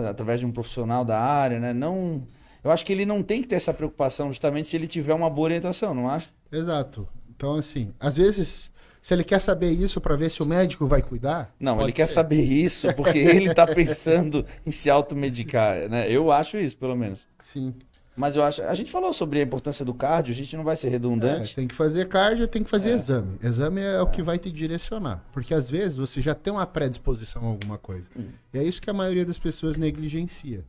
através 0.09 0.39
de 0.39 0.45
um 0.45 0.51
profissional 0.51 1.03
da 1.03 1.19
área, 1.19 1.59
né? 1.59 1.73
Não, 1.73 2.23
eu 2.63 2.71
acho 2.71 2.85
que 2.85 2.93
ele 2.93 3.05
não 3.05 3.21
tem 3.21 3.41
que 3.41 3.49
ter 3.49 3.55
essa 3.55 3.73
preocupação, 3.73 4.27
justamente 4.29 4.69
se 4.69 4.77
ele 4.77 4.87
tiver 4.87 5.13
uma 5.13 5.29
boa 5.29 5.45
orientação, 5.47 5.93
não 5.93 6.09
acha? 6.09 6.29
exato. 6.51 7.05
Então, 7.35 7.55
assim, 7.55 7.93
às 7.99 8.15
vezes, 8.15 8.71
se 9.05 9.13
ele 9.13 9.23
quer 9.23 9.37
saber 9.37 9.69
isso 9.69 10.01
para 10.01 10.15
ver 10.15 10.31
se 10.31 10.41
o 10.41 10.45
médico 10.47 10.87
vai 10.87 10.99
cuidar. 10.99 11.53
Não, 11.59 11.79
ele 11.79 11.91
quer 11.91 12.07
ser. 12.07 12.15
saber 12.15 12.41
isso 12.41 12.91
porque 12.95 13.19
ele 13.19 13.53
tá 13.53 13.67
pensando 13.67 14.43
em 14.65 14.71
se 14.71 14.89
automedicar, 14.89 15.87
né? 15.87 16.09
Eu 16.11 16.31
acho 16.31 16.57
isso, 16.57 16.75
pelo 16.75 16.95
menos. 16.95 17.19
Sim. 17.39 17.75
Mas 18.17 18.35
eu 18.35 18.43
acho, 18.43 18.63
a 18.63 18.73
gente 18.73 18.91
falou 18.91 19.13
sobre 19.13 19.37
a 19.39 19.43
importância 19.43 19.85
do 19.85 19.93
cardio, 19.93 20.31
a 20.33 20.35
gente 20.35 20.57
não 20.57 20.63
vai 20.63 20.75
ser 20.75 20.87
É, 20.87 20.89
redundante. 20.89 21.53
tem 21.53 21.67
que 21.67 21.75
fazer 21.75 22.07
cardio, 22.07 22.47
tem 22.47 22.63
que 22.63 22.69
fazer 22.69 22.89
É. 22.89 22.93
exame. 22.95 23.37
Exame 23.43 23.81
é 23.81 24.01
o 24.01 24.07
que 24.07 24.23
vai 24.23 24.39
te 24.39 24.49
direcionar. 24.49 25.23
Porque 25.31 25.53
às 25.53 25.69
vezes 25.69 25.99
você 25.99 26.19
já 26.19 26.33
tem 26.33 26.51
uma 26.51 26.65
predisposição 26.65 27.43
a 27.43 27.47
alguma 27.49 27.77
coisa. 27.77 28.07
Hum. 28.17 28.29
E 28.55 28.57
é 28.57 28.63
isso 28.63 28.81
que 28.81 28.89
a 28.89 28.93
maioria 28.93 29.23
das 29.23 29.37
pessoas 29.37 29.75
negligencia. 29.77 30.65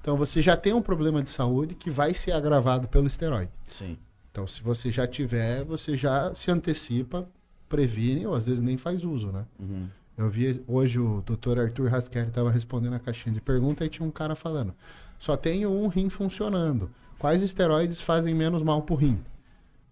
Então 0.00 0.16
você 0.16 0.40
já 0.40 0.56
tem 0.56 0.72
um 0.72 0.82
problema 0.82 1.22
de 1.22 1.30
saúde 1.30 1.76
que 1.76 1.88
vai 1.88 2.12
ser 2.12 2.32
agravado 2.32 2.88
pelo 2.88 3.06
esteroide. 3.06 3.52
Sim. 3.68 3.96
Então 4.32 4.44
se 4.44 4.60
você 4.60 4.90
já 4.90 5.06
tiver, 5.06 5.62
você 5.62 5.96
já 5.96 6.34
se 6.34 6.50
antecipa, 6.50 7.28
previne 7.68 8.26
ou 8.26 8.34
às 8.34 8.46
vezes 8.46 8.62
nem 8.62 8.76
faz 8.76 9.04
uso, 9.04 9.32
né? 9.32 9.44
Uhum. 9.58 9.86
Eu 10.16 10.30
vi 10.30 10.62
hoje 10.66 10.98
o 10.98 11.22
Dr. 11.26 11.58
Arthur 11.58 11.94
Hasker 11.94 12.28
estava 12.28 12.50
respondendo 12.50 12.94
a 12.94 12.98
caixinha 12.98 13.34
de 13.34 13.40
pergunta 13.40 13.84
e 13.84 13.88
tinha 13.88 14.06
um 14.06 14.10
cara 14.10 14.34
falando: 14.34 14.74
só 15.18 15.36
tenho 15.36 15.70
um 15.70 15.88
rim 15.88 16.08
funcionando. 16.08 16.90
Quais 17.18 17.42
esteroides 17.42 18.00
fazem 18.00 18.34
menos 18.34 18.62
mal 18.62 18.82
pro 18.82 18.94
rim? 18.96 19.18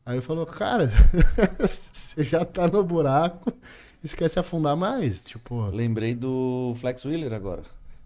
Aí 0.06 0.14
ele 0.14 0.22
falou: 0.22 0.46
cara, 0.46 0.90
você 1.60 2.22
já 2.22 2.44
tá 2.44 2.66
no 2.68 2.82
buraco, 2.82 3.52
esquece 4.02 4.38
afundar 4.38 4.76
mais. 4.76 5.22
Tipo, 5.24 5.66
Lembrei 5.66 6.14
do 6.14 6.72
Flex 6.76 7.04
Wheeler 7.04 7.32
agora. 7.32 7.62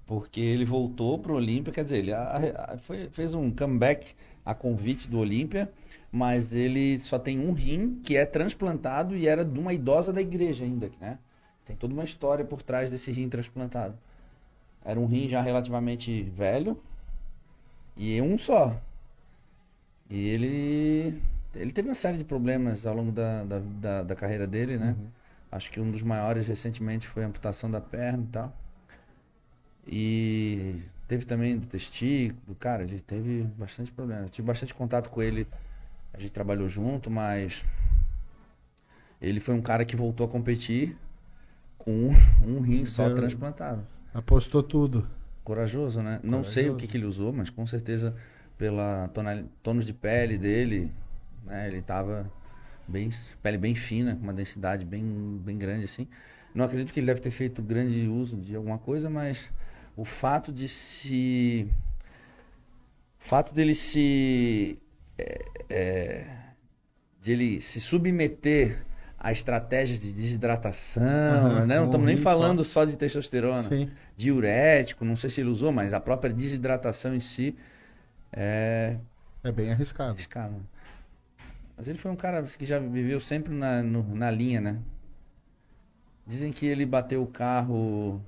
Porque 0.06 0.40
ele 0.40 0.64
voltou 0.64 1.18
pro 1.18 1.34
Olímpia, 1.34 1.72
quer 1.72 1.84
dizer, 1.84 1.98
ele 1.98 2.12
a- 2.12 2.72
a- 2.72 2.78
foi- 2.78 3.08
fez 3.10 3.34
um 3.34 3.50
comeback 3.50 4.14
a 4.44 4.54
convite 4.54 5.06
do 5.08 5.18
Olímpia, 5.18 5.70
mas 6.10 6.54
ele 6.54 6.98
só 7.00 7.18
tem 7.18 7.38
um 7.38 7.52
rim 7.52 8.00
que 8.02 8.16
é 8.16 8.24
transplantado 8.24 9.16
e 9.16 9.28
era 9.28 9.44
de 9.44 9.58
uma 9.58 9.72
idosa 9.72 10.12
da 10.12 10.20
igreja 10.20 10.64
ainda, 10.64 10.90
né? 11.00 11.18
Tem 11.64 11.76
toda 11.76 11.92
uma 11.92 12.04
história 12.04 12.44
por 12.44 12.62
trás 12.62 12.90
desse 12.90 13.12
rim 13.12 13.28
transplantado. 13.28 13.96
Era 14.84 14.98
um 14.98 15.06
rim 15.06 15.28
já 15.28 15.42
relativamente 15.42 16.22
velho 16.22 16.80
e 17.96 18.20
um 18.22 18.38
só. 18.38 18.80
E 20.08 20.28
ele, 20.28 21.22
ele 21.54 21.70
teve 21.72 21.88
uma 21.88 21.94
série 21.94 22.16
de 22.16 22.24
problemas 22.24 22.86
ao 22.86 22.94
longo 22.94 23.12
da, 23.12 23.44
da, 23.44 23.58
da, 23.58 24.02
da 24.02 24.16
carreira 24.16 24.46
dele, 24.46 24.78
né? 24.78 24.96
Acho 25.52 25.70
que 25.70 25.80
um 25.80 25.90
dos 25.90 26.02
maiores 26.02 26.46
recentemente 26.46 27.06
foi 27.06 27.24
a 27.24 27.26
amputação 27.26 27.70
da 27.70 27.80
perna 27.80 28.22
e 28.22 28.26
tal. 28.28 28.56
E 29.86 30.82
teve 31.06 31.24
também 31.24 31.58
do 31.58 31.66
testículo, 31.66 32.54
cara, 32.56 32.82
ele 32.82 33.00
teve 33.00 33.42
bastante 33.58 33.90
problema. 33.90 34.22
Eu 34.22 34.28
tive 34.28 34.46
bastante 34.46 34.74
contato 34.74 35.10
com 35.10 35.22
ele, 35.22 35.46
a 36.18 36.22
gente 36.22 36.32
trabalhou 36.32 36.68
junto, 36.68 37.10
mas 37.10 37.64
ele 39.20 39.40
foi 39.40 39.54
um 39.54 39.62
cara 39.62 39.84
que 39.84 39.96
voltou 39.96 40.26
a 40.26 40.28
competir 40.28 40.96
com 41.76 41.92
um, 41.92 42.16
um 42.46 42.60
rim 42.60 42.84
só 42.84 43.06
Deu- 43.06 43.16
transplantado. 43.16 43.86
apostou 44.12 44.62
tudo. 44.62 45.08
Corajoso, 45.44 46.02
né? 46.02 46.20
Não 46.22 46.44
sei 46.44 46.68
o 46.68 46.76
que, 46.76 46.86
que 46.86 46.96
ele 46.96 47.06
usou, 47.06 47.32
mas 47.32 47.48
com 47.48 47.66
certeza 47.66 48.14
pela 48.58 49.08
tonal, 49.08 49.44
tônus 49.62 49.86
de 49.86 49.94
pele 49.94 50.36
dele, 50.36 50.92
né? 51.44 51.68
Ele 51.68 51.80
tava 51.80 52.30
bem, 52.86 53.08
pele 53.42 53.56
bem 53.56 53.74
fina, 53.74 54.14
com 54.14 54.22
uma 54.22 54.34
densidade 54.34 54.84
bem, 54.84 55.40
bem 55.42 55.56
grande 55.56 55.84
assim. 55.84 56.06
Não 56.54 56.64
acredito 56.64 56.92
que 56.92 57.00
ele 57.00 57.06
deve 57.06 57.20
ter 57.20 57.30
feito 57.30 57.62
grande 57.62 58.08
uso 58.08 58.36
de 58.36 58.54
alguma 58.56 58.78
coisa, 58.78 59.08
mas 59.08 59.50
o 59.96 60.04
fato 60.04 60.52
de 60.52 60.68
se, 60.68 61.70
o 63.20 63.24
fato 63.24 63.54
dele 63.54 63.74
se, 63.74 64.78
é, 65.16 65.57
é, 65.68 66.26
de 67.20 67.32
ele 67.32 67.60
se 67.60 67.80
submeter 67.80 68.84
a 69.18 69.32
estratégias 69.32 70.00
de 70.00 70.12
desidratação, 70.12 71.02
Aham, 71.04 71.66
né? 71.66 71.76
Não 71.76 71.86
estamos 71.86 72.06
nem 72.06 72.16
só. 72.16 72.22
falando 72.24 72.64
só 72.64 72.84
de 72.84 72.96
testosterona 72.96 73.62
Sim. 73.62 73.90
diurético, 74.16 75.04
não 75.04 75.16
sei 75.16 75.28
se 75.30 75.40
ele 75.40 75.50
usou, 75.50 75.72
mas 75.72 75.92
a 75.92 76.00
própria 76.00 76.32
desidratação 76.32 77.14
em 77.14 77.20
si 77.20 77.56
é, 78.32 78.96
É 79.42 79.50
bem 79.52 79.72
arriscado. 79.72 80.10
Arriscado. 80.12 80.54
Mas 81.76 81.88
ele 81.88 81.98
foi 81.98 82.10
um 82.10 82.16
cara 82.16 82.42
que 82.42 82.64
já 82.64 82.78
viveu 82.78 83.20
sempre 83.20 83.52
na, 83.54 83.82
no- 83.82 84.14
na 84.14 84.30
linha, 84.30 84.60
né? 84.60 84.78
Dizem 86.26 86.52
que 86.52 86.66
ele 86.66 86.84
bateu 86.84 87.22
o 87.22 87.26
carro 87.26 88.20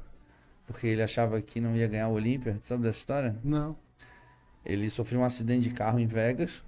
porque 0.67 0.87
ele 0.87 1.03
achava 1.03 1.41
que 1.43 1.61
não 1.61 1.77
ia 1.77 1.89
ganhar 1.89 2.09
o 2.09 2.13
Olímpia. 2.15 2.57
Sabe 2.61 2.83
dessa 2.85 2.99
história? 2.99 3.37
Não. 3.45 3.77
Ele 4.65 4.89
sofreu 4.91 5.21
um 5.21 5.25
acidente 5.25 5.69
de 5.69 5.75
carro 5.75 5.99
em 5.99 6.07
Vegas 6.07 6.63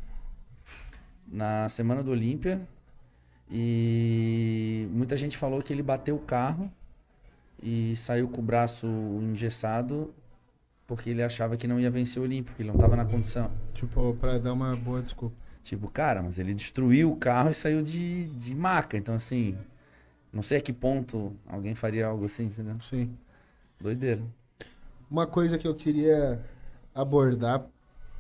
na 1.33 1.69
semana 1.69 2.03
do 2.03 2.11
Olímpia 2.11 2.61
e 3.51 4.87
muita 4.93 5.17
gente 5.17 5.37
falou 5.37 5.63
que 5.63 5.73
ele 5.73 5.83
bateu 5.83 6.15
o 6.17 6.21
carro 6.21 6.71
e 7.63 7.97
saiu 7.97 8.29
com 8.29 8.41
o 8.41 8.45
braço 8.45 8.87
engessado 9.23 10.15
porque 10.87 11.09
ele 11.09 11.23
achava 11.23 11.57
que 11.57 11.67
não 11.67 11.81
ia 11.81 11.91
vencer 11.91 12.21
o 12.21 12.25
Olímpia, 12.25 12.53
porque 12.53 12.63
ele 12.63 12.69
não 12.69 12.75
estava 12.77 12.95
na 12.97 13.05
condição. 13.05 13.51
Tipo, 13.73 14.15
pra 14.21 14.37
dar 14.37 14.53
uma 14.53 14.77
boa 14.77 15.01
desculpa. 15.01 15.35
Tipo, 15.63 15.89
cara, 15.89 16.23
mas 16.23 16.39
ele 16.39 16.53
destruiu 16.53 17.13
o 17.13 17.17
carro 17.17 17.49
e 17.49 17.55
saiu 17.55 17.83
de, 17.83 18.27
de 18.27 18.55
maca. 18.55 18.97
Então, 18.97 19.15
assim, 19.15 19.57
não 20.31 20.43
sei 20.43 20.59
a 20.59 20.61
que 20.61 20.73
ponto 20.73 21.35
alguém 21.47 21.75
faria 21.75 22.07
algo 22.07 22.27
assim, 22.27 22.45
entendeu? 22.45 22.79
Sim. 22.81 23.17
Doideira. 23.81 24.23
Uma 25.11 25.27
coisa 25.27 25.57
que 25.57 25.67
eu 25.67 25.75
queria 25.75 26.45
abordar, 26.95 27.65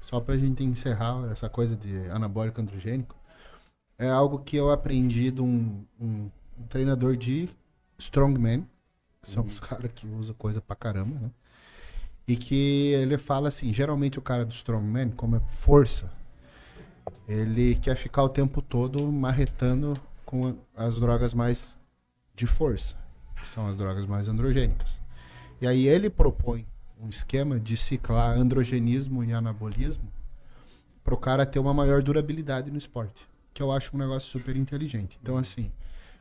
só 0.03 0.21
pra 0.21 0.37
gente 0.37 0.63
encerrar 0.63 1.31
essa 1.33 1.49
coisa 1.49 1.75
de 1.75 2.11
anabólico 2.11 2.61
androgênico, 2.61 3.17
é 3.99 4.09
algo 4.11 4.41
que 4.41 4.57
eu 4.57 4.71
aprendi 4.71 5.31
de 5.31 5.41
um, 5.41 5.85
um- 6.01 6.31
um 6.59 6.67
treinador 6.69 7.17
de 7.17 7.49
strongman, 7.99 8.67
que 9.23 9.31
são 9.31 9.45
os 9.45 9.59
caras 9.61 9.91
que 9.95 10.07
usam 10.07 10.35
coisa 10.35 10.61
pra 10.61 10.77
caramba, 10.77 11.19
né? 11.19 11.31
E 12.29 12.37
que 12.37 12.93
ele 12.93 13.17
fala 13.19 13.49
assim, 13.49 13.73
geralmente 13.73 14.19
o 14.19 14.23
cara 14.23 14.45
do 14.45 14.53
strongman, 14.53 15.11
como 15.11 15.37
é 15.37 15.41
força, 15.41 16.11
ele 17.27 17.75
quer 17.77 17.97
ficar 17.97 18.23
o 18.23 18.29
tempo 18.29 18.61
todo 18.61 19.11
marretando 19.11 19.95
com 20.25 20.49
a- 20.49 20.85
as 20.87 20.99
drogas 20.99 21.35
mais 21.35 21.79
de 22.35 22.47
força, 22.47 22.97
que 23.37 23.49
são 23.49 23.67
as 23.69 23.77
drogas 23.77 24.07
mais 24.07 24.29
androgênicas. 24.29 25.01
E 25.61 25.67
aí 25.67 25.87
ele 25.87 26.11
propõe 26.11 26.67
um 27.03 27.09
esquema 27.09 27.59
de 27.59 27.77
ciclar 27.77 28.39
androgenismo 28.39 29.25
e 29.25 29.33
anabolismo 29.33 30.11
para 31.03 31.15
o 31.15 31.19
cara 31.19 31.45
ter 31.45 31.59
uma 31.59 31.75
maior 31.75 32.01
durabilidade 32.01 32.71
no 32.71 32.79
esporte, 32.79 33.29
que 33.53 33.61
eu 33.61 33.73
acho 33.73 33.97
um 33.97 33.99
negócio 33.99 34.31
super 34.31 34.57
inteligente. 34.57 35.19
Então 35.21 35.37
assim, 35.37 35.73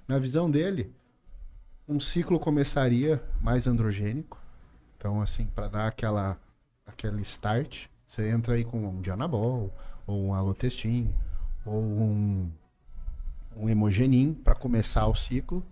na 0.07 0.17
visão 0.17 0.49
dele, 0.49 0.91
um 1.87 1.99
ciclo 1.99 2.39
começaria 2.39 3.23
mais 3.39 3.67
androgênico. 3.67 4.41
Então 4.97 5.21
assim, 5.21 5.45
para 5.45 5.67
dar 5.67 5.87
aquela 5.87 6.39
aquele 6.85 7.21
start, 7.21 7.85
você 8.07 8.29
entra 8.29 8.55
aí 8.55 8.65
com 8.65 8.83
um 8.83 9.01
Dianabol 9.01 9.71
ou 10.07 10.25
um 10.25 10.33
Alotestin 10.33 11.13
ou 11.63 11.79
um 11.79 12.51
um 13.55 13.69
hemogenin 13.69 14.33
para 14.33 14.55
começar 14.55 15.05
o 15.05 15.13
ciclo. 15.13 15.63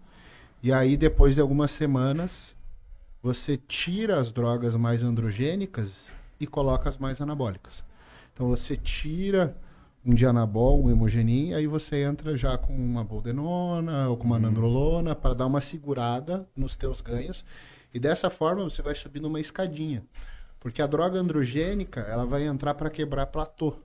E 0.61 0.71
aí 0.71 0.95
depois 0.95 1.33
de 1.33 1.41
algumas 1.41 1.71
semanas 1.71 2.55
você 3.21 3.57
tira 3.57 4.19
as 4.19 4.31
drogas 4.31 4.75
mais 4.75 5.03
androgênicas 5.03 6.13
e 6.39 6.47
coloca 6.47 6.87
as 6.87 6.97
mais 6.97 7.19
anabólicas. 7.21 7.83
Então 8.33 8.47
você 8.47 8.77
tira 8.77 9.55
um 10.05 10.13
dianabol, 10.13 10.83
um 10.83 10.89
hemogenin, 10.89 11.53
aí 11.53 11.67
você 11.67 12.03
entra 12.03 12.35
já 12.37 12.57
com 12.57 12.73
uma 12.73 13.03
boldenona 13.03 14.07
ou 14.07 14.17
com 14.17 14.23
uma 14.23 14.39
nandrolona 14.39 15.13
para 15.13 15.35
dar 15.35 15.45
uma 15.45 15.59
segurada 15.59 16.47
nos 16.55 16.75
teus 16.75 17.01
ganhos 17.01 17.43
e 17.93 17.99
dessa 17.99 18.29
forma 18.29 18.63
você 18.63 18.81
vai 18.81 18.95
subindo 18.95 19.25
uma 19.27 19.39
escadinha. 19.39 20.03
Porque 20.59 20.81
a 20.81 20.87
droga 20.87 21.19
androgênica, 21.19 22.01
ela 22.01 22.25
vai 22.25 22.43
entrar 22.43 22.73
para 22.73 22.89
quebrar 22.89 23.27
platô. 23.27 23.75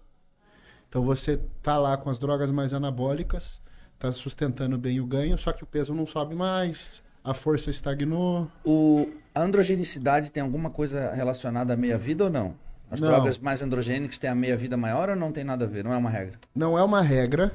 Então 0.89 1.05
você 1.05 1.41
tá 1.63 1.79
lá 1.79 1.97
com 1.97 2.11
as 2.11 2.19
drogas 2.19 2.51
mais 2.51 2.73
anabólicas, 2.73 3.61
tá 3.99 4.13
sustentando 4.13 4.77
bem 4.77 5.01
o 5.01 5.07
ganho, 5.07 5.39
só 5.39 5.53
que 5.53 5.65
o 5.65 5.67
peso 5.67 5.95
não 5.95 6.07
sobe 6.07 6.35
mais, 6.35 7.03
a 7.25 7.33
força 7.35 7.71
estagnou, 7.71 8.49
O, 8.65 9.09
a 9.35 9.41
androgenicidade 9.41 10.31
tem 10.31 10.43
alguma 10.43 10.69
coisa 10.71 11.11
relacionada 11.13 11.73
à 11.73 11.77
meia-vida 11.77 12.25
ou 12.25 12.31
não? 12.31 12.55
As 12.91 13.01
Não. 13.01 13.09
drogas 13.09 13.39
mais 13.39 13.63
androgênicas 13.63 14.19
têm 14.19 14.29
a 14.31 14.35
meia-vida 14.35 14.77
maior 14.77 15.09
ou 15.09 15.17
não 15.17 15.33
tem 15.33 15.43
nada 15.43 15.65
a 15.65 15.69
ver? 15.69 15.83
Não 15.83 15.93
é 15.93 15.97
uma 15.97 16.11
regra? 16.11 16.39
Não 16.55 16.79
é 16.79 16.83
uma 16.85 17.01
regra, 17.01 17.53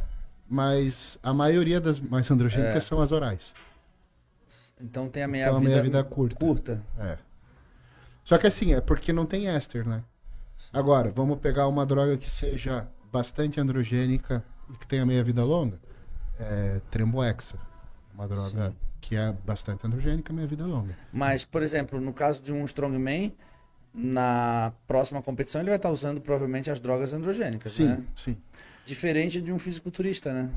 mas 0.49 1.17
a 1.21 1.31
maioria 1.33 1.79
das 1.79 1.99
mais 1.99 2.29
androgênicas 2.31 2.75
É. 2.75 2.79
são 2.81 2.99
as 2.99 3.11
orais. 3.11 3.53
Então 4.81 5.07
tem 5.07 5.23
a 5.23 5.27
Então 5.27 5.31
meia-vida 5.61 5.69
meia-vida 5.69 6.03
curta. 6.03 6.35
curta. 6.39 6.81
É. 6.97 7.17
Só 8.23 8.37
que 8.37 8.47
assim, 8.47 8.73
é 8.73 8.81
porque 8.81 9.13
não 9.13 9.25
tem 9.25 9.47
éster, 9.47 9.87
né? 9.87 10.03
Agora, 10.73 11.11
vamos 11.11 11.39
pegar 11.39 11.67
uma 11.67 11.85
droga 11.85 12.17
que 12.17 12.29
seja 12.29 12.87
bastante 13.11 13.59
androgênica 13.61 14.43
e 14.69 14.77
que 14.77 14.87
tenha 14.87 15.05
meia-vida 15.05 15.43
longa. 15.43 15.79
É 16.39 16.81
Tremboexa. 16.91 17.57
Uma 18.13 18.27
droga 18.27 18.69
Sim. 18.69 18.75
Que 19.01 19.15
é 19.15 19.31
bastante 19.45 19.85
androgênica, 19.87 20.31
meia-vida 20.33 20.65
longa. 20.65 20.95
Mas, 21.11 21.45
por 21.45 21.63
exemplo, 21.63 21.99
no 21.99 22.13
caso 22.13 22.41
de 22.41 22.51
um 22.51 22.63
strongman, 22.65 23.33
na 23.93 24.71
próxima 24.87 25.21
competição 25.21 25.61
ele 25.61 25.69
vai 25.69 25.77
estar 25.77 25.89
usando 25.89 26.21
provavelmente 26.21 26.69
as 26.69 26.79
drogas 26.79 27.13
androgênicas, 27.13 27.71
Sim, 27.71 27.85
né? 27.85 28.03
sim. 28.15 28.37
Diferente 28.85 29.41
de 29.41 29.51
um 29.51 29.59
fisiculturista, 29.59 30.31
né? 30.33 30.49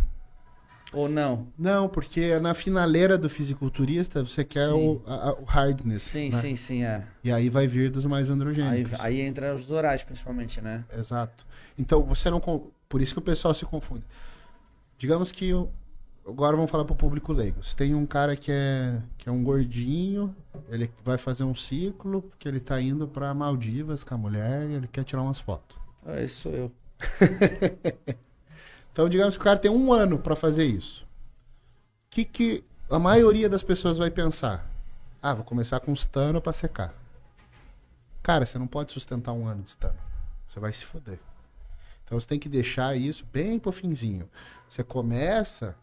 Ou 0.92 1.08
não? 1.08 1.46
Não, 1.58 1.88
porque 1.88 2.38
na 2.38 2.52
finaleira 2.54 3.16
do 3.16 3.28
fisiculturista 3.30 4.22
você 4.22 4.44
quer 4.44 4.68
Sim. 4.68 4.72
o, 4.74 5.02
a- 5.06 5.32
o 5.40 5.44
hardness. 5.44 6.02
Sim, 6.02 6.28
né? 6.28 6.38
sim, 6.38 6.54
sim, 6.54 6.84
é. 6.84 7.02
E 7.24 7.32
aí 7.32 7.48
vai 7.48 7.66
vir 7.66 7.90
dos 7.90 8.04
mais 8.04 8.28
Aí, 8.28 8.34
androgênicos. 8.34 9.00
aí 9.00 9.20
entra 9.22 9.54
os 9.54 9.70
orais, 9.70 10.02
principalmente, 10.02 10.60
né? 10.60 10.84
Exato. 10.94 11.46
Então 11.78 12.02
você 12.02 12.28
não. 12.28 12.40
Por 12.90 13.00
isso 13.00 13.14
que 13.14 13.18
o 13.18 13.22
pessoal 13.22 13.54
se 13.54 13.64
confunde. 13.64 14.04
Digamos 14.98 15.32
que. 15.32 15.50
Agora 16.26 16.56
vamos 16.56 16.70
falar 16.70 16.84
pro 16.84 16.94
público 16.94 17.32
leigo. 17.32 17.62
Se 17.64 17.74
tem 17.74 17.94
um 17.94 18.06
cara 18.06 18.36
que 18.36 18.52
é, 18.52 19.02
que 19.18 19.28
é 19.28 19.32
um 19.32 19.42
gordinho, 19.42 20.34
ele 20.68 20.90
vai 21.04 21.18
fazer 21.18 21.44
um 21.44 21.54
ciclo, 21.54 22.22
porque 22.22 22.46
ele 22.46 22.60
tá 22.60 22.80
indo 22.80 23.08
pra 23.08 23.34
Maldivas 23.34 24.04
com 24.04 24.14
a 24.14 24.18
mulher 24.18 24.68
e 24.68 24.74
ele 24.74 24.86
quer 24.86 25.04
tirar 25.04 25.22
umas 25.22 25.40
fotos. 25.40 25.76
Ah, 26.06 26.20
esse 26.20 26.34
sou 26.34 26.52
eu. 26.52 26.72
Então, 28.92 29.08
digamos 29.08 29.36
que 29.36 29.40
o 29.40 29.44
cara 29.44 29.58
tem 29.58 29.70
um 29.70 29.90
ano 29.90 30.18
pra 30.18 30.36
fazer 30.36 30.66
isso. 30.66 31.04
O 31.04 32.10
que, 32.10 32.26
que 32.26 32.62
a 32.90 32.98
maioria 32.98 33.48
das 33.48 33.62
pessoas 33.62 33.96
vai 33.96 34.10
pensar? 34.10 34.70
Ah, 35.22 35.32
vou 35.32 35.44
começar 35.44 35.80
com 35.80 35.94
stano 35.96 36.42
pra 36.42 36.52
secar. 36.52 36.94
Cara, 38.22 38.44
você 38.44 38.58
não 38.58 38.66
pode 38.66 38.92
sustentar 38.92 39.32
um 39.32 39.46
ano 39.48 39.62
de 39.62 39.70
stano. 39.70 39.98
Você 40.46 40.60
vai 40.60 40.72
se 40.74 40.84
foder. 40.84 41.18
Então 42.04 42.20
você 42.20 42.26
tem 42.26 42.38
que 42.38 42.50
deixar 42.50 42.94
isso 42.94 43.24
bem 43.32 43.58
pro 43.58 43.72
finzinho. 43.72 44.28
Você 44.68 44.84
começa 44.84 45.74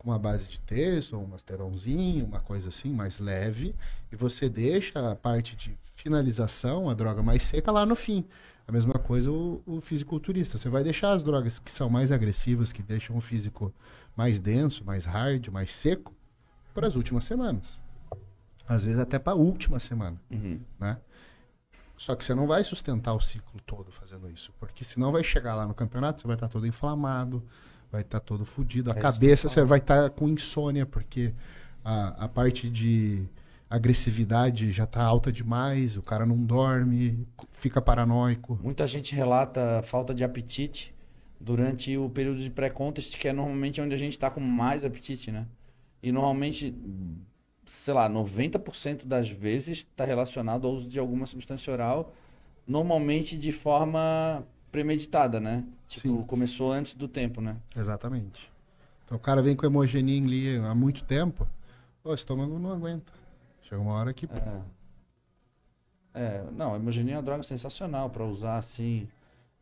com 0.00 0.08
uma 0.08 0.18
base 0.18 0.48
de 0.48 0.58
texto, 0.60 1.14
um 1.14 1.26
masteronzinho, 1.26 2.24
uma 2.24 2.40
coisa 2.40 2.70
assim, 2.70 2.90
mais 2.90 3.18
leve, 3.18 3.74
e 4.10 4.16
você 4.16 4.48
deixa 4.48 5.10
a 5.10 5.14
parte 5.14 5.54
de 5.54 5.76
finalização, 5.94 6.88
a 6.88 6.94
droga 6.94 7.22
mais 7.22 7.42
seca 7.42 7.70
lá 7.70 7.84
no 7.84 7.94
fim. 7.94 8.24
A 8.66 8.72
mesma 8.72 8.94
coisa 8.94 9.30
o, 9.30 9.62
o 9.66 9.78
fisiculturista. 9.78 10.56
Você 10.56 10.70
vai 10.70 10.82
deixar 10.82 11.12
as 11.12 11.22
drogas 11.22 11.58
que 11.58 11.70
são 11.70 11.90
mais 11.90 12.10
agressivas, 12.10 12.72
que 12.72 12.82
deixam 12.82 13.14
o 13.14 13.20
físico 13.20 13.74
mais 14.16 14.40
denso, 14.40 14.86
mais 14.86 15.04
hard, 15.04 15.48
mais 15.48 15.70
seco, 15.70 16.14
para 16.72 16.86
as 16.86 16.96
últimas 16.96 17.24
semanas. 17.24 17.78
Às 18.66 18.82
vezes 18.82 18.98
até 18.98 19.18
para 19.18 19.34
a 19.34 19.36
última 19.36 19.78
semana, 19.78 20.18
Uhum. 20.30 20.60
né? 20.78 20.96
Só 21.94 22.14
que 22.16 22.24
você 22.24 22.34
não 22.34 22.46
vai 22.46 22.64
sustentar 22.64 23.12
o 23.12 23.20
ciclo 23.20 23.60
todo 23.66 23.92
fazendo 23.92 24.30
isso, 24.30 24.50
porque 24.58 24.82
senão 24.82 25.12
vai 25.12 25.22
chegar 25.22 25.54
lá 25.54 25.66
no 25.66 25.74
campeonato, 25.74 26.22
você 26.22 26.26
vai 26.26 26.36
estar 26.36 26.48
todo 26.48 26.66
inflamado, 26.66 27.44
vai 27.90 28.02
estar 28.02 28.20
todo 28.20 28.44
fudido, 28.44 28.90
a 28.90 28.94
É 28.94 29.00
cabeça 29.00 29.48
você 29.48 29.64
vai 29.64 29.78
estar 29.78 30.10
com 30.10 30.28
insônia, 30.28 30.86
porque 30.86 31.32
a, 31.84 32.24
a 32.24 32.28
parte 32.28 32.68
de 32.68 33.24
agressividade 33.68 34.72
já 34.72 34.84
está 34.84 35.02
alta 35.02 35.32
demais, 35.32 35.96
o 35.96 36.02
cara 36.02 36.26
não 36.26 36.36
dorme, 36.36 37.26
fica 37.52 37.80
paranoico. 37.80 38.58
Muita 38.62 38.86
gente 38.86 39.14
relata 39.14 39.80
falta 39.84 40.12
de 40.12 40.24
apetite 40.24 40.94
durante 41.38 41.96
o 41.96 42.10
período 42.10 42.40
de 42.40 42.50
pré-contest, 42.50 43.16
que 43.16 43.28
é 43.28 43.32
normalmente 43.32 43.80
onde 43.80 43.94
a 43.94 43.98
gente 43.98 44.12
está 44.12 44.30
com 44.30 44.40
mais 44.40 44.84
apetite, 44.84 45.30
né? 45.30 45.46
E 46.02 46.10
normalmente, 46.10 46.74
sei 47.64 47.94
lá, 47.94 48.10
90% 48.10 49.06
das 49.06 49.30
vezes 49.30 49.78
está 49.78 50.04
relacionado 50.04 50.66
ao 50.66 50.74
uso 50.74 50.88
de 50.88 50.98
alguma 50.98 51.26
substância 51.26 51.72
oral, 51.72 52.12
normalmente 52.66 53.38
de 53.38 53.52
forma 53.52 54.44
premeditada, 54.70 55.40
né? 55.40 55.64
Tipo, 55.88 56.18
Sim. 56.18 56.22
começou 56.24 56.72
antes 56.72 56.94
do 56.94 57.08
tempo, 57.08 57.40
né? 57.40 57.56
Exatamente. 57.76 58.50
Então 59.04 59.16
o 59.16 59.20
cara 59.20 59.42
vem 59.42 59.56
com 59.56 59.66
hemogenin 59.66 60.24
ali 60.24 60.56
há 60.56 60.74
muito 60.74 61.02
tempo, 61.04 61.46
o 62.04 62.14
estômago 62.14 62.58
não 62.58 62.72
aguenta. 62.72 63.12
Chega 63.62 63.80
uma 63.80 63.94
hora 63.94 64.12
que. 64.12 64.26
É. 64.26 64.60
É, 66.12 66.44
não, 66.52 66.74
a 66.74 66.76
hemogenia 66.76 67.14
é 67.14 67.16
uma 67.16 67.22
droga 67.22 67.42
sensacional 67.42 68.10
para 68.10 68.24
usar 68.24 68.58
assim. 68.58 69.08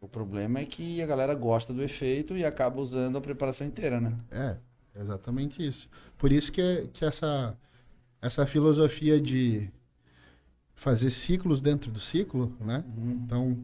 O 0.01 0.09
problema 0.09 0.60
é 0.60 0.64
que 0.64 1.02
a 1.02 1.06
galera 1.06 1.35
gosta 1.35 1.72
do 1.74 1.82
efeito 1.82 2.36
e 2.36 2.44
acaba 2.44 2.80
usando 2.80 3.18
a 3.18 3.20
preparação 3.20 3.66
inteira, 3.66 4.01
né? 4.01 4.14
É, 4.30 4.56
exatamente 5.01 5.66
isso. 5.66 5.90
Por 6.16 6.30
isso 6.30 6.52
que, 6.52 6.89
que 6.93 7.05
essa, 7.05 7.56
essa 8.22 8.47
filosofia 8.47 9.20
de 9.20 9.68
fazer 10.74 11.10
ciclos 11.10 11.60
dentro 11.60 11.90
do 11.90 11.98
ciclo, 11.98 12.56
né? 12.60 12.85
Uhum. 12.97 13.20
Então, 13.24 13.59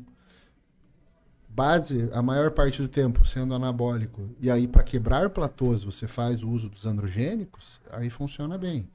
base, 1.55 2.09
a 2.13 2.21
maior 2.21 2.51
parte 2.51 2.83
do 2.83 2.89
tempo 2.89 3.25
sendo 3.25 3.55
anabólico, 3.55 4.29
e 4.41 4.51
aí 4.51 4.67
para 4.67 4.83
quebrar 4.83 5.31
platôs 5.31 5.85
você 5.85 6.09
faz 6.09 6.43
o 6.43 6.51
uso 6.51 6.69
dos 6.69 6.85
androgênicos, 6.85 7.81
aí 7.93 8.11
funciona 8.11 8.59
bem. 8.59 8.89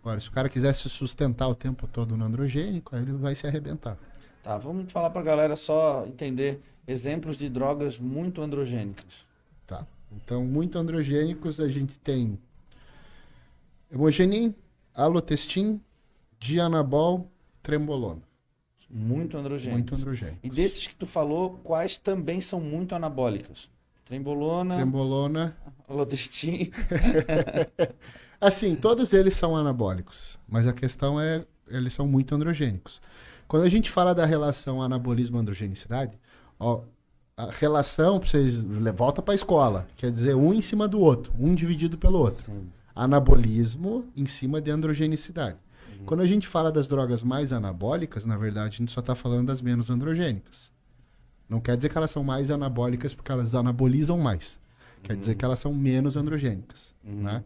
Agora, 0.00 0.20
se 0.20 0.28
o 0.28 0.32
cara 0.32 0.48
quiser 0.48 0.72
se 0.72 0.88
sustentar 0.88 1.48
o 1.48 1.54
tempo 1.54 1.88
todo 1.88 2.16
no 2.16 2.24
androgênico, 2.24 2.94
aí 2.94 3.02
ele 3.02 3.12
vai 3.12 3.34
se 3.34 3.44
arrebentar. 3.44 3.98
Tá, 4.40 4.56
vamos 4.56 4.92
falar 4.92 5.10
pra 5.10 5.20
galera 5.20 5.56
só 5.56 6.06
entender 6.06 6.62
exemplos 6.86 7.38
de 7.38 7.48
drogas 7.48 7.98
muito 7.98 8.40
androgênicas. 8.40 9.26
Tá. 9.66 9.84
Então, 10.12 10.44
muito 10.44 10.78
androgênicos, 10.78 11.58
a 11.58 11.68
gente 11.68 11.98
tem 11.98 12.38
hemogenin, 13.90 14.54
alotestin, 14.94 15.80
dianabol, 16.38 17.28
trembolona. 17.60 18.22
Muito 18.88 19.36
androgênicos. 19.36 19.90
Muito 19.90 19.94
androgênicos. 19.94 20.40
E 20.42 20.48
desses 20.50 20.86
que 20.86 20.94
tu 20.94 21.06
falou, 21.06 21.58
quais 21.64 21.98
também 21.98 22.40
são 22.40 22.60
muito 22.60 22.94
anabólicas? 22.94 23.68
Trembolona, 24.04 24.76
Trembolona. 24.76 25.56
alotestin. 25.88 26.70
Assim, 28.40 28.76
todos 28.76 29.12
eles 29.12 29.34
são 29.34 29.56
anabólicos, 29.56 30.38
mas 30.48 30.68
a 30.68 30.72
questão 30.72 31.20
é, 31.20 31.44
eles 31.68 31.92
são 31.92 32.06
muito 32.06 32.34
androgênicos. 32.34 33.00
Quando 33.48 33.64
a 33.64 33.68
gente 33.68 33.90
fala 33.90 34.14
da 34.14 34.24
relação 34.26 34.80
anabolismo-androgenicidade, 34.82 36.18
ó, 36.58 36.82
a 37.36 37.50
relação, 37.50 38.18
pra 38.18 38.28
vocês, 38.28 38.60
volta 38.94 39.20
para 39.20 39.32
a 39.32 39.34
escola, 39.34 39.86
quer 39.96 40.10
dizer 40.10 40.34
um 40.34 40.54
em 40.54 40.62
cima 40.62 40.86
do 40.86 41.00
outro, 41.00 41.32
um 41.38 41.54
dividido 41.54 41.98
pelo 41.98 42.18
outro. 42.18 42.44
Sim. 42.44 42.68
anabolismo 42.94 44.06
em 44.16 44.24
cima 44.24 44.60
de 44.60 44.70
androgenicidade. 44.70 45.58
Quando 46.04 46.20
a 46.20 46.26
gente 46.26 46.46
fala 46.46 46.70
das 46.70 46.88
drogas 46.88 47.22
mais 47.22 47.52
anabólicas, 47.52 48.24
na 48.24 48.36
verdade, 48.36 48.76
a 48.76 48.78
gente 48.78 48.90
só 48.90 49.00
está 49.00 49.14
falando 49.14 49.46
das 49.48 49.62
menos 49.62 49.90
androgênicas. 49.90 50.70
Não 51.48 51.60
quer 51.60 51.76
dizer 51.76 51.88
que 51.88 51.96
elas 51.96 52.10
são 52.10 52.24
mais 52.24 52.50
anabólicas 52.50 53.14
porque 53.14 53.30
elas 53.30 53.54
anabolizam 53.54 54.18
mais. 54.18 54.58
Quer 55.02 55.16
dizer 55.16 55.36
que 55.36 55.44
elas 55.44 55.60
são 55.60 55.72
menos 55.72 56.16
androgênicas. 56.16 56.94
Né? 57.04 57.44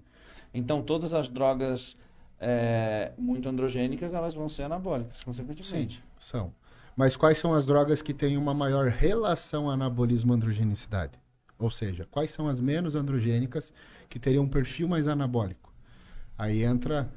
Então, 0.55 0.83
todas 0.83 1.13
as 1.13 1.29
drogas 1.29 1.97
é, 2.41 3.13
muito 3.19 3.49
androgênicas, 3.49 4.15
elas 4.15 4.35
vão 4.35 4.49
ser 4.49 4.63
anabólicas, 4.63 5.19
Sim, 5.19 5.25
consequentemente. 5.27 6.03
são. 6.19 6.53
Mas 6.97 7.17
quais 7.17 7.39
são 7.39 7.55
as 7.55 7.67
drogas 7.67 8.03
que 8.03 8.15
têm 8.15 8.37
uma 8.37 8.55
maior 8.55 8.89
relação 8.89 9.69
anabolismo-androgenicidade? 9.69 11.13
Ou 11.59 11.71
seja, 11.71 12.09
quais 12.11 12.31
são 12.31 12.47
as 12.47 12.59
menos 12.61 12.95
androgênicas 12.95 13.73
que 14.09 14.19
teriam 14.19 14.45
um 14.45 14.49
perfil 14.49 14.89
mais 14.89 15.07
anabólico? 15.07 15.73
Aí 16.37 16.65
entra 16.65 17.13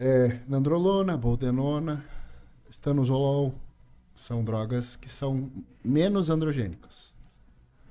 é, 0.00 0.40
nandrolona, 0.48 1.16
boldenona, 1.16 2.02
estanozolol. 2.70 3.54
São 4.16 4.42
drogas 4.42 4.96
que 4.96 5.08
são 5.08 5.50
menos 5.84 6.28
androgênicas. 6.28 7.14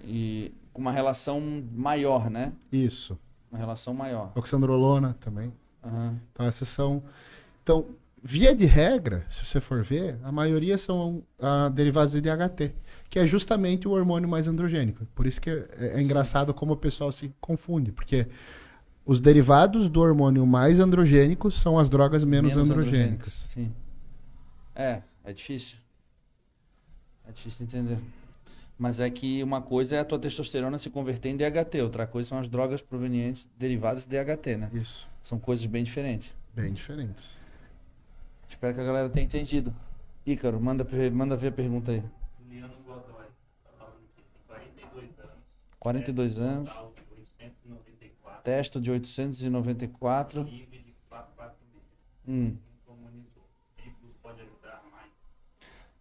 E 0.03 0.51
com 0.73 0.81
uma 0.81 0.91
relação 0.91 1.41
maior, 1.71 2.29
né? 2.29 2.53
Isso. 2.71 3.17
Uma 3.51 3.59
relação 3.59 3.93
maior. 3.93 4.31
Oxandrolona 4.35 5.15
também. 5.19 5.53
Aham. 5.83 6.19
Então, 6.31 6.45
essas 6.45 6.67
são. 6.67 7.03
Então, 7.63 7.85
via 8.23 8.53
de 8.53 8.65
regra, 8.65 9.25
se 9.29 9.45
você 9.45 9.59
for 9.59 9.83
ver, 9.83 10.19
a 10.23 10.31
maioria 10.31 10.77
são 10.77 11.23
ah, 11.39 11.69
derivados 11.69 12.13
de 12.13 12.21
DHT, 12.21 12.75
que 13.09 13.17
é 13.17 13.25
justamente 13.25 13.87
o 13.87 13.91
hormônio 13.91 14.29
mais 14.29 14.47
androgênico. 14.47 15.05
Por 15.15 15.25
isso 15.25 15.41
que 15.41 15.49
é, 15.49 15.67
é 15.95 16.01
engraçado 16.01 16.53
como 16.53 16.73
o 16.73 16.77
pessoal 16.77 17.11
se 17.11 17.33
confunde, 17.41 17.91
porque 17.91 18.27
os 19.09 19.19
derivados 19.19 19.89
do 19.89 20.01
hormônio 20.01 20.45
mais 20.45 20.79
androgênico 20.79 21.49
são 21.49 21.79
as 21.79 21.89
drogas 21.89 22.23
menos, 22.23 22.55
androgênicas. 22.55 23.47
Sim. 23.51 23.73
É, 24.75 25.01
é 25.25 25.33
difícil. 25.33 25.79
É 27.27 27.31
difícil 27.31 27.65
de 27.65 27.75
entender. 27.75 27.97
Mas 28.77 28.99
é 28.99 29.09
que 29.09 29.41
uma 29.41 29.63
coisa 29.63 29.95
é 29.95 29.99
a 29.99 30.05
tua 30.05 30.19
testosterona 30.19 30.77
se 30.77 30.91
converter 30.91 31.29
em 31.29 31.35
DHT, 31.35 31.81
outra 31.81 32.05
coisa 32.05 32.29
são 32.29 32.37
as 32.37 32.47
drogas 32.47 32.83
provenientes 32.83 33.49
derivadas 33.57 34.05
de 34.05 34.15
DHT, 34.15 34.57
né? 34.57 34.69
Isso. 34.73 35.09
São 35.23 35.39
coisas 35.39 35.65
bem 35.65 35.83
diferentes. 35.83 36.31
Bem 36.53 36.71
diferentes. 36.71 37.35
Espero 38.47 38.75
que 38.75 38.81
a 38.81 38.83
galera 38.83 39.09
tenha 39.09 39.25
entendido. 39.25 39.73
Ícaro, 40.23 40.61
manda, 40.61 40.87
manda 41.11 41.35
ver 41.35 41.47
a 41.47 41.51
pergunta 41.51 41.93
aí. 41.93 42.03
Juliano 42.43 42.75
Godoy, 42.85 43.25
tá 43.63 43.71
falando 43.75 43.95
que 44.15 44.21
tem 44.21 44.87
42 44.87 45.09
anos, 45.17 45.33
42 45.79 46.37
anos, 46.37 46.69
total 48.43 48.81
de 48.81 48.91
894, 48.91 50.43
testo 50.43 50.51
de 50.51 50.51
894. 50.51 50.51
nível 50.51 50.79
de 50.79 50.95
446. 51.09 51.83
Hum. 52.27 52.57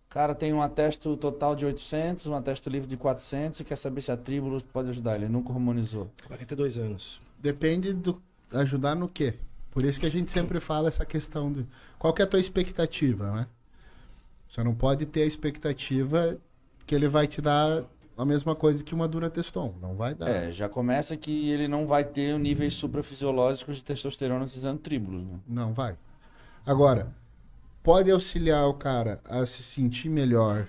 Cara, 0.08 0.34
tem 0.34 0.52
um 0.54 0.62
atesto 0.62 1.16
total 1.18 1.54
de 1.54 1.66
800, 1.66 2.26
um 2.26 2.34
atesto 2.34 2.70
livre 2.70 2.88
de 2.88 2.96
400 2.96 3.60
e 3.60 3.64
quer 3.64 3.76
saber 3.76 4.00
se 4.00 4.10
a 4.10 4.16
Tribulus 4.16 4.62
pode 4.62 4.88
ajudar. 4.88 5.16
Ele 5.16 5.28
nunca 5.28 5.52
hormonizou. 5.52 6.10
42 6.26 6.78
anos. 6.78 7.20
Depende 7.38 7.92
do 7.92 8.20
ajudar 8.52 8.94
no 8.94 9.08
quê? 9.08 9.34
Por 9.70 9.84
isso 9.84 10.00
que 10.00 10.06
a 10.06 10.10
gente 10.10 10.30
sempre 10.30 10.60
fala 10.60 10.88
essa 10.88 11.04
questão 11.04 11.52
de 11.52 11.66
qual 11.98 12.12
que 12.12 12.22
é 12.22 12.24
a 12.24 12.28
tua 12.28 12.40
expectativa, 12.40 13.30
né? 13.32 13.46
Você 14.48 14.64
não 14.64 14.74
pode 14.74 15.04
ter 15.04 15.22
a 15.22 15.26
expectativa 15.26 16.38
que 16.86 16.94
ele 16.94 17.06
vai 17.06 17.26
te 17.26 17.42
dar 17.42 17.84
a 18.18 18.24
mesma 18.24 18.56
coisa 18.56 18.82
que 18.82 18.92
uma 18.92 19.06
durateston. 19.06 19.76
Não 19.80 19.94
vai 19.94 20.12
dar. 20.12 20.28
É, 20.28 20.50
já 20.50 20.68
começa 20.68 21.16
que 21.16 21.50
ele 21.50 21.68
não 21.68 21.86
vai 21.86 22.02
ter 22.02 22.36
níveis 22.36 22.74
suprafisiológicos 22.74 23.76
de 23.76 23.84
testosterona 23.84 24.44
utilizando 24.44 24.80
Tribulus, 24.80 25.24
né? 25.24 25.38
Não 25.46 25.72
vai. 25.72 25.96
Agora, 26.66 27.14
pode 27.80 28.10
auxiliar 28.10 28.66
o 28.66 28.74
cara 28.74 29.20
a 29.24 29.46
se 29.46 29.62
sentir 29.62 30.08
melhor, 30.08 30.66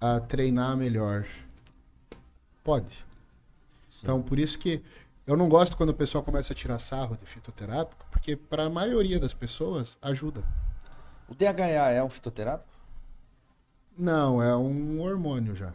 a 0.00 0.18
treinar 0.18 0.74
melhor. 0.78 1.26
Pode. 2.64 3.06
Então, 4.02 4.22
por 4.22 4.38
isso 4.38 4.58
que 4.58 4.82
eu 5.26 5.36
não 5.36 5.48
gosto 5.48 5.76
quando 5.76 5.90
o 5.90 5.94
pessoal 5.94 6.24
começa 6.24 6.54
a 6.54 6.56
tirar 6.56 6.78
sarro 6.78 7.18
de 7.18 7.26
fitoterápico, 7.26 8.06
porque 8.10 8.34
para 8.34 8.64
a 8.64 8.70
maioria 8.70 9.20
das 9.20 9.34
pessoas 9.34 9.98
ajuda. 10.00 10.42
O 11.28 11.34
DHA 11.34 11.90
é 11.90 12.02
um 12.02 12.08
fitoterápico? 12.08 12.78
Não, 13.96 14.42
é 14.42 14.56
um 14.56 15.02
hormônio 15.02 15.54
já. 15.54 15.74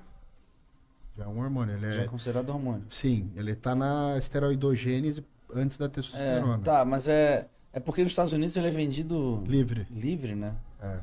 Já 1.18 1.26
é 1.26 1.28
um 1.28 1.40
hormônio. 1.40 1.76
Ele 1.76 1.92
Já 1.92 2.02
é 2.02 2.04
é... 2.06 2.08
considerado 2.08 2.50
hormônio. 2.50 2.86
Sim, 2.90 3.32
ele 3.36 3.56
tá 3.56 3.76
na 3.76 4.18
esteroidogênese 4.18 5.24
antes 5.54 5.78
da 5.78 5.86
É, 5.86 5.90
testosterona. 5.90 6.58
tá, 6.64 6.84
mas 6.86 7.08
é, 7.08 7.48
é 7.72 7.80
porque 7.80 8.02
nos 8.02 8.12
Estados 8.12 8.34
Unidos 8.34 8.58
ele 8.58 8.68
é 8.68 8.72
vendido 8.72 9.44
Livre. 9.46 9.86
livre, 9.92 10.34
né? 10.36 10.56
É. 10.82 11.00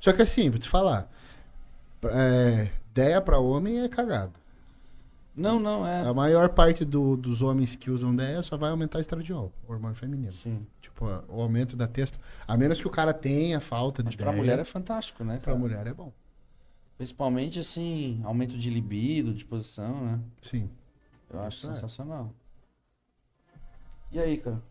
Só 0.00 0.12
que 0.12 0.22
assim, 0.22 0.50
vou 0.50 0.58
te 0.58 0.68
falar. 0.68 1.08
É, 2.04 2.68
ideia 2.90 3.20
para 3.20 3.38
homem 3.38 3.80
é 3.80 3.88
cagada. 3.88 4.32
Não, 5.34 5.60
não, 5.60 5.86
é. 5.86 6.00
A 6.08 6.14
maior 6.14 6.48
parte 6.48 6.82
do- 6.84 7.14
dos 7.16 7.42
homens 7.42 7.74
que 7.74 7.90
usam 7.90 8.14
DEA 8.16 8.42
só 8.42 8.56
vai 8.56 8.70
aumentar 8.70 9.00
estradiol, 9.00 9.52
o 9.68 9.72
hormônio 9.72 9.94
feminino. 9.94 10.32
Sim. 10.32 10.66
Tipo, 10.80 11.04
o 11.28 11.40
aumento 11.42 11.76
da 11.76 11.86
testo. 11.86 12.18
A 12.48 12.56
menos 12.56 12.80
que 12.80 12.86
o 12.86 12.90
cara 12.90 13.12
tenha 13.12 13.60
falta 13.60 14.02
de 14.02 14.08
Mas 14.08 14.16
pra 14.16 14.30
DEA, 14.30 14.36
mulher 14.36 14.58
é 14.58 14.64
fantástico, 14.64 15.22
né? 15.24 15.34
pra 15.36 15.52
cara? 15.52 15.58
mulher 15.58 15.86
é 15.86 15.92
bom. 15.92 16.10
Principalmente, 16.96 17.58
assim, 17.58 18.20
aumento 18.24 18.56
de 18.56 18.70
libido, 18.70 19.34
disposição, 19.34 20.04
né? 20.04 20.20
Sim. 20.40 20.70
Eu 21.28 21.40
acho 21.40 21.58
Isso 21.58 21.70
é. 21.70 21.74
sensacional. 21.74 22.32
E 24.10 24.18
aí, 24.18 24.38
cara? 24.38 24.62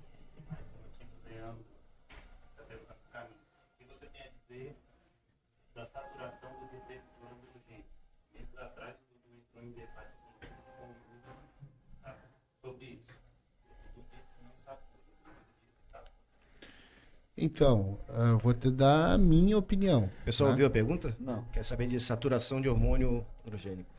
Então, 17.46 17.98
ah, 18.10 18.30
eu 18.30 18.38
vou 18.40 18.54
te 18.56 18.72
dar 18.72 19.14
a 19.14 19.18
minha 19.20 19.56
opinião. 19.56 20.10
O 20.22 20.26
pessoal 20.26 20.48
tá? 20.48 20.54
ouviu 20.54 20.66
a 20.66 20.70
pergunta? 20.70 21.16
Não. 21.20 21.44
Quer 21.54 21.64
saber 21.64 21.86
de 21.86 22.00
saturação 22.00 22.60
de 22.60 22.68
hormônio 22.68 23.24
androgênico. 23.46 23.90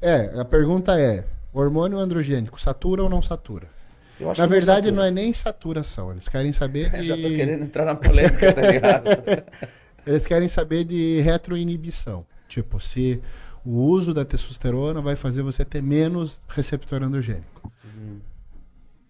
É, 0.00 0.38
a 0.40 0.44
pergunta 0.44 0.98
é: 0.98 1.24
hormônio 1.52 1.98
androgênico 1.98 2.60
satura 2.60 3.02
ou 3.02 3.10
não 3.10 3.20
satura? 3.20 3.66
Eu 4.20 4.30
acho 4.30 4.40
Na 4.40 4.46
que 4.46 4.52
verdade, 4.52 4.86
satura. 4.86 4.96
não 4.96 5.04
é 5.04 5.10
nem 5.10 5.32
saturação. 5.32 6.12
Eles 6.12 6.28
querem 6.28 6.52
saber 6.52 6.90
de... 6.90 7.02
Já 7.02 7.16
tô 7.16 7.22
querendo 7.22 7.64
entrar 7.64 7.84
na 7.84 7.96
polêmica, 7.96 8.52
tá 8.52 8.62
ligado? 8.62 9.08
Eles 10.06 10.26
querem 10.26 10.48
saber 10.48 10.84
de 10.84 11.20
retroinibição. 11.22 12.24
Tipo, 12.48 12.78
se 12.78 13.20
o 13.64 13.76
uso 13.76 14.14
da 14.14 14.24
testosterona 14.24 15.00
vai 15.00 15.16
fazer 15.16 15.42
você 15.42 15.64
ter 15.64 15.82
menos 15.82 16.40
receptor 16.48 17.02
androgênico. 17.02 17.72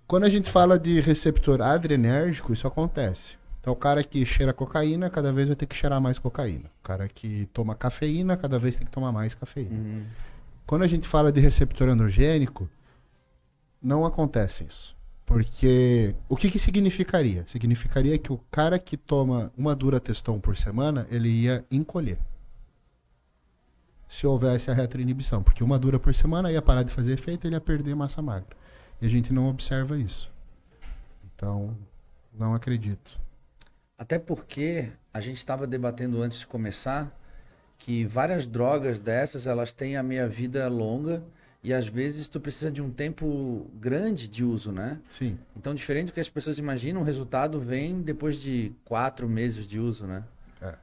Quando 0.06 0.24
a 0.24 0.30
gente 0.30 0.50
fala 0.50 0.78
de 0.78 1.00
receptor 1.00 1.62
adrenérgico, 1.62 2.52
isso 2.52 2.66
acontece. 2.66 3.41
Então, 3.62 3.72
o 3.72 3.76
cara 3.76 4.02
que 4.02 4.26
cheira 4.26 4.52
cocaína, 4.52 5.08
cada 5.08 5.32
vez 5.32 5.46
vai 5.46 5.54
ter 5.54 5.66
que 5.66 5.76
cheirar 5.76 6.00
mais 6.00 6.18
cocaína. 6.18 6.68
O 6.80 6.82
cara 6.82 7.08
que 7.08 7.48
toma 7.52 7.76
cafeína, 7.76 8.36
cada 8.36 8.58
vez 8.58 8.74
tem 8.74 8.84
que 8.84 8.90
tomar 8.90 9.12
mais 9.12 9.36
cafeína. 9.36 9.70
Uhum. 9.78 10.04
Quando 10.66 10.82
a 10.82 10.88
gente 10.88 11.06
fala 11.06 11.30
de 11.30 11.40
receptor 11.40 11.88
androgênico, 11.88 12.68
não 13.80 14.04
acontece 14.04 14.64
isso. 14.68 14.96
Porque 15.24 16.12
o 16.28 16.34
que, 16.34 16.50
que 16.50 16.58
significaria? 16.58 17.44
Significaria 17.46 18.18
que 18.18 18.32
o 18.32 18.38
cara 18.50 18.80
que 18.80 18.96
toma 18.96 19.52
uma 19.56 19.76
dura 19.76 20.00
teston 20.00 20.40
por 20.40 20.56
semana, 20.56 21.06
ele 21.08 21.28
ia 21.28 21.64
encolher. 21.70 22.18
se 24.08 24.26
houvesse 24.26 24.70
a 24.70 24.74
retroinibição. 24.74 25.40
Porque 25.42 25.62
uma 25.64 25.78
dura 25.78 25.98
por 26.00 26.12
semana 26.14 26.50
ia 26.52 26.60
parar 26.60 26.82
de 26.82 26.90
fazer 26.90 27.12
efeito 27.14 27.46
e 27.46 27.48
ele 27.48 27.54
ia 27.56 27.60
perder 27.60 27.94
massa 27.94 28.20
magra. 28.20 28.56
E 29.00 29.06
a 29.06 29.08
gente 29.08 29.32
não 29.32 29.48
observa 29.48 29.96
isso. 29.96 30.30
Então, 31.34 31.76
não 32.36 32.54
acredito. 32.54 33.18
Até 34.02 34.18
porque 34.18 34.90
a 35.14 35.20
gente 35.20 35.36
estava 35.36 35.64
debatendo 35.64 36.20
antes 36.20 36.40
de 36.40 36.46
começar 36.48 37.16
que 37.78 38.04
várias 38.04 38.48
drogas 38.48 38.98
dessas 38.98 39.46
elas 39.46 39.70
têm 39.70 39.96
a 39.96 40.02
meia 40.02 40.26
vida 40.26 40.66
longa 40.66 41.22
e 41.62 41.72
às 41.72 41.86
vezes 41.86 42.26
tu 42.26 42.40
precisa 42.40 42.68
de 42.68 42.82
um 42.82 42.90
tempo 42.90 43.70
grande 43.78 44.26
de 44.26 44.42
uso, 44.42 44.72
né? 44.72 44.98
Sim. 45.08 45.38
Então, 45.56 45.72
diferente 45.72 46.06
do 46.06 46.12
que 46.14 46.18
as 46.18 46.28
pessoas 46.28 46.58
imaginam, 46.58 47.02
o 47.02 47.04
resultado 47.04 47.60
vem 47.60 48.02
depois 48.02 48.42
de 48.42 48.72
quatro 48.84 49.28
meses 49.28 49.68
de 49.68 49.78
uso, 49.78 50.04
né? 50.04 50.24
É. 50.60 50.74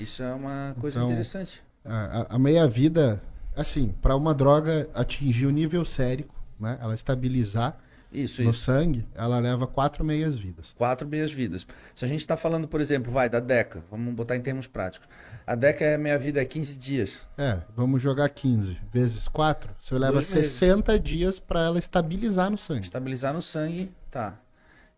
Isso 0.00 0.20
é 0.24 0.34
uma 0.34 0.74
coisa 0.80 0.98
Então, 0.98 1.10
interessante. 1.10 1.62
A, 1.84 2.34
a 2.34 2.38
meia-vida, 2.40 3.22
assim, 3.56 3.94
para 4.02 4.16
uma 4.16 4.34
droga 4.34 4.90
atingir 4.94 5.46
o 5.46 5.50
nível 5.52 5.84
sérico, 5.84 6.34
né? 6.58 6.76
Ela 6.82 6.92
estabilizar 6.92 7.78
Isso, 8.12 8.42
no 8.42 8.50
isso. 8.50 8.60
sangue, 8.60 9.06
ela 9.14 9.38
leva 9.38 9.66
quatro 9.66 10.04
meias-vidas. 10.04 10.74
Quatro 10.76 11.08
meias-vidas. 11.08 11.66
Se 11.94 12.04
a 12.04 12.08
gente 12.08 12.20
está 12.20 12.36
falando, 12.36 12.68
por 12.68 12.80
exemplo, 12.80 13.10
vai, 13.10 13.28
da 13.28 13.40
DECA, 13.40 13.82
vamos 13.90 14.12
botar 14.14 14.36
em 14.36 14.40
termos 14.40 14.66
práticos. 14.66 15.08
A 15.46 15.54
DECA 15.54 15.84
é 15.84 15.96
meia-vida 15.96 16.40
é 16.40 16.44
15 16.44 16.78
dias. 16.78 17.26
É, 17.38 17.60
vamos 17.74 18.02
jogar 18.02 18.28
15 18.28 18.78
vezes 18.92 19.26
4. 19.28 19.74
Você 19.80 19.94
leva 19.94 20.12
Dois 20.12 20.34
meses. 20.34 20.52
60 20.52 20.98
dias 21.00 21.40
para 21.40 21.62
ela 21.64 21.78
estabilizar 21.78 22.50
no 22.50 22.58
sangue. 22.58 22.82
Estabilizar 22.82 23.32
no 23.32 23.42
sangue, 23.42 23.90
tá. 24.10 24.38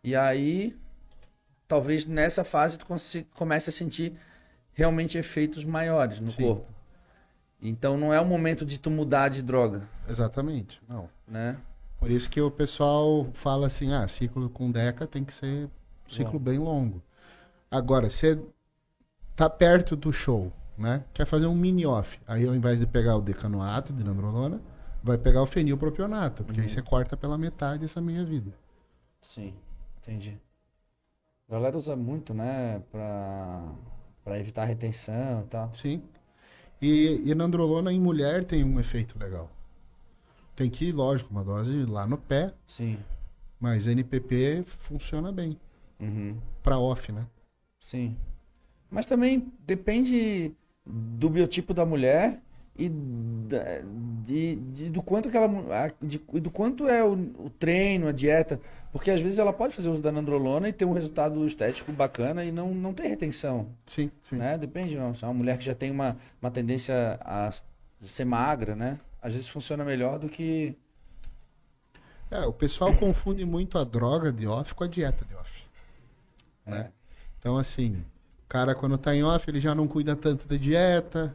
E 0.03 0.15
aí, 0.15 0.77
talvez 1.69 2.05
nessa 2.05 2.45
fase 2.45 2.79
tu 2.79 2.87
comece 3.35 3.71
a 3.71 3.73
sentir 3.73 4.13
realmente 4.73 5.17
efeitos 5.17 5.65
maiores 5.65 6.19
no 6.21 6.31
Sim. 6.31 6.43
corpo. 6.43 6.67
Então 7.63 7.97
não 7.97 8.13
é 8.13 8.21
o 8.21 8.27
momento 8.27 8.67
de 8.67 8.79
tu 8.79 8.91
mudar 8.91 9.29
de 9.29 9.41
droga, 9.41 9.83
Exatamente. 10.09 10.83
Não. 10.87 11.09
né? 11.27 11.57
Por 12.05 12.11
isso 12.11 12.29
que 12.29 12.39
o 12.39 12.51
pessoal 12.51 13.27
fala 13.33 13.67
assim: 13.67 13.95
ah, 13.95 14.07
ciclo 14.07 14.51
com 14.51 14.71
Deca 14.71 15.07
tem 15.07 15.25
que 15.25 15.33
ser 15.33 15.65
um 15.65 15.71
ciclo 16.07 16.39
bem 16.39 16.59
longo. 16.59 17.03
Agora, 17.71 18.11
você 18.11 18.39
tá 19.35 19.49
perto 19.49 19.97
do 19.97 20.13
show, 20.13 20.53
né? 20.77 21.03
Quer 21.15 21.25
fazer 21.25 21.47
um 21.47 21.55
mini 21.55 21.87
off. 21.87 22.21
Aí 22.27 22.47
ao 22.47 22.55
invés 22.55 22.79
de 22.79 22.87
pegar 22.87 23.17
o 23.17 23.23
decanoato 23.23 23.91
de 23.91 24.05
nandrolona, 24.05 24.61
vai 25.03 25.17
pegar 25.17 25.41
o 25.41 25.47
fenilpropionato, 25.47 26.45
porque 26.45 26.61
aí 26.61 26.69
você 26.69 26.83
corta 26.83 27.17
pela 27.17 27.39
metade 27.39 27.87
essa 27.87 28.03
meia 28.03 28.23
vida. 28.23 28.53
Sim, 29.23 29.55
entendi. 29.97 30.39
A 31.49 31.53
galera 31.53 31.75
usa 31.75 31.97
muito, 31.97 32.35
né, 32.35 32.83
pra, 32.93 33.73
pra 34.23 34.39
evitar 34.39 34.67
retenção 34.67 35.41
e 35.41 35.47
tal. 35.47 35.73
Sim. 35.73 36.03
E, 36.83 37.23
e 37.25 37.35
nandrolona 37.35 37.91
em 37.91 37.99
mulher 37.99 38.45
tem 38.45 38.63
um 38.63 38.79
efeito 38.79 39.19
legal. 39.19 39.51
Tem 40.55 40.71
que 40.71 40.87
ir, 40.87 40.93
lógico, 40.93 41.31
uma 41.31 41.43
dose 41.45 41.85
lá 41.85 42.07
no 42.07 42.17
pé, 42.17 42.53
Sim. 42.67 42.99
mas 43.59 43.87
NPP 43.87 44.63
funciona 44.67 45.33
bem. 45.33 45.59
Uhum. 46.01 46.37
Pra 46.63 46.79
off, 46.79 47.11
né? 47.11 47.27
Sim. 47.81 48.17
Mas 48.91 49.05
também 49.07 49.53
depende 49.67 50.53
do 50.87 51.29
biotipo 51.29 51.75
da 51.75 51.85
mulher 51.85 52.41
e 52.77 52.89
da- 52.89 53.81
de, 54.23 54.57
de- 54.57 54.91
do 54.91 55.03
quanto 55.03 55.29
que 55.31 55.37
ela 55.37 55.49
de- 56.03 56.19
do 56.19 56.51
quanto 56.51 56.87
é 56.89 57.03
o, 57.05 57.13
o 57.39 57.51
treino, 57.51 58.07
a 58.09 58.13
dieta, 58.13 58.61
porque 58.93 59.11
às 59.11 59.21
vezes 59.21 59.39
ela 59.39 59.53
pode 59.53 59.75
fazer 59.75 59.89
uso 59.89 60.03
da 60.03 60.13
nandrolona 60.13 60.69
e 60.69 60.73
ter 60.73 60.85
um 60.85 60.93
resultado 60.93 61.45
estético 61.47 61.93
bacana 61.93 62.45
e 62.45 62.53
não, 62.53 62.73
não 62.75 62.93
ter 62.93 63.09
retenção, 63.09 63.69
Sim, 63.87 64.11
sim. 64.23 64.37
né? 64.37 64.57
Depende, 64.59 64.97
não. 64.97 65.15
Se 65.15 65.25
é 65.25 65.29
uma 65.29 65.35
mulher 65.35 65.59
que 65.59 65.65
já 65.65 65.75
tem 65.75 65.91
uma, 65.91 66.17
uma 66.41 66.51
tendência 66.51 67.19
a 67.23 67.51
ser 68.01 68.25
magra, 68.25 68.75
né? 68.77 68.99
Às 69.25 69.33
vezes 69.33 69.49
funciona 69.49 69.83
melhor 69.85 70.19
do 70.19 70.29
que 70.29 70.77
É, 72.31 72.41
o 72.47 72.53
pessoal 72.53 72.95
confunde 73.01 73.45
muito 73.47 73.79
a 73.79 73.85
droga 73.85 74.31
de 74.31 74.47
off 74.47 74.75
com 74.75 74.85
a 74.85 74.87
dieta 74.87 75.25
de 75.25 75.35
off. 75.35 75.65
né? 76.67 76.91
Então, 77.39 77.57
assim, 77.57 78.05
o 78.45 78.49
cara 78.49 78.75
quando 78.75 78.99
tá 78.99 79.15
em 79.17 79.25
off, 79.25 79.49
ele 79.51 79.61
já 79.61 79.75
não 79.75 79.89
cuida 79.89 80.15
tanto 80.15 80.47
da 80.47 80.57
dieta. 80.57 81.35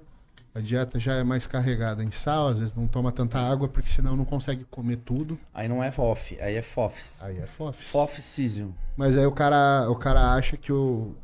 A 0.53 0.59
dieta 0.59 0.99
já 0.99 1.13
é 1.15 1.23
mais 1.23 1.45
carregada 1.47 2.03
em 2.03 2.11
sal, 2.11 2.47
às 2.47 2.59
vezes 2.59 2.75
não 2.75 2.87
toma 2.87 3.11
tanta 3.11 3.39
água, 3.39 3.67
porque 3.67 3.89
senão 3.89 4.15
não 4.15 4.25
consegue 4.25 4.63
comer 4.65 4.97
tudo. 4.97 5.39
Aí 5.53 5.67
não 5.67 5.83
é 5.83 5.91
FOF, 5.91 6.39
aí 6.41 6.55
é 6.55 6.61
FOFs. 6.61 7.23
Aí 7.23 7.37
é 7.37 7.45
FOF. 7.45 7.83
FOF 7.83 8.21
Cesium. 8.21 8.73
Mas 8.97 9.15
aí 9.17 9.25
o 9.25 9.31
cara, 9.31 9.89
o 9.89 9.95
cara 9.95 10.33
acha 10.33 10.57
que 10.57 10.71
o 10.71 11.15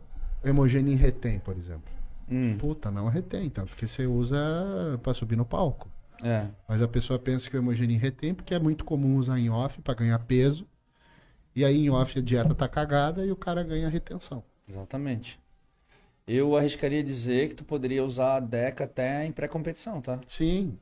hemogenin 0.43 0.95
retém, 0.95 1.39
por 1.39 1.55
exemplo. 1.57 1.91
Hum, 2.29 2.57
Puta, 2.57 2.89
não 2.91 3.07
retém, 3.07 3.49
tanto 3.49 3.69
porque 3.69 3.87
você 3.87 4.05
usa 4.05 4.37
pra 5.03 5.13
subir 5.13 5.35
no 5.35 5.45
palco. 5.45 5.89
É. 6.25 6.47
Mas 6.67 6.81
a 6.81 6.87
pessoa 6.87 7.19
pensa 7.19 7.49
que 7.49 7.55
o 7.55 7.59
hemogenin 7.59 7.97
retém 7.97 8.33
porque 8.33 8.55
é 8.55 8.59
muito 8.59 8.83
comum 8.83 9.17
usar 9.17 9.37
em 9.37 9.49
off 9.49 9.79
pra 9.81 9.93
ganhar 9.93 10.17
peso. 10.19 10.67
E 11.55 11.63
aí 11.63 11.85
em 11.85 11.89
off 11.89 12.17
a 12.17 12.21
dieta 12.21 12.55
tá 12.55 12.67
cagada 12.67 13.23
e 13.23 13.31
o 13.31 13.35
cara 13.35 13.63
ganha 13.63 13.87
retenção. 13.87 14.43
Exatamente. 14.67 15.39
Eu 16.27 16.57
arriscaria 16.57 17.03
dizer 17.03 17.49
que 17.49 17.55
tu 17.55 17.63
poderia 17.63 18.03
usar 18.03 18.37
a 18.37 18.39
DECA 18.39 18.85
até 18.85 19.23
em 19.23 19.31
pré-competição, 19.31 20.01
tá? 20.01 20.19
Sim. 20.27 20.77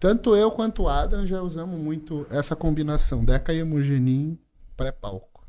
Tanto 0.00 0.34
eu 0.34 0.50
quanto 0.50 0.82
o 0.82 0.88
Adam 0.88 1.24
já 1.24 1.40
usamos 1.40 1.78
muito 1.78 2.26
essa 2.30 2.56
combinação 2.56 3.24
Deca 3.24 3.52
e 3.52 3.58
hemogenin 3.58 4.36
pré-palco. 4.76 5.44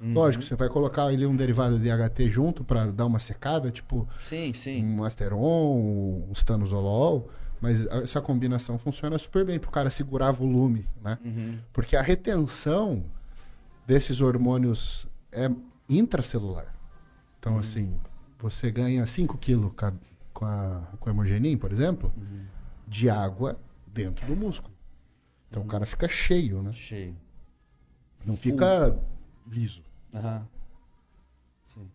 Uhum. 0.00 0.14
Lógico, 0.14 0.44
você 0.44 0.56
vai 0.56 0.68
colocar 0.68 1.04
ali 1.06 1.24
um 1.24 1.36
derivado 1.36 1.78
de 1.78 1.88
HT 1.88 2.28
junto 2.28 2.64
pra 2.64 2.86
dar 2.86 3.06
uma 3.06 3.20
secada, 3.20 3.70
tipo 3.70 4.08
Sim, 4.18 4.52
sim. 4.52 4.84
um 4.84 5.04
Asteron, 5.04 6.26
um 6.28 6.32
Stanozolol, 6.32 7.30
mas 7.62 7.86
essa 7.86 8.20
combinação 8.20 8.76
funciona 8.76 9.16
super 9.16 9.46
bem 9.46 9.58
pro 9.58 9.70
cara 9.70 9.88
segurar 9.88 10.32
volume, 10.32 10.86
né? 11.00 11.18
Uhum. 11.24 11.58
Porque 11.72 11.96
a 11.96 12.02
retenção 12.02 13.04
desses 13.86 14.20
hormônios 14.20 15.06
é 15.30 15.48
intracelular. 15.88 16.74
Então, 17.38 17.56
assim, 17.58 17.98
você 18.38 18.70
ganha 18.70 19.06
5 19.06 19.38
quilos 19.38 19.72
com 19.72 19.86
a, 20.44 20.80
com 20.98 21.08
a 21.08 21.12
hemogenin, 21.12 21.56
por 21.56 21.72
exemplo, 21.72 22.12
de 22.86 23.08
água 23.08 23.58
dentro 23.86 24.26
do 24.26 24.34
músculo. 24.34 24.74
Então 25.48 25.62
o 25.62 25.66
cara 25.66 25.84
fica 25.86 26.08
cheio, 26.08 26.62
né? 26.62 26.72
Cheio. 26.72 27.16
Não 28.24 28.36
fica 28.36 28.98
liso. 29.46 29.84
Aham. 30.14 30.48
Sim. 31.74 31.90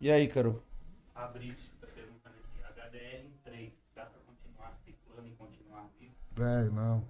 E 0.00 0.10
aí, 0.10 0.28
Caro? 0.28 0.62
Está 1.14 1.28
perguntando 1.28 2.36
aqui, 2.36 2.60
HDR 2.80 3.24
em 3.24 3.32
3, 3.42 3.72
dá 3.94 4.04
para 4.04 4.20
continuar 4.20 4.76
ciclando 4.84 5.28
e 5.28 5.32
continuar 5.32 5.88
vivo? 5.98 6.14
Velho, 6.36 6.72
não. 6.72 7.02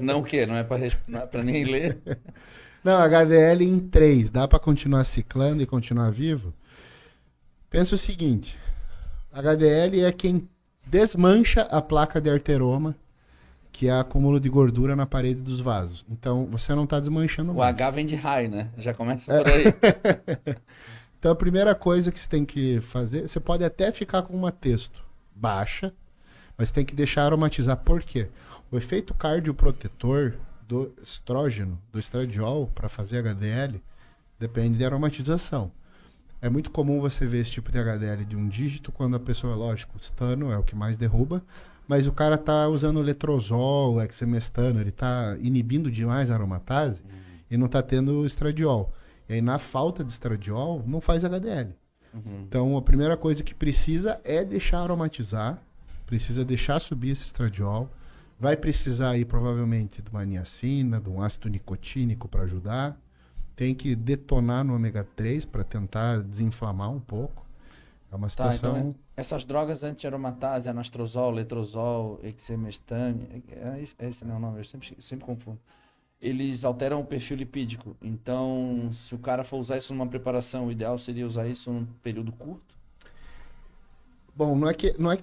Não 0.00 0.20
o 0.20 0.24
quê? 0.24 0.44
Não 0.46 0.54
é 0.56 0.62
pra, 0.62 0.76
res- 0.76 0.96
não 1.08 1.20
é 1.20 1.42
nem 1.42 1.64
ler? 1.64 1.98
Não, 2.84 2.96
HDL 3.00 3.62
em 3.64 3.78
3, 3.78 4.28
dá 4.32 4.48
pra 4.48 4.58
continuar 4.58 5.04
ciclando 5.04 5.62
e 5.62 5.66
continuar 5.66 6.10
vivo? 6.10 6.52
Pensa 7.70 7.94
o 7.94 7.98
seguinte: 7.98 8.58
HDL 9.32 10.00
é 10.04 10.10
quem 10.10 10.48
desmancha 10.88 11.60
a 11.62 11.80
placa 11.80 12.20
de 12.20 12.28
arteroma, 12.28 12.96
que 13.70 13.86
é 13.86 13.92
acúmulo 13.92 14.40
de 14.40 14.48
gordura 14.48 14.96
na 14.96 15.06
parede 15.06 15.40
dos 15.40 15.60
vasos. 15.60 16.04
Então, 16.10 16.46
você 16.46 16.74
não 16.74 16.82
está 16.82 16.98
desmanchando 16.98 17.52
O 17.52 17.54
mais. 17.58 17.72
H 17.72 17.90
vem 17.90 18.04
de 18.04 18.16
high, 18.16 18.48
né? 18.48 18.68
Já 18.76 18.92
começa 18.92 19.32
É. 19.32 19.42
por 19.44 19.52
aí. 19.52 20.56
Então, 21.20 21.30
a 21.30 21.36
primeira 21.36 21.72
coisa 21.72 22.10
que 22.10 22.18
você 22.18 22.28
tem 22.28 22.44
que 22.44 22.80
fazer, 22.80 23.28
você 23.28 23.38
pode 23.38 23.62
até 23.62 23.92
ficar 23.92 24.22
com 24.22 24.34
uma 24.36 24.50
texto 24.50 25.04
baixa, 25.32 25.94
mas 26.56 26.70
tem 26.70 26.84
que 26.84 26.94
deixar 26.94 27.24
aromatizar. 27.24 27.76
Por 27.78 28.02
quê? 28.02 28.28
O 28.70 28.76
efeito 28.76 29.14
cardioprotetor 29.14 30.34
do 30.66 30.92
estrógeno, 31.02 31.78
do 31.92 31.98
estradiol, 31.98 32.70
para 32.74 32.88
fazer 32.88 33.18
HDL, 33.18 33.82
depende 34.38 34.78
de 34.78 34.84
aromatização. 34.84 35.70
É 36.40 36.48
muito 36.48 36.70
comum 36.70 37.00
você 37.00 37.26
ver 37.26 37.38
esse 37.38 37.52
tipo 37.52 37.70
de 37.70 37.78
HDL 37.78 38.24
de 38.24 38.36
um 38.36 38.48
dígito 38.48 38.90
quando 38.90 39.14
a 39.14 39.20
pessoa, 39.20 39.54
lógico, 39.54 39.96
estano 39.96 40.50
é 40.50 40.58
o 40.58 40.62
que 40.62 40.74
mais 40.74 40.96
derruba, 40.96 41.42
mas 41.86 42.06
o 42.06 42.12
cara 42.12 42.38
tá 42.38 42.68
usando 42.68 43.00
letrozol, 43.00 44.02
hexamestano, 44.02 44.80
ele 44.80 44.90
tá 44.90 45.36
inibindo 45.40 45.90
demais 45.90 46.30
a 46.30 46.34
aromatase 46.34 47.02
e 47.50 47.56
não 47.56 47.68
tá 47.68 47.82
tendo 47.82 48.24
estradiol. 48.24 48.92
E 49.28 49.34
aí, 49.34 49.42
na 49.42 49.58
falta 49.58 50.02
de 50.02 50.10
estradiol, 50.10 50.82
não 50.86 51.00
faz 51.00 51.24
HDL. 51.24 51.76
Uhum. 52.14 52.44
Então, 52.46 52.76
a 52.76 52.82
primeira 52.82 53.16
coisa 53.16 53.42
que 53.42 53.54
precisa 53.54 54.20
é 54.24 54.44
deixar 54.44 54.80
aromatizar, 54.80 55.62
precisa 56.12 56.44
deixar 56.44 56.78
subir 56.78 57.08
esse 57.08 57.24
estradiol. 57.24 57.88
Vai 58.38 58.54
precisar 58.54 59.12
aí, 59.12 59.24
provavelmente, 59.24 60.02
de 60.02 60.10
uma 60.10 60.22
niacina, 60.26 61.00
de 61.00 61.08
um 61.08 61.22
ácido 61.22 61.48
nicotínico 61.48 62.28
para 62.28 62.42
ajudar. 62.42 63.00
Tem 63.56 63.74
que 63.74 63.96
detonar 63.96 64.62
no 64.62 64.74
ômega 64.74 65.08
3 65.16 65.46
para 65.46 65.64
tentar 65.64 66.20
desinflamar 66.22 66.90
um 66.90 67.00
pouco. 67.00 67.46
É 68.10 68.14
uma 68.14 68.26
Tá, 68.26 68.52
situação. 68.52 68.76
então 68.76 68.94
essas 69.16 69.42
drogas 69.42 69.82
anti-aromatase, 69.82 70.68
anastrozol, 70.68 71.30
letrozol, 71.30 72.20
exemestane, 72.22 73.42
é 73.48 73.80
esse, 73.80 73.94
é 73.98 74.08
esse 74.10 74.22
não 74.26 74.34
é 74.34 74.36
o 74.36 74.40
nome, 74.40 74.60
eu 74.60 74.64
sempre, 74.64 74.94
sempre 75.00 75.24
confundo. 75.24 75.58
Eles 76.20 76.62
alteram 76.62 77.00
o 77.00 77.06
perfil 77.06 77.38
lipídico. 77.38 77.96
Então, 78.02 78.90
se 78.92 79.14
o 79.14 79.18
cara 79.18 79.44
for 79.44 79.56
usar 79.56 79.78
isso 79.78 79.94
numa 79.94 80.06
preparação, 80.06 80.66
o 80.66 80.72
ideal 80.72 80.98
seria 80.98 81.26
usar 81.26 81.46
isso 81.48 81.72
num 81.72 81.86
período 82.02 82.32
curto. 82.32 82.74
Bom, 84.36 84.54
não 84.54 84.68
é 84.68 84.74
que. 84.74 84.94
Não 84.98 85.10
é... 85.10 85.18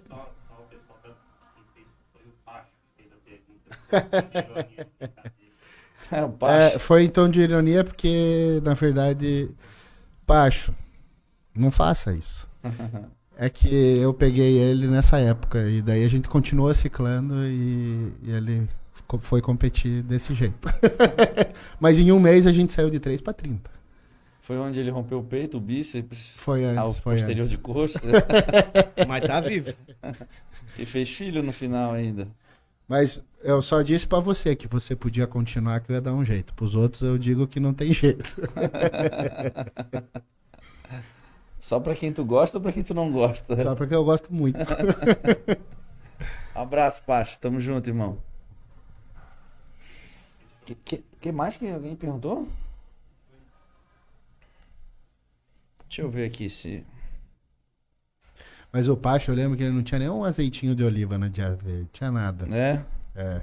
É, 6.11 6.23
o 6.23 6.29
Pacho. 6.29 6.75
É, 6.75 6.79
foi 6.79 7.03
em 7.03 7.09
tom 7.09 7.29
de 7.29 7.41
ironia 7.41 7.83
porque, 7.83 8.59
na 8.63 8.73
verdade, 8.73 9.49
Pacho, 10.25 10.73
não 11.55 11.71
faça 11.71 12.13
isso. 12.13 12.47
É 13.41 13.49
que 13.49 13.73
eu 13.73 14.13
peguei 14.13 14.57
ele 14.57 14.85
nessa 14.87 15.17
época 15.17 15.65
e 15.69 15.81
daí 15.81 16.03
a 16.03 16.09
gente 16.09 16.27
continuou 16.27 16.73
ciclando 16.73 17.35
e, 17.45 18.11
e 18.21 18.31
ele 18.31 18.67
foi 19.21 19.41
competir 19.41 20.03
desse 20.03 20.33
jeito. 20.33 20.67
Mas 21.79 21.97
em 21.97 22.11
um 22.11 22.19
mês 22.19 22.45
a 22.45 22.51
gente 22.51 22.73
saiu 22.73 22.89
de 22.89 22.99
3 22.99 23.21
para 23.21 23.31
30. 23.31 23.71
Foi 24.41 24.57
onde 24.57 24.81
ele 24.81 24.89
rompeu 24.89 25.19
o 25.19 25.23
peito, 25.23 25.55
o 25.55 25.61
bíceps, 25.61 26.33
Foi 26.35 26.65
antes, 26.65 26.97
foi 26.97 27.13
posterior 27.15 27.43
antes. 27.43 27.49
de 27.49 27.57
coxa 27.57 28.01
Mas 29.07 29.23
tá 29.25 29.39
vivo. 29.39 29.73
e 30.77 30.85
fez 30.85 31.09
filho 31.09 31.41
no 31.41 31.53
final 31.53 31.93
ainda. 31.93 32.27
Mas 32.89 33.23
eu 33.41 33.61
só 33.61 33.81
disse 33.81 34.07
pra 34.07 34.19
você 34.19 34.55
que 34.55 34.67
você 34.67 34.95
podia 34.95 35.25
continuar 35.27 35.79
que 35.79 35.91
eu 35.91 35.95
ia 35.95 36.01
dar 36.01 36.13
um 36.13 36.25
jeito. 36.25 36.53
Pros 36.53 36.75
outros 36.75 37.01
eu 37.01 37.17
digo 37.17 37.47
que 37.47 37.59
não 37.59 37.73
tem 37.73 37.93
jeito. 37.93 38.23
Só 41.59 41.77
pra 41.79 41.93
quem 41.93 42.13
tu 42.13 42.23
gosta 42.23 42.57
ou 42.57 42.61
pra 42.61 42.71
quem 42.71 42.81
tu 42.83 42.93
não 42.93 43.11
gosta? 43.11 43.61
Só 43.61 43.75
porque 43.75 43.93
eu 43.93 44.05
gosto 44.05 44.33
muito. 44.33 44.57
Abraço, 46.55 47.03
Pacho. 47.03 47.37
Tamo 47.37 47.59
junto, 47.59 47.89
irmão. 47.89 48.17
Que, 50.65 50.73
que, 50.75 51.03
que 51.19 51.31
mais 51.33 51.57
que 51.57 51.69
alguém 51.69 51.97
perguntou? 51.97 52.47
Deixa 55.87 56.01
eu 56.01 56.09
ver 56.09 56.25
aqui 56.25 56.49
se. 56.49 56.85
Mas 58.71 58.87
o 58.87 58.95
Pacho, 58.95 59.31
eu 59.31 59.35
lembro 59.35 59.57
que 59.57 59.63
ele 59.63 59.73
não 59.73 59.83
tinha 59.83 59.99
nem 59.99 60.09
um 60.09 60.23
azeitinho 60.23 60.73
de 60.73 60.83
oliva 60.83 61.17
na 61.17 61.27
dieta 61.27 61.57
dele. 61.57 61.89
Tinha 61.91 62.09
nada. 62.09 62.45
Né? 62.45 62.85
É. 63.19 63.41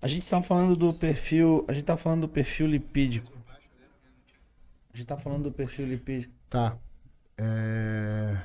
A 0.00 0.08
gente 0.08 0.28
tá 0.28 0.40
falando 0.40 0.74
do 0.74 0.92
perfil. 0.94 1.64
A 1.68 1.72
gente 1.72 1.84
tá 1.84 1.96
falando 1.96 2.22
do 2.22 2.28
perfil 2.28 2.66
lipídico. 2.66 3.30
A 4.92 4.96
gente 4.96 5.06
tá 5.06 5.16
falando 5.16 5.44
do 5.44 5.52
perfil 5.52 5.86
lipídico. 5.86 6.32
Tá. 6.48 6.76
É. 7.36 8.36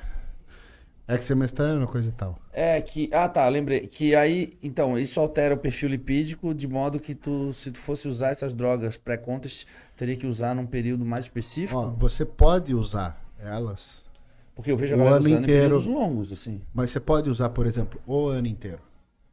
Exemestano, 1.08 1.86
coisa 1.86 2.08
e 2.08 2.12
tal. 2.12 2.36
É 2.52 2.80
que. 2.80 3.08
Ah, 3.12 3.28
tá, 3.28 3.48
lembrei. 3.48 3.86
Que 3.86 4.14
aí. 4.14 4.58
Então, 4.62 4.98
isso 4.98 5.20
altera 5.20 5.54
o 5.54 5.58
perfil 5.58 5.88
lipídico 5.88 6.52
de 6.52 6.66
modo 6.66 6.98
que 6.98 7.14
tu, 7.14 7.52
se 7.52 7.70
tu 7.70 7.78
fosse 7.78 8.08
usar 8.08 8.30
essas 8.30 8.52
drogas 8.52 8.96
pré-contas, 8.96 9.66
teria 9.96 10.16
que 10.16 10.26
usar 10.26 10.54
num 10.54 10.66
período 10.66 11.04
mais 11.04 11.26
específico. 11.26 11.78
Ó, 11.78 11.90
você 11.90 12.24
pode 12.24 12.74
usar 12.74 13.24
elas, 13.38 14.04
Porque 14.54 14.70
eu 14.72 14.76
vejo 14.76 14.94
a 14.94 14.96
o 14.96 14.98
galera 14.98 15.16
ano 15.16 15.24
usando 15.26 15.42
inteiro. 15.44 15.58
em 15.60 15.62
períodos 15.62 15.86
longos, 15.86 16.32
assim. 16.32 16.60
mas 16.74 16.90
você 16.90 16.98
pode 16.98 17.30
usar, 17.30 17.50
por 17.50 17.66
exemplo, 17.66 18.00
o 18.06 18.26
ano 18.26 18.48
inteiro. 18.48 18.80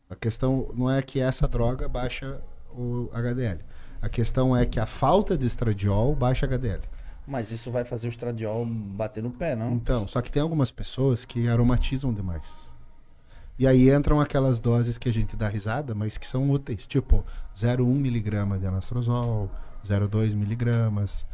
A 0.10 0.16
questão 0.16 0.72
não 0.76 0.90
é 0.90 1.02
que 1.02 1.20
essa 1.20 1.48
droga 1.48 1.88
baixa 1.88 2.40
o 2.72 3.10
HDL. 3.14 3.60
A 4.02 4.10
questão 4.10 4.56
é 4.56 4.66
que 4.66 4.80
a 4.80 4.86
falta 4.86 5.38
de 5.38 5.46
estradiol 5.48 6.14
baixa 6.16 6.46
HDL. 6.46 6.82
Mas 7.26 7.52
isso 7.52 7.72
vai 7.72 7.86
fazer 7.86 8.08
o 8.08 8.10
estradiol 8.10 8.66
bater 8.66 9.24
no 9.24 9.32
pé, 9.32 9.56
não? 9.56 9.72
Então, 9.74 10.08
só 10.08 10.22
que 10.22 10.32
tem 10.32 10.42
algumas 10.42 10.72
pessoas 10.72 11.24
que 11.24 11.48
aromatizam 11.48 12.14
demais. 12.14 12.72
E 13.58 13.66
aí 13.66 13.90
entram 13.90 14.20
aquelas 14.20 14.60
doses 14.60 14.98
que 14.98 15.08
a 15.08 15.14
gente 15.14 15.36
dá 15.38 15.48
risada, 15.48 15.94
mas 15.96 16.18
que 16.18 16.28
são 16.28 16.50
úteis, 16.50 16.86
tipo 16.86 17.24
0,1 17.56 17.86
miligrama 17.86 18.58
de 18.60 18.66
anastrozol, 18.66 19.50
0,2 19.86 20.34
miligramas, 20.36 21.26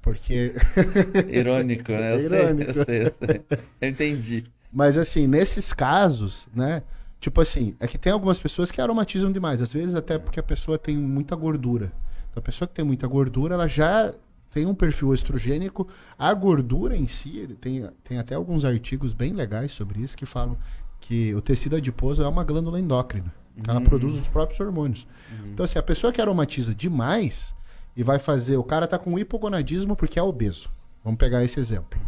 porque... 0.00 0.54
Irônico, 1.28 1.92
né? 1.92 2.12
Eu 2.12 2.16
É 2.16 2.18
sei, 2.20 2.38
irônico. 2.40 2.70
eu 2.70 2.84
sei, 2.84 3.02
eu 3.06 3.10
sei. 3.10 3.44
Eu 3.80 3.88
entendi. 3.88 4.44
Mas 4.72 4.96
assim, 4.96 5.26
nesses 5.26 5.72
casos, 5.74 6.48
né? 6.54 6.82
Tipo 7.24 7.40
assim, 7.40 7.74
é 7.80 7.86
que 7.88 7.96
tem 7.96 8.12
algumas 8.12 8.38
pessoas 8.38 8.70
que 8.70 8.82
aromatizam 8.82 9.32
demais, 9.32 9.62
às 9.62 9.72
vezes 9.72 9.94
até 9.94 10.18
porque 10.18 10.38
a 10.38 10.42
pessoa 10.42 10.76
tem 10.76 10.94
muita 10.94 11.34
gordura. 11.34 11.86
Então, 12.30 12.38
a 12.38 12.42
pessoa 12.42 12.68
que 12.68 12.74
tem 12.74 12.84
muita 12.84 13.06
gordura, 13.06 13.54
ela 13.54 13.66
já 13.66 14.12
tem 14.50 14.66
um 14.66 14.74
perfil 14.74 15.14
estrogênico. 15.14 15.88
A 16.18 16.34
gordura 16.34 16.94
em 16.94 17.08
si, 17.08 17.56
tem, 17.62 17.88
tem 18.04 18.18
até 18.18 18.34
alguns 18.34 18.62
artigos 18.62 19.14
bem 19.14 19.32
legais 19.32 19.72
sobre 19.72 20.02
isso 20.02 20.18
que 20.18 20.26
falam 20.26 20.54
que 21.00 21.34
o 21.34 21.40
tecido 21.40 21.76
adiposo 21.76 22.22
é 22.22 22.28
uma 22.28 22.44
glândula 22.44 22.78
endócrina. 22.78 23.32
que 23.62 23.70
Ela 23.70 23.78
Uhum. 23.78 23.86
produz 23.86 24.20
os 24.20 24.28
próprios 24.28 24.60
hormônios. 24.60 25.06
Então, 25.46 25.64
assim, 25.64 25.78
a 25.78 25.82
pessoa 25.82 26.12
que 26.12 26.20
aromatiza 26.20 26.74
demais 26.74 27.54
e 27.96 28.02
vai 28.02 28.18
fazer. 28.18 28.58
O 28.58 28.64
cara 28.64 28.86
tá 28.86 28.98
com 28.98 29.18
hipogonadismo 29.18 29.96
porque 29.96 30.18
é 30.18 30.22
obeso. 30.22 30.68
Vamos 31.02 31.16
pegar 31.16 31.42
esse 31.42 31.58
exemplo. 31.58 31.98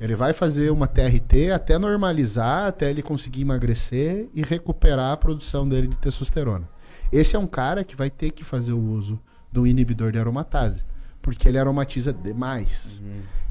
Ele 0.00 0.14
vai 0.14 0.32
fazer 0.32 0.70
uma 0.70 0.86
TRT 0.86 1.50
até 1.52 1.76
normalizar, 1.76 2.66
até 2.66 2.88
ele 2.88 3.02
conseguir 3.02 3.40
emagrecer 3.40 4.28
e 4.32 4.42
recuperar 4.42 5.12
a 5.12 5.16
produção 5.16 5.68
dele 5.68 5.88
de 5.88 5.98
testosterona. 5.98 6.68
Esse 7.10 7.34
é 7.34 7.38
um 7.38 7.46
cara 7.46 7.82
que 7.82 7.96
vai 7.96 8.08
ter 8.08 8.30
que 8.30 8.44
fazer 8.44 8.72
o 8.72 8.80
uso 8.80 9.18
do 9.50 9.66
inibidor 9.66 10.12
de 10.12 10.18
aromatase, 10.18 10.84
porque 11.20 11.48
ele 11.48 11.58
aromatiza 11.58 12.12
demais. 12.12 13.00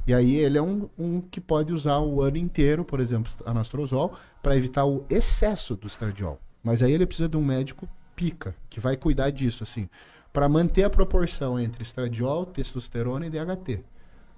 E 0.05 0.13
aí 0.13 0.37
ele 0.37 0.57
é 0.57 0.61
um, 0.61 0.87
um 0.97 1.19
que 1.19 1.41
pode 1.41 1.73
usar 1.73 1.99
o 1.99 2.21
ano 2.21 2.37
inteiro, 2.37 2.85
por 2.85 3.01
exemplo, 3.01 3.31
anastrozol, 3.45 4.13
para 4.41 4.55
evitar 4.55 4.85
o 4.85 5.03
excesso 5.09 5.75
do 5.75 5.85
estradiol. 5.85 6.39
Mas 6.63 6.81
aí 6.81 6.93
ele 6.93 7.05
precisa 7.05 7.27
de 7.27 7.35
um 7.35 7.43
médico 7.43 7.89
pica, 8.15 8.55
que 8.69 8.79
vai 8.79 8.95
cuidar 8.95 9.31
disso, 9.31 9.63
assim, 9.63 9.89
para 10.31 10.47
manter 10.47 10.83
a 10.83 10.89
proporção 10.89 11.59
entre 11.59 11.83
estradiol, 11.83 12.45
testosterona 12.45 13.25
e 13.25 13.29
DHT. 13.29 13.83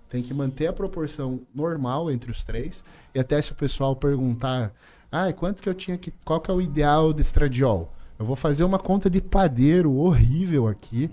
Tem 0.09 0.23
que 0.23 0.33
manter 0.33 0.67
a 0.67 0.73
proporção 0.73 1.41
normal 1.53 2.09
entre 2.11 2.31
os 2.31 2.43
três. 2.43 2.83
E 3.13 3.19
até 3.19 3.41
se 3.41 3.51
o 3.51 3.55
pessoal 3.55 3.95
perguntar, 3.95 4.73
ah, 5.11 5.31
quanto 5.31 5.61
que 5.61 5.69
eu 5.69 5.73
tinha 5.73 5.97
que. 5.97 6.11
Qual 6.25 6.41
que 6.41 6.49
é 6.49 6.53
o 6.53 6.61
ideal 6.61 7.13
de 7.13 7.21
estradiol? 7.21 7.93
Eu 8.17 8.25
vou 8.25 8.35
fazer 8.35 8.63
uma 8.63 8.79
conta 8.79 9.09
de 9.09 9.21
padeiro 9.21 9.93
horrível 9.93 10.67
aqui. 10.67 11.09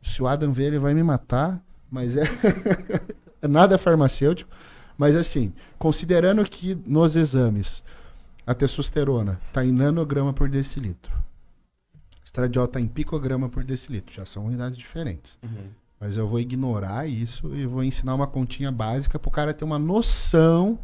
Se 0.00 0.22
o 0.22 0.26
Adam 0.26 0.52
ver, 0.52 0.68
ele 0.68 0.78
vai 0.78 0.94
me 0.94 1.02
matar. 1.02 1.60
Mas 1.90 2.16
é. 2.16 2.22
Nada 3.46 3.76
farmacêutico. 3.76 4.50
Mas 4.96 5.16
assim, 5.16 5.52
considerando 5.78 6.44
que 6.44 6.74
nos 6.86 7.16
exames 7.16 7.82
a 8.46 8.54
testosterona 8.54 9.40
está 9.48 9.64
em 9.64 9.72
nanograma 9.72 10.32
por 10.32 10.48
decilitro, 10.48 11.12
estradiol 12.24 12.66
está 12.66 12.80
em 12.80 12.86
picograma 12.86 13.48
por 13.48 13.64
decilitro, 13.64 14.14
já 14.14 14.26
são 14.26 14.44
unidades 14.44 14.76
diferentes. 14.76 15.38
Mas 16.00 16.16
eu 16.16 16.26
vou 16.26 16.40
ignorar 16.40 17.06
isso 17.06 17.54
e 17.54 17.66
vou 17.66 17.84
ensinar 17.84 18.14
uma 18.14 18.26
continha 18.26 18.72
básica 18.72 19.18
para 19.18 19.28
o 19.28 19.32
cara 19.32 19.52
ter 19.52 19.64
uma 19.64 19.78
noção 19.78 20.78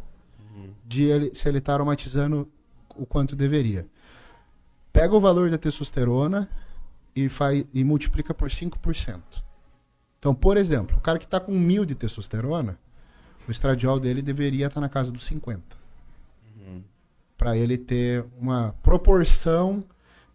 de 0.85 1.03
ele, 1.03 1.31
se 1.33 1.49
ele 1.49 1.57
está 1.57 1.73
aromatizando 1.73 2.47
o 2.95 3.05
quanto 3.05 3.35
deveria. 3.35 3.87
Pega 4.93 5.15
o 5.15 5.19
valor 5.19 5.49
da 5.49 5.57
testosterona 5.57 6.47
e, 7.15 7.27
faz, 7.29 7.65
e 7.73 7.83
multiplica 7.83 8.33
por 8.33 8.49
5%. 8.49 9.21
Então, 10.19 10.33
por 10.33 10.55
exemplo, 10.55 10.97
o 10.97 11.01
cara 11.01 11.17
que 11.17 11.25
está 11.25 11.39
com 11.39 11.51
mil 11.51 11.83
de 11.83 11.95
testosterona, 11.95 12.77
o 13.47 13.51
estradiol 13.51 13.99
dele 13.99 14.21
deveria 14.21 14.67
estar 14.67 14.81
na 14.81 14.89
casa 14.89 15.11
dos 15.11 15.23
50. 15.25 15.61
Para 17.37 17.57
ele 17.57 17.77
ter 17.77 18.25
uma 18.39 18.75
proporção 18.81 19.83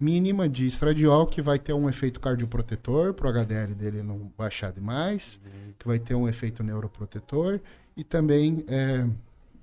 mínima 0.02 0.48
de 0.48 0.66
estradiol 0.66 1.28
que 1.28 1.40
vai 1.40 1.60
ter 1.60 1.72
um 1.72 1.88
efeito 1.88 2.18
cardioprotetor 2.18 3.14
para 3.14 3.28
o 3.28 3.30
HDL 3.30 3.72
dele 3.72 4.02
não 4.02 4.32
baixar 4.36 4.72
demais, 4.72 5.40
que 5.78 5.86
vai 5.86 6.00
ter 6.00 6.16
um 6.16 6.28
efeito 6.28 6.64
neuroprotetor 6.64 7.60
e 7.96 8.02
também 8.02 8.64
é, 8.66 9.06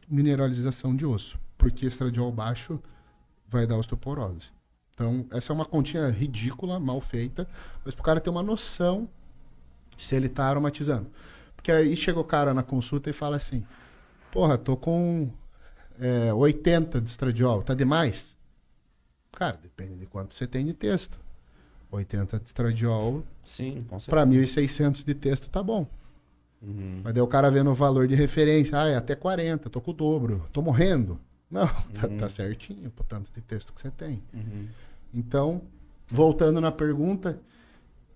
mineralização 0.09 0.95
de 0.95 1.05
osso, 1.05 1.37
porque 1.57 1.85
estradiol 1.85 2.31
baixo 2.31 2.79
vai 3.49 3.67
dar 3.67 3.77
osteoporose. 3.77 4.53
Então, 4.93 5.25
essa 5.31 5.51
é 5.51 5.53
uma 5.53 5.65
continha 5.65 6.07
ridícula, 6.09 6.79
mal 6.79 7.01
feita, 7.01 7.45
mas 7.83 7.93
para 7.93 8.01
o 8.01 8.05
cara 8.05 8.21
ter 8.21 8.29
uma 8.29 8.43
noção 8.43 9.09
se 9.97 10.15
ele 10.15 10.27
está 10.27 10.45
aromatizando. 10.45 11.09
Porque 11.53 11.71
aí 11.71 11.97
chega 11.97 12.19
o 12.19 12.23
cara 12.23 12.53
na 12.53 12.63
consulta 12.63 13.09
e 13.09 13.13
fala 13.13 13.35
assim: 13.35 13.65
Porra, 14.31 14.57
tô 14.57 14.77
com 14.77 15.29
é, 15.99 16.33
80 16.33 17.01
de 17.01 17.09
estradiol, 17.09 17.61
tá 17.61 17.73
demais? 17.73 18.38
Cara, 19.31 19.57
depende 19.61 19.95
de 19.95 20.05
quanto 20.05 20.33
você 20.33 20.45
tem 20.45 20.65
de 20.65 20.73
texto. 20.73 21.19
80 21.91 22.39
de 22.39 22.45
estradiol 22.45 23.23
Sim, 23.43 23.85
com 23.89 23.99
certeza. 23.99 24.09
para 24.09 24.25
1.600 24.25 25.03
de 25.03 25.13
texto 25.15 25.49
tá 25.49 25.63
bom. 25.63 25.87
Uhum. 26.61 27.01
Mas 27.03 27.13
daí 27.13 27.21
o 27.21 27.27
cara 27.27 27.49
vendo 27.49 27.71
o 27.71 27.73
valor 27.73 28.07
de 28.07 28.15
referência, 28.15 28.79
ah, 28.79 28.87
é 28.87 28.95
até 28.95 29.15
40, 29.15 29.69
tô 29.69 29.81
com 29.81 29.91
o 29.91 29.93
dobro, 29.93 30.43
tô 30.51 30.61
morrendo. 30.61 31.19
Não, 31.49 31.67
tá, 31.99 32.07
tá 32.19 32.29
certinho, 32.29 32.91
pro 32.91 33.03
tanto 33.03 33.31
de 33.33 33.41
texto 33.41 33.73
que 33.73 33.81
você 33.81 33.89
tem. 33.89 34.21
Uhum. 34.33 34.67
Então, 35.13 35.61
voltando 36.07 36.61
na 36.61 36.71
pergunta, 36.71 37.39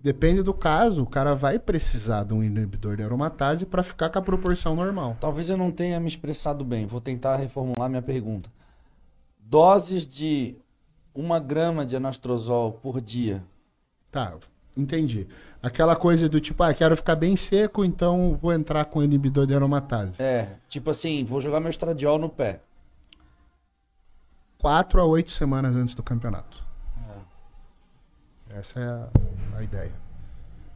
depende 0.00 0.42
do 0.42 0.54
caso, 0.54 1.02
o 1.02 1.06
cara 1.06 1.34
vai 1.34 1.58
precisar 1.58 2.24
de 2.24 2.34
um 2.34 2.44
inibidor 2.44 2.96
de 2.96 3.02
aromatase 3.02 3.66
para 3.66 3.82
ficar 3.82 4.10
com 4.10 4.18
a 4.18 4.22
proporção 4.22 4.76
normal. 4.76 5.16
Talvez 5.20 5.50
eu 5.50 5.56
não 5.56 5.72
tenha 5.72 5.98
me 5.98 6.06
expressado 6.06 6.64
bem. 6.64 6.86
Vou 6.86 7.00
tentar 7.00 7.36
reformular 7.36 7.88
minha 7.88 8.02
pergunta. 8.02 8.52
Doses 9.40 10.06
de 10.06 10.56
uma 11.14 11.38
grama 11.38 11.86
de 11.86 11.96
anastrozol 11.96 12.72
por 12.72 13.00
dia. 13.00 13.42
Tá, 14.10 14.34
entendi. 14.76 15.28
Aquela 15.62 15.96
coisa 15.96 16.28
do 16.28 16.40
tipo, 16.40 16.62
ah, 16.62 16.74
quero 16.74 16.96
ficar 16.96 17.16
bem 17.16 17.36
seco, 17.36 17.84
então 17.84 18.34
vou 18.34 18.52
entrar 18.52 18.84
com 18.86 19.02
inibidor 19.02 19.46
de 19.46 19.54
aromatase. 19.54 20.20
É, 20.22 20.56
tipo 20.68 20.90
assim, 20.90 21.24
vou 21.24 21.40
jogar 21.40 21.60
meu 21.60 21.70
estradiol 21.70 22.18
no 22.18 22.28
pé. 22.28 22.60
quatro 24.58 25.00
a 25.00 25.04
oito 25.04 25.30
semanas 25.30 25.76
antes 25.76 25.94
do 25.94 26.02
campeonato. 26.02 26.64
Essa 28.50 28.80
é 28.80 28.84
a, 28.84 29.08
a 29.58 29.62
ideia. 29.62 29.92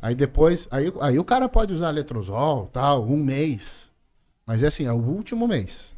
Aí 0.02 0.14
depois, 0.14 0.68
aí, 0.70 0.92
aí 1.00 1.18
o 1.18 1.24
cara 1.24 1.48
pode 1.48 1.72
usar 1.72 1.90
letrozol, 1.90 2.66
tal, 2.66 3.04
um 3.04 3.16
mês. 3.16 3.88
Mas 4.44 4.62
é 4.62 4.66
assim, 4.66 4.84
é 4.84 4.92
o 4.92 4.96
último 4.96 5.46
mês. 5.46 5.94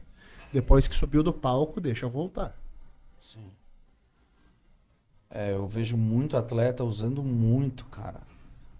Depois 0.53 0.87
que 0.89 0.95
subiu 0.95 1.23
do 1.23 1.33
palco, 1.33 1.81
deixa 1.81 2.09
voltar. 2.09 2.57
Sim. 3.21 3.51
É, 5.31 5.53
eu 5.53 5.67
vejo 5.67 5.97
muito 5.97 6.37
atleta 6.37 6.83
usando 6.83 7.23
muito, 7.23 7.85
cara. 7.87 8.21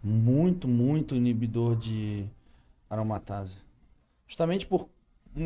Muito, 0.03 0.67
muito 0.67 1.15
inibidor 1.15 1.77
de 1.77 2.27
aromatase. 2.89 3.57
Justamente 4.27 4.67
por 4.67 4.89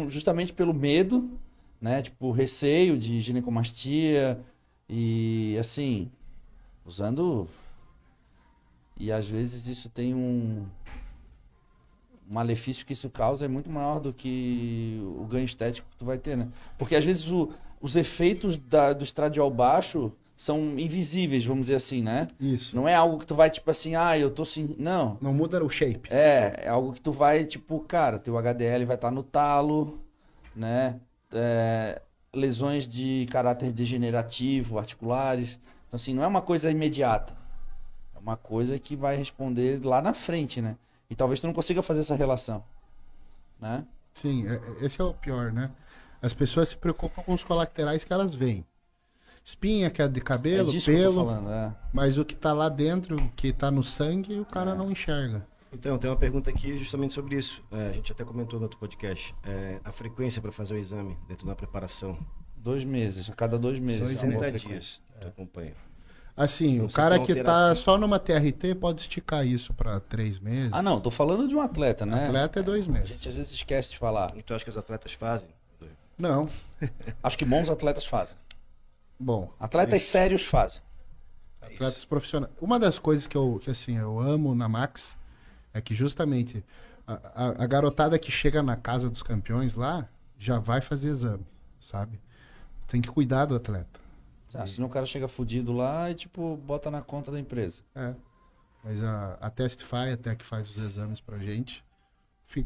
justamente 0.08 0.52
pelo 0.52 0.72
medo, 0.72 1.30
né? 1.80 2.00
Tipo, 2.02 2.30
receio 2.30 2.96
de 2.96 3.20
ginecomastia 3.20 4.40
e 4.88 5.56
assim, 5.60 6.10
usando 6.86 7.46
e 8.98 9.10
às 9.12 9.26
vezes 9.28 9.66
isso 9.66 9.90
tem 9.90 10.14
um 10.14 10.66
um 12.28 12.34
malefício 12.34 12.86
que 12.86 12.92
isso 12.94 13.10
causa 13.10 13.44
é 13.44 13.48
muito 13.48 13.68
maior 13.68 14.00
do 14.00 14.12
que 14.12 14.98
o 15.18 15.26
ganho 15.26 15.44
estético 15.44 15.88
que 15.90 15.96
tu 15.96 16.04
vai 16.06 16.16
ter, 16.18 16.36
né? 16.36 16.48
Porque 16.78 16.96
às 16.96 17.04
vezes 17.04 17.30
o, 17.30 17.52
os 17.80 17.96
efeitos 17.96 18.56
da, 18.56 18.92
do 18.94 19.04
estradiol 19.04 19.50
baixo 19.50 20.10
são 20.36 20.78
invisíveis, 20.78 21.44
vamos 21.44 21.62
dizer 21.62 21.76
assim, 21.76 22.02
né? 22.02 22.26
Isso. 22.40 22.74
Não 22.74 22.88
é 22.88 22.94
algo 22.94 23.18
que 23.18 23.26
tu 23.26 23.34
vai 23.34 23.48
tipo 23.50 23.70
assim, 23.70 23.94
ah, 23.94 24.18
eu 24.18 24.30
tô 24.30 24.44
sim, 24.44 24.74
não. 24.78 25.16
Não 25.20 25.32
muda 25.32 25.62
o 25.62 25.68
shape. 25.68 26.08
É, 26.12 26.62
é 26.64 26.68
algo 26.68 26.92
que 26.92 27.00
tu 27.00 27.12
vai 27.12 27.44
tipo, 27.44 27.80
cara, 27.80 28.18
teu 28.18 28.36
HDL 28.36 28.84
vai 28.84 28.96
estar 28.96 29.10
no 29.10 29.22
talo, 29.22 30.00
né? 30.54 30.98
É, 31.32 32.02
lesões 32.32 32.88
de 32.88 33.26
caráter 33.30 33.70
degenerativo, 33.72 34.78
articulares. 34.78 35.58
Então 35.86 35.96
assim, 35.96 36.12
não 36.14 36.24
é 36.24 36.26
uma 36.26 36.42
coisa 36.42 36.70
imediata. 36.70 37.34
É 38.14 38.18
uma 38.18 38.36
coisa 38.36 38.78
que 38.78 38.96
vai 38.96 39.16
responder 39.16 39.84
lá 39.84 40.02
na 40.02 40.12
frente, 40.12 40.60
né? 40.60 40.76
E 41.08 41.14
talvez 41.14 41.40
tu 41.40 41.46
não 41.46 41.54
consiga 41.54 41.82
fazer 41.82 42.00
essa 42.00 42.16
relação, 42.16 42.64
né? 43.60 43.84
Sim, 44.12 44.48
é- 44.48 44.54
é- 44.54 44.84
esse 44.86 45.00
é 45.00 45.04
o 45.04 45.14
pior, 45.14 45.52
né? 45.52 45.70
As 46.20 46.32
pessoas 46.32 46.70
se 46.70 46.76
preocupam 46.76 47.22
com 47.22 47.34
os 47.34 47.44
colaterais 47.44 48.04
que 48.04 48.12
elas 48.12 48.34
veem. 48.34 48.64
Espinha, 49.44 49.90
queda 49.90 50.08
de 50.08 50.20
É 50.20 50.22
cabelo, 50.22 50.70
que 50.70 50.76
eu 50.78 50.80
tô 50.80 50.86
pelo, 50.86 51.26
falando, 51.26 51.50
é. 51.50 51.74
mas 51.92 52.16
o 52.16 52.24
que 52.24 52.34
tá 52.34 52.52
lá 52.54 52.68
dentro, 52.70 53.16
que 53.36 53.52
tá 53.52 53.70
no 53.70 53.82
sangue, 53.82 54.40
o 54.40 54.44
cara 54.46 54.70
É. 54.70 54.74
não 54.74 54.90
enxerga. 54.90 55.46
Então, 55.72 55.98
tem 55.98 56.08
uma 56.08 56.16
pergunta 56.16 56.48
aqui 56.50 56.78
justamente 56.78 57.12
sobre 57.12 57.36
isso. 57.36 57.62
É, 57.70 57.88
a 57.88 57.92
gente 57.92 58.10
até 58.10 58.24
comentou 58.24 58.58
no 58.58 58.64
outro 58.64 58.78
podcast. 58.78 59.34
É, 59.44 59.80
a 59.84 59.92
frequência 59.92 60.40
para 60.40 60.52
fazer 60.52 60.72
o 60.74 60.78
exame 60.78 61.18
dentro 61.28 61.46
da 61.46 61.54
preparação. 61.54 62.16
Dois 62.56 62.84
meses, 62.84 63.28
a 63.28 63.34
cada 63.34 63.58
dois 63.58 63.78
meses. 63.78 64.18
São 64.18 64.28
é 64.28 64.32
uma 64.32 64.38
boa 64.38 64.44
60 64.44 64.58
frequência. 64.60 64.78
dias. 64.78 65.02
Tu 65.20 65.26
acompanha. 65.28 65.72
Assim, 66.36 66.74
Então, 66.76 66.86
o 66.86 66.92
cara 66.92 67.18
que 67.18 67.34
tá 67.34 67.50
alteração. 67.50 67.74
só 67.74 67.98
numa 67.98 68.18
TRT 68.18 68.74
pode 68.80 69.00
esticar 69.02 69.46
isso 69.46 69.74
pra 69.74 70.00
três 70.00 70.38
meses. 70.38 70.70
Ah, 70.72 70.80
não, 70.82 71.00
tô 71.00 71.10
falando 71.10 71.46
de 71.46 71.54
um 71.54 71.60
atleta, 71.60 72.06
né? 72.06 72.24
Atleta 72.24 72.60
é 72.60 72.62
dois 72.62 72.88
A 72.88 72.92
meses. 72.92 73.08
gente 73.08 73.28
às 73.28 73.34
vezes 73.34 73.52
esquece 73.52 73.90
de 73.90 73.98
falar. 73.98 74.32
E 74.36 74.42
tu 74.42 74.54
acha 74.54 74.64
que 74.64 74.70
os 74.70 74.78
atletas 74.78 75.12
fazem? 75.12 75.48
Não. 76.16 76.48
Acho 77.22 77.36
que 77.36 77.44
bons 77.44 77.68
atletas 77.68 78.06
fazem. 78.06 78.36
Bom, 79.24 79.50
Atletas 79.58 80.02
sérios 80.02 80.44
fazem. 80.44 80.82
atletas 81.62 82.04
profissionais. 82.04 82.52
Uma 82.60 82.78
das 82.78 82.98
coisas 82.98 83.26
que 83.26 83.34
eu, 83.36 83.58
que, 83.62 83.70
assim, 83.70 83.96
eu 83.96 84.20
amo 84.20 84.54
na 84.54 84.68
Max 84.68 85.16
é 85.72 85.80
que 85.80 85.94
justamente 85.94 86.62
a, 87.06 87.14
a- 87.14 87.64
a 87.64 87.66
garotada 87.66 88.18
que 88.18 88.30
chega 88.30 88.62
na 88.62 88.76
casa 88.76 89.08
dos 89.08 89.22
campeões 89.22 89.74
lá 89.74 90.06
já 90.38 90.58
vai 90.58 90.82
fazer 90.82 91.08
exame, 91.08 91.46
sabe? 91.80 92.20
Tem 92.86 93.00
que 93.00 93.08
cuidar 93.08 93.46
do 93.46 93.56
atleta. 93.56 93.98
Ah, 94.52 94.66
senão 94.66 94.88
o 94.88 94.90
cara 94.90 95.06
chega 95.06 95.26
fudido 95.26 95.72
lá 95.72 96.10
e, 96.10 96.14
tipo, 96.14 96.56
bota 96.58 96.90
na 96.90 97.00
conta 97.00 97.32
da 97.32 97.40
empresa. 97.40 97.80
É. 97.94 98.14
Mas 98.84 99.02
a, 99.02 99.38
a 99.40 99.48
Testify, 99.48 100.12
até 100.12 100.36
que 100.36 100.44
faz 100.44 100.68
os 100.68 100.76
exames 100.76 101.18
pra 101.18 101.38
gente, 101.38 101.82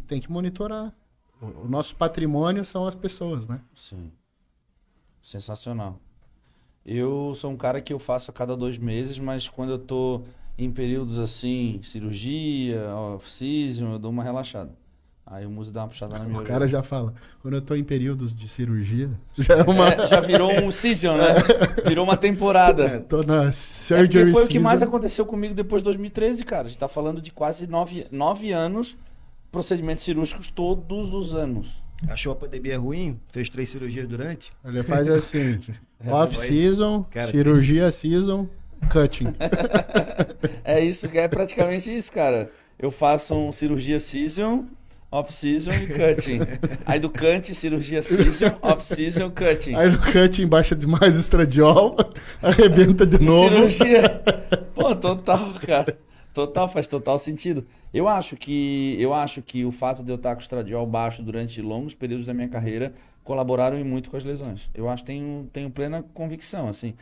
tem 0.09 0.21
que 0.21 0.31
monitorar. 0.31 0.93
O, 1.41 1.47
o 1.47 1.69
nosso 1.69 1.95
patrimônio 1.95 2.65
são 2.65 2.85
as 2.85 2.97
pessoas, 2.97 3.47
né? 3.47 3.61
Sim. 3.77 4.11
Sensacional. 5.23 6.01
Eu 6.91 7.35
sou 7.37 7.51
um 7.51 7.57
cara 7.57 7.83
que 7.83 7.93
eu 7.93 7.99
faço 7.99 8.31
a 8.31 8.35
cada 8.35 8.57
dois 8.57 8.79
meses, 8.79 9.19
mas 9.19 9.47
quando 9.47 9.73
eu 9.73 9.79
tô 9.79 10.23
em 10.57 10.71
períodos 10.71 11.19
assim, 11.19 11.79
cirurgia, 11.83 12.81
off-season, 13.15 13.93
eu 13.93 13.99
dou 13.99 14.11
uma 14.11 14.25
relaxada. 14.25 14.73
Aí 15.27 15.45
o 15.45 15.51
músico 15.51 15.75
dá 15.75 15.83
uma 15.83 15.89
puxada 15.89 16.17
na 16.19 16.25
minha 16.25 16.37
O 16.37 16.39
orelha. 16.39 16.51
cara 16.55 16.67
já 16.67 16.83
fala, 16.83 17.13
quando 17.43 17.53
eu 17.53 17.61
tô 17.61 17.75
em 17.75 17.85
períodos 17.85 18.35
de 18.35 18.49
cirurgia, 18.49 19.11
já 19.37 19.57
é 19.59 19.63
uma. 19.65 19.89
É, 19.91 20.07
já 20.07 20.21
virou 20.21 20.51
um 20.63 20.71
season, 20.73 21.19
né? 21.19 21.35
Virou 21.87 22.05
uma 22.07 22.17
temporada. 22.17 23.01
tô 23.03 23.23
na 23.23 23.45
É 23.49 23.53
surgery 23.53 24.33
foi 24.33 24.47
o 24.47 24.49
que 24.49 24.59
mais 24.59 24.79
season. 24.79 24.89
aconteceu 24.89 25.27
comigo 25.27 25.53
depois 25.53 25.83
de 25.83 25.85
2013, 25.85 26.43
cara. 26.47 26.65
A 26.65 26.69
gente 26.69 26.79
tá 26.79 26.89
falando 26.89 27.21
de 27.21 27.31
quase 27.31 27.67
nove, 27.67 28.07
nove 28.11 28.51
anos, 28.51 28.97
procedimentos 29.53 30.03
cirúrgicos 30.05 30.49
todos 30.49 31.13
os 31.13 31.35
anos. 31.35 31.83
Achou 32.07 32.33
a 32.33 32.37
pandemia 32.37 32.79
ruim? 32.79 33.19
Fez 33.33 33.49
três 33.49 33.69
cirurgias 33.71 34.07
durante? 34.07 34.53
Ele 34.65 34.83
faz 34.83 35.09
assim: 35.09 35.59
É, 36.05 36.11
off-season, 36.13 37.05
cirurgia 37.27 37.91
season, 37.91 38.49
cutting. 38.91 39.35
É 40.65 40.81
isso, 40.81 41.09
é 41.13 41.27
praticamente 41.27 41.95
isso, 41.95 42.13
cara. 42.13 42.51
Eu 42.79 42.91
faço 42.91 43.35
um 43.35 43.51
cirurgia 43.51 43.99
season, 43.99 44.67
off-season 45.11 45.73
e 45.73 45.87
cutting. 45.87 46.41
Aí 46.87 47.01
do 47.01 47.11
cutting, 47.11 47.55
cirurgia 47.55 48.03
season, 48.03 48.57
off-season, 48.63 49.31
cutting. 49.31 49.75
Aí 49.75 49.91
no 49.91 49.99
cutting 49.99 50.47
baixa 50.47 50.77
demais 50.77 51.17
o 51.17 51.21
estradiol, 51.21 51.97
arrebenta 52.41 53.05
de 53.07 53.19
novo. 53.19 53.69
Cirurgia. 53.71 54.23
Pô, 54.75 54.95
total, 54.95 55.55
cara. 55.67 55.99
Total, 56.47 56.69
faz 56.69 56.87
total 56.87 57.19
sentido. 57.19 57.67
Eu 57.93 58.07
acho 58.07 58.37
que 58.37 58.97
eu 59.01 59.13
acho 59.13 59.43
que 59.43 59.65
o 59.65 59.73
fato 59.73 60.05
de 60.05 60.13
eu 60.13 60.15
estar 60.17 60.35
com 60.37 60.41
o 60.41 60.43
estradiol 60.43 60.87
baixo 60.87 61.21
durante 61.21 61.61
longos 61.61 61.95
períodos 61.95 62.27
da 62.27 62.33
minha 62.33 62.49
carreira 62.49 62.93
colaboraram 63.25 63.77
e 63.77 63.83
muito 63.83 64.09
com 64.09 64.17
as 64.17 64.23
lesões. 64.23 64.71
Eu 64.73 64.89
acho 64.89 65.05
tenho 65.05 65.49
tenho 65.53 65.69
plena 65.69 66.05
convicção, 66.15 66.69
assim. 66.69 66.95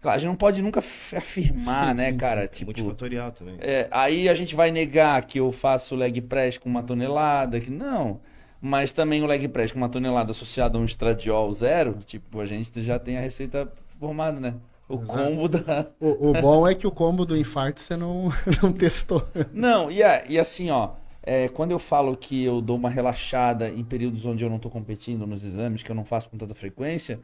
Claro, 0.00 0.14
a 0.14 0.18
gente 0.18 0.28
não 0.28 0.36
pode 0.36 0.62
nunca 0.62 0.78
afirmar, 0.78 1.88
Sim, 1.88 1.94
né, 1.94 2.10
sim, 2.12 2.16
cara? 2.16 2.44
É 2.44 2.46
Tipo, 2.46 2.66
multifatorial 2.66 3.32
também. 3.32 3.56
é, 3.60 3.88
aí 3.90 4.28
a 4.28 4.34
gente 4.34 4.54
vai 4.54 4.70
negar 4.70 5.20
que 5.26 5.40
eu 5.40 5.50
faço 5.50 5.96
leg 5.96 6.20
press 6.20 6.56
com 6.56 6.68
uma 6.68 6.82
tonelada, 6.82 7.58
que 7.58 7.70
não. 7.70 8.20
Mas 8.60 8.92
também 8.92 9.22
o 9.22 9.26
leg 9.26 9.48
press 9.48 9.72
com 9.72 9.78
uma 9.78 9.88
tonelada 9.88 10.30
associado 10.30 10.78
a 10.78 10.80
um 10.80 10.84
estradiol 10.84 11.52
zero, 11.52 11.98
tipo, 12.04 12.40
a 12.40 12.46
gente 12.46 12.80
já 12.80 12.98
tem 12.98 13.16
a 13.16 13.20
receita 13.20 13.70
formada, 13.98 14.38
né? 14.38 14.54
O 14.88 15.00
Exato. 15.00 15.18
combo 15.18 15.48
da. 15.48 15.86
O, 15.98 16.30
o 16.30 16.32
bom 16.34 16.68
é 16.68 16.74
que 16.74 16.86
o 16.86 16.90
combo 16.90 17.24
do 17.24 17.36
infarto 17.36 17.80
você 17.80 17.96
não, 17.96 18.30
não 18.62 18.72
testou. 18.72 19.26
Não, 19.52 19.90
e, 19.90 20.02
a- 20.02 20.24
e 20.28 20.38
assim, 20.38 20.70
ó, 20.70 20.90
é, 21.22 21.48
quando 21.48 21.70
eu 21.70 21.78
falo 21.78 22.14
que 22.16 22.44
eu 22.44 22.60
dou 22.60 22.76
uma 22.76 22.90
relaxada 22.90 23.68
em 23.70 23.82
períodos 23.82 24.26
onde 24.26 24.44
eu 24.44 24.50
não 24.50 24.58
tô 24.58 24.68
competindo 24.68 25.26
nos 25.26 25.42
exames, 25.42 25.82
que 25.82 25.90
eu 25.90 25.94
não 25.94 26.04
faço 26.04 26.28
com 26.28 26.36
tanta 26.36 26.54
frequência, 26.54 27.18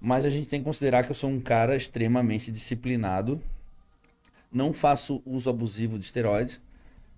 mas 0.00 0.24
a 0.24 0.30
gente 0.30 0.46
tem 0.46 0.60
que 0.60 0.64
considerar 0.64 1.04
que 1.04 1.10
eu 1.10 1.14
sou 1.14 1.28
um 1.28 1.40
cara 1.40 1.76
extremamente 1.76 2.50
disciplinado, 2.50 3.40
não 4.50 4.72
faço 4.72 5.22
uso 5.26 5.50
abusivo 5.50 5.98
de 5.98 6.04
esteroides, 6.06 6.60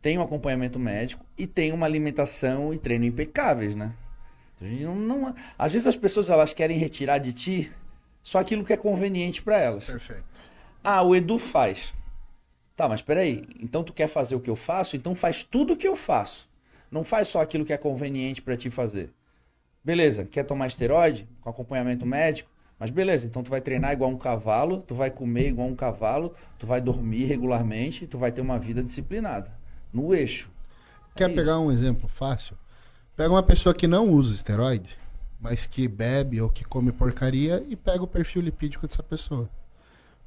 tenho 0.02 0.22
acompanhamento 0.22 0.78
médico 0.78 1.24
e 1.36 1.46
tenho 1.46 1.74
uma 1.74 1.86
alimentação 1.86 2.72
e 2.74 2.78
treino 2.78 3.04
impecáveis, 3.04 3.74
né? 3.76 3.92
A 4.60 4.64
gente 4.64 4.82
não, 4.82 4.96
não- 4.96 5.34
às 5.56 5.72
vezes 5.72 5.86
as 5.86 5.96
pessoas 5.96 6.30
elas 6.30 6.52
querem 6.52 6.78
retirar 6.78 7.18
de 7.18 7.32
ti 7.32 7.72
só 8.28 8.40
aquilo 8.40 8.62
que 8.62 8.74
é 8.74 8.76
conveniente 8.76 9.40
para 9.42 9.58
elas. 9.58 9.86
Perfeito. 9.86 10.24
Ah, 10.84 11.02
o 11.02 11.16
Edu 11.16 11.38
faz. 11.38 11.94
Tá, 12.76 12.86
mas 12.86 13.00
peraí. 13.00 13.42
Então 13.58 13.82
tu 13.82 13.90
quer 13.90 14.06
fazer 14.06 14.34
o 14.34 14.40
que 14.40 14.50
eu 14.50 14.54
faço? 14.54 14.96
Então 14.96 15.14
faz 15.14 15.42
tudo 15.42 15.72
o 15.72 15.76
que 15.76 15.88
eu 15.88 15.96
faço. 15.96 16.46
Não 16.90 17.02
faz 17.02 17.28
só 17.28 17.40
aquilo 17.40 17.64
que 17.64 17.72
é 17.72 17.78
conveniente 17.78 18.42
pra 18.42 18.54
ti 18.54 18.68
fazer. 18.68 19.10
Beleza, 19.82 20.26
quer 20.26 20.44
tomar 20.44 20.66
esteroide? 20.66 21.26
Com 21.40 21.48
acompanhamento 21.48 22.04
médico? 22.04 22.50
Mas 22.78 22.90
beleza, 22.90 23.26
então 23.26 23.42
tu 23.42 23.50
vai 23.50 23.62
treinar 23.62 23.94
igual 23.94 24.10
um 24.10 24.18
cavalo, 24.18 24.82
tu 24.82 24.94
vai 24.94 25.10
comer 25.10 25.48
igual 25.48 25.66
um 25.66 25.74
cavalo, 25.74 26.34
tu 26.58 26.66
vai 26.66 26.82
dormir 26.82 27.24
regularmente, 27.24 28.06
tu 28.06 28.18
vai 28.18 28.30
ter 28.30 28.42
uma 28.42 28.58
vida 28.58 28.82
disciplinada. 28.82 29.50
No 29.90 30.14
eixo. 30.14 30.50
Quer 31.16 31.30
É 31.30 31.34
pegar 31.34 31.58
um 31.58 31.72
exemplo 31.72 32.06
fácil? 32.08 32.58
Pega 33.16 33.30
uma 33.30 33.42
pessoa 33.42 33.74
que 33.74 33.88
não 33.88 34.06
usa 34.10 34.34
esteroide, 34.34 34.96
mas 35.40 35.66
que 35.66 35.86
bebe 35.88 36.40
ou 36.40 36.48
que 36.48 36.64
come 36.64 36.90
porcaria 36.92 37.64
e 37.68 37.76
pega 37.76 38.02
o 38.02 38.06
perfil 38.06 38.42
lipídico 38.42 38.86
dessa 38.86 39.02
pessoa. 39.02 39.48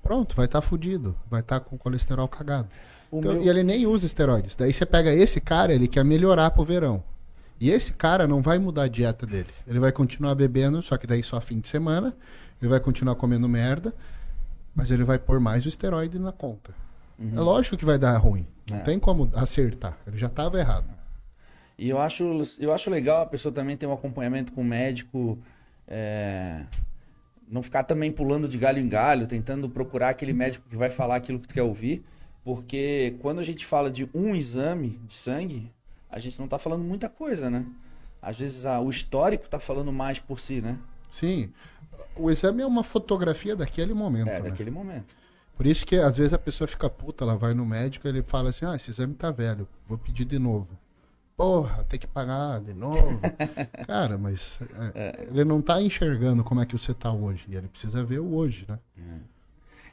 Pronto, 0.01 0.35
vai 0.35 0.45
estar 0.45 0.61
fudido. 0.61 1.15
Vai 1.29 1.41
estar 1.41 1.59
com 1.59 1.77
colesterol 1.77 2.27
cagado. 2.27 2.69
Então, 3.13 3.33
meu- 3.33 3.43
E 3.43 3.49
ele 3.49 3.61
nem 3.63 3.85
usa 3.85 4.05
esteroides. 4.05 4.55
Daí 4.55 4.73
você 4.73 4.85
pega 4.85 5.13
esse 5.13 5.39
cara, 5.41 5.73
ele 5.73 5.87
quer 5.87 6.03
melhorar 6.03 6.49
pro 6.51 6.63
verão. 6.63 7.03
E 7.59 7.69
esse 7.69 7.93
cara 7.93 8.27
não 8.27 8.41
vai 8.41 8.57
mudar 8.57 8.83
a 8.83 8.87
dieta 8.87 9.25
dele. 9.27 9.49
Ele 9.67 9.79
vai 9.79 9.91
continuar 9.91 10.33
bebendo, 10.33 10.81
só 10.81 10.97
que 10.97 11.05
daí 11.05 11.21
só 11.21 11.39
fim 11.39 11.59
de 11.59 11.67
semana. 11.67 12.15
Ele 12.59 12.69
vai 12.69 12.79
continuar 12.79 13.13
comendo 13.15 13.47
merda, 13.47 13.93
mas 14.73 14.89
ele 14.89 15.03
vai 15.03 15.19
pôr 15.19 15.39
mais 15.39 15.65
o 15.65 15.69
esteroide 15.69 16.17
na 16.17 16.31
conta. 16.31 16.73
Uhum. 17.19 17.33
É 17.35 17.39
lógico 17.41 17.77
que 17.77 17.85
vai 17.85 17.99
dar 17.99 18.17
ruim. 18.17 18.47
Não 18.69 18.77
É. 18.77 18.81
tem 18.81 18.97
como 18.97 19.29
acertar. 19.35 19.95
Ele 20.07 20.17
já 20.17 20.27
estava 20.27 20.57
errado. 20.57 20.85
E 21.81 21.89
eu 21.89 21.99
acho, 21.99 22.43
eu 22.59 22.71
acho 22.71 22.91
legal 22.91 23.23
a 23.23 23.25
pessoa 23.25 23.51
também 23.51 23.75
ter 23.75 23.87
um 23.87 23.91
acompanhamento 23.91 24.53
com 24.53 24.61
o 24.61 24.63
médico 24.63 25.39
é, 25.87 26.61
não 27.49 27.63
ficar 27.63 27.83
também 27.85 28.11
pulando 28.11 28.47
de 28.47 28.55
galho 28.55 28.77
em 28.77 28.87
galho, 28.87 29.25
tentando 29.25 29.67
procurar 29.67 30.09
aquele 30.09 30.31
médico 30.31 30.69
que 30.69 30.77
vai 30.77 30.91
falar 30.91 31.15
aquilo 31.15 31.39
que 31.39 31.47
tu 31.47 31.55
quer 31.55 31.63
ouvir, 31.63 32.05
porque 32.43 33.15
quando 33.19 33.39
a 33.39 33.43
gente 33.43 33.65
fala 33.65 33.89
de 33.89 34.07
um 34.13 34.35
exame 34.35 35.01
de 35.07 35.13
sangue, 35.15 35.71
a 36.07 36.19
gente 36.19 36.37
não 36.37 36.45
está 36.45 36.59
falando 36.59 36.83
muita 36.83 37.09
coisa, 37.09 37.49
né? 37.49 37.65
Às 38.21 38.37
vezes 38.37 38.63
ah, 38.67 38.79
o 38.79 38.87
histórico 38.87 39.45
está 39.45 39.57
falando 39.57 39.91
mais 39.91 40.19
por 40.19 40.39
si, 40.39 40.61
né? 40.61 40.77
Sim. 41.09 41.51
O 42.15 42.29
exame 42.29 42.61
é 42.61 42.65
uma 42.67 42.83
fotografia 42.83 43.55
daquele 43.55 43.95
momento. 43.95 44.27
É, 44.29 44.39
né? 44.39 44.49
daquele 44.51 44.69
momento. 44.69 45.15
Por 45.57 45.65
isso 45.65 45.83
que 45.83 45.95
às 45.95 46.17
vezes 46.17 46.31
a 46.31 46.37
pessoa 46.37 46.67
fica 46.67 46.87
puta, 46.87 47.23
ela 47.23 47.35
vai 47.35 47.55
no 47.55 47.65
médico 47.65 48.07
ele 48.07 48.21
fala 48.21 48.49
assim: 48.49 48.65
ah, 48.65 48.75
esse 48.75 48.91
exame 48.91 49.15
tá 49.15 49.31
velho, 49.31 49.67
vou 49.87 49.97
pedir 49.97 50.25
de 50.25 50.37
novo. 50.37 50.79
Porra, 51.41 51.83
tem 51.85 51.99
que 51.99 52.05
pagar 52.05 52.59
de 52.61 52.71
novo. 52.71 53.19
Cara, 53.87 54.15
mas 54.15 54.59
é, 54.93 55.25
ele 55.27 55.43
não 55.43 55.59
tá 55.59 55.81
enxergando 55.81 56.43
como 56.43 56.61
é 56.61 56.67
que 56.67 56.77
você 56.77 56.93
tá 56.93 57.11
hoje. 57.11 57.45
E 57.49 57.55
ele 57.55 57.67
precisa 57.67 58.03
ver 58.03 58.19
o 58.19 58.35
hoje, 58.35 58.63
né? 58.69 58.77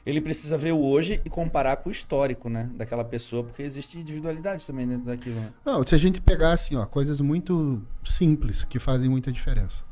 Ele 0.05 0.21
precisa 0.21 0.59
ver 0.59 0.73
o 0.73 0.79
hoje 0.79 1.19
e 1.25 1.29
comparar 1.29 1.77
com 1.77 1.89
o 1.89 1.91
histórico, 1.91 2.49
né? 2.49 2.69
Daquela 2.75 3.03
pessoa, 3.03 3.43
porque 3.43 3.63
existe 3.63 3.97
individualidade 3.97 4.63
também 4.63 4.87
dentro 4.87 5.07
daquilo. 5.07 5.37
Né? 5.37 5.51
Não, 5.65 5.83
se 5.83 5.95
a 5.95 5.97
gente 5.97 6.21
pegar 6.21 6.53
assim, 6.53 6.75
ó, 6.75 6.85
coisas 6.85 7.19
muito 7.19 7.81
simples 8.03 8.63
que 8.63 8.77
fazem 8.77 9.09
muita 9.09 9.31
diferença. 9.31 9.83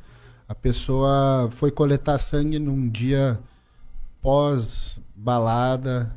A 0.47 0.53
pessoa 0.53 1.49
foi 1.49 1.71
coletar 1.71 2.19
sangue 2.19 2.59
num 2.59 2.87
dia 2.87 3.39
pós 4.21 5.01
balada, 5.15 6.15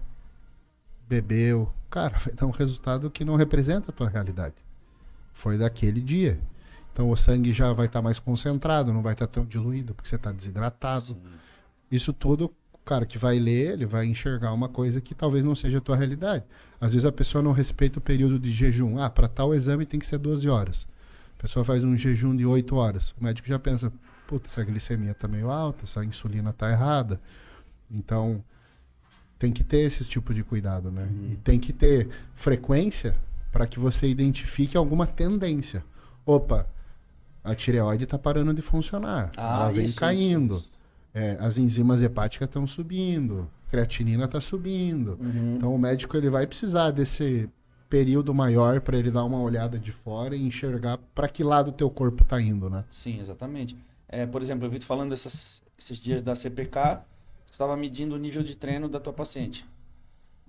bebeu. 1.08 1.72
Cara, 1.88 2.18
vai 2.20 2.34
dar 2.34 2.44
um 2.44 2.50
resultado 2.50 3.10
que 3.10 3.24
não 3.24 3.36
representa 3.36 3.90
a 3.90 3.94
tua 3.94 4.10
realidade. 4.10 4.56
Foi 5.40 5.56
daquele 5.56 6.02
dia. 6.02 6.38
Então 6.92 7.08
o 7.08 7.16
sangue 7.16 7.50
já 7.50 7.72
vai 7.72 7.86
estar 7.86 8.02
mais 8.02 8.20
concentrado, 8.20 8.92
não 8.92 9.00
vai 9.00 9.14
estar 9.14 9.26
tão 9.26 9.42
diluído, 9.42 9.94
porque 9.94 10.06
você 10.06 10.16
está 10.16 10.30
desidratado. 10.30 11.16
Isso 11.90 12.12
tudo, 12.12 12.52
o 12.74 12.78
cara 12.84 13.06
que 13.06 13.16
vai 13.16 13.38
ler, 13.38 13.72
ele 13.72 13.86
vai 13.86 14.04
enxergar 14.04 14.52
uma 14.52 14.68
coisa 14.68 15.00
que 15.00 15.14
talvez 15.14 15.42
não 15.42 15.54
seja 15.54 15.78
a 15.78 15.80
tua 15.80 15.96
realidade. 15.96 16.44
Às 16.78 16.92
vezes 16.92 17.06
a 17.06 17.12
pessoa 17.12 17.40
não 17.40 17.52
respeita 17.52 17.98
o 17.98 18.02
período 18.02 18.38
de 18.38 18.52
jejum. 18.52 18.98
Ah, 18.98 19.08
para 19.08 19.28
tal 19.28 19.54
exame 19.54 19.86
tem 19.86 19.98
que 19.98 20.04
ser 20.04 20.18
12 20.18 20.46
horas. 20.46 20.86
A 21.38 21.40
pessoa 21.40 21.64
faz 21.64 21.84
um 21.84 21.96
jejum 21.96 22.36
de 22.36 22.44
8 22.44 22.76
horas. 22.76 23.14
O 23.18 23.24
médico 23.24 23.48
já 23.48 23.58
pensa, 23.58 23.90
puta, 24.26 24.46
essa 24.46 24.62
glicemia 24.62 25.12
está 25.12 25.26
meio 25.26 25.50
alta, 25.50 25.84
essa 25.84 26.04
insulina 26.04 26.50
está 26.50 26.70
errada. 26.70 27.18
Então, 27.90 28.44
tem 29.38 29.50
que 29.50 29.64
ter 29.64 29.78
esse 29.78 30.04
tipo 30.04 30.34
de 30.34 30.44
cuidado, 30.44 30.90
né? 30.90 31.08
E 31.32 31.36
tem 31.36 31.58
que 31.58 31.72
ter 31.72 32.10
frequência 32.34 33.16
para 33.50 33.66
que 33.66 33.78
você 33.78 34.08
identifique 34.08 34.76
alguma 34.76 35.06
tendência. 35.06 35.84
Opa, 36.24 36.66
a 37.42 37.54
tireoide 37.54 38.04
está 38.04 38.18
parando 38.18 38.52
de 38.52 38.62
funcionar. 38.62 39.32
Ah, 39.36 39.62
ela 39.62 39.72
vem 39.72 39.84
isso, 39.84 39.98
caindo. 39.98 40.54
isso, 40.54 40.64
isso. 40.64 40.70
É, 41.12 41.36
as 41.40 41.58
enzimas 41.58 42.02
hepáticas 42.02 42.46
estão 42.46 42.66
subindo. 42.66 43.50
Creatinina 43.68 44.24
está 44.24 44.40
subindo. 44.40 45.18
Uhum. 45.20 45.56
Então 45.56 45.74
o 45.74 45.78
médico 45.78 46.16
ele 46.16 46.30
vai 46.30 46.46
precisar 46.46 46.90
desse 46.90 47.48
período 47.88 48.32
maior 48.32 48.80
para 48.80 48.96
ele 48.96 49.10
dar 49.10 49.24
uma 49.24 49.40
olhada 49.40 49.76
de 49.78 49.90
fora 49.90 50.36
e 50.36 50.42
enxergar 50.42 50.98
para 51.12 51.28
que 51.28 51.42
lado 51.42 51.68
o 51.68 51.72
teu 51.72 51.90
corpo 51.90 52.22
está 52.22 52.40
indo, 52.40 52.70
né? 52.70 52.84
Sim, 52.90 53.20
exatamente. 53.20 53.76
É, 54.08 54.24
por 54.26 54.40
exemplo, 54.42 54.66
eu 54.66 54.70
vi 54.70 54.78
tu 54.78 54.84
falando 54.84 55.12
essas, 55.12 55.60
esses 55.76 55.98
dias 55.98 56.22
da 56.22 56.36
CPK, 56.36 57.00
tu 57.46 57.52
estava 57.52 57.76
medindo 57.76 58.14
o 58.14 58.18
nível 58.18 58.42
de 58.42 58.54
treino 58.54 58.88
da 58.88 59.00
tua 59.00 59.12
paciente. 59.12 59.66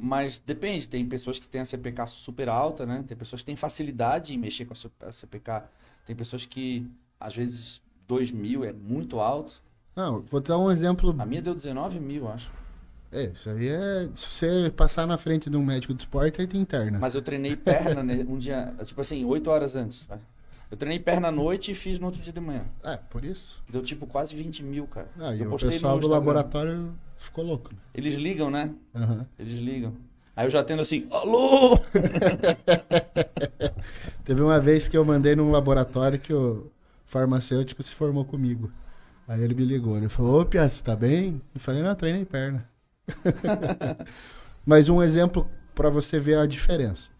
Mas 0.04 0.40
depende, 0.40 0.90
tem 0.90 1.06
pessoas 1.06 1.38
que 1.38 1.48
têm 1.48 1.62
a 1.62 1.66
CPK 1.66 2.08
super 2.08 2.50
alta, 2.50 2.88
né? 2.88 3.04
Tem 3.08 3.16
pessoas 3.16 3.44
que 3.44 3.46
têm 3.46 3.56
facilidade 3.56 4.34
em 4.34 4.38
mexer 4.38 4.66
com 4.66 4.74
a 4.74 5.12
CPK. 5.12 5.62
Tem 6.08 6.16
pessoas 6.16 6.44
que, 6.44 6.90
às 7.20 7.36
vezes, 7.36 7.84
2 8.08 8.32
mil 8.32 8.66
é 8.66 8.74
muito 8.74 9.20
alto. 9.20 9.62
Não, 9.96 10.22
vou 10.22 10.42
dar 10.42 10.58
um 10.58 10.72
exemplo. 10.72 11.16
A 11.20 11.24
minha 11.24 11.40
deu 11.40 11.54
19 11.54 12.00
mil, 12.00 12.28
acho. 12.28 12.52
É, 13.12 13.26
isso 13.26 13.48
aí 13.52 13.70
é. 13.70 14.10
Se 14.16 14.32
você 14.32 14.74
passar 14.76 15.06
na 15.06 15.20
frente 15.20 15.52
de 15.52 15.56
um 15.56 15.64
médico 15.64 15.94
de 15.94 16.02
esporte, 16.02 16.42
aí 16.42 16.48
tem 16.48 16.62
interna. 16.62 16.98
Mas 16.98 17.14
eu 17.14 17.22
treinei 17.22 17.56
perna 17.56 18.02
né, 18.02 18.26
um 18.28 18.40
dia, 18.40 18.74
tipo 18.84 19.02
assim, 19.02 19.24
8 19.24 19.52
horas 19.52 19.76
antes. 19.76 20.04
vai. 20.06 20.18
Eu 20.72 20.78
treinei 20.78 21.00
perna 21.00 21.28
à 21.28 21.32
noite 21.32 21.72
e 21.72 21.76
fiz 21.76 22.00
no 22.00 22.06
outro 22.06 22.22
dia 22.22 22.32
de 22.32 22.40
manhã. 22.40 22.64
É, 22.82 22.96
por 22.96 23.26
isso. 23.26 23.62
Deu 23.70 23.84
tipo 23.84 24.08
quase 24.08 24.34
20 24.34 24.64
mil, 24.64 24.88
cara. 24.88 25.10
Ah, 25.20 25.36
e 25.36 25.42
eu 25.42 25.48
o 25.48 25.50
postei 25.50 25.72
pessoal 25.72 26.00
do 26.00 26.08
laboratório 26.08 26.94
ficou 27.18 27.44
louco. 27.44 27.74
né? 27.74 27.80
Eles 27.94 28.16
ligam, 28.16 28.50
né? 28.50 28.74
Aham. 28.96 29.28
Eles 29.38 29.60
ligam. 29.60 29.94
Aí 30.34 30.46
eu 30.46 30.50
já 30.50 30.64
tendo 30.64 30.82
assim, 30.82 31.08
alô! 31.12 31.78
Teve 34.24 34.42
uma 34.42 34.62
vez 34.62 34.88
que 34.88 34.96
eu 34.96 35.04
mandei 35.04 35.36
num 35.36 35.52
laboratório 35.52 36.18
que 36.18 36.34
o 36.34 36.72
farmacêutico 37.06 37.84
se 37.84 37.94
formou 37.94 38.24
comigo. 38.24 38.72
Aí 39.28 39.44
ele 39.44 39.54
me 39.54 39.66
ligou, 39.66 39.98
ele 39.98 40.08
falou, 40.08 40.42
ô 40.42 40.46
Pia, 40.46 40.68
você 40.68 40.82
tá 40.82 40.96
bem? 40.96 41.42
Eu 41.54 41.60
falei, 41.60 41.84
não, 41.84 41.94
treinei 41.96 42.24
perna. 42.24 42.66
Mas 44.66 44.88
um 44.88 45.04
exemplo 45.04 45.50
para 45.76 45.90
você 45.90 46.18
ver 46.18 46.38
a 46.38 46.46
diferença. 46.46 47.12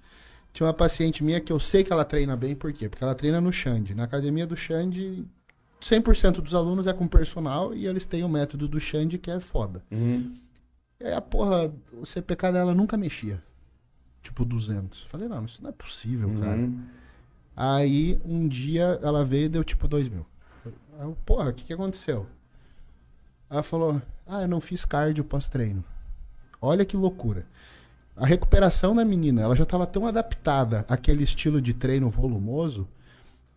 Tinha 0.54 0.68
uma 0.68 0.74
paciente 0.74 1.24
minha 1.24 1.40
que 1.40 1.52
eu 1.52 1.60
sei 1.60 1.84
que 1.84 1.92
ela 1.92 2.04
treina 2.04 2.36
bem, 2.36 2.56
por 2.56 2.74
quê? 2.74 2.90
Porque 2.90 3.04
ela 3.04 3.16
treina 3.16 3.40
no 3.40 3.52
Xande. 3.52 3.96
Na 3.96 4.04
academia 4.04 4.46
do 4.46 4.56
Xande, 4.56 5.26
100% 5.82 6.42
dos 6.42 6.54
alunos 6.54 6.88
é 6.88 6.94
com 6.94 7.08
personal 7.08 7.74
e 7.74 7.88
eles 7.88 8.06
têm 8.06 8.24
o 8.24 8.30
método 8.30 8.68
do 8.68 8.80
Xande 8.80 9.18
que 9.18 9.32
é 9.32 9.40
foda. 9.40 9.84
Uhum. 9.90 10.36
E 11.00 11.06
aí 11.06 11.14
a 11.14 11.22
porra, 11.22 11.74
o 11.94 12.06
CPK 12.06 12.52
dela 12.52 12.76
nunca 12.76 12.98
mexia. 12.98 13.42
Tipo 14.22 14.46
200. 14.46 15.04
Falei, 15.06 15.28
não, 15.28 15.46
isso 15.46 15.64
não 15.64 15.70
é 15.70 15.74
possível, 15.74 16.30
cara. 16.40 16.58
Uhum. 16.58 16.84
Aí 17.56 18.22
um 18.24 18.48
dia 18.48 19.00
ela 19.02 19.26
veio 19.26 19.46
e 19.46 19.50
deu 19.50 19.64
tipo 19.64 19.88
2 19.88 20.10
mil. 20.10 20.26
Eu, 21.00 21.18
porra, 21.26 21.50
o 21.50 21.54
que, 21.54 21.64
que 21.64 21.74
aconteceu? 21.74 22.28
Ela 23.50 23.64
falou, 23.64 24.02
ah, 24.28 24.44
eu 24.44 24.48
não 24.48 24.62
fiz 24.62 24.86
cardio 24.86 25.24
pós-treino. 25.24 25.84
Olha 26.62 26.86
que 26.86 26.96
loucura. 26.96 27.46
A 28.16 28.26
recuperação 28.26 28.96
da 28.96 29.06
menina, 29.06 29.42
ela 29.42 29.56
já 29.56 29.64
estava 29.64 29.88
tão 29.88 30.06
adaptada 30.06 30.86
àquele 30.88 31.24
estilo 31.24 31.62
de 31.62 31.74
treino 31.74 32.10
volumoso 32.10 32.88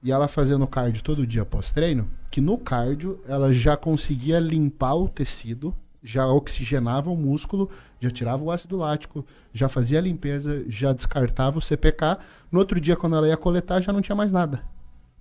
e 0.02 0.12
ela 0.12 0.28
fazendo 0.28 0.66
cardio 0.66 1.02
todo 1.02 1.26
dia 1.26 1.44
pós-treino, 1.44 2.08
que 2.30 2.40
no 2.40 2.58
cardio 2.58 3.20
ela 3.26 3.52
já 3.52 3.76
conseguia 3.76 4.38
limpar 4.38 4.94
o 4.94 5.08
tecido, 5.08 5.74
já 6.02 6.26
oxigenava 6.26 7.10
o 7.10 7.16
músculo, 7.16 7.70
já 7.98 8.10
tirava 8.10 8.44
o 8.44 8.50
ácido 8.50 8.76
lático, 8.76 9.24
já 9.52 9.68
fazia 9.68 9.98
a 9.98 10.02
limpeza, 10.02 10.62
já 10.68 10.92
descartava 10.92 11.58
o 11.58 11.62
CPK. 11.62 12.18
No 12.52 12.58
outro 12.58 12.78
dia, 12.78 12.94
quando 12.94 13.16
ela 13.16 13.26
ia 13.26 13.36
coletar, 13.36 13.80
já 13.80 13.92
não 13.92 14.02
tinha 14.02 14.14
mais 14.14 14.30
nada, 14.30 14.62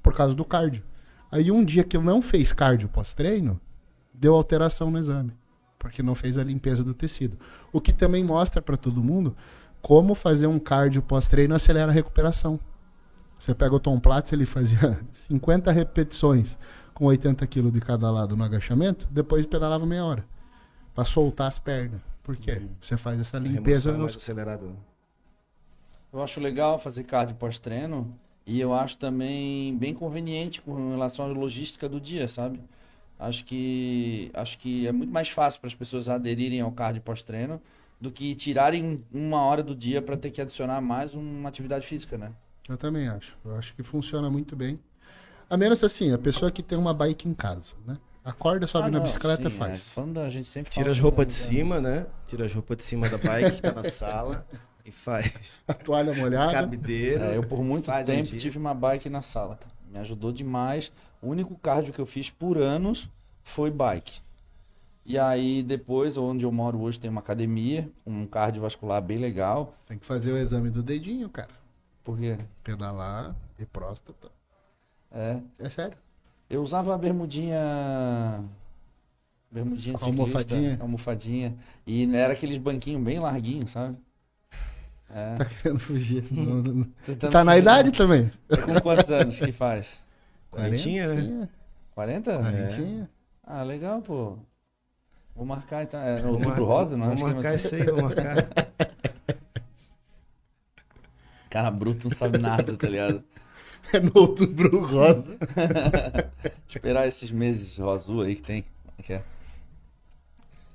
por 0.02 0.14
causa 0.14 0.36
do 0.36 0.44
cardio. 0.44 0.84
Aí 1.32 1.50
um 1.50 1.64
dia 1.64 1.84
que 1.84 1.98
não 1.98 2.22
fez 2.22 2.52
cardio 2.52 2.90
pós-treino, 2.90 3.60
deu 4.14 4.36
alteração 4.36 4.92
no 4.92 5.00
exame, 5.00 5.34
porque 5.84 6.02
não 6.02 6.16
fez 6.16 6.38
a 6.38 6.44
limpeza 6.46 6.82
do 6.82 6.94
tecido. 6.94 7.38
O 7.74 7.82
que 7.82 7.92
também 7.92 8.24
mostra 8.24 8.62
para 8.62 8.78
todo 8.78 9.04
mundo 9.04 9.36
como 9.82 10.16
fazer 10.16 10.48
um 10.48 10.58
cardio 10.58 11.02
pós-treino 11.02 11.54
acelera 11.54 11.92
a 11.92 11.94
recuperação. 11.94 12.58
Você 13.38 13.54
pega 13.54 13.76
o 13.76 13.80
Tom 13.82 14.00
Platz, 14.00 14.32
ele 14.32 14.46
fazia 14.46 14.98
50 15.12 15.70
repetições 15.74 16.58
com 16.94 17.06
80 17.06 17.46
kg 17.46 17.70
de 17.70 17.82
cada 17.82 18.10
lado 18.10 18.38
no 18.38 18.44
agachamento, 18.46 19.10
depois 19.12 19.46
pedalava 19.46 19.86
meia 19.86 20.06
hora 20.06 20.26
para 20.96 21.04
soltar 21.04 21.48
as 21.48 21.60
pernas. 21.60 22.00
Por 22.24 22.38
quê? 22.38 22.62
Você 22.80 22.96
faz 22.96 23.20
essa 23.20 23.38
limpeza 23.38 23.92
é 23.92 23.98
mais 23.98 24.16
acelerada. 24.16 24.66
né? 24.66 24.76
Eu 26.14 26.24
acho 26.24 26.40
legal 26.40 26.80
fazer 26.80 27.04
cardio 27.04 27.36
pós-treino 27.36 28.18
e 28.46 28.62
eu 28.62 28.74
acho 28.74 28.98
também 28.98 29.78
bem 29.78 29.94
conveniente 29.94 30.62
com 30.62 30.92
relação 30.92 31.26
à 31.26 31.28
logística 31.28 31.90
do 31.90 32.00
dia, 32.00 32.30
sabe? 32.30 32.62
Acho 33.24 33.46
que 33.46 34.30
acho 34.34 34.58
que 34.58 34.88
é 34.88 34.92
muito 34.92 35.12
mais 35.12 35.30
fácil 35.30 35.60
para 35.62 35.68
as 35.68 35.74
pessoas 35.76 36.10
aderirem 36.10 36.62
ao 36.62 36.72
cardio 36.72 37.02
pós-treino 37.02 37.62
do 38.00 38.12
que 38.12 38.36
tirarem 38.36 38.84
um- 38.84 39.02
uma 39.28 39.42
hora 39.44 39.64
do 39.64 39.74
dia 39.76 40.02
para 40.02 40.18
ter 40.18 40.30
que 40.32 40.42
adicionar 40.42 40.82
mais 40.82 41.14
uma 41.14 41.48
atividade 41.48 41.86
física, 41.88 42.18
né? 42.18 42.32
Eu 42.68 42.78
também 42.78 43.08
acho. 43.08 43.38
Eu 43.46 43.56
acho 43.56 43.74
que 43.76 43.84
funciona 43.84 44.30
muito 44.30 44.56
bem. 44.56 44.80
A 45.50 45.56
menos 45.58 45.84
assim, 45.84 46.12
a 46.12 46.18
pessoa 46.18 46.52
que 46.52 46.62
tem 46.64 46.78
uma 46.78 46.94
bike 46.94 47.28
em 47.28 47.34
casa, 47.34 47.76
né? 47.86 47.98
Acorda, 48.26 48.66
sobe 48.68 48.88
Ah, 48.88 48.92
na 48.92 48.98
não, 49.00 49.04
bicicleta 49.06 49.48
e 49.48 49.52
sim, 49.52 49.58
faz. 49.58 49.96
é. 49.98 50.20
A 50.26 50.30
gente 50.30 50.48
sempre 50.48 50.72
Tira 50.72 50.92
as 50.92 51.00
roupas 51.00 51.28
de 51.28 51.34
cima, 51.34 51.82
né? 51.82 52.06
Tira 52.28 52.46
as 52.46 52.54
roupas 52.54 52.78
de 52.78 52.84
cima 52.84 53.08
da 53.10 53.18
bike 53.18 53.56
que 53.58 53.62
tá 53.62 53.74
na 53.74 53.84
sala 53.84 54.48
e 54.86 54.92
faz 54.92 55.34
A 55.68 55.74
toalha 55.74 56.14
molhada. 56.14 56.54
cabideiro. 56.54 57.24
É, 57.24 57.38
eu 57.38 57.44
por 57.44 57.62
muito 57.64 57.92
um 57.92 58.04
tempo 58.06 58.36
tive 58.38 58.58
uma 58.58 58.74
bike 58.74 59.10
na 59.10 59.22
sala. 59.22 59.56
cara. 59.58 59.72
Me 59.92 60.00
ajudou 60.00 60.32
demais. 60.32 60.92
O 61.24 61.30
único 61.30 61.56
cardio 61.58 61.94
que 61.94 62.00
eu 62.02 62.06
fiz 62.06 62.30
por 62.30 62.58
anos 62.58 63.10
foi 63.44 63.72
bike. 63.72 64.22
E 65.06 65.18
aí 65.18 65.64
depois, 65.64 66.18
onde 66.18 66.46
eu 66.46 66.52
moro 66.52 66.80
hoje, 66.82 67.00
tem 67.00 67.10
uma 67.10 67.22
academia, 67.22 67.90
um 68.06 68.26
cardiovascular 68.26 69.02
bem 69.02 69.18
legal. 69.18 69.74
Tem 69.88 69.98
que 69.98 70.06
fazer 70.06 70.32
o 70.34 70.38
exame 70.38 70.70
do 70.70 70.84
dedinho, 70.84 71.30
cara. 71.30 71.50
Porque 72.04 72.38
Pedalar 72.64 73.34
e 73.58 73.66
próstata. 73.66 74.30
é, 75.12 75.40
É 75.60 75.70
sério. 75.70 75.98
eu 76.50 76.62
usava 76.62 76.94
a 76.94 76.98
bermudinha 76.98 78.44
bermudinha 79.50 79.98
ciclista, 79.98 80.22
almofadinha. 80.24 80.78
almofadinha 80.82 81.56
e 81.86 82.16
era 82.16 82.34
aqueles 82.34 82.58
banquinhos 82.58 83.02
bem 83.04 83.20
larguinhos, 83.20 83.70
sabe? 83.70 83.96
É. 85.10 85.36
Tá 85.36 85.46
querendo 85.46 85.80
fugir. 85.80 86.26
Não- 86.32 86.64
não- 86.64 86.88
tá 87.32 87.44
na 87.44 87.56
idade 87.58 87.92
também. 87.92 88.32
Com 88.66 88.82
quantos 88.82 89.10
anos 89.12 89.40
que 89.40 89.52
faz? 89.52 90.02
Quarentinha, 90.54 91.08
né? 91.08 91.16
Quarentinha. 91.16 91.50
40? 91.96 92.38
Quarentinha. 92.38 93.10
Ah, 93.44 93.64
legal, 93.64 94.02
pô. 94.02 94.38
Vou 95.36 95.46
marcar 95.46 95.84
então. 95.84 96.00
É 96.00 96.26
outubro 96.26 96.64
rosa, 96.66 96.96
não 96.96 97.12
é? 97.12 97.16
Vou 97.16 97.30
é 97.30 97.34
marcar 97.34 97.56
isso 97.56 97.74
aí, 97.74 97.84
vou 97.84 98.04
marcar. 98.04 98.36
Cara 101.50 101.72
bruto 101.72 102.08
não 102.08 102.16
sabe 102.16 102.38
nada, 102.38 102.76
tá 102.78 102.88
ligado? 102.88 103.24
É 103.92 104.00
no 104.00 104.12
outubro 104.16 104.86
rosa. 104.86 105.38
Esperar 106.68 107.08
esses 107.08 107.32
meses 107.32 107.80
azul 107.80 108.22
aí 108.22 108.36
que 108.36 108.42
tem. 108.42 108.66
Que 109.04 109.14
é. 109.14 109.24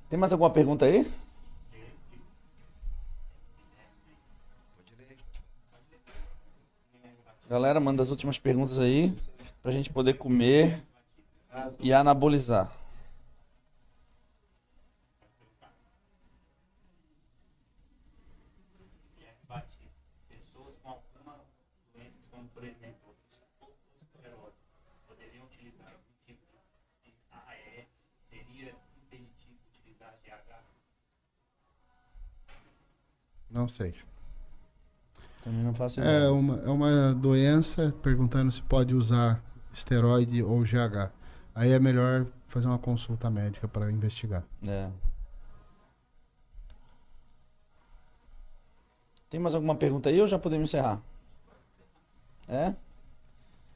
Tem 0.09 0.19
mais 0.19 0.33
alguma 0.33 0.51
pergunta 0.51 0.87
aí? 0.87 1.11
Galera, 7.49 7.81
manda 7.81 8.03
as 8.03 8.11
últimas 8.11 8.39
perguntas 8.39 8.79
aí 8.79 9.17
pra 9.69 9.73
gente 9.75 9.91
poder 9.91 10.15
comer 10.15 10.83
e 11.79 11.93
anabolizar. 11.93 12.73
Guilherme 19.19 19.41
Batista. 19.47 19.91
Pessoas 20.31 20.75
com 20.83 20.89
algumas 20.89 21.41
doenças, 21.93 22.27
como 22.31 22.49
por 22.49 22.65
exemplo, 22.65 23.15
esclerose, 24.01 24.57
poderiam 25.07 25.45
utilizar 25.45 25.89
algum 25.89 26.15
tipo 26.25 26.47
de 27.05 27.13
AES? 27.31 27.89
Seria 28.31 28.75
impeditivo 29.05 29.59
utilizar 29.71 30.15
GH? 30.25 30.63
Não 33.51 33.69
sei. 33.69 33.95
Também 35.45 35.63
não 35.63 35.75
faço 35.75 36.01
É 36.01 36.05
ideia. 36.05 36.33
uma, 36.33 36.57
é 36.63 36.69
uma 36.71 37.15
doença 37.15 37.95
perguntando 38.03 38.51
se 38.51 38.63
pode 38.63 38.95
usar 38.95 39.43
esteroide 39.79 40.43
ou 40.43 40.61
GH. 40.63 41.11
Aí 41.55 41.73
é 41.73 41.79
melhor 41.79 42.27
fazer 42.47 42.67
uma 42.67 42.79
consulta 42.79 43.31
médica 43.31 43.67
para 43.67 43.91
investigar. 43.91 44.45
É. 44.67 44.89
Tem 49.29 49.39
mais 49.39 49.55
alguma 49.55 49.75
pergunta 49.75 50.09
aí 50.09 50.21
ou 50.21 50.27
já 50.27 50.39
podemos 50.39 50.71
encerrar? 50.71 51.01
É? 52.49 52.75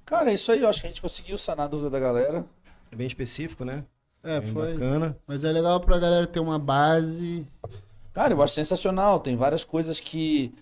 Cara, 0.07 0.31
é 0.31 0.35
isso 0.35 0.51
aí. 0.51 0.63
Eu 0.63 0.69
acho 0.69 0.81
que 0.81 0.87
a 0.87 0.91
gente 0.91 1.03
conseguiu 1.03 1.37
sanar 1.37 1.67
a 1.67 1.69
dúvida 1.69 1.91
da 1.91 2.01
galera. 2.01 2.47
É 2.91 2.97
bem 2.97 3.07
específico, 3.07 3.65
né? 3.65 3.85
É, 4.23 4.41
Bem 4.41 4.53
foi. 4.53 4.73
bacana. 4.73 5.19
Mas 5.27 5.45
é 5.45 5.51
legal 5.53 5.81
pra 5.81 5.99
galera 5.99 6.27
ter 6.27 6.41
uma 6.41 6.59
base. 6.59 7.47
Cara, 8.13 8.33
eu 8.33 8.43
acho 8.43 8.55
sensacional. 8.55 9.21
Tem 9.21 9.37
várias 9.37 9.65
coisas 9.65 10.01
que, 10.01 10.55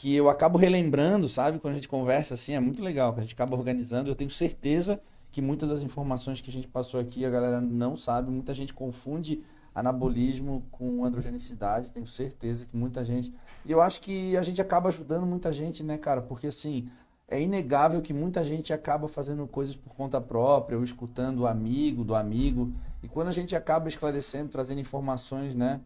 que 0.00 0.14
eu 0.14 0.28
acabo 0.28 0.58
relembrando, 0.58 1.28
sabe? 1.28 1.58
Quando 1.58 1.72
a 1.72 1.76
gente 1.76 1.88
conversa 1.88 2.34
assim, 2.34 2.54
é 2.54 2.60
muito 2.60 2.82
legal. 2.82 3.12
Que 3.12 3.20
a 3.20 3.22
gente 3.22 3.34
acaba 3.34 3.56
organizando. 3.56 4.10
Eu 4.10 4.14
tenho 4.14 4.30
certeza 4.30 5.00
que 5.30 5.40
muitas 5.40 5.68
das 5.68 5.82
informações 5.82 6.40
que 6.40 6.50
a 6.50 6.52
gente 6.52 6.68
passou 6.68 7.00
aqui 7.00 7.24
a 7.24 7.30
galera 7.30 7.60
não 7.60 7.96
sabe. 7.96 8.30
Muita 8.30 8.54
gente 8.54 8.74
confunde 8.74 9.42
anabolismo 9.74 10.62
com 10.70 11.04
androgenicidade. 11.04 11.90
Tenho 11.90 12.06
certeza 12.06 12.66
que 12.66 12.76
muita 12.76 13.04
gente. 13.04 13.32
E 13.64 13.72
eu 13.72 13.80
acho 13.80 14.00
que 14.00 14.36
a 14.36 14.42
gente 14.42 14.60
acaba 14.60 14.88
ajudando 14.88 15.26
muita 15.26 15.50
gente, 15.50 15.82
né, 15.82 15.98
cara? 15.98 16.20
Porque 16.22 16.46
assim. 16.46 16.88
É 17.28 17.40
inegável 17.42 18.00
que 18.00 18.14
muita 18.14 18.44
gente 18.44 18.72
acaba 18.72 19.08
fazendo 19.08 19.48
coisas 19.48 19.74
por 19.74 19.92
conta 19.94 20.20
própria, 20.20 20.78
ou 20.78 20.84
escutando 20.84 21.40
o 21.40 21.46
amigo 21.48 22.04
do 22.04 22.14
amigo. 22.14 22.72
E 23.02 23.08
quando 23.08 23.26
a 23.26 23.32
gente 23.32 23.56
acaba 23.56 23.88
esclarecendo, 23.88 24.48
trazendo 24.48 24.80
informações, 24.80 25.52
né? 25.52 25.80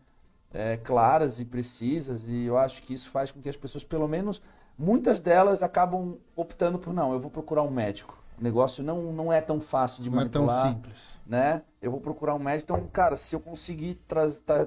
É, 0.52 0.76
claras 0.76 1.40
e 1.40 1.44
precisas, 1.44 2.26
e 2.28 2.44
eu 2.44 2.58
acho 2.58 2.82
que 2.82 2.92
isso 2.94 3.10
faz 3.10 3.30
com 3.30 3.40
que 3.40 3.48
as 3.48 3.56
pessoas, 3.56 3.84
pelo 3.84 4.08
menos 4.08 4.40
muitas 4.78 5.20
delas, 5.20 5.62
acabam 5.62 6.16
optando 6.34 6.78
por 6.78 6.92
não, 6.92 7.12
eu 7.12 7.20
vou 7.20 7.30
procurar 7.30 7.62
um 7.62 7.70
médico. 7.70 8.20
O 8.38 8.42
negócio 8.42 8.82
não, 8.82 9.12
não 9.12 9.30
é 9.30 9.40
tão 9.40 9.60
fácil 9.60 10.02
de 10.02 10.08
Não 10.08 10.20
é 10.22 10.28
tão 10.28 10.46
manipular, 10.46 10.72
simples. 10.74 11.18
né? 11.26 11.62
Eu 11.82 11.90
vou 11.90 12.00
procurar 12.00 12.34
um 12.34 12.38
médico. 12.38 12.72
Então, 12.72 12.88
cara, 12.90 13.14
se 13.14 13.36
eu 13.36 13.40
conseguir 13.40 13.98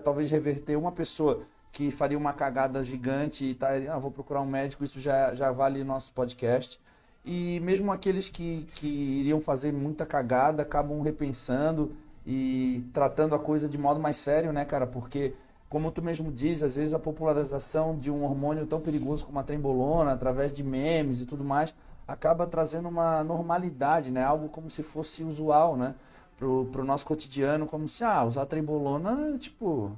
talvez 0.03 0.29
reverter 0.29 0.77
uma 0.77 0.91
pessoa 0.91 1.41
que 1.71 1.89
faria 1.89 2.15
uma 2.15 2.33
cagada 2.33 2.83
gigante 2.83 3.43
e 3.43 3.55
tá, 3.55 3.69
ah, 3.91 3.97
vou 3.97 4.11
procurar 4.11 4.41
um 4.41 4.45
médico, 4.45 4.83
isso 4.83 4.99
já, 4.99 5.33
já 5.33 5.51
vale 5.51 5.83
nosso 5.83 6.13
podcast. 6.13 6.79
E 7.25 7.59
mesmo 7.61 7.91
aqueles 7.91 8.29
que, 8.29 8.67
que 8.75 8.87
iriam 8.87 9.41
fazer 9.41 9.73
muita 9.73 10.05
cagada 10.05 10.61
acabam 10.61 11.01
repensando 11.01 11.95
e 12.27 12.85
tratando 12.93 13.33
a 13.33 13.39
coisa 13.39 13.67
de 13.67 13.77
modo 13.79 13.99
mais 13.99 14.17
sério, 14.17 14.53
né, 14.53 14.65
cara? 14.65 14.85
Porque, 14.85 15.33
como 15.73 15.91
tu 15.91 16.03
mesmo 16.03 16.31
diz, 16.31 16.61
às 16.61 16.75
vezes 16.75 16.93
a 16.93 16.99
popularização 16.99 17.97
de 17.97 18.11
um 18.11 18.23
hormônio 18.23 18.63
tão 18.67 18.79
perigoso 18.79 19.25
como 19.25 19.39
a 19.39 19.43
trembolona, 19.43 20.11
através 20.11 20.53
de 20.53 20.61
memes 20.61 21.19
e 21.19 21.25
tudo 21.25 21.43
mais, 21.43 21.73
acaba 22.07 22.45
trazendo 22.45 22.87
uma 22.87 23.23
normalidade, 23.23 24.11
né? 24.11 24.23
Algo 24.23 24.49
como 24.49 24.69
se 24.69 24.83
fosse 24.83 25.23
usual, 25.23 25.75
né? 25.75 25.95
Pro, 26.37 26.69
pro 26.71 26.83
nosso 26.83 27.03
cotidiano, 27.07 27.65
como 27.65 27.89
se, 27.89 28.03
ah, 28.03 28.23
usar 28.23 28.45
trembolona, 28.45 29.35
tipo... 29.39 29.97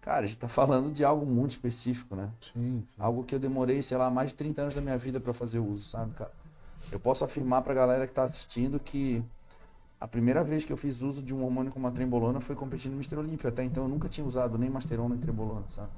Cara, 0.00 0.20
a 0.20 0.26
gente 0.26 0.38
tá 0.38 0.46
falando 0.46 0.92
de 0.92 1.04
algo 1.04 1.26
muito 1.26 1.50
específico, 1.50 2.14
né? 2.14 2.30
Sim, 2.40 2.84
sim. 2.88 2.96
Algo 2.96 3.24
que 3.24 3.34
eu 3.34 3.40
demorei, 3.40 3.82
sei 3.82 3.98
lá, 3.98 4.08
mais 4.08 4.30
de 4.30 4.36
30 4.36 4.62
anos 4.62 4.74
da 4.76 4.80
minha 4.80 4.96
vida 4.96 5.18
para 5.18 5.32
fazer 5.32 5.58
uso, 5.58 5.84
sabe, 5.84 6.14
cara? 6.14 6.30
Eu 6.92 7.00
posso 7.00 7.24
afirmar 7.24 7.62
pra 7.62 7.74
galera 7.74 8.06
que 8.06 8.12
tá 8.12 8.22
assistindo 8.22 8.78
que 8.78 9.20
a 10.00 10.06
primeira 10.06 10.44
vez 10.44 10.64
que 10.64 10.72
eu 10.72 10.76
fiz 10.76 11.02
uso 11.02 11.22
de 11.22 11.34
um 11.34 11.42
hormônio 11.42 11.72
como 11.72 11.86
a 11.86 11.90
trembolona 11.90 12.40
foi 12.40 12.54
competindo 12.54 12.92
no 12.92 12.98
Mr. 12.98 13.16
Olímpia. 13.16 13.48
Até 13.48 13.64
então 13.64 13.84
eu 13.84 13.88
nunca 13.88 14.08
tinha 14.08 14.26
usado 14.26 14.56
nem 14.56 14.70
masterona 14.70 15.10
nem 15.10 15.18
trembolona, 15.18 15.68
sabe? 15.68 15.90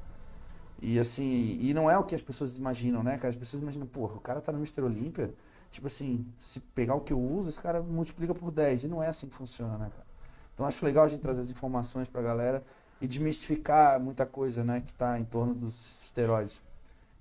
E 0.83 0.99
assim, 0.99 1.59
e 1.61 1.75
não 1.75 1.91
é 1.91 1.99
o 1.99 2.05
que 2.05 2.15
as 2.15 2.23
pessoas 2.23 2.57
imaginam, 2.57 3.03
né, 3.03 3.17
cara? 3.17 3.29
As 3.29 3.37
pessoas 3.37 3.63
imaginam, 3.63 3.87
porra, 3.87 4.15
o 4.15 4.21
cara 4.21 4.41
tá 4.41 4.51
no 4.51 4.59
Mr. 4.59 4.83
Olímpia, 4.83 5.35
tipo 5.71 5.87
assim, 5.87 6.25
se 6.39 6.61
pegar 6.61 6.95
o 6.95 7.01
que 7.01 7.13
eu 7.13 7.21
uso, 7.21 7.51
esse 7.51 7.61
cara 7.61 7.83
multiplica 7.83 8.35
por 8.35 8.51
10. 8.51 8.85
E 8.85 8.89
não 8.89 9.03
é 9.03 9.09
assim 9.09 9.29
que 9.29 9.35
funciona, 9.35 9.77
né, 9.77 9.91
cara? 9.91 10.07
Então 10.55 10.67
acho 10.67 10.85
legal 10.85 11.05
a 11.05 11.09
gente 11.09 11.21
trazer 11.21 11.43
as 11.43 11.51
informações 11.51 12.09
pra 12.09 12.23
galera 12.23 12.65
e 13.01 13.07
desmistificar 13.07 14.01
muita 14.01 14.25
coisa, 14.25 14.65
né, 14.65 14.81
que 14.81 14.93
tá 14.93 15.19
em 15.19 15.25
torno 15.25 15.55
dos 15.55 16.05
esteroides. 16.05 16.63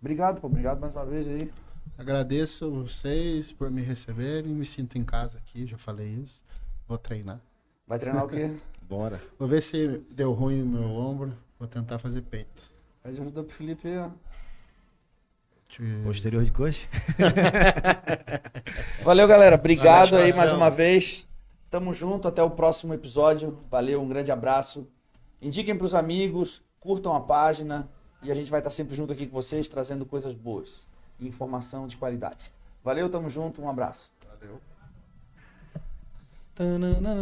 Obrigado, 0.01 0.39
pô, 0.39 0.47
obrigado 0.47 0.80
mais 0.80 0.95
uma 0.95 1.06
vez 1.06 1.27
aí. 1.27 1.51
Agradeço 1.97 2.72
vocês 2.72 3.51
por 3.51 3.69
me 3.69 3.81
receberem. 3.81 4.53
Me 4.53 4.65
sinto 4.65 4.97
em 4.97 5.03
casa 5.03 5.38
aqui, 5.38 5.65
já 5.65 5.77
falei 5.77 6.07
isso. 6.07 6.43
Vou 6.89 6.97
treinar. 6.97 7.39
Vai 7.87 7.97
treinar 7.99 8.25
o 8.25 8.27
quê? 8.27 8.53
Bora. 8.81 9.21
Vou 9.37 9.47
ver 9.47 9.61
se 9.61 9.99
deu 10.09 10.33
ruim 10.33 10.57
no 10.63 10.65
meu 10.79 10.89
ombro. 10.89 11.33
Vou 11.59 11.67
tentar 11.67 11.99
fazer 11.99 12.21
peito. 12.23 12.63
Pede 13.03 13.21
ajuda 13.21 13.43
pro 13.43 13.53
Felipe 13.53 13.87
aí, 13.87 13.97
ó. 13.99 14.09
Te- 15.67 16.01
Posterior 16.03 16.43
de 16.43 16.51
coxa. 16.51 16.87
Valeu, 19.03 19.27
galera. 19.27 19.55
Obrigado 19.55 20.15
aí 20.17 20.33
mais 20.33 20.51
uma 20.51 20.69
vez. 20.69 21.27
Tamo 21.69 21.93
junto, 21.93 22.27
até 22.27 22.41
o 22.41 22.49
próximo 22.49 22.93
episódio. 22.93 23.59
Valeu, 23.69 24.01
um 24.01 24.07
grande 24.09 24.31
abraço. 24.31 24.87
Indiquem 25.39 25.77
pros 25.77 25.93
amigos, 25.93 26.61
curtam 26.79 27.15
a 27.15 27.21
página 27.21 27.87
e 28.23 28.31
a 28.31 28.35
gente 28.35 28.49
vai 28.49 28.59
estar 28.59 28.71
sempre 28.71 28.95
junto 28.95 29.13
aqui 29.13 29.27
com 29.27 29.33
vocês, 29.33 29.69
trazendo 29.69 30.05
coisas 30.05 30.33
boas 30.33 30.87
e 31.19 31.27
informação 31.27 31.85
de 31.87 31.95
qualidade. 31.95 32.51
Valeu, 32.83 33.07
tamo 33.07 33.29
junto, 33.29 33.61
um 33.61 33.69
abraço. 33.69 34.11
Valeu. 34.27 34.59
Da, 36.60 36.77
na, 36.77 36.99
na, 36.99 37.14